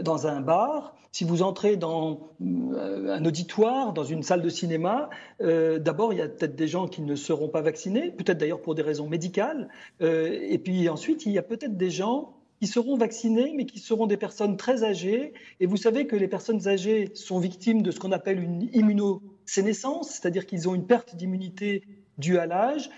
dans 0.03 0.27
un 0.27 0.41
bar, 0.41 0.95
si 1.13 1.25
vous 1.25 1.43
entrez 1.43 1.77
dans 1.77 2.31
un 2.41 3.25
auditoire, 3.25 3.93
dans 3.93 4.05
une 4.05 4.23
salle 4.23 4.43
de 4.43 4.49
cinéma, 4.49 5.11
d'abord, 5.41 6.13
il 6.13 6.19
y 6.19 6.23
a 6.23 6.29
peut-être 6.29 6.55
des 6.55 6.69
gens 6.69 6.87
qui 6.87 7.03
ne 7.03 7.17
seront 7.17 7.49
pas 7.49 7.63
vaccinés, 7.63 8.11
peut-être 8.13 8.39
d'ailleurs 8.39 8.63
pour 8.63 8.75
des 8.75 8.83
raisons 8.83 9.09
médicales. 9.09 9.69
Et 10.01 10.59
puis 10.59 10.89
ensuite, 10.89 11.27
il 11.27 11.33
y 11.33 11.39
a 11.39 11.43
peut-être 11.43 11.77
des 11.77 11.91
gens 11.91 12.40
qui 12.61 12.67
seront 12.67 12.99
vaccinées, 12.99 13.55
mais 13.57 13.65
qui 13.65 13.79
seront 13.79 14.07
des 14.07 14.19
personnes 14.19 14.59
très 14.59 14.85
âgées. 14.85 15.33
Et 15.61 15.67
vous 15.67 15.79
savez 15.79 16.07
que 16.07 16.15
les 16.15 16.29
personnes 16.29 16.69
âgées 16.69 17.11
sont 17.15 17.39
victimes 17.39 17.81
de 17.81 17.91
ce 17.91 17.99
qu'on 17.99 18.13
appelle 18.13 18.39
une 18.39 18.69
immunosénescence, 18.75 20.11
c'est-à-dire 20.11 20.45
qu'ils 20.47 20.69
ont 20.69 20.75
une 20.75 20.87
perte 20.87 21.17
d'immunité 21.17 21.85
due 22.19 22.37
à 22.37 22.45
l'âge, 22.45 22.91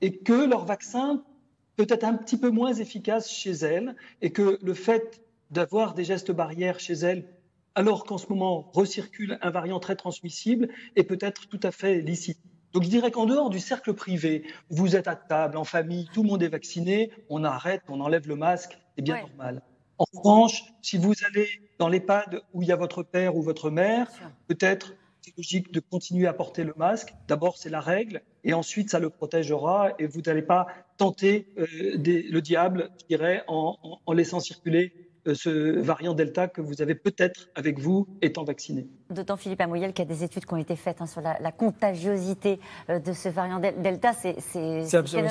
et 0.00 0.18
que 0.18 0.48
leur 0.48 0.64
vaccin 0.64 1.24
peut 1.74 1.86
être 1.88 2.04
un 2.04 2.14
petit 2.14 2.36
peu 2.36 2.50
moins 2.50 2.72
efficace 2.72 3.28
chez 3.28 3.50
elles, 3.50 3.96
et 4.22 4.30
que 4.30 4.58
le 4.62 4.74
fait 4.74 5.20
d'avoir 5.50 5.94
des 5.94 6.04
gestes 6.04 6.30
barrières 6.30 6.78
chez 6.78 6.94
elles, 6.94 7.28
alors 7.74 8.04
qu'en 8.04 8.18
ce 8.18 8.28
moment 8.28 8.70
recircule 8.72 9.38
un 9.42 9.50
variant 9.50 9.80
très 9.80 9.96
transmissible, 9.96 10.68
est 10.94 11.02
peut-être 11.02 11.48
tout 11.48 11.60
à 11.64 11.72
fait 11.72 12.00
licite. 12.00 12.38
Donc 12.72 12.84
je 12.84 12.88
dirais 12.88 13.10
qu'en 13.10 13.26
dehors 13.26 13.50
du 13.50 13.58
cercle 13.58 13.92
privé, 13.94 14.44
vous 14.68 14.94
êtes 14.94 15.08
à 15.08 15.16
table, 15.16 15.56
en 15.56 15.64
famille, 15.64 16.08
tout 16.12 16.22
le 16.22 16.28
monde 16.28 16.42
est 16.44 16.48
vacciné, 16.48 17.10
on 17.28 17.42
arrête, 17.42 17.82
on 17.88 18.00
enlève 18.00 18.28
le 18.28 18.36
masque, 18.36 18.78
c'est 18.96 19.02
bien 19.02 19.20
normal. 19.20 19.62
En 19.98 20.04
revanche, 20.12 20.64
si 20.82 20.98
vous 20.98 21.14
allez 21.26 21.48
dans 21.78 21.88
l'EHPAD 21.88 22.42
où 22.52 22.62
il 22.62 22.68
y 22.68 22.72
a 22.72 22.76
votre 22.76 23.02
père 23.02 23.36
ou 23.36 23.42
votre 23.42 23.70
mère, 23.70 24.10
peut-être 24.48 24.94
c'est 25.20 25.36
logique 25.36 25.72
de 25.72 25.80
continuer 25.80 26.26
à 26.26 26.34
porter 26.34 26.64
le 26.64 26.74
masque. 26.76 27.14
D'abord, 27.28 27.56
c'est 27.56 27.70
la 27.70 27.80
règle, 27.80 28.20
et 28.42 28.52
ensuite, 28.52 28.90
ça 28.90 28.98
le 28.98 29.08
protégera, 29.08 29.92
et 29.98 30.06
vous 30.06 30.20
n'allez 30.20 30.42
pas 30.42 30.66
tenter 30.98 31.48
euh, 31.56 31.66
le 31.96 32.40
diable, 32.40 32.90
je 33.00 33.06
dirais, 33.06 33.42
en 33.46 34.12
laissant 34.12 34.40
circuler 34.40 34.92
ce 35.32 35.78
variant 35.80 36.14
Delta 36.14 36.48
que 36.48 36.60
vous 36.60 36.82
avez 36.82 36.94
peut-être 36.94 37.48
avec 37.54 37.78
vous 37.78 38.06
étant 38.22 38.44
vacciné. 38.44 38.86
D'autant, 39.10 39.36
Philippe 39.36 39.60
Amouyel, 39.60 39.92
qu'il 39.92 40.04
y 40.04 40.08
a 40.08 40.14
des 40.14 40.24
études 40.24 40.44
qui 40.44 40.54
ont 40.54 40.58
été 40.58 40.76
faites 40.76 41.00
hein, 41.00 41.06
sur 41.06 41.20
la, 41.20 41.52
contagiosité 41.52 42.58
euh, 42.90 42.98
de 42.98 43.12
ce 43.12 43.28
variant 43.28 43.60
Delta. 43.60 44.12
C'est 44.12 44.94
absolument, 44.94 45.28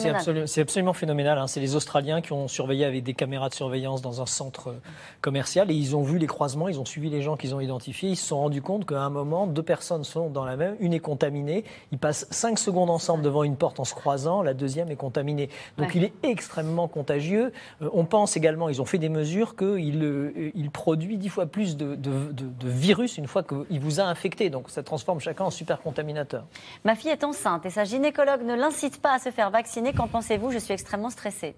absolument, 0.57 0.93
phénoménal. 0.93 1.37
Hein. 1.37 1.47
C'est 1.47 1.59
les 1.59 1.75
Australiens 1.75 2.21
qui 2.21 2.33
ont 2.33 2.47
surveillé 2.47 2.85
avec 2.85 3.03
des 3.03 3.13
caméras 3.13 3.49
de 3.49 3.53
surveillance 3.53 4.01
dans 4.01 4.21
un 4.21 4.25
centre 4.25 4.69
euh, 4.69 4.79
commercial 5.21 5.69
et 5.71 5.73
ils 5.73 5.95
ont 5.95 6.03
vu 6.03 6.17
les 6.17 6.27
croisements, 6.27 6.67
ils 6.67 6.79
ont 6.79 6.85
suivi 6.85 7.09
les 7.09 7.21
gens 7.21 7.35
qu'ils 7.35 7.55
ont 7.55 7.59
identifiés. 7.59 8.09
Ils 8.09 8.15
se 8.15 8.27
sont 8.27 8.37
rendus 8.37 8.61
compte 8.61 8.85
qu'à 8.85 9.01
un 9.01 9.09
moment, 9.09 9.47
deux 9.47 9.63
personnes 9.63 10.03
sont 10.03 10.29
dans 10.29 10.45
la 10.45 10.55
même, 10.55 10.75
une 10.79 10.93
est 10.93 10.99
contaminée. 10.99 11.63
Ils 11.91 11.97
passent 11.97 12.27
cinq 12.29 12.59
secondes 12.59 12.89
ensemble 12.89 13.23
devant 13.23 13.43
une 13.43 13.57
porte 13.57 13.79
en 13.79 13.85
se 13.85 13.93
croisant, 13.93 14.41
la 14.43 14.53
deuxième 14.53 14.89
est 14.91 14.95
contaminée. 14.95 15.49
Donc 15.77 15.95
il 15.95 16.03
est 16.03 16.13
extrêmement 16.23 16.87
contagieux. 16.87 17.51
on 17.81 18.05
pense 18.05 18.37
également, 18.37 18.69
ils 18.69 18.81
ont 18.81 18.85
fait 18.85 18.97
des 18.97 19.09
mesures 19.09 19.55
que 19.55 19.79
il, 19.83 20.51
il 20.55 20.71
produit 20.71 21.17
dix 21.17 21.29
fois 21.29 21.45
plus 21.45 21.77
de, 21.77 21.97
virus 22.63 23.17
une 23.17 23.27
fois 23.27 23.43
qu'il 23.43 23.79
vous 23.79 23.99
a 23.99 24.03
infecté. 24.03 24.49
Donc 24.49 24.69
ça 24.69 24.83
transforme 24.83 25.19
chacun 25.19 25.45
en 25.45 25.51
super 25.51 25.81
contaminateur. 25.81 26.45
Ma 26.83 26.95
fille 26.95 27.11
est 27.11 27.23
enceinte 27.23 27.65
et 27.65 27.69
sa 27.69 27.83
gynécologue 27.83 28.43
ne 28.43 28.55
l'incite 28.55 29.01
pas 29.01 29.13
à 29.13 29.19
se 29.19 29.31
faire 29.31 29.49
vacciner. 29.49 29.93
Qu'en 29.93 30.07
pensez-vous? 30.07 30.51
Je 30.51 30.57
suis 30.57 30.73
extrêmement 30.73 31.09
stressée. 31.09 31.55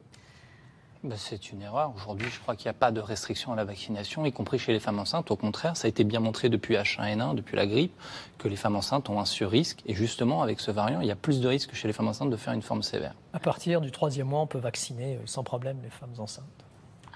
Ben, 1.06 1.18
c'est 1.18 1.52
une 1.52 1.62
erreur. 1.62 1.94
Aujourd'hui, 1.96 2.28
je 2.32 2.40
crois 2.40 2.56
qu'il 2.56 2.66
n'y 2.66 2.76
a 2.76 2.80
pas 2.80 2.92
de 2.92 3.00
restriction 3.00 3.54
à 3.54 3.56
la 3.56 3.64
vaccination, 3.64 4.26
y 4.26 4.32
compris 4.32 4.58
chez 4.58 4.74
les 4.74 4.80
femmes 4.80 4.98
enceintes. 4.98 5.30
Au 5.30 5.36
contraire, 5.36 5.78
ça 5.78 5.86
a 5.86 5.90
été 5.90 6.04
bien 6.04 6.20
montré 6.20 6.50
depuis 6.50 6.74
H1N1, 6.74 7.36
depuis 7.36 7.56
la 7.56 7.68
grippe, 7.68 7.94
que 8.40 8.48
les 8.48 8.56
femmes 8.56 8.76
enceintes 8.76 9.08
ont 9.10 9.20
un 9.20 9.26
sur-risque. 9.26 9.84
Et 9.86 9.94
justement, 9.94 10.42
avec 10.42 10.60
ce 10.60 10.72
variant, 10.72 11.02
il 11.02 11.08
y 11.08 11.12
a 11.12 11.16
plus 11.16 11.42
de 11.42 11.48
risques 11.48 11.76
chez 11.76 11.88
les 11.88 11.94
femmes 11.94 12.08
enceintes 12.08 12.32
de 12.32 12.36
faire 12.36 12.54
une 12.54 12.64
forme 12.64 12.82
sévère. 12.82 13.14
À 13.34 13.40
partir 13.40 13.82
du 13.82 13.92
troisième 13.92 14.28
mois, 14.28 14.42
on 14.42 14.48
peut 14.48 14.58
vacciner 14.58 15.18
euh, 15.18 15.20
sans 15.26 15.44
problème 15.44 15.78
les 15.84 15.92
femmes 15.92 16.16
enceintes. 16.18 16.65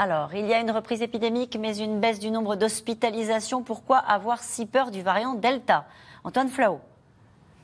Alors, 0.01 0.33
il 0.33 0.45
y 0.45 0.53
a 0.53 0.61
une 0.61 0.71
reprise 0.71 1.01
épidémique, 1.01 1.57
mais 1.59 1.77
une 1.77 1.99
baisse 1.99 2.19
du 2.19 2.31
nombre 2.31 2.55
d'hospitalisations. 2.55 3.63
Pourquoi 3.63 3.97
avoir 3.97 4.41
si 4.41 4.65
peur 4.65 4.91
du 4.91 5.01
variant 5.01 5.33
Delta? 5.33 5.83
Antoine 6.23 6.47
Flau. 6.47 6.79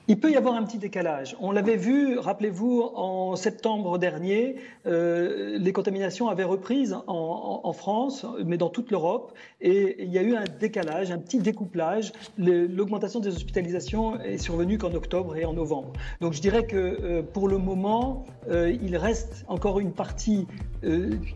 Il 0.07 0.19
peut 0.19 0.31
y 0.31 0.35
avoir 0.35 0.53
un 0.53 0.61
petit 0.63 0.77
décalage. 0.77 1.35
On 1.39 1.51
l'avait 1.51 1.77
vu, 1.77 2.19
rappelez-vous, 2.19 2.91
en 2.93 3.35
septembre 3.35 3.97
dernier, 3.97 4.57
euh, 4.85 5.57
les 5.57 5.73
contaminations 5.73 6.27
avaient 6.29 6.43
repris 6.43 6.91
en, 7.07 7.73
France, 7.73 8.25
mais 8.45 8.57
dans 8.57 8.69
toute 8.69 8.91
l'Europe, 8.91 9.33
et 9.61 10.03
il 10.03 10.11
y 10.11 10.19
a 10.19 10.21
eu 10.21 10.35
un 10.35 10.43
décalage, 10.59 11.09
un 11.09 11.17
petit 11.17 11.39
découplage. 11.39 12.13
L'augmentation 12.37 13.19
des 13.19 13.29
hospitalisations 13.29 14.19
est 14.21 14.37
survenue 14.37 14.77
qu'en 14.77 14.93
octobre 14.93 15.35
et 15.35 15.43
en 15.43 15.53
novembre. 15.53 15.91
Donc 16.21 16.33
je 16.33 16.41
dirais 16.41 16.67
que 16.67 16.77
euh, 16.77 17.21
pour 17.23 17.47
le 17.47 17.57
moment, 17.57 18.25
euh, 18.47 18.77
il 18.81 18.95
reste 18.97 19.43
encore 19.47 19.79
une 19.79 19.91
partie 19.91 20.45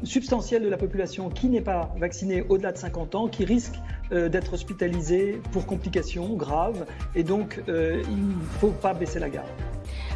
substantielle 0.04 0.62
de 0.62 0.70
la 0.70 0.78
population 0.78 1.30
qui 1.30 1.48
n'est 1.48 1.60
pas 1.60 1.92
vaccinée 1.98 2.44
au-delà 2.50 2.72
de 2.72 2.78
50 2.78 3.16
ans, 3.16 3.28
qui 3.28 3.46
risque 3.46 3.74
d'être 4.12 4.54
hospitalisée 4.54 5.42
pour 5.52 5.66
complications 5.66 6.36
graves, 6.36 6.86
et 7.16 7.24
donc 7.24 7.60
il 7.68 8.36
faut 8.60 8.72
pas 8.72 8.94
baisser 8.94 9.20
la 9.20 9.30
garde. 9.30 9.48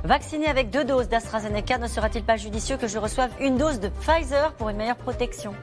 Vacciné 0.03 0.47
avec 0.47 0.69
deux 0.69 0.83
doses 0.83 1.07
d'AstraZeneca, 1.07 1.77
ne 1.77 1.87
sera-t-il 1.87 2.25
pas 2.25 2.35
judicieux 2.35 2.75
que 2.75 2.87
je 2.87 2.97
reçoive 2.97 3.31
une 3.39 3.57
dose 3.57 3.79
de 3.79 3.87
Pfizer 3.87 4.51
pour 4.53 4.67
une 4.67 4.75
meilleure 4.75 4.97
protection? 4.97 5.53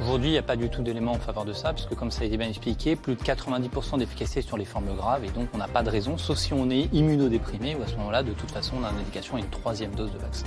Aujourd'hui, 0.00 0.28
il 0.28 0.32
n'y 0.32 0.38
a 0.38 0.42
pas 0.42 0.54
du 0.54 0.70
tout 0.70 0.82
d'éléments 0.82 1.12
en 1.12 1.18
faveur 1.18 1.44
de 1.44 1.52
ça, 1.52 1.72
puisque 1.72 1.96
comme 1.96 2.12
ça 2.12 2.22
a 2.22 2.26
été 2.26 2.36
bien 2.36 2.48
expliqué, 2.48 2.94
plus 2.94 3.16
de 3.16 3.22
90% 3.22 3.98
d'efficacité 3.98 4.42
sur 4.42 4.56
les 4.56 4.64
formes 4.64 4.94
graves, 4.94 5.24
et 5.24 5.30
donc 5.30 5.48
on 5.52 5.58
n'a 5.58 5.66
pas 5.66 5.82
de 5.82 5.90
raison, 5.90 6.16
sauf 6.16 6.38
si 6.38 6.54
on 6.54 6.70
est 6.70 6.88
immunodéprimé, 6.94 7.74
ou 7.74 7.82
à 7.82 7.88
ce 7.88 7.96
moment-là, 7.96 8.22
de 8.22 8.32
toute 8.32 8.52
façon, 8.52 8.76
on 8.80 8.84
a 8.84 8.90
une 8.90 8.98
indication 8.98 9.34
à 9.34 9.40
une 9.40 9.50
troisième 9.50 9.90
dose 9.96 10.12
de 10.12 10.18
vaccin. 10.18 10.46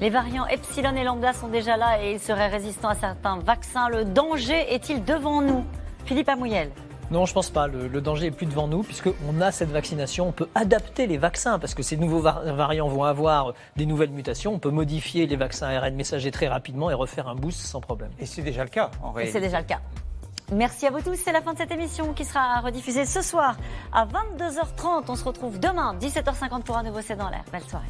Les 0.00 0.08
variants 0.08 0.46
Epsilon 0.46 0.96
et 0.96 1.04
Lambda 1.04 1.34
sont 1.34 1.48
déjà 1.48 1.76
là 1.76 2.02
et 2.02 2.12
ils 2.12 2.20
seraient 2.20 2.48
résistants 2.48 2.88
à 2.88 2.94
certains 2.94 3.38
vaccins. 3.40 3.90
Le 3.90 4.06
danger 4.06 4.72
est-il 4.72 5.04
devant 5.04 5.42
nous? 5.42 5.62
Philippe 6.06 6.30
Amouyel. 6.30 6.70
Non, 7.10 7.26
je 7.26 7.34
pense 7.34 7.50
pas. 7.50 7.66
Le, 7.66 8.00
danger 8.00 8.26
est 8.26 8.30
plus 8.30 8.46
devant 8.46 8.68
nous 8.68 8.82
puisqu'on 8.82 9.40
a 9.40 9.50
cette 9.50 9.70
vaccination. 9.70 10.28
On 10.28 10.32
peut 10.32 10.48
adapter 10.54 11.06
les 11.06 11.18
vaccins 11.18 11.58
parce 11.58 11.74
que 11.74 11.82
ces 11.82 11.96
nouveaux 11.96 12.20
variants 12.20 12.88
vont 12.88 13.04
avoir 13.04 13.54
des 13.76 13.86
nouvelles 13.86 14.10
mutations. 14.10 14.54
On 14.54 14.58
peut 14.58 14.70
modifier 14.70 15.26
les 15.26 15.36
vaccins 15.36 15.66
ARN 15.66 15.94
messagers 15.94 16.30
très 16.30 16.48
rapidement 16.48 16.90
et 16.90 16.94
refaire 16.94 17.28
un 17.28 17.34
boost 17.34 17.60
sans 17.60 17.80
problème. 17.80 18.10
Et 18.20 18.26
c'est 18.26 18.42
déjà 18.42 18.62
le 18.62 18.70
cas 18.70 18.90
en 19.02 19.10
réalité. 19.10 19.38
C'est 19.38 19.44
déjà 19.44 19.58
le 19.58 19.66
cas. 19.66 19.80
Merci 20.52 20.86
à 20.86 20.90
vous 20.90 21.00
tous. 21.00 21.16
C'est 21.16 21.32
la 21.32 21.42
fin 21.42 21.52
de 21.52 21.58
cette 21.58 21.70
émission 21.70 22.12
qui 22.12 22.24
sera 22.24 22.60
rediffusée 22.60 23.04
ce 23.04 23.22
soir 23.22 23.56
à 23.92 24.06
22h30. 24.06 25.04
On 25.08 25.16
se 25.16 25.24
retrouve 25.24 25.60
demain, 25.60 25.96
17h50 26.00 26.62
pour 26.62 26.76
un 26.76 26.82
nouveau 26.82 27.00
C'est 27.02 27.16
dans 27.16 27.30
l'air. 27.30 27.44
Belle 27.52 27.62
soirée. 27.62 27.86